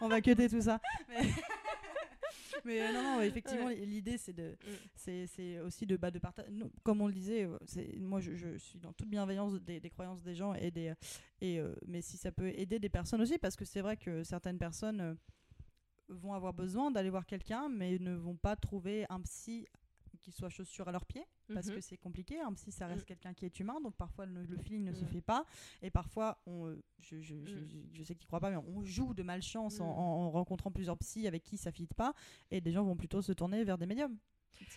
on 0.01 0.07
va 0.07 0.21
cuter 0.21 0.49
tout 0.49 0.61
ça. 0.61 0.79
Mais, 1.09 1.21
mais 2.65 2.81
euh, 2.81 2.93
non, 2.93 3.03
non, 3.03 3.21
effectivement, 3.21 3.69
l'idée 3.69 4.17
c'est 4.17 4.33
de, 4.33 4.55
c'est, 4.95 5.27
c'est 5.27 5.59
aussi 5.59 5.85
de, 5.85 5.97
bah, 5.97 6.11
de 6.11 6.19
partager. 6.19 6.49
Comme 6.83 7.01
on 7.01 7.07
le 7.07 7.13
disait, 7.13 7.45
euh, 7.45 7.57
moi 7.99 8.19
je, 8.19 8.35
je 8.35 8.57
suis 8.57 8.79
dans 8.79 8.93
toute 8.93 9.09
bienveillance 9.09 9.53
des, 9.61 9.79
des 9.79 9.89
croyances 9.89 10.21
des 10.21 10.35
gens 10.35 10.53
et 10.53 10.71
des, 10.71 10.93
et 11.41 11.59
euh, 11.59 11.73
mais 11.87 12.01
si 12.01 12.17
ça 12.17 12.31
peut 12.31 12.47
aider 12.49 12.79
des 12.79 12.89
personnes 12.89 13.21
aussi, 13.21 13.37
parce 13.37 13.55
que 13.55 13.65
c'est 13.65 13.81
vrai 13.81 13.97
que 13.97 14.23
certaines 14.23 14.57
personnes 14.57 15.01
euh, 15.01 15.13
vont 16.09 16.33
avoir 16.33 16.53
besoin 16.53 16.91
d'aller 16.91 17.09
voir 17.09 17.25
quelqu'un, 17.25 17.69
mais 17.69 17.97
ne 17.99 18.13
vont 18.13 18.35
pas 18.35 18.55
trouver 18.55 19.05
un 19.09 19.21
psy 19.21 19.65
qui 20.21 20.31
soit 20.31 20.49
chaussure 20.49 20.87
à 20.87 20.91
leurs 20.91 21.05
pieds 21.05 21.25
parce 21.53 21.67
Mhm. 21.67 21.75
que 21.75 21.81
c'est 21.81 21.97
compliqué. 21.97 22.39
Un 22.39 22.53
psy, 22.53 22.71
ça 22.71 22.87
reste 22.87 23.01
Mm. 23.03 23.05
quelqu'un 23.05 23.33
qui 23.33 23.45
est 23.45 23.59
humain, 23.59 23.81
donc 23.81 23.95
parfois 23.95 24.25
le, 24.25 24.43
le 24.45 24.57
feeling 24.57 24.83
ne 24.85 24.93
se 24.93 25.03
Mm. 25.03 25.07
fait 25.07 25.21
pas. 25.21 25.45
Et 25.81 25.89
parfois, 25.89 26.41
on, 26.45 26.67
euh, 26.67 26.81
je, 26.99 27.19
je, 27.21 27.35
je, 27.45 27.55
Mm. 27.57 27.67
je- 27.67 27.97
je 27.97 28.03
sais 28.03 28.13
que 28.15 28.19
tu 28.19 28.27
crois 28.27 28.39
pas, 28.39 28.49
mais 28.51 28.57
on 28.57 28.83
joue 28.83 29.13
de 29.13 29.23
malchance 29.23 29.79
en, 29.81 29.85
en 29.87 30.31
rencontrant 30.31 30.71
plusieurs 30.71 30.97
psys 30.97 31.27
avec 31.27 31.43
qui 31.43 31.57
ça 31.57 31.71
fit 31.71 31.87
pas. 31.87 32.13
Et 32.51 32.61
des 32.61 32.71
gens 32.71 32.83
vont 32.83 32.95
plutôt 32.95 33.21
se 33.21 33.31
tourner 33.33 33.63
vers 33.63 33.77
des 33.77 33.85
médiums. 33.85 34.17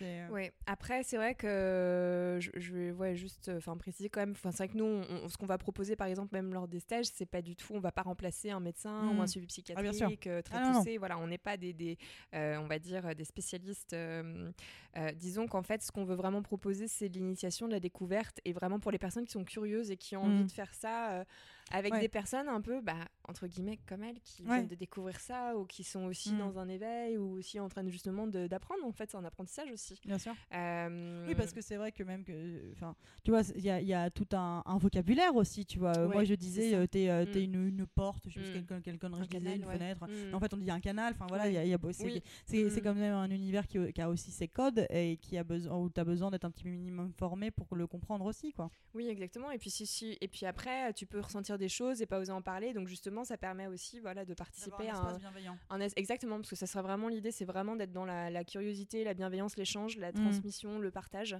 Euh, 0.01 0.27
Oui, 0.31 0.49
après, 0.65 1.03
c'est 1.03 1.15
vrai 1.17 1.35
que 1.35 2.37
je, 2.41 2.49
je 2.55 2.73
vais 2.73 2.91
ouais, 2.91 3.15
juste 3.15 3.49
euh, 3.49 3.57
enfin, 3.57 3.77
préciser 3.77 4.09
quand 4.09 4.19
même. 4.19 4.35
C'est 4.35 4.49
vrai 4.57 4.67
que 4.67 4.77
nous, 4.77 4.83
on- 4.85 5.29
ce 5.29 5.37
qu'on 5.37 5.45
va 5.45 5.57
proposer, 5.57 5.95
par 5.95 6.07
exemple, 6.07 6.29
même 6.33 6.53
lors 6.53 6.67
des 6.67 6.79
stages, 6.79 7.05
c'est 7.13 7.25
pas 7.25 7.41
du 7.41 7.55
tout, 7.55 7.73
on 7.73 7.79
va 7.79 7.91
pas 7.91 8.01
remplacer 8.01 8.49
un 8.49 8.59
médecin 8.59 9.09
ou 9.11 9.21
un 9.21 9.27
suivi 9.27 9.45
Ah, 9.75 9.81
bien 9.81 9.91
sûr. 9.93 10.07
psychiatrique 10.07 10.27
euh, 10.27 10.41
très 10.41 10.57
Ah, 10.57 10.71
non. 10.71 10.79
poussé. 10.79 10.97
Voilà, 10.97 11.17
on 11.19 11.27
n'est 11.27 11.37
pas 11.37 11.55
des, 11.57 11.71
des 11.73 11.97
euh, 12.33 12.57
on 12.57 12.67
va 12.67 12.79
dire, 12.79 13.15
des 13.15 13.25
spécialistes. 13.25 13.93
euh, 13.93 14.51
euh, 14.97 15.11
disons 15.13 15.47
qu'en 15.47 15.63
fait, 15.63 15.81
ce 15.83 15.91
qu'on 15.91 16.03
veut 16.05 16.15
vraiment 16.15 16.41
proposer, 16.41 16.87
c'est 16.87 17.07
l'initiation, 17.07 17.67
de 17.67 17.73
la 17.73 17.79
découverte, 17.79 18.39
et 18.45 18.53
vraiment 18.53 18.79
pour 18.79 18.91
les 18.91 18.99
personnes 18.99 19.25
qui 19.25 19.31
sont 19.31 19.43
curieuses 19.45 19.91
et 19.91 19.97
qui 19.97 20.15
ont 20.17 20.23
envie 20.23 20.43
Mm. 20.43 20.47
de 20.47 20.51
faire 20.51 20.73
ça 20.73 21.11
euh, 21.11 21.25
avec 21.71 21.93
Ouais. 21.93 21.99
des 21.99 22.09
personnes 22.09 22.47
un 22.47 22.61
peu, 22.61 22.79
bah, 22.81 22.93
entre 23.27 23.47
guillemets, 23.47 23.79
comme 23.87 24.03
elles, 24.03 24.19
qui 24.21 24.43
Ouais. 24.43 24.55
viennent 24.55 24.67
de 24.67 24.75
découvrir 24.75 25.19
ça 25.19 25.57
ou 25.57 25.65
qui 25.65 25.83
sont 25.83 26.05
aussi 26.05 26.33
Mm. 26.33 26.37
dans 26.37 26.59
un 26.59 26.69
éveil 26.69 27.17
ou 27.17 27.33
aussi 27.37 27.59
en 27.59 27.67
train 27.69 27.83
de, 27.83 27.89
justement 27.89 28.27
d'apprendre. 28.27 28.85
En 28.85 28.91
fait, 28.91 29.09
c'est 29.09 29.17
un 29.17 29.25
apprentissage 29.25 29.71
aussi. 29.71 29.99
Bien 30.05 30.19
sûr. 30.19 30.33
Euh, 30.53 31.25
Oui, 31.27 31.33
parce 31.35 31.51
que 31.53 31.61
c'est 31.61 31.75
vrai 31.77 31.91
que 31.91 32.03
même 32.03 32.23
que. 32.23 32.71
Enfin, 32.73 32.95
tu 33.23 33.31
vois, 33.31 33.41
il 33.55 33.63
y 33.63 33.69
a, 33.69 33.81
il 33.81 33.87
y 33.87 33.93
a 33.93 34.09
tout 34.11 34.27
un, 34.33 34.61
un 34.65 34.77
vocabulaire 34.77 35.35
aussi, 35.35 35.65
tu 35.65 35.79
vois. 35.79 35.97
Euh, 35.97 36.07
Moi, 36.07 36.23
je 36.23 36.35
disais, 36.35 36.75
euh, 36.75 36.85
t'es 36.85 37.09
euh, 37.09 37.25
Mm. 37.25 37.37
une, 37.39 37.67
une 37.79 37.85
porte, 37.87 38.29
je 38.29 38.39
sais 38.41 38.59
Mm. 38.61 38.65
plus 38.65 38.81
quelle, 38.83 38.99
connerie 38.99 39.23
je 39.31 39.37
disais, 39.37 39.55
une 39.55 39.63
fenêtre. 39.63 40.07
Mm. 40.07 40.35
En 40.35 40.39
fait, 40.39 40.53
on 40.53 40.57
dit 40.57 40.69
un 40.71 40.79
canal. 40.79 41.13
Enfin, 41.15 41.25
voilà, 41.27 41.47
il 41.47 41.53
y 41.53 41.57
a, 41.57 41.63
il 41.65 41.69
y 41.69 41.73
a- 41.73 41.79
c'est 41.91 42.05
Oui. 42.05 42.21
c'est- 42.45 42.63
Mm. 42.65 42.81
quand 42.83 42.93
même 42.93 43.13
un 43.13 43.29
univers 43.31 43.67
qui, 43.67 43.79
qui 43.91 44.01
a 44.01 44.09
aussi 44.09 44.29
ses 44.31 44.47
codes 44.47 44.85
et 44.91 45.17
qui 45.17 45.37
a 45.37 45.43
besoin, 45.43 45.77
où 45.79 45.89
tu 45.89 45.99
as 45.99 46.03
besoin 46.05 46.29
d'être 46.29 46.45
un 46.45 46.51
petit 46.51 46.67
minimum 46.67 47.11
formé 47.17 47.49
pour 47.51 47.75
le 47.75 47.87
comprendre 47.87 48.25
aussi, 48.25 48.51
quoi. 48.53 48.69
Oui, 48.93 49.07
exactement. 49.07 49.49
Et 49.51 49.57
puis, 49.57 49.71
si, 49.71 49.85
si- 49.87 50.17
et 50.21 50.27
puis 50.27 50.45
après, 50.45 50.93
tu 50.93 51.05
peux 51.07 51.19
ressentir 51.19 51.54
des 51.57 51.69
choses 51.69 52.01
et 52.01 52.05
pas 52.05 52.19
oser 52.19 52.31
en 52.31 52.41
parler. 52.41 52.73
Donc, 52.73 52.87
justement, 52.87 53.23
ça 53.23 53.37
permet 53.37 53.67
aussi 53.67 53.99
voilà, 53.99 54.25
de 54.25 54.33
participer 54.33 54.89
à 54.89 54.97
un, 54.97 55.17
bienveillant. 55.17 55.57
un 55.69 55.79
Exactement, 55.81 56.37
parce 56.37 56.49
que 56.49 56.55
ça 56.55 56.67
sera 56.67 56.81
vraiment 56.81 57.07
l'idée, 57.07 57.31
c'est 57.31 57.45
vraiment 57.45 57.75
d'être 57.75 57.91
dans 57.91 58.05
la, 58.05 58.29
la 58.29 58.43
curiosité, 58.43 59.03
la 59.03 59.13
bienveillance, 59.13 59.57
l'échange, 59.57 59.97
la 59.97 60.11
Mm. 60.11 60.15
transmission, 60.15 60.79
le 60.79 60.91
partage 60.91 61.35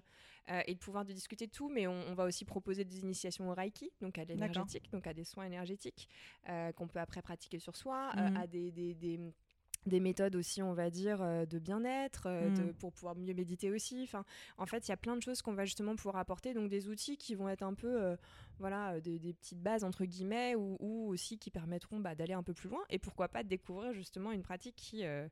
euh, 0.49 0.61
et 0.67 0.73
de 0.73 0.79
pouvoir 0.79 1.05
de 1.05 1.13
discuter 1.13 1.47
de 1.47 1.51
tout. 1.51 1.69
Mais 1.69 1.87
on, 1.87 1.93
on 2.09 2.13
va 2.13 2.25
aussi 2.25 2.45
proposer 2.45 2.83
des 2.85 2.99
initiations 2.99 3.49
au 3.49 3.53
Reiki, 3.53 3.91
donc 4.01 4.17
à 4.17 4.25
l'énergétique, 4.25 4.91
donc 4.91 5.07
à 5.07 5.13
des 5.13 5.23
soins 5.23 5.45
énergétiques 5.45 6.07
euh, 6.49 6.71
qu'on 6.73 6.87
peut 6.87 6.99
après 6.99 7.21
pratiquer 7.21 7.59
sur 7.59 7.75
soi, 7.75 8.11
euh, 8.17 8.29
Mhm. 8.29 8.37
à 8.37 8.47
des- 8.47 8.71
des- 8.71 8.93
des 8.93 9.19
des 9.87 9.99
méthodes 9.99 10.35
aussi, 10.35 10.63
on 10.63 10.73
va 10.73 10.89
dire, 10.89 11.21
euh, 11.21 11.45
de 11.45 11.59
bien-être, 11.59 12.23
euh, 12.25 12.49
de- 12.49 12.63
Mm. 12.71 12.73
pour 12.73 12.91
pouvoir 12.91 13.15
mieux 13.15 13.35
méditer 13.35 13.69
aussi. 13.69 14.01
Enfin, 14.01 14.25
en 14.57 14.65
fait, 14.65 14.87
il 14.87 14.89
y 14.89 14.93
a 14.93 14.97
plein 14.97 15.15
de 15.15 15.21
choses 15.21 15.43
qu'on 15.43 15.53
va 15.53 15.63
justement 15.65 15.95
pouvoir 15.95 16.15
apporter, 16.15 16.55
donc 16.55 16.69
des 16.69 16.87
outils 16.89 17.17
qui 17.17 17.35
vont 17.35 17.49
être 17.49 17.61
un 17.61 17.75
peu, 17.75 18.01
euh, 18.01 18.15
voilà, 18.59 18.93
euh, 18.93 18.99
des, 19.01 19.19
des 19.19 19.33
petites 19.33 19.61
bases 19.61 19.83
entre 19.83 20.05
guillemets, 20.05 20.55
ou, 20.55 20.77
ou 20.79 21.07
aussi 21.09 21.37
qui 21.37 21.51
permettront 21.51 21.99
bah, 21.99 22.15
d'aller 22.15 22.33
un 22.33 22.43
peu 22.43 22.53
plus 22.53 22.69
loin 22.69 22.83
et 22.89 22.99
pourquoi 22.99 23.27
pas 23.29 23.43
de 23.43 23.49
découvrir 23.49 23.93
justement 23.93 24.31
une 24.31 24.43
pratique 24.43 24.75
qui, 24.75 25.05
euh, 25.05 25.27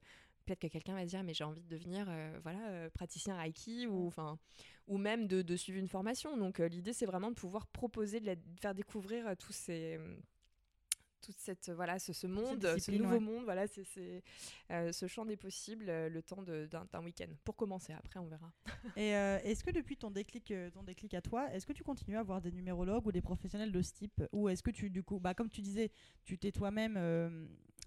peut-être 0.45 0.59
que 0.59 0.67
quelqu'un 0.67 0.95
va 0.95 1.05
dire 1.05 1.23
mais 1.23 1.33
j'ai 1.33 1.43
envie 1.45 1.61
de 1.63 1.69
devenir 1.69 2.05
euh, 2.09 2.37
voilà 2.43 2.59
euh, 2.69 2.89
praticien 2.89 3.37
Reiki 3.37 3.87
ou 3.87 4.07
enfin 4.07 4.37
ou 4.87 4.97
même 4.97 5.27
de, 5.27 5.41
de 5.41 5.55
suivre 5.55 5.79
une 5.79 5.87
formation. 5.87 6.35
Donc 6.37 6.59
l'idée 6.59 6.91
c'est 6.93 7.05
vraiment 7.05 7.29
de 7.29 7.35
pouvoir 7.35 7.67
proposer 7.67 8.19
de, 8.19 8.25
la- 8.25 8.35
de 8.35 8.59
faire 8.61 8.75
découvrir 8.75 9.35
tous 9.37 9.53
ces 9.53 9.97
toute 11.23 11.37
cette 11.37 11.69
voilà 11.71 11.97
ce, 11.99 12.13
ce 12.13 12.27
monde, 12.27 12.61
ce 12.77 12.91
nouveau 12.91 13.13
ouais. 13.13 13.19
monde, 13.19 13.43
voilà 13.43 13.65
c'est 13.67 13.83
euh, 14.71 14.91
ce 14.91 15.07
champ 15.07 15.25
des 15.25 15.37
possibles 15.37 15.85
euh, 15.89 16.09
le 16.09 16.21
temps 16.21 16.41
d'un 16.43 17.03
week-end 17.03 17.29
pour 17.43 17.55
commencer. 17.55 17.93
Après 17.93 18.19
on 18.19 18.27
verra. 18.27 18.51
Et 18.97 19.15
euh, 19.15 19.39
est-ce 19.43 19.63
que 19.63 19.71
depuis 19.71 19.97
ton 19.97 20.11
déclic, 20.11 20.51
euh, 20.51 20.69
ton 20.69 20.83
déclic 20.83 21.13
à 21.13 21.21
toi, 21.21 21.51
est-ce 21.53 21.65
que 21.65 21.73
tu 21.73 21.83
continues 21.83 22.17
à 22.17 22.19
avoir 22.19 22.41
des 22.41 22.51
numérologues 22.51 23.05
ou 23.07 23.11
des 23.11 23.21
professionnels 23.21 23.71
de 23.71 23.81
ce 23.81 23.93
type? 23.93 24.21
Ou 24.31 24.49
est-ce 24.49 24.61
que 24.63 24.71
tu, 24.71 24.89
du 24.89 25.03
coup, 25.03 25.19
bah, 25.19 25.33
comme 25.33 25.49
tu 25.49 25.61
disais, 25.61 25.91
tu 26.23 26.37
t'es 26.37 26.51
toi-même 26.51 26.95
euh, 26.97 27.45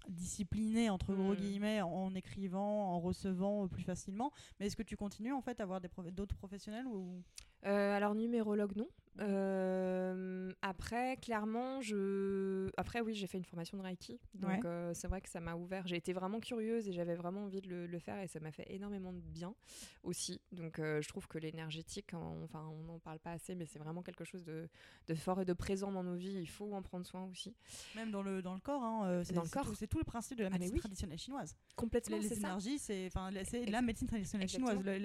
discipliné, 0.09 0.89
entre 0.89 1.13
gros 1.13 1.33
Mm. 1.33 1.37
guillemets, 1.37 1.81
en, 1.81 2.13
écrivant, 2.15 2.93
en 2.93 2.99
recevant 2.99 3.65
euh, 3.65 3.67
plus 3.67 3.83
facilement, 3.83 4.31
mais 4.59 4.67
est-ce 4.67 4.75
que 4.75 4.83
tu 4.83 4.95
continues 4.95 5.33
en 5.33 5.41
fait 5.41 5.59
à 5.59 5.63
avoir 5.63 5.81
prof- 5.81 6.11
d'autres 6.11 6.35
professionnels 6.35 6.87
ou... 6.87 7.21
Euh, 7.65 7.95
alors 7.97 8.13
numérologue 8.15 8.75
non. 8.75 8.87
Euh, 9.19 10.51
après 10.61 11.17
clairement 11.17 11.81
je 11.81 12.69
après 12.77 13.01
oui 13.01 13.13
j'ai 13.15 13.25
fait 13.27 13.37
une 13.39 13.43
formation 13.45 13.77
de 13.77 13.81
Reiki 13.83 14.19
donc 14.35 14.47
Ouais. 14.51 14.59
euh, 14.65 14.93
c'est 14.93 15.07
vrai 15.07 15.21
que 15.21 15.29
ça 15.29 15.39
m'a 15.39 15.55
ouvert 15.55 15.87
j'ai 15.87 15.95
été 15.95 16.13
vraiment 16.13 16.39
curieuse 16.39 16.87
et 16.87 16.93
j'avais 16.93 17.15
vraiment 17.15 17.45
envie 17.45 17.61
de 17.61 17.67
le, 17.67 17.87
le 17.87 17.99
faire 17.99 18.19
et 18.21 18.27
ça 18.27 18.39
m'a 18.39 18.51
fait 18.51 18.65
énormément 18.71 19.11
de 19.13 19.19
bien 19.19 19.55
aussi 20.03 20.39
donc 20.51 20.77
euh, 20.79 21.01
je 21.01 21.07
trouve 21.09 21.27
que 21.27 21.39
l'énergétique 21.39 22.13
en- 22.13 22.43
enfin 22.43 22.63
on 22.67 22.83
n'en 22.83 22.99
parle 22.99 23.17
pas 23.19 23.31
assez 23.31 23.55
mais 23.55 23.65
c'est 23.65 23.79
vraiment 23.79 24.03
quelque 24.03 24.23
chose 24.23 24.43
de, 24.43 24.69
de 25.07 25.15
fort 25.15 25.41
et 25.41 25.45
de 25.45 25.53
présent 25.53 25.91
dans 25.91 26.03
nos 26.03 26.15
vies 26.15 26.37
il 26.39 26.47
faut 26.49 26.71
en 26.73 26.81
prendre 26.83 27.05
soin 27.05 27.23
aussi 27.25 27.55
Même 27.95 28.11
dans 28.11 28.21
le, 28.21 28.41
dans 28.43 28.53
le 28.53 28.59
corps, 28.59 28.83
hein, 28.83 29.23
c'est 29.23 29.33
Dans 29.33 29.41
le 29.41 29.47
c'est 29.47 29.53
corps. 29.53 29.65
tout, 29.65 29.75
c'est 29.75 29.87
tout 29.87 29.97
le 29.97 30.03
principe 30.03 30.37
de 30.37 30.43
la 30.43 30.49
Ah, 30.49 30.53
médecine 30.53 30.73
oui. 30.73 30.79
traditionnelle 30.79 31.17
chinoise. 31.19 31.57
complètement 31.75 32.17
Les, 32.17 32.23
les 32.23 32.29
c'est 32.29 32.35
ça 32.35 32.47
énergies, 32.49 32.77
c'est 32.79 33.09
la- 33.31 33.43
c'est 33.45 33.65
la 33.65 33.77
Ex- 33.79 33.85
médecine 33.87 34.07
traditionnelle 34.07 34.47
chinoise. 34.47 34.79
Le, 34.83 34.97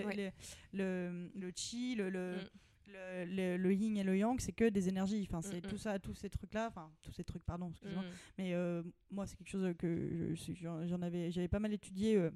le, 1.35 1.51
chi, 1.57 1.95
le, 1.95 2.11
le, 2.11 2.37
Mm. 2.37 2.52
Le, 2.87 3.25
le- 3.25 3.57
le 3.57 3.75
yin 3.75 3.97
et 3.97 4.03
le 4.05 4.17
yang, 4.17 4.39
c'est 4.41 4.53
que 4.53 4.69
des 4.69 4.89
énergies. 4.89 5.27
Enfin, 5.29 5.41
c'est 5.43 5.57
Mm, 5.63 5.67
mm. 5.67 5.71
tout 5.71 5.77
ça, 5.79 5.99
tous 5.99 6.15
ces 6.15 6.31
trucs-là. 6.31 6.69
Enfin, 6.69 6.91
tous 7.03 7.13
ces 7.13 7.25
trucs, 7.25 7.45
pardon, 7.45 7.71
excuse-moi. 7.71 8.03
Mm. 8.03 8.07
Mais 8.39 8.55
euh, 8.55 8.83
moi, 9.11 9.27
c'est 9.27 9.37
quelque 9.37 9.49
chose 9.51 9.75
que 9.79 10.31
je 10.31 10.35
suis- 10.35 10.55
j'en 10.57 10.87
j'en 10.87 11.01
avais, 11.03 11.31
j'avais 11.31 11.49
pas 11.49 11.59
mal 11.61 11.73
étudié 11.73 12.17
euh, 12.17 12.31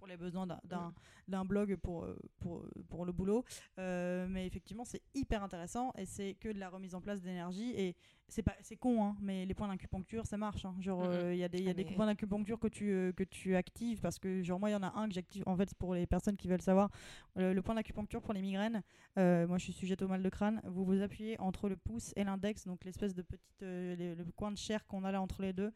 pour 0.00 0.06
les 0.08 0.16
besoins 0.16 0.46
d'un- 0.46 0.94
Mm. 1.28 1.46
blog 1.46 1.76
pour, 1.76 2.04
euh, 2.04 2.18
pour, 2.40 2.64
pour 2.88 3.04
le 3.04 3.12
boulot. 3.12 3.44
Euh, 3.78 4.26
mais 4.30 4.46
effectivement, 4.46 4.86
c'est 4.86 5.02
hyper 5.14 5.42
intéressant 5.42 5.92
et 5.98 6.06
c'est 6.06 6.34
que 6.40 6.48
de 6.48 6.58
la 6.58 6.70
remise 6.70 6.94
en 6.94 7.02
place 7.02 7.20
d'énergie. 7.20 7.72
Et 7.76 7.94
c'est 8.28 8.42
pas 8.42 8.56
c'est 8.62 8.76
con, 8.76 9.04
hein, 9.04 9.16
mais 9.20 9.44
les 9.44 9.52
points 9.52 9.68
d'acupuncture, 9.68 10.24
ça 10.24 10.38
marche. 10.38 10.64
hein. 10.64 10.74
Genre, 10.80 11.00
Mm, 11.00 11.06
mm. 11.08 11.10
euh, 11.12 11.34
il 11.34 11.38
y 11.38 11.44
a 11.44 11.48
des, 11.48 11.58
il 11.58 11.64
y 11.64 11.68
a 11.68 11.72
Ah, 11.72 11.74
des 11.74 11.84
mais- 11.84 11.92
points 11.94 12.06
d'acupuncture 12.06 12.58
que 12.58 12.68
tu, 12.68 12.90
euh, 12.90 13.12
que 13.12 13.24
tu 13.24 13.54
actives 13.54 14.00
parce 14.00 14.18
que, 14.18 14.42
genre, 14.42 14.58
moi, 14.58 14.70
il 14.70 14.72
y 14.72 14.76
en 14.76 14.82
a 14.82 14.92
un 14.98 15.06
que 15.06 15.12
j'active. 15.14 15.42
En 15.46 15.54
fait, 15.56 15.74
pour 15.74 15.94
les 15.94 16.06
personnes 16.06 16.36
qui 16.38 16.48
veulent 16.48 16.62
savoir, 16.62 16.88
le, 17.36 17.52
le 17.52 17.62
point 17.62 17.74
d'acupuncture 17.74 18.22
pour 18.22 18.32
les 18.32 18.40
migraines, 18.40 18.82
euh, 19.18 19.46
moi, 19.46 19.58
je 19.58 19.64
suis 19.64 19.74
sujette 19.74 20.00
au 20.00 20.08
mal 20.08 20.22
de 20.22 20.28
crâne. 20.30 20.62
Vous 20.64 20.86
vous 20.86 21.02
appuyez 21.02 21.38
entre 21.40 21.68
le 21.68 21.76
pouce 21.76 22.14
et 22.16 22.24
l'index, 22.24 22.64
donc 22.66 22.84
l'espèce 22.86 23.14
de 23.14 23.20
petite, 23.22 23.62
euh, 23.62 23.94
les- 23.96 24.14
le 24.14 24.24
coin 24.32 24.50
de 24.50 24.56
chair 24.56 24.86
qu'on 24.86 25.04
a 25.04 25.12
là 25.12 25.20
entre 25.20 25.42
les 25.42 25.52
deux. 25.52 25.72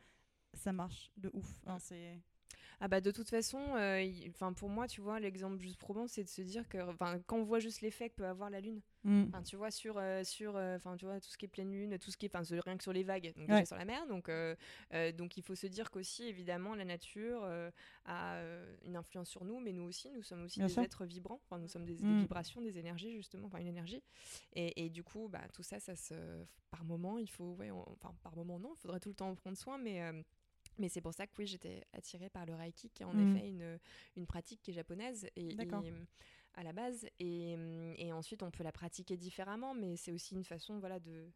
Ça 0.54 0.72
marche 0.72 1.10
de 1.18 1.30
ouf. 1.34 1.60
hein, 1.66 1.78
c'est 1.80 2.20
Ah 2.84 2.88
bah 2.88 3.00
de 3.00 3.10
toute 3.10 3.30
façon, 3.30 3.58
euh, 3.76 4.06
enfin 4.28 4.52
pour 4.52 4.68
moi, 4.68 4.86
tu 4.86 5.00
vois, 5.00 5.18
l'exemple 5.18 5.56
juste 5.58 5.78
probant, 5.78 6.06
c'est 6.06 6.22
de 6.22 6.28
se 6.28 6.42
dire 6.42 6.68
que, 6.68 6.76
enfin, 6.90 7.18
quand 7.26 7.38
on 7.38 7.42
voit 7.42 7.58
juste 7.58 7.80
l'effet 7.80 8.10
que 8.10 8.16
peut 8.16 8.26
avoir 8.26 8.50
la 8.50 8.60
lune, 8.60 8.82
Mm. 9.04 9.42
Tu 9.46 9.56
vois, 9.56 9.70
sur, 9.70 9.96
euh, 9.98 10.22
sur 10.24 10.56
euh, 10.56 10.76
enfin, 10.76 10.96
tu 10.96 11.06
vois, 11.06 11.18
tout 11.20 11.28
ce 11.30 11.38
qui 11.38 11.44
est 11.46 11.48
pleine 11.48 11.70
lune, 11.72 11.98
tout 11.98 12.10
ce 12.10 12.16
qui 12.18 12.26
est, 12.26 12.36
enfin, 12.36 12.42
rien 12.64 12.76
que 12.76 12.82
sur 12.82 12.92
les 12.92 13.02
vagues, 13.04 13.32
donc 13.36 13.48
Ouais. 13.48 13.54
déjà 13.56 13.64
sur 13.64 13.76
la 13.76 13.84
mer. 13.86 14.06
Donc, 14.06 14.28
euh, 14.28 14.54
donc, 15.12 15.36
il 15.38 15.42
faut 15.42 15.54
se 15.54 15.66
dire 15.66 15.90
qu'aussi, 15.90 16.24
évidemment, 16.24 16.74
la 16.74 16.84
nature 16.84 17.42
a 18.04 18.42
une 18.82 18.96
influence 18.96 19.28
sur 19.30 19.44
nous, 19.44 19.60
mais 19.60 19.72
nous 19.72 19.82
aussi, 19.84 20.10
nous 20.10 20.22
sommes 20.22 20.44
aussi 20.44 20.60
Bien 20.60 20.66
des 20.66 20.72
sûr. 20.74 20.82
êtres 20.82 21.04
vibrants. 21.06 21.40
Enfin, 21.46 21.58
nous 21.58 21.68
sommes 21.68 21.84
des, 21.86 21.96
des 21.96 22.04
Mm. 22.04 22.20
vibrations, 22.20 22.60
des 22.62 22.78
énergies, 22.78 23.12
justement, 23.16 23.46
enfin, 23.46 23.58
une 23.58 23.66
énergie. 23.66 24.02
Et, 24.54 24.84
et 24.84 24.90
du 24.90 25.02
coup, 25.02 25.28
bah, 25.28 25.42
tout 25.52 25.62
ça, 25.62 25.80
ça 25.80 25.96
se, 25.96 26.14
par 26.70 26.84
moment, 26.84 27.18
il 27.18 27.28
faut, 27.28 27.54
ouais, 27.54 27.70
on- 27.70 27.88
enfin, 27.92 28.14
par 28.22 28.36
moment, 28.36 28.58
non, 28.58 28.72
il 28.74 28.78
faudrait 28.80 29.00
tout 29.00 29.08
le 29.10 29.14
temps 29.14 29.28
en 29.30 29.34
prendre 29.34 29.56
soin, 29.56 29.78
mais. 29.78 30.00
Mais 30.78 30.88
c'est 30.88 31.00
pour 31.00 31.14
ça 31.14 31.26
que 31.26 31.32
oui, 31.38 31.46
j'étais 31.46 31.84
attirée 31.92 32.28
par 32.30 32.46
le 32.46 32.54
Reiki, 32.54 32.90
qui 32.90 33.02
est 33.02 33.06
en 33.06 33.12
Mm. 33.14 33.20
effet 33.36 33.48
une, 33.48 33.78
une 34.16 34.26
pratique 34.26 34.60
qui 34.62 34.70
est 34.70 34.74
japonaise. 34.74 35.28
Et, 35.36 35.54
et, 35.84 35.92
à 36.56 36.62
la 36.62 36.72
base. 36.72 37.06
Et, 37.18 37.54
hum, 37.54 37.94
et 37.98 38.12
ensuite 38.12 38.42
on 38.42 38.50
peut 38.50 38.62
la 38.62 38.70
pratiquer 38.72 39.16
différemment 39.16 39.74
mais 39.74 39.96
c'est 39.96 40.12
aussi 40.12 40.34
une 40.34 40.44
façon 40.44 40.78
voilà 40.78 41.00
de 41.00 41.28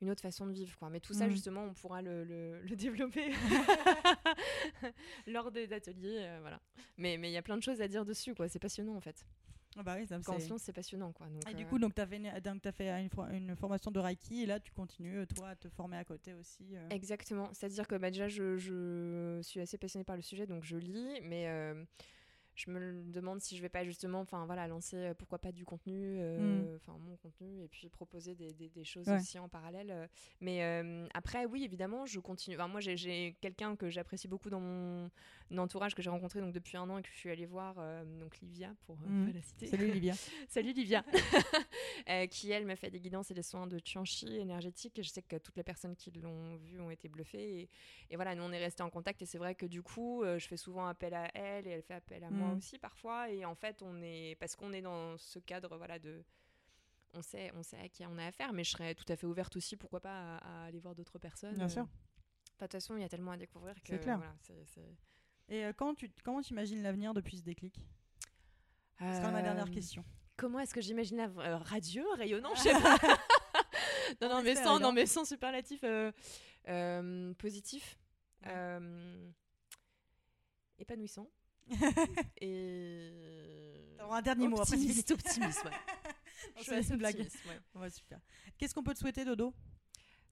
une 0.00 0.10
autre 0.10 0.22
façon 0.22 0.46
de 0.46 0.52
vivre 0.52 0.76
quoi. 0.78 0.90
Mais 0.90 0.98
tout 1.00 1.12
ça 1.14 1.26
justement 1.30 1.62
on 1.64 1.74
pourra 1.74 2.02
le, 2.02 2.24
le- 2.24 2.60
le 2.62 2.76
développer 2.76 3.30
lors 5.26 5.50
des 5.50 5.72
ateliers 5.72 6.18
euh, 6.20 6.38
voilà. 6.40 6.60
Mais 6.96 7.16
mais 7.18 7.30
il 7.30 7.32
y 7.32 7.36
a 7.36 7.42
plein 7.42 7.56
de 7.56 7.62
choses 7.62 7.80
à 7.80 7.88
dire 7.88 8.04
dessus 8.04 8.34
quoi. 8.34 8.48
C'est 8.48 8.58
passionnant 8.58 8.96
en 8.96 9.00
fait 9.00 9.24
bah 9.76 9.96
oui, 9.98 10.06
ça 10.06 10.18
quand 10.24 10.38
c'est- 10.58 10.72
passionnant 10.72 11.12
quoi 11.12 11.26
donc 11.28 11.48
Et 11.48 11.54
du 11.54 11.64
euh, 11.64 11.66
coup, 11.66 11.78
donc 11.78 11.94
tu 11.94 12.00
as 12.00 12.06
fait, 12.06 12.16
une, 12.16 12.30
donc, 12.40 12.62
t'as 12.62 12.72
fait 12.72 12.88
une, 13.00 13.08
for- 13.10 13.28
une 13.28 13.54
formation 13.54 13.90
de 13.90 14.00
Reiki 14.00 14.42
et 14.42 14.46
là, 14.46 14.58
tu 14.60 14.72
continues, 14.72 15.18
euh, 15.18 15.26
toi, 15.26 15.50
à 15.50 15.56
te 15.56 15.68
former 15.68 15.96
à 15.96 16.04
côté 16.04 16.34
aussi. 16.34 16.76
euh. 16.76 16.88
Exactement. 16.90 17.48
C'est-à-dire 17.52 17.86
que 17.86 17.94
bah, 17.94 18.10
déjà, 18.10 18.28
je, 18.28 18.56
je 18.56 19.40
suis 19.42 19.60
assez 19.60 19.78
passionnée 19.78 20.04
par 20.04 20.16
le 20.16 20.22
sujet, 20.22 20.46
donc 20.46 20.64
je 20.64 20.76
lis, 20.76 21.20
mais 21.22 21.48
euh, 21.48 21.84
je 22.58 22.70
me 22.72 23.04
demande 23.12 23.40
si 23.40 23.56
je 23.56 23.62
vais 23.62 23.68
pas 23.68 23.84
justement, 23.84 24.18
enfin 24.20 24.44
voilà, 24.46 24.66
lancer, 24.66 24.96
euh, 24.96 25.14
pourquoi 25.14 25.38
pas 25.38 25.52
du 25.52 25.64
contenu, 25.64 26.16
euh, 26.18 26.74
enfin 26.76 26.98
mon 26.98 27.16
contenu, 27.16 27.62
et 27.62 27.68
puis 27.68 27.88
proposer 27.88 28.34
des, 28.34 28.52
des- 28.52 28.68
des 28.68 28.84
choses 28.84 29.06
Ouais. 29.06 29.14
aussi 29.16 29.38
en 29.38 29.48
parallèle. 29.48 29.90
euh. 29.92 30.06
Mais 30.40 30.64
euh, 30.64 31.06
après, 31.14 31.46
oui, 31.46 31.62
évidemment, 31.62 32.04
je 32.04 32.18
continue. 32.18 32.56
Enfin, 32.56 32.66
moi, 32.66 32.80
j'ai- 32.80 33.36
quelqu'un 33.40 33.76
que 33.76 33.88
j'apprécie 33.90 34.26
beaucoup 34.26 34.50
dans 34.50 34.58
mon 34.60 35.08
entourage 35.56 35.94
que 35.94 36.02
j'ai 36.02 36.10
rencontré 36.10 36.40
donc 36.40 36.52
depuis 36.52 36.76
un 36.76 36.90
an 36.90 36.98
et 36.98 37.02
que 37.02 37.08
je 37.08 37.16
suis 37.16 37.30
allée 37.30 37.46
voir, 37.46 37.76
euh, 37.78 38.04
donc 38.18 38.38
Livia 38.40 38.74
pour 38.86 38.96
pas 39.30 39.32
la 39.32 39.40
citer. 39.42 39.66
Salut 39.68 39.90
Olivia. 39.90 40.14
Salut 40.48 40.72
Livia, 40.72 41.04
qui 42.30 42.50
elle 42.50 42.66
me 42.66 42.74
fait 42.74 42.90
des 42.90 43.00
guidances 43.00 43.30
et 43.30 43.34
des 43.34 43.42
soins 43.42 43.66
de 43.66 43.78
Tianchi 43.78 44.36
énergétique. 44.36 44.98
Et 44.98 45.02
je 45.02 45.10
sais 45.10 45.22
que 45.22 45.36
toutes 45.36 45.56
les 45.56 45.62
personnes 45.62 45.94
qui 45.94 46.10
l'ont 46.10 46.56
vu 46.56 46.80
ont 46.80 46.90
été 46.90 47.08
bluffées. 47.08 47.60
Et, 47.60 47.68
et 48.10 48.16
voilà, 48.16 48.34
nous 48.34 48.42
on 48.42 48.50
est 48.52 48.58
restés 48.58 48.82
en 48.82 48.90
contact. 48.90 49.22
Et 49.22 49.26
c'est 49.26 49.38
vrai 49.38 49.54
que 49.54 49.66
du 49.66 49.82
coup, 49.82 50.22
je 50.24 50.46
fais 50.46 50.56
souvent 50.56 50.86
appel 50.86 51.14
à 51.14 51.30
elle 51.34 51.66
et 51.66 51.70
elle 51.70 51.82
fait 51.82 51.94
appel 51.94 52.24
à 52.24 52.30
moi 52.30 52.47
Mhm. 52.50 52.58
aussi 52.58 52.78
parfois. 52.78 53.30
Et 53.30 53.44
en 53.44 53.54
fait, 53.54 53.82
on 53.82 54.00
est 54.02 54.36
parce 54.40 54.56
qu'on 54.56 54.72
est 54.72 54.82
dans 54.82 55.16
ce 55.18 55.38
cadre 55.38 55.76
voilà 55.76 55.98
de 55.98 56.24
on 57.14 57.22
sait, 57.22 57.50
on 57.54 57.62
sait 57.62 57.78
à 57.78 57.88
qui 57.88 58.04
on 58.06 58.18
a 58.18 58.26
affaire, 58.26 58.52
mais 58.52 58.64
je 58.64 58.70
serais 58.70 58.94
tout 58.94 59.10
à 59.10 59.16
fait 59.16 59.26
ouverte 59.26 59.56
aussi, 59.56 59.76
pourquoi 59.76 60.00
pas, 60.00 60.36
à, 60.36 60.62
à 60.62 60.64
aller 60.66 60.78
voir 60.78 60.94
d'autres 60.94 61.18
personnes. 61.18 61.54
Bien 61.56 61.64
Euh, 61.64 61.68
sûr. 61.68 61.84
De 61.84 62.64
toute 62.64 62.72
façon, 62.72 62.96
il 62.96 63.00
y 63.02 63.04
a 63.04 63.08
tellement 63.08 63.30
à 63.32 63.36
découvrir 63.36 63.74
que 63.82 63.88
C'est 63.94 64.00
clair. 64.00 64.18
voilà, 64.18 64.34
c'est- 64.40 64.64
c'est- 64.66 64.96
Et 65.48 65.64
euh, 65.64 65.72
quand 65.72 65.94
tu, 65.94 66.10
comment 66.22 66.42
tu 66.42 66.52
imagines 66.52 66.82
l'avenir 66.82 67.14
depuis 67.14 67.38
ce 67.38 67.42
déclic? 67.42 67.74
Ce 69.00 69.04
sera 69.04 69.30
ma 69.30 69.38
Euh, 69.38 69.42
dernière 69.42 69.70
question. 69.70 70.04
Comment 70.36 70.58
est-ce 70.60 70.74
que 70.74 70.80
j'imagine 70.80 71.16
la 71.16 71.28
euh, 71.28 71.56
radieux, 71.56 72.04
rayonnant, 72.16 72.54
je 72.56 72.62
sais 72.62 72.72
pas. 72.72 72.98
non, 74.20 74.28
non, 74.28 74.42
mais 74.42 74.54
sans, 74.56 74.78
non, 74.78 74.92
mais 74.92 75.06
sans 75.06 75.24
superlatif 75.24 75.80
euh, 75.84 76.12
euh, 76.68 77.32
positif, 77.34 77.98
euh, 78.46 79.30
épanouissant 80.78 81.28
et 82.40 83.10
T'auras 83.98 84.18
un 84.18 84.22
dernier 84.22 84.48
mot, 84.48 84.60
après, 84.60 84.74
optimiste, 84.74 85.10
optimiste. 85.10 85.64
ouais. 85.64 85.70
Je 86.58 86.62
suis 86.82 86.90
une 86.92 86.96
blague. 86.98 87.14
optimiste, 87.20 87.38
ouais. 87.46 87.80
Ouais, 87.80 87.90
super. 87.90 88.20
Qu'est-ce 88.56 88.74
qu'on 88.74 88.82
peut 88.82 88.94
te 88.94 88.98
souhaiter, 88.98 89.24
Dodo? 89.24 89.52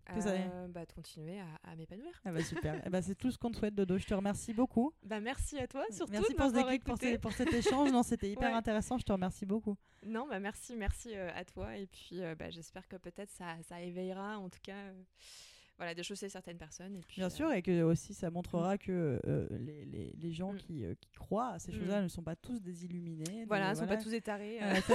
Euh, 0.09 0.69
bah, 0.69 0.87
de 0.87 0.93
continuer 0.93 1.41
à, 1.41 1.47
à 1.65 1.75
m'épanouir. 1.75 2.13
ah 2.25 2.31
bah, 2.31 2.41
Super. 2.45 2.81
Eh 2.87 2.91
bah, 2.91 3.03
c'est 3.03 3.17
tout 3.17 3.33
ce 3.33 3.39
qu'on 3.39 3.51
te 3.51 3.57
souhaite, 3.57 3.75
Dodo. 3.75 3.99
Je 3.99 4.07
te 4.07 4.15
remercie 4.15 4.55
beaucoup. 4.55 4.93
Bah, 5.03 5.19
merci 5.19 5.59
à 5.59 5.67
toi, 5.67 5.85
surtout 5.91 6.13
merci 6.13 6.33
de 6.33 6.37
pour 6.37 6.47
ce 6.49 6.79
pour, 6.85 6.99
ces- 6.99 7.19
pour 7.19 7.33
cet 7.33 7.53
échange. 7.53 7.91
Non, 7.91 8.05
c'était 8.05 8.31
hyper 8.31 8.51
Ouais. 8.53 8.57
intéressant. 8.57 8.99
Je 8.99 9.03
te 9.05 9.11
remercie 9.11 9.47
beaucoup. 9.47 9.77
Non, 10.05 10.29
bah 10.29 10.39
merci, 10.39 10.77
merci 10.77 11.11
euh, 11.17 11.29
à 11.35 11.45
toi. 11.45 11.77
Et 11.77 11.89
puis, 11.89 12.23
euh, 12.23 12.37
bah, 12.37 12.51
j'espère 12.51 12.87
que 12.87 12.95
peut-être 12.95 13.33
ça, 13.33 13.57
ça 13.69 13.81
éveillera, 13.81 14.39
en 14.39 14.49
tout 14.49 14.61
cas, 14.63 14.77
euh, 14.77 15.03
voilà, 15.79 15.95
des 15.95 16.03
choses 16.03 16.19
chez 16.19 16.29
certaines 16.29 16.59
personnes. 16.59 16.97
Et 16.97 17.03
puis, 17.03 17.17
Bien 17.21 17.27
euh, 17.27 17.31
sûr, 17.31 17.53
et 17.53 17.63
que 17.63 17.83
aussi 17.83 18.15
ça 18.15 18.31
montrera 18.31 18.79
que 18.79 19.21
euh, 19.27 19.47
les, 19.51 19.85
les, 19.85 20.13
les 20.19 20.33
gens 20.33 20.53
Mm. 20.53 20.57
qui, 20.59 20.85
euh, 20.85 20.95
qui 21.01 21.11
croient 21.13 21.51
à 21.51 21.59
ces 21.59 21.73
Mm. 21.73 21.79
choses-là 21.79 22.03
ne 22.03 22.09
sont 22.09 22.23
pas 22.23 22.37
tous 22.37 22.61
des 22.61 22.85
illuminés. 22.85 23.45
Voilà, 23.47 23.73
des- 23.73 23.79
ils 23.79 23.81
sont 23.83 23.87
pas 23.87 23.97
tous 23.97 24.13
Euh, 24.63 24.81
c'est- 24.87 24.95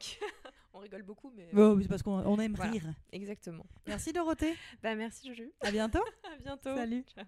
on 0.74 0.78
rigole 0.80 1.02
beaucoup, 1.02 1.30
mais 1.36 1.48
Bon, 1.52 1.78
c'est 1.80 1.88
parce 1.88 2.02
qu'on 2.02 2.18
on 2.26 2.38
aime 2.40 2.54
Voilà. 2.54 2.72
rire. 2.72 2.86
exactement. 3.12 3.64
Merci 3.86 4.12
Dorothée. 4.12 4.54
Bah 4.82 4.94
merci 4.96 5.28
Juju. 5.28 5.52
À 5.60 5.70
bientôt. 5.70 6.02
À 6.24 6.36
bientôt. 6.42 6.74
Salut. 6.74 7.04
Ciao. 7.14 7.24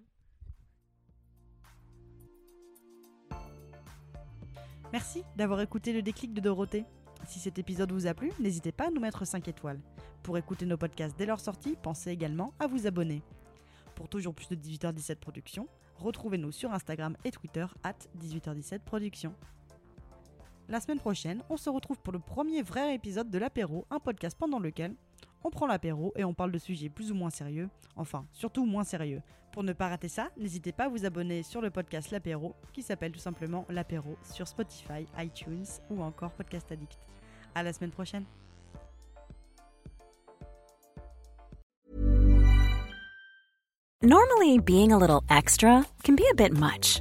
Merci 4.93 5.23
d'avoir 5.37 5.61
écouté 5.61 5.93
le 5.93 6.03
déclic 6.03 6.33
de 6.35 6.41
Dorothée. 6.41 6.85
Si 7.27 7.41
cet 7.41 7.59
épisode 7.59 7.91
vous 7.91 8.07
a 8.07 8.15
plu, 8.15 8.31
n'hésitez 8.39 8.71
pas 8.71 8.87
à 8.87 8.91
nous 8.91 9.01
mettre 9.01 9.27
5 9.27 9.49
étoiles. 9.49 9.81
Pour 10.23 10.39
écouter 10.39 10.65
nos 10.65 10.77
podcasts 10.77 11.19
dès 11.19 11.27
leur 11.27 11.41
sortie, 11.41 11.77
pensez 11.83 12.11
également 12.11 12.55
à 12.61 12.69
vous 12.69 12.87
abonner. 12.87 13.21
Pour 13.97 14.09
toujours 14.09 14.33
plus 14.33 14.49
de 14.49 14.55
18h17 14.55 15.17
Productions, 15.17 15.69
retrouvez-nous 15.97 16.53
sur 16.53 16.73
Instagram 16.73 17.17
et 17.25 17.33
Twitter 17.33 17.67
at 17.83 17.97
18h17 18.21 18.79
Productions. 18.79 19.35
La 20.69 20.81
semaine 20.81 21.01
prochaine, 21.01 21.43
on 21.51 21.57
se 21.57 21.69
retrouve 21.69 21.99
pour 21.99 22.13
le 22.13 22.21
premier 22.21 22.63
vrai 22.63 22.95
épisode 22.95 23.29
de 23.29 23.39
l'apéro, 23.39 23.87
un 23.91 23.99
podcast 23.99 24.37
pendant 24.39 24.61
lequel 24.61 24.95
on 25.43 25.51
prend 25.51 25.67
l'apéro 25.67 26.13
et 26.15 26.25
on 26.25 26.35
parle 26.35 26.53
de 26.53 26.59
sujets 26.59 26.89
plus 26.89 27.11
ou 27.11 27.17
moins 27.17 27.31
sérieux, 27.31 27.69
enfin 27.97 28.27
surtout 28.33 28.65
moins 28.67 28.85
sérieux, 28.85 29.23
Pour 29.57 29.65
ne 29.65 29.73
pas 29.73 29.89
rater 29.89 30.09
ça, 30.09 30.29
n'hésitez 30.37 30.71
pas 30.71 30.85
à 30.85 30.89
vous 30.91 31.07
abonner 31.07 31.43
sur 31.43 31.63
le 31.63 31.71
podcast 31.71 32.11
L'Apéro, 32.11 32.55
qui 32.75 32.83
s'appelle 32.83 33.11
tout 33.11 33.19
simplement 33.19 33.65
L'Apéro 33.71 34.19
sur 34.23 34.47
Spotify, 34.47 35.07
iTunes 35.17 35.65
ou 35.89 36.03
encore 36.03 36.33
Podcast 36.33 36.71
Addict. 36.73 36.99
À 37.55 37.63
la 37.63 37.73
semaine 37.73 37.91
prochaine. 37.91 38.27
Normally, 44.03 44.59
being 44.59 44.93
a 44.93 44.99
little 44.99 45.23
extra 45.31 45.87
can 46.05 46.17
be 46.17 46.25
a 46.31 46.35
bit 46.35 46.53
much, 46.53 47.01